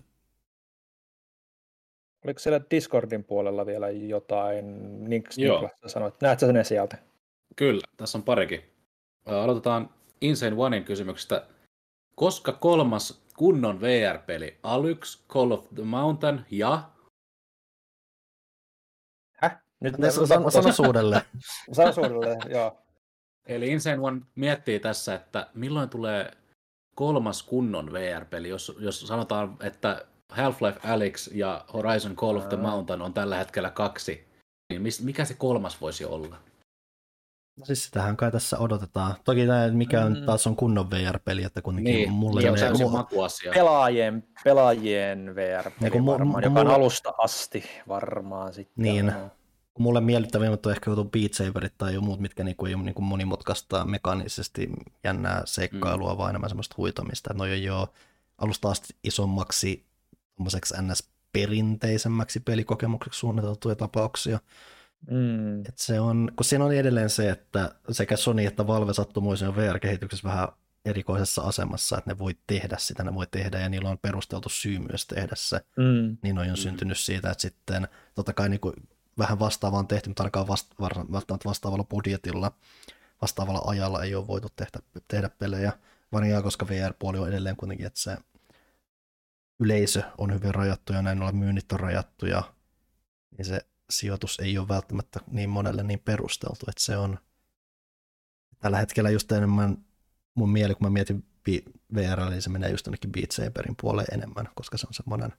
Oliko 2.25 2.39
siellä 2.39 2.61
Discordin 2.71 3.25
puolella 3.25 3.67
vielä 3.67 3.91
jotain? 3.91 4.65
Ninks, 5.09 5.39
Joo. 5.39 5.71
sanoit, 5.87 6.15
näet 6.21 6.41
sä 6.41 6.53
ne 6.53 6.65
sieltä? 6.65 6.99
Kyllä, 7.57 7.81
tässä 7.97 8.19
on 8.19 8.25
parikin. 8.25 8.63
Aloitetaan 9.27 9.91
Insane 10.21 10.57
Onein 10.59 10.85
kysymyksestä. 10.85 11.47
Koska 12.15 12.53
kolmas 12.53 13.23
kunnon 13.37 13.81
VR-peli. 13.81 14.59
Alyx, 14.63 15.27
Call 15.29 15.51
of 15.51 15.69
the 15.75 15.83
Mountain 15.83 16.41
ja... 16.51 16.91
Häh? 19.37 19.63
Nyt 19.81 19.95
Sano, 20.27 20.51
sano 20.51 20.73
suudelle. 20.73 21.23
Sano 21.73 21.93
suudelle, 21.93 22.37
joo. 22.49 22.79
Eli 23.47 23.69
Insane 23.69 23.99
One 23.99 24.21
miettii 24.35 24.81
tässä, 24.81 25.15
että 25.15 25.51
milloin 25.55 25.89
tulee 25.89 26.31
kolmas 26.95 27.43
kunnon 27.43 27.93
VR-peli, 27.93 28.49
jos, 28.49 28.77
jos 28.79 29.01
sanotaan, 29.01 29.57
että 29.61 30.07
Half-Life 30.37 30.89
Alyx 30.93 31.29
ja 31.35 31.65
Horizon 31.75 32.17
Call 32.17 32.37
of 32.37 32.49
the 32.49 32.57
Mountain 32.57 33.03
on 33.03 33.15
tällä 33.15 33.37
hetkellä 33.37 33.71
kaksi, 33.71 34.29
niin 34.71 34.83
mikä 35.03 35.25
se 35.25 35.35
kolmas 35.35 35.81
voisi 35.81 36.05
olla? 36.05 36.37
No 37.59 37.67
siis 37.67 37.85
sitähän 37.85 38.17
kai 38.17 38.33
tässä 38.33 38.59
odotetaan. 38.59 39.15
Toki 39.25 39.47
tämä, 39.47 39.69
mikä 39.71 40.05
on, 40.05 40.19
Mm. 40.19 40.27
taas 40.27 40.47
on 40.47 40.57
kunnon 40.57 40.91
VR-peli, 40.91 41.45
että 41.45 41.63
kuitenkin 41.63 41.95
Niin, 41.95 42.13
mulle 42.13 42.41
niin 42.41 42.53
on 42.85 42.91
mu- 42.91 42.93
makuasia. 42.93 43.53
Pelaajien, 43.55 44.25
pelaajien 44.45 45.35
VR 45.35 45.71
Niin 45.81 46.07
varmaan, 46.07 46.43
mu- 46.43 46.47
joka 46.47 46.61
on 46.61 46.67
mulla- 46.67 46.75
alusta 46.77 47.13
asti 47.19 47.65
varmaan 47.89 48.53
sitten. 48.55 48.83
Niin. 48.83 49.07
Joo. 49.07 49.31
kun 49.75 49.83
mulle 49.83 50.01
miellyttävimmät 50.01 50.67
on 50.67 50.73
ehkä 50.73 50.91
joku 50.91 51.05
Beat 51.05 51.33
Saberit 51.35 51.79
tai 51.79 51.95
jo 51.95 52.01
muut, 52.01 52.21
mitkä 52.21 52.45
niinku 52.45 52.67
ei 52.67 52.75
ole 52.75 52.83
niinku 52.83 53.03
monimutkaista 53.03 53.85
mekaanisesti 53.85 54.69
jännää 55.05 55.43
seikkailua, 55.45 56.13
mm. 56.13 56.19
vaan 56.19 56.31
enemmän 56.31 56.51
semmoista 56.51 56.75
huitamista. 56.79 57.31
Että 57.33 57.43
on 57.43 57.63
jo 57.63 57.93
alusta 58.39 58.71
asti 58.71 58.95
isommaksi 59.05 59.85
tommoseksi 60.37 60.75
NS-perinteisemmäksi 60.75 62.41
pelikokemukseksi 62.41 63.21
suunniteltuja 63.21 63.77
tapauksia. 63.77 64.39
Mm. 65.11 65.61
Et 65.61 65.79
se 65.79 66.01
on, 66.01 66.33
kun 66.37 66.45
siinä 66.45 66.65
on 66.65 66.73
edelleen 66.75 67.11
se, 67.11 67.31
että 67.31 67.75
sekä 67.91 68.17
Sony 68.17 68.47
että 68.47 68.67
Valve 68.67 68.95
sattumoisin 68.95 69.49
on 69.49 69.57
VR-kehityksessä 69.57 70.29
vähän 70.29 70.49
erikoisessa 70.85 71.43
asemassa, 71.43 71.99
että 71.99 72.11
ne 72.11 72.19
voi 72.19 72.37
tehdä 72.47 72.77
sitä, 72.79 73.05
ne 73.05 73.15
voi 73.15 73.27
tehdä 73.31 73.61
ja 73.61 73.69
niillä 73.69 73.91
on 73.91 73.99
perusteltu 73.99 74.49
syy 74.49 74.79
myös 74.79 75.07
tehdä 75.07 75.35
se 75.37 75.61
Mm. 75.77 76.17
niin 76.23 76.39
on 76.39 76.47
Mm. 76.47 76.57
syntynyt 76.57 76.99
siitä, 76.99 77.31
että 77.31 77.43
sitten 77.43 77.89
totta 78.15 78.33
kai 78.33 78.49
niin 78.49 78.61
kuin 78.61 78.75
vähän 79.19 79.39
vastaavaa 79.39 79.79
on 79.79 79.89
tehty, 79.89 80.11
mutta 80.11 80.23
ainakaan 80.23 80.49
vasta, 80.49 80.75
välttämättä 81.13 81.49
vastaavalla 81.49 81.85
budjetilla, 81.85 82.53
vastaavalla 83.23 83.63
ajalla 83.67 84.03
ei 84.03 84.15
ole 84.15 84.27
voitu 84.27 84.49
tehdä, 84.57 84.79
tehdä 85.09 85.29
pelejä, 85.29 85.73
varsinkaan 86.13 86.43
koska 86.43 86.69
VR-puoli 86.69 87.19
on 87.19 87.29
edelleen 87.29 87.57
kuitenkin, 87.57 87.87
että 87.87 88.01
se 88.01 88.17
yleisö 89.65 90.03
on 90.19 90.35
hyvin 90.35 90.55
rajattu 90.55 90.93
ja 90.93 91.03
näin 91.03 91.23
ollen 91.23 91.37
myynnit 91.37 91.73
on 91.73 91.81
rajattuja, 91.81 92.43
niin 93.39 93.45
se 93.45 93.61
sijoitus 93.91 94.41
ei 94.41 94.59
ole 94.59 94.69
välttämättä 94.69 95.21
niin 95.31 95.51
monelle 95.51 95.83
niin 95.83 96.01
perusteltu, 96.01 96.67
että 96.69 96.83
se 96.83 96.97
on 96.97 97.19
tällä 98.59 98.79
hetkellä 98.79 99.11
just 99.11 99.33
enemmän 99.33 99.79
mun 100.35 100.51
mieli, 100.51 100.75
kun 100.75 100.87
mä 100.87 100.91
mietin 100.91 101.25
VR, 101.95 102.31
niin 102.31 102.43
se 102.43 102.51
menee 102.51 102.71
just 102.71 102.87
jonnekin 102.87 103.13
Beat 103.13 103.31
Saberin 103.31 103.77
puoleen 103.81 104.15
enemmän, 104.15 104.49
koska 104.55 104.79
se 104.79 104.87
on 104.87 104.95
semmoinen 104.95 105.33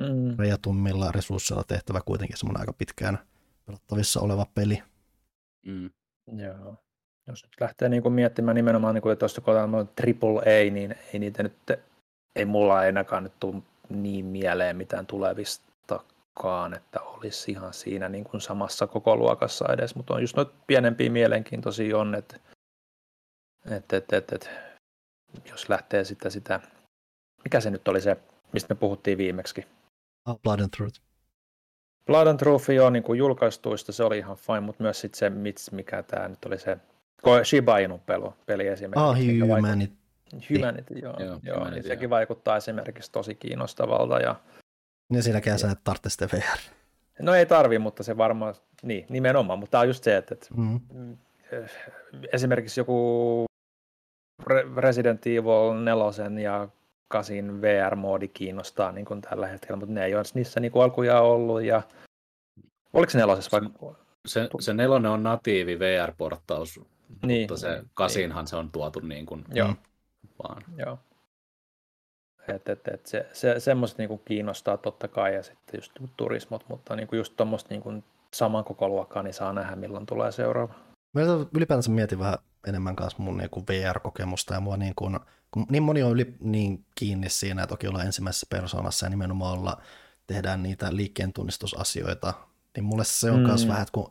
Mm. 0.00 0.36
rajatummilla 0.38 1.12
resursseilla 1.12 1.64
tehtävä 1.64 2.00
kuitenkin 2.00 2.36
semmoinen 2.36 2.60
aika 2.60 2.72
pitkään 2.72 3.18
pelattavissa 3.66 4.20
oleva 4.20 4.46
peli. 4.54 4.82
Mm. 5.66 5.90
Joo. 6.38 6.76
Jos 7.26 7.42
nyt 7.44 7.52
lähtee 7.60 7.88
niin 7.88 8.02
kuin 8.02 8.12
miettimään 8.12 8.54
nimenomaan, 8.54 8.94
niin 8.94 9.02
kuin, 9.02 9.12
että 9.12 9.20
tuosta 9.20 9.40
kun 9.40 9.54
otetaan 9.54 9.88
triple 9.96 10.40
A, 10.40 10.70
niin 10.70 10.94
ei 11.12 11.18
niitä 11.18 11.42
nyt, 11.42 11.52
ei 12.36 12.44
mulla 12.44 12.76
ainakaan 12.76 13.22
nyt 13.24 13.32
tule 13.40 13.62
niin 13.88 14.24
mieleen 14.24 14.76
mitään 14.76 15.06
tulevistakaan, 15.06 16.74
että 16.74 17.00
olisi 17.00 17.50
ihan 17.52 17.72
siinä 17.74 18.08
niin 18.08 18.24
kuin 18.24 18.40
samassa 18.40 18.86
koko 18.86 19.16
luokassa 19.16 19.72
edes, 19.72 19.94
mutta 19.94 20.14
on 20.14 20.20
just 20.20 20.36
noita 20.36 20.52
pienempiä 20.66 21.10
mielenkiintoisia 21.10 21.98
on, 21.98 22.14
että, 22.14 22.36
että, 23.70 23.96
että, 23.96 24.16
että, 24.16 24.34
että 24.34 24.50
jos 25.50 25.68
lähtee 25.68 26.04
sitä, 26.04 26.30
sitä, 26.30 26.60
mikä 27.44 27.60
se 27.60 27.70
nyt 27.70 27.88
oli 27.88 28.00
se, 28.00 28.16
mistä 28.52 28.74
me 28.74 28.78
puhuttiin 28.78 29.18
viimeksi, 29.18 29.64
Ah, 30.24 30.36
Blood 30.42 30.60
and 30.60 30.70
Truth. 30.76 31.00
Blood 32.06 32.26
and 32.26 32.38
Truth 32.38 32.70
joo, 32.70 32.90
niin 32.90 33.02
kuin 33.02 33.18
julkaistuista 33.18 33.92
se 33.92 34.04
oli 34.04 34.18
ihan 34.18 34.36
fine, 34.36 34.60
mutta 34.60 34.82
myös 34.82 35.00
sit 35.00 35.14
se, 35.14 35.30
mikä 35.72 36.02
tämä 36.02 36.28
nyt 36.28 36.44
oli 36.44 36.58
se 36.58 36.78
Shiba 37.44 37.78
Inu 37.78 37.98
pelu, 37.98 38.34
peli 38.46 38.66
esimerkiksi. 38.66 39.00
Ah, 39.04 39.16
vaikut- 39.16 39.56
Humanity. 39.56 39.94
Humanity, 40.50 40.94
joo. 40.98 41.14
Joo, 41.18 41.28
joo, 41.28 41.38
joo 41.42 41.56
Humanity, 41.56 41.74
niin 41.80 41.88
sekin 41.88 42.02
joo. 42.02 42.10
vaikuttaa 42.10 42.56
esimerkiksi 42.56 43.12
tosi 43.12 43.34
kiinnostavalta. 43.34 44.18
Ja, 44.20 44.36
Ja 45.12 45.22
siinäkään 45.22 45.58
sä 45.58 45.70
et 45.70 45.78
tarvitse 45.84 46.10
sitä 46.10 46.28
VR. 46.32 46.58
no 47.20 47.34
ei 47.34 47.46
tarvi, 47.46 47.78
mutta 47.78 48.02
se 48.02 48.16
varmaan, 48.16 48.54
niin 48.82 49.06
nimenomaan, 49.08 49.58
mutta 49.58 49.70
tämä 49.70 49.80
on 49.80 49.88
just 49.88 50.04
se, 50.04 50.16
että, 50.16 50.34
että 50.34 50.46
Mm. 50.56 50.80
mm, 50.92 51.16
eh, 51.52 51.70
esimerkiksi 52.32 52.80
joku 52.80 53.44
Re- 54.42 54.76
Resident 54.76 55.26
Evil 55.26 55.74
4 55.84 56.42
ja 56.42 56.68
8 57.08 57.34
VR-moodi 57.62 58.28
kiinnostaa 58.28 58.92
niin 58.92 59.04
kuin 59.04 59.20
tällä 59.20 59.46
hetkellä, 59.46 59.76
mutta 59.76 59.94
ne 59.94 60.04
ei 60.04 60.14
ole 60.14 60.22
niissä 60.34 60.60
niin 60.60 60.72
kuin 60.72 60.82
alkujaan 60.82 61.24
ollut. 61.24 61.62
Ja... 61.62 61.82
Oliko 62.92 63.10
se 63.10 63.18
nelosessa 63.18 63.60
vai? 63.60 63.92
Se, 64.28 64.48
se 64.60 64.74
nelonen 64.74 65.10
on 65.10 65.22
natiivi 65.22 65.78
VR-porttaus, 65.78 66.80
Niin, 67.26 67.42
mutta 67.42 67.56
se 67.56 67.82
kasinhan 67.94 68.46
se 68.46 68.56
on 68.56 68.70
tuotu 68.70 69.00
niin 69.00 69.26
kuin 69.26 69.44
Joo. 69.54 69.74
Vaan. 70.42 70.62
Joo. 70.76 70.98
Et, 72.48 72.68
et, 72.68 72.88
et 72.88 73.06
se, 73.06 73.26
se, 73.32 73.60
semmoiset 73.60 73.98
niinku 73.98 74.18
kiinnostaa 74.18 74.76
totta 74.76 75.08
kai 75.08 75.34
ja 75.34 75.42
sitten 75.42 75.78
just 75.78 75.92
turismot, 76.16 76.64
mutta 76.68 76.96
niinku 76.96 77.16
just 77.16 77.36
tuommoista 77.36 77.68
niinku 77.70 78.04
saman 78.34 78.64
koko 78.64 78.88
luokkaa, 78.88 79.22
niin 79.22 79.34
saa 79.34 79.52
nähdä 79.52 79.76
milloin 79.76 80.06
tulee 80.06 80.32
seuraava. 80.32 80.74
Mä 81.12 81.22
ylipäätänsä 81.56 81.90
mietin 81.90 82.18
vähän 82.18 82.38
enemmän 82.68 82.96
kanssa 82.96 83.22
mun 83.22 83.36
niinku 83.36 83.64
VR-kokemusta 83.66 84.54
ja 84.54 84.60
mua 84.60 84.76
niin, 84.76 84.92
kun, 84.96 85.20
kun 85.50 85.66
niin 85.70 85.82
moni 85.82 86.02
on 86.02 86.12
yli, 86.12 86.34
niin 86.40 86.84
kiinni 86.94 87.28
siinä, 87.28 87.62
että 87.62 87.74
okei 87.74 87.88
ollaan 87.88 88.06
ensimmäisessä 88.06 88.46
persoonassa 88.50 89.06
ja 89.06 89.10
nimenomaan 89.10 89.58
olla, 89.58 89.82
tehdään 90.26 90.62
niitä 90.62 90.96
liikkeen 90.96 91.32
tunnistusasioita, 91.32 92.34
niin 92.76 92.84
mulle 92.84 93.04
se 93.04 93.30
on 93.30 93.40
myös 93.40 93.64
Mm. 93.64 93.68
vähän, 93.68 93.82
että 93.82 93.92
kun 93.92 94.10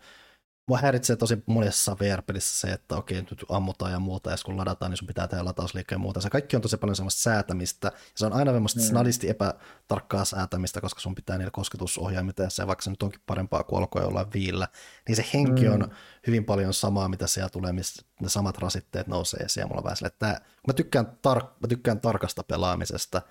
mua 0.71 0.77
häiritsee 0.77 1.15
tosi 1.15 1.43
monessa 1.45 1.97
VR-pelissä 1.99 2.59
se, 2.67 2.73
että 2.73 2.95
okei, 2.95 3.17
nyt 3.21 3.45
ammutaan 3.49 3.91
ja 3.91 3.99
muuta, 3.99 4.31
ja 4.31 4.37
kun 4.45 4.57
ladataan, 4.57 4.91
niin 4.91 4.97
sun 4.97 5.07
pitää 5.07 5.27
tehdä 5.27 5.45
latausliikkeen 5.45 5.95
ja 5.97 6.01
muuta. 6.01 6.21
Se 6.21 6.29
kaikki 6.29 6.55
on 6.55 6.61
tosi 6.61 6.77
paljon 6.77 6.95
semmoista 6.95 7.21
säätämistä, 7.21 7.87
ja 7.87 7.93
se 8.15 8.25
on 8.25 8.33
aina 8.33 8.51
semmoista 8.51 8.79
Mm. 8.79 8.83
snadisti 8.83 9.29
epätarkkaa 9.29 10.25
säätämistä, 10.25 10.81
koska 10.81 11.01
sun 11.01 11.15
pitää 11.15 11.37
niillä 11.37 11.51
kosketusohjaimilla 11.51 12.33
tehdä 12.33 12.49
se, 12.49 12.67
vaikka 12.67 12.83
se 12.83 12.89
nyt 12.89 13.03
onkin 13.03 13.21
parempaa 13.25 13.63
kuin 13.63 13.79
alkoi 13.79 14.03
olla 14.03 14.27
viillä, 14.33 14.67
niin 15.07 15.15
se 15.15 15.25
henki 15.33 15.67
Mm. 15.67 15.73
on 15.73 15.91
hyvin 16.27 16.45
paljon 16.45 16.73
samaa, 16.73 17.07
mitä 17.09 17.27
siellä 17.27 17.49
tulee, 17.49 17.71
missä 17.73 18.03
ne 18.21 18.29
samat 18.29 18.57
rasitteet 18.57 19.07
nousee 19.07 19.39
esiin, 19.39 19.61
ja 19.61 19.67
mulla 19.67 19.79
on 19.79 19.83
vähän 19.83 19.97
silleen, 19.97 20.13
että 20.13 20.25
tää, 20.25 20.41
mä, 20.67 20.73
tykkään 20.73 21.05
tar- 21.05 21.45
mä 21.59 21.67
tykkään 21.69 22.01
tarkasta 22.01 22.43
pelaamisesta, 22.43 23.21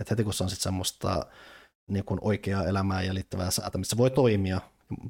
että 0.00 0.12
heti 0.12 0.24
kun 0.24 0.34
se 0.34 0.44
on 0.44 0.50
sitten 0.50 0.62
semmoista 0.62 1.26
niin 1.86 2.04
kuin 2.04 2.20
oikeaa 2.22 2.64
elämää 2.64 3.02
ja 3.02 3.14
liittyvää 3.14 3.50
säätämistä, 3.50 3.90
se 3.94 3.98
voi 3.98 4.10
toimia, 4.10 4.60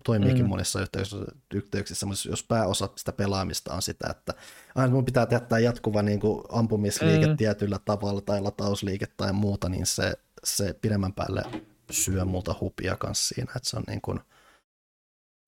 toimiikin 0.04 0.42
Mm. 0.44 0.48
monissa 0.48 0.80
yhteyksissä, 0.80 1.16
yhteyksissä, 1.54 2.06
mutta 2.06 2.28
jos 2.28 2.42
pääosa 2.44 2.88
sitä 2.96 3.12
pelaamista 3.12 3.74
on 3.74 3.82
sitä, 3.82 4.06
että 4.10 4.34
aina 4.74 4.92
mun 4.94 5.04
pitää 5.04 5.26
tehdä 5.26 5.46
tämä 5.46 5.58
jatkuva 5.58 6.02
niin 6.02 6.20
kuin 6.20 6.44
ampumisliike 6.52 7.26
Mm. 7.26 7.36
tietyllä 7.36 7.78
tavalla 7.84 8.20
tai 8.20 8.40
latausliike 8.40 9.06
tai 9.16 9.32
muuta, 9.32 9.68
niin 9.68 9.86
se, 9.86 10.12
se 10.44 10.74
pidemmän 10.80 11.12
päälle 11.12 11.42
syö 11.90 12.24
multa 12.24 12.54
hupia 12.60 12.96
kanssa 12.96 13.34
siinä, 13.34 13.52
että 13.56 13.68
se 13.68 13.76
on 13.76 13.82
niin 13.86 14.00
kuin, 14.00 14.18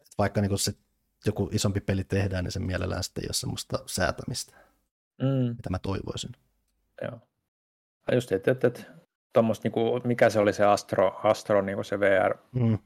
että 0.01 0.15
vaikka 0.19 0.41
niin 0.41 0.49
kuin 0.49 0.59
se 0.59 0.73
joku 1.27 1.49
isompi 1.53 1.81
peli 1.81 2.05
tehdään, 2.05 2.45
niin 2.45 2.53
sen 2.53 2.63
mielellään 2.63 3.05
sitten 3.05 3.25
ei 3.25 3.29
ole 3.29 3.35
semmoista 3.35 3.79
säätämistä, 3.87 4.57
Mm, 5.23 5.57
mitä 5.57 5.71
mä 5.71 5.79
toivoisin. 5.79 6.33
joo. 7.03 7.21
Ja 8.09 8.15
just, 8.15 8.33
että 8.33 8.51
et, 8.51 8.65
et, 8.65 8.87
tommoista, 9.33 9.63
niinku, 9.69 10.01
mikä 10.05 10.31
se 10.31 10.39
oli 10.39 10.53
se 10.53 10.65
Astro, 10.65 11.21
Astro 11.25 11.63
niinku 11.63 11.83
se 11.85 12.01
VR, 12.01 12.35
Mm. 12.53 12.79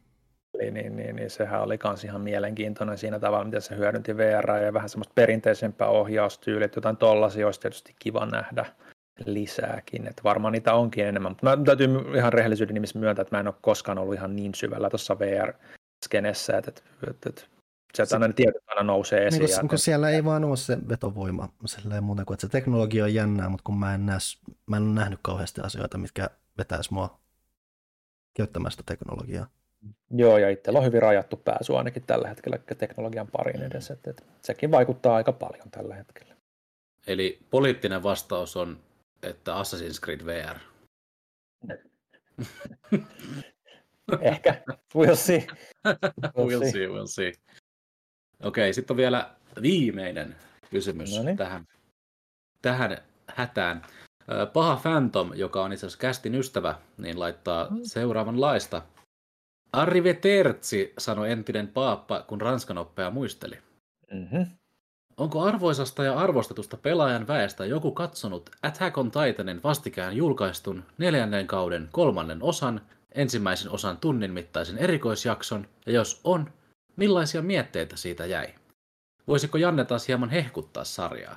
Niin, 0.59 0.75
niin, 0.75 0.97
niin, 0.97 1.17
niin 1.17 1.31
sehän 1.31 1.63
oli 1.63 1.79
kans 1.79 2.05
ihan 2.05 2.21
mielenkiintoinen 2.21 2.99
siinä 2.99 3.19
tavalla, 3.19 3.45
miten 3.45 3.63
se 3.63 3.77
hyödynti 3.77 4.17
VR 4.17 4.51
ja 4.51 4.73
vähän 4.73 4.89
semmoista 4.89 5.13
perinteisempää 5.15 5.89
ohjaustyyliä, 5.89 6.65
että 6.65 6.79
jotain 6.79 6.97
tollasia 6.97 7.47
olisi 7.47 7.61
tietysti 7.61 7.95
kiva 7.99 8.27
nähdä 8.27 8.67
lisääkin, 9.25 10.07
että 10.07 10.23
varmaan 10.25 10.53
niitä 10.53 10.75
onkin 10.75 11.07
enemmän, 11.07 11.33
mutta 11.33 11.57
mä 11.57 11.65
täytyy 11.65 11.89
ihan 12.17 12.33
rehellisyyden 12.33 12.75
nimissä 12.75 12.99
myöntää, 12.99 13.23
että 13.23 13.37
mä 13.37 13.41
en 13.41 13.47
ole 13.47 13.55
koskaan 13.61 13.99
ollut 13.99 14.15
ihan 14.15 14.37
niin 14.37 14.55
syvällä 14.55 14.91
tuossa 14.91 15.19
VR-skenessä, 15.19 16.59
että, 16.59 16.71
että, 17.11 17.29
että 17.29 17.43
sieltä 17.95 18.17
aina 18.17 18.29
ne 18.29 18.33
tiedot 18.33 18.63
aina 18.67 18.83
nousee 18.83 19.27
esiin. 19.27 19.45
Niin 19.45 19.61
kun, 19.61 19.69
kun 19.69 19.79
siellä 19.79 20.11
ei 20.11 20.25
vaan 20.25 20.45
ole 20.45 20.57
se 20.57 20.79
vetovoima 20.89 21.49
silleen 21.67 22.05
muuten 22.05 22.27
kuin, 22.27 22.35
että 22.35 22.47
se 22.47 22.51
teknologia 22.51 23.05
on 23.05 23.15
jännää, 23.15 23.49
mutta 23.49 23.65
kun 23.65 23.79
mä 23.79 23.95
en, 23.95 24.07
näe, 24.07 24.19
mä 24.67 24.77
en 24.77 24.83
ole 24.83 24.95
nähnyt 24.95 25.19
kauheasti 25.23 25.61
asioita, 25.61 25.99
mitkä 25.99 26.31
vetäisi 26.59 26.95
mua 26.95 27.21
käyttämään 28.37 28.71
sitä 28.71 28.83
teknologiaa. 28.87 29.47
Joo, 30.11 30.39
ja 30.39 30.51
itsellä 30.51 30.79
on 30.79 30.85
hyvin 30.85 31.03
rajattu 31.03 31.37
pääsy 31.37 31.77
ainakin 31.77 32.03
tällä 32.03 32.29
hetkellä 32.29 32.59
teknologian 32.79 33.29
pariin 33.33 33.63
edes, 33.63 33.91
että, 33.91 34.11
että 34.11 34.23
sekin 34.43 34.71
vaikuttaa 34.71 35.17
aika 35.17 35.33
paljon 35.33 35.71
tällä 35.71 35.95
hetkellä. 35.95 36.35
Eli 37.07 37.39
poliittinen 37.51 38.03
vastaus 38.03 38.57
on, 38.57 38.81
että 39.23 39.55
Assassin's 39.55 40.01
Creed 40.05 40.21
VR. 40.27 40.59
Ehkä, 44.21 44.63
we'll 44.97 45.17
see. 45.17 45.47
We'll 46.39 46.71
see, 46.73 46.87
we'll 46.87 47.07
see. 47.07 47.33
Okei, 48.43 48.73
sitten 48.73 48.95
on 48.95 48.97
vielä 48.97 49.31
viimeinen 49.63 50.37
kysymys 50.71 51.17
Noniin. 51.17 51.37
tähän, 51.37 51.67
tähän 52.63 52.99
hätään. 53.27 53.83
Paha 54.53 54.77
Phantom, 54.83 55.31
joka 55.35 55.65
on 55.65 55.73
itse 55.73 55.87
asiassa 55.87 56.01
kästin 56.01 56.35
ystävä, 56.35 56.75
niin 56.99 57.21
laittaa 57.21 57.69
seuraavan 57.83 58.41
laista. 58.41 58.83
Arrivederci, 59.77 60.93
sanoi 60.99 61.31
entinen 61.31 61.69
paappa, 61.69 62.23
kun 62.23 62.41
Ranskan 62.41 62.79
oppea 62.79 63.11
muisteli. 63.11 63.59
Mm-hmm. 64.13 64.47
Onko 65.17 65.43
arvoisasta 65.43 66.05
ja 66.05 66.19
arvostetusta 66.19 66.77
pelaajan 66.77 67.27
väestä 67.29 67.65
joku 67.65 67.93
katsonut 67.93 68.51
Attack 68.63 68.99
on 68.99 69.11
Titanin 69.11 69.63
vastikään 69.63 70.17
julkaistun 70.17 70.85
neljännen 70.99 71.47
kauden 71.47 71.89
kolmannen 71.93 72.43
osan, 72.43 72.81
ensimmäisen 73.15 73.71
osan 73.71 73.97
tunnin 73.97 74.31
mittaisen 74.31 74.79
erikoisjakson, 74.79 75.69
ja 75.87 75.93
jos 75.93 76.21
on, 76.25 76.53
millaisia 76.97 77.43
mietteitä 77.43 77.97
siitä 77.97 78.27
jäi? 78.27 78.55
Voisiko 79.29 79.59
Janne 79.59 79.85
taas 79.85 80.09
hieman 80.09 80.31
hehkuttaa 80.31 80.85
sarjaa? 80.85 81.37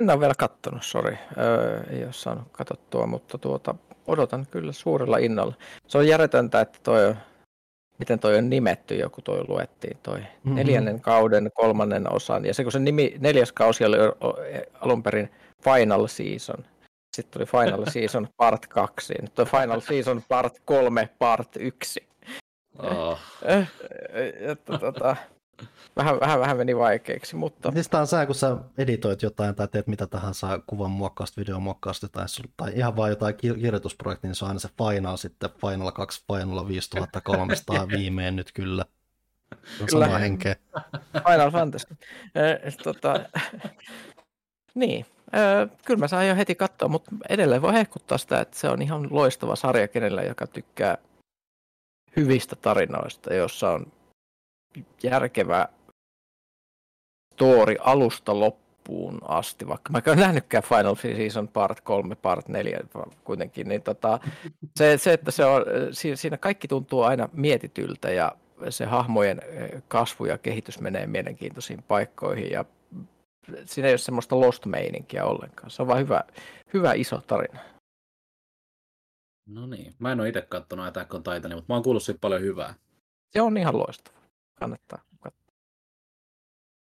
En 0.00 0.10
ole 0.10 0.20
vielä 0.20 0.34
kattonut, 0.38 0.84
sori. 0.84 1.18
Öö, 1.38 1.82
ei 1.90 2.04
ole 2.04 2.12
saanut 2.12 2.48
katsottua, 2.52 3.06
mutta 3.06 3.38
tuota, 3.38 3.74
odotan 4.10 4.46
kyllä 4.50 4.72
suurella 4.72 5.18
innolla. 5.18 5.54
Se 5.86 5.98
on 5.98 6.08
järjetöntä, 6.08 6.60
että 6.60 6.78
toi, 6.82 7.14
miten 7.98 8.18
toi 8.18 8.36
on 8.36 8.50
nimetty, 8.50 8.96
joku 8.96 9.22
toi 9.22 9.44
luettiin, 9.48 9.98
toi 10.02 10.18
mm-hmm. 10.18 10.54
neljännen 10.54 11.00
kauden 11.00 11.50
kolmannen 11.54 12.12
osan. 12.12 12.44
Ja 12.44 12.54
se 12.54 12.62
kun 12.62 12.72
se 12.72 12.78
nimi, 12.78 13.14
neljäs 13.18 13.52
kausi 13.52 13.84
oli 13.84 13.96
o- 14.00 14.38
alun 14.80 15.02
perin 15.02 15.30
Final 15.64 16.06
Season. 16.06 16.64
Sitten 17.16 17.32
tuli 17.32 17.46
Final 17.46 17.84
Season 17.92 18.28
Part 18.36 18.66
2. 18.66 19.14
Nyt 19.20 19.38
on 19.38 19.46
Final 19.46 19.80
Season 19.80 20.22
Part 20.28 20.58
3, 20.64 21.08
Part 21.18 21.56
1. 21.56 22.06
Oh. 22.78 23.18
Eh, 23.42 23.68
että, 24.40 24.78
tota, 24.78 25.16
vähän, 25.96 26.20
vähän, 26.20 26.40
vähän 26.40 26.56
meni 26.56 26.76
vaikeaksi, 26.76 27.36
mutta 27.36 27.72
Siis 27.72 27.88
tää 27.88 28.00
on 28.00 28.06
sä, 28.06 28.26
kun 28.26 28.34
sä 28.34 28.56
editoit 28.78 29.22
jotain 29.22 29.54
tai 29.54 29.68
teet 29.68 29.86
mitä 29.86 30.06
tahansa 30.06 30.60
kuvan 30.66 30.90
muokkausta, 30.90 31.40
videon 31.40 31.62
muokkausta 31.62 32.08
tai, 32.08 32.26
tai 32.56 32.72
ihan 32.74 32.96
vaan 32.96 33.10
jotain 33.10 33.34
kir- 33.34 33.60
kirjoitusprojektia, 33.60 34.28
niin 34.28 34.34
se 34.34 34.44
on 34.44 34.48
aina 34.48 34.60
se 34.60 34.68
Final 34.78 35.16
sitten, 35.16 35.50
Final 35.60 35.92
2, 35.92 36.24
Final 36.32 36.68
5300 36.68 37.88
viimein 37.98 38.36
nyt 38.36 38.52
kyllä. 38.52 38.84
Kyllä. 39.90 40.06
sama 40.06 40.18
henkeä. 40.18 40.56
Final 41.28 41.50
Fantasy. 41.50 41.96
Tota, 42.82 43.20
niin, 44.74 45.06
kyllä 45.84 46.00
mä 46.00 46.08
saan 46.08 46.28
jo 46.28 46.36
heti 46.36 46.54
katsoa, 46.54 46.88
mutta 46.88 47.10
edelleen 47.28 47.62
voi 47.62 47.72
hehkuttaa 47.72 48.18
sitä, 48.18 48.40
että 48.40 48.58
se 48.58 48.68
on 48.68 48.82
ihan 48.82 49.06
loistava 49.10 49.56
sarja 49.56 49.88
kenelle, 49.88 50.24
joka 50.24 50.46
tykkää 50.46 50.98
hyvistä 52.16 52.56
tarinoista, 52.56 53.34
jossa 53.34 53.70
on 53.70 53.92
järkevä 55.02 55.68
story 57.34 57.76
alusta 57.80 58.40
loppuun 58.40 59.18
asti, 59.28 59.68
vaikka 59.68 59.92
mä 59.92 60.02
en 60.06 60.18
nähnytkään 60.18 60.62
Final 60.62 60.94
Season 60.94 61.48
Part 61.48 61.80
3, 61.80 62.14
Part 62.14 62.48
4 62.48 62.80
vaan 62.94 63.12
kuitenkin, 63.24 63.68
niin 63.68 63.82
tota, 63.82 64.18
se, 64.76 64.98
se, 64.98 65.12
että 65.12 65.30
se 65.30 65.44
on, 65.44 65.62
si- 65.92 66.16
siinä 66.16 66.36
kaikki 66.36 66.68
tuntuu 66.68 67.02
aina 67.02 67.28
mietityltä 67.32 68.10
ja 68.10 68.32
se 68.70 68.84
hahmojen 68.84 69.42
kasvu 69.88 70.24
ja 70.24 70.38
kehitys 70.38 70.80
menee 70.80 71.06
mielenkiintoisiin 71.06 71.82
paikkoihin 71.82 72.50
ja 72.50 72.64
siinä 73.64 73.88
ei 73.88 73.92
ole 73.92 73.98
semmoista 73.98 74.40
lost-meininkiä 74.40 75.24
ollenkaan. 75.24 75.70
Se 75.70 75.82
on 75.82 75.88
vaan 75.88 76.00
hyvä, 76.00 76.24
hyvä 76.74 76.92
iso 76.92 77.20
tarina. 77.26 77.60
No 79.48 79.66
niin, 79.66 79.94
mä 79.98 80.12
en 80.12 80.20
ole 80.20 80.28
itse 80.28 80.42
katsonut 80.42 80.86
Attack 80.86 81.14
on 81.14 81.22
Titania, 81.22 81.56
mutta 81.56 81.72
mä 81.72 81.74
oon 81.74 81.82
kuullut 81.82 82.02
siitä 82.02 82.20
paljon 82.20 82.40
hyvää. 82.40 82.74
Se 83.30 83.42
on 83.42 83.56
ihan 83.56 83.78
loistava. 83.78 84.19
Kannattaa 84.60 85.02
katsoa. 85.20 85.54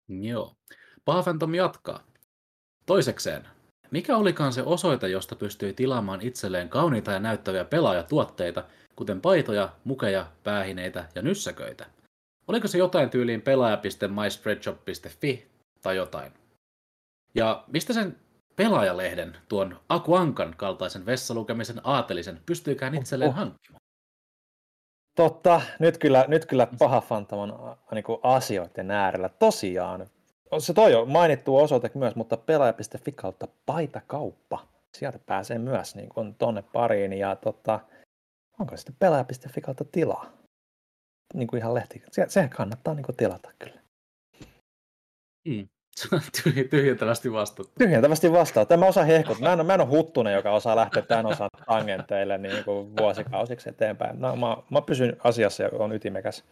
Joo. 0.09 0.55
Paha 1.05 1.23
Phantom 1.23 1.55
jatkaa. 1.55 2.03
Toisekseen, 2.85 3.47
mikä 3.91 4.17
olikaan 4.17 4.53
se 4.53 4.63
osoite, 4.63 5.09
josta 5.09 5.35
pystyi 5.35 5.73
tilaamaan 5.73 6.21
itselleen 6.21 6.69
kauniita 6.69 7.11
ja 7.11 7.19
näyttäviä 7.19 7.65
pelaajatuotteita, 7.65 8.63
kuten 8.95 9.21
paitoja, 9.21 9.69
mukeja, 9.83 10.31
päähineitä 10.43 11.09
ja 11.15 11.21
nyssäköitä? 11.21 11.85
Oliko 12.47 12.67
se 12.67 12.77
jotain 12.77 13.09
tyyliin 13.09 13.41
pelaaja.myspreadshop.fi 13.41 15.47
tai 15.81 15.95
jotain? 15.95 16.31
Ja 17.35 17.63
mistä 17.67 17.93
sen 17.93 18.17
pelaajalehden, 18.55 19.37
tuon 19.47 19.79
Akuankan 19.89 20.53
kaltaisen 20.57 21.05
vessalukemisen 21.05 21.81
aatelisen, 21.83 22.41
pystyykään 22.45 22.95
itselleen 22.95 23.31
Oho. 23.31 23.39
hankkimaan? 23.39 23.80
Totta, 25.15 25.61
nyt 25.79 25.97
kyllä, 25.97 26.25
nyt 26.27 26.45
kyllä 26.45 26.67
paha 26.79 27.03
on 27.31 27.51
a- 27.51 27.77
niin 27.95 28.03
asioiden 28.23 28.91
äärellä. 28.91 29.29
Tosiaan, 29.29 30.07
se 30.59 30.73
toi 30.73 30.95
on 30.95 31.11
mainittu 31.11 31.57
osoite 31.57 31.91
myös, 31.93 32.15
mutta 32.15 32.37
pelaaja.fi 32.37 33.11
kautta 33.11 33.47
paitakauppa. 33.65 34.67
Sieltä 34.97 35.19
pääsee 35.25 35.57
myös 35.57 35.95
niin 35.95 36.09
kuin 36.09 36.35
tonne 36.35 36.61
pariin 36.73 37.13
ja 37.13 37.35
tota, 37.35 37.79
onko 38.59 38.77
sitten 38.77 38.95
pelaaja.fi 38.99 39.61
kautta 39.61 39.85
tilaa? 39.85 40.31
Niin 41.33 41.47
kuin 41.47 41.57
ihan 41.57 41.73
lehti. 41.73 42.03
Se, 42.11 42.25
sehän 42.29 42.49
kannattaa 42.49 42.93
niin 42.93 43.05
kuin 43.05 43.15
tilata 43.15 43.51
kyllä. 43.59 43.81
Tyhj- 45.49 45.80
tyhjentävästi 46.69 47.31
vastattu. 47.31 47.71
Tyhjentävästi 47.77 48.31
vastaa. 48.31 48.65
Tämä 48.65 48.85
osa 48.85 49.03
hehkut. 49.03 49.39
Mä 49.39 49.53
en, 49.53 49.59
ole, 49.59 49.67
mä 49.67 49.73
en 49.73 49.81
ole 49.81 49.89
huttunen, 49.89 50.33
joka 50.33 50.51
osaa 50.51 50.75
lähteä 50.75 51.01
tämän 51.01 51.25
osan 51.25 51.49
tangenteille 51.65 52.37
niin 52.37 52.63
kuin 52.63 52.97
vuosikausiksi 52.97 53.69
eteenpäin. 53.69 54.21
No, 54.21 54.35
mä, 54.35 54.57
mä 54.69 54.81
pysyn 54.81 55.17
asiassa 55.23 55.63
ja 55.63 55.69
on 55.73 55.91
ytimekäs. 55.93 56.43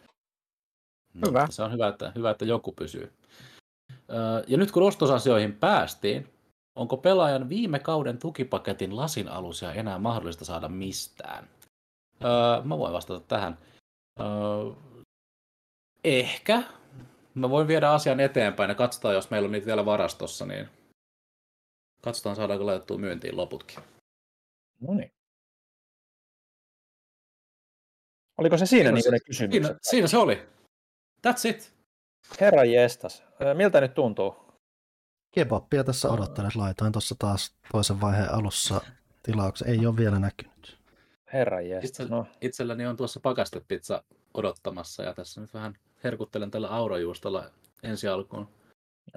No, 1.14 1.28
Hyvä. 1.28 1.48
Se 1.50 1.64
on 1.64 1.72
hyvä 1.72 1.88
että, 1.88 2.12
hyvä, 2.16 2.32
että 2.32 2.46
joku 2.46 2.72
pysyy. 2.72 3.14
Öö, 4.10 4.44
Ja 4.48 4.58
nyt 4.58 4.72
kun 4.72 4.84
ostosasioihin 4.84 5.54
päästiin, 5.54 6.30
onko 6.76 6.98
pelaajan 6.98 7.50
viime 7.50 7.80
kauden 7.80 8.18
tukipaketin 8.18 8.96
lasin 8.96 9.30
alusia 9.30 9.74
enää 9.74 9.98
mahdollista 9.98 10.46
saada 10.46 10.68
mistään? 10.70 11.48
Öö, 12.24 12.64
Mä 12.64 12.78
voin 12.78 12.94
vastata 12.94 13.20
tähän. 13.20 13.58
Öö, 14.20 14.26
Ehkä. 16.04 16.64
Mä 17.40 17.50
voin 17.50 17.68
viedä 17.68 17.92
asian 17.92 18.20
eteenpäin 18.20 18.70
ja 18.70 18.76
katsotaan, 18.76 19.16
jos 19.16 19.30
meillä 19.30 19.46
on 19.46 19.52
niitä 19.52 19.66
vielä 19.68 19.86
varastossa, 19.86 20.46
niin 20.46 20.70
katsotaan 22.02 22.36
saadaanko 22.36 22.66
laitettua 22.66 22.98
myyntiin 22.98 23.38
loputkin. 23.38 23.80
No 24.82 24.94
niin. 24.94 25.12
Oliko 28.38 28.58
se 28.58 28.66
siinä, 28.66 28.82
Siinä 28.84 28.92
niin 28.92 29.04
se- 29.04 29.12
ne 29.12 29.20
kysymykset? 29.20 29.64
Siinä, 29.64 29.80
siinä 29.82 30.08
se 30.08 30.18
oli. 30.18 30.50
That's 31.28 31.50
it. 31.50 31.74
Herra 32.42 32.64
jestas. 32.64 33.24
Miltä 33.54 33.82
nyt 33.82 33.94
tuntuu? 33.94 34.36
Kebappia 35.32 35.84
tässä 35.84 36.10
odottelen, 36.10 36.52
laitoin 36.56 36.92
tuossa 36.92 37.16
taas 37.20 37.56
toisen 37.72 38.02
vaiheen 38.02 38.32
alussa 38.34 38.82
tilauksen, 39.24 39.68
ei 39.70 39.86
ole 39.86 39.98
vielä 39.98 40.20
näkynyt. 40.20 40.80
Herra 41.34 41.62
jestas. 41.62 41.90
Itse, 41.90 42.06
No, 42.06 42.26
itselläni 42.42 42.86
on 42.88 42.98
tuossa 42.98 43.20
pakastepizza 43.20 44.04
odottamassa 44.34 45.04
ja 45.04 45.14
tässä 45.14 45.42
nyt 45.42 45.54
vähän 45.54 45.74
herkuttelen 46.04 46.52
tällä 46.52 46.68
aurajuustolla 46.68 47.44
ensi 47.84 48.08
alkuun. 48.08 48.48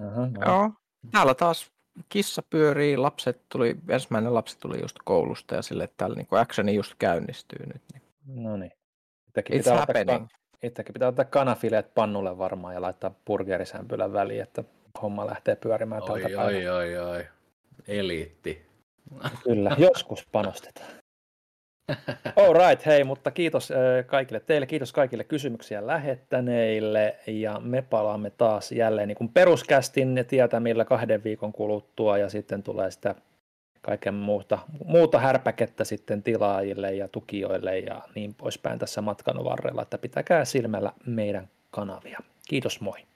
aha, 0.07 0.27
no. 0.27 0.41
Joo. 0.47 0.70
Täällä 1.12 1.35
taas 1.35 1.70
kissa 2.09 2.43
pyörii, 2.51 2.97
lapset 2.97 3.41
tuli, 3.49 3.77
ensimmäinen 3.89 4.35
lapsi 4.35 4.59
tuli 4.61 4.81
just 4.81 4.97
koulusta 5.05 5.55
ja 5.55 5.62
sille, 5.62 5.85
että 5.85 5.94
täällä 5.97 6.17
niin 6.17 6.27
actioni 6.31 6.75
just 6.75 6.94
käynnistyy 6.99 7.67
nyt. 7.67 7.83
Niin. 7.93 8.02
no 8.44 8.57
niin. 8.57 8.73
Itsekin 9.28 9.55
It's 9.55 9.59
pitää, 9.59 9.83
ottaa, 9.83 10.28
itsekin 10.62 10.93
pitää 10.93 11.09
ottaa 11.09 11.25
kanafileet 11.25 11.94
pannulle 11.94 12.39
varmaan 12.39 12.75
ja 12.75 12.83
laittaa 12.83 13.15
burgerisämpylän 13.27 14.12
väliin, 14.12 14.43
että 14.43 14.65
homma 15.02 15.27
lähtee 15.27 15.57
pyörimään 15.57 16.02
tältä 16.02 16.12
Oi, 16.12 16.23
päivältä. 16.23 16.44
oi, 16.47 16.69
oi, 16.69 16.99
oi. 16.99 17.27
Eliitti. 17.89 18.67
Kyllä, 19.44 19.77
joskus 19.78 20.27
panostetaan. 20.33 20.91
All 22.36 22.55
right, 22.55 22.86
hei, 22.86 23.05
mutta 23.05 23.31
kiitos 23.31 23.70
ö, 23.70 24.05
kaikille 24.07 24.41
teille, 24.41 24.67
kiitos 24.67 24.93
kaikille 24.93 25.25
kysymyksiä 25.25 25.86
lähettäneille 25.86 27.17
ja 27.27 27.61
me 27.61 27.83
palaamme 27.83 28.31
taas 28.31 28.73
jälleen 28.73 29.09
niin 29.09 29.17
kuin 29.17 29.28
peruskästin 29.28 30.25
tietämillä 30.28 30.85
kahden 30.85 31.25
viikon 31.25 31.52
kuluttua 31.52 32.19
ja 32.19 32.28
sitten 32.28 32.62
tulee 32.62 32.91
sitä 32.91 33.15
kaiken 33.81 34.15
muuta, 34.15 34.59
muuta 34.85 35.19
härpäkettä 35.19 35.85
sitten 35.85 36.23
tilaajille 36.23 36.94
ja 36.94 37.09
tukijoille 37.09 37.78
ja 37.78 38.02
niin 38.15 38.35
poispäin 38.35 38.78
tässä 38.78 39.01
matkan 39.01 39.44
varrella, 39.44 39.83
että 39.83 39.99
pitäkää 39.99 40.44
silmällä 40.44 40.93
meidän 41.07 41.49
kanavia. 41.70 42.19
Kiitos, 42.49 42.81
moi! 42.81 43.11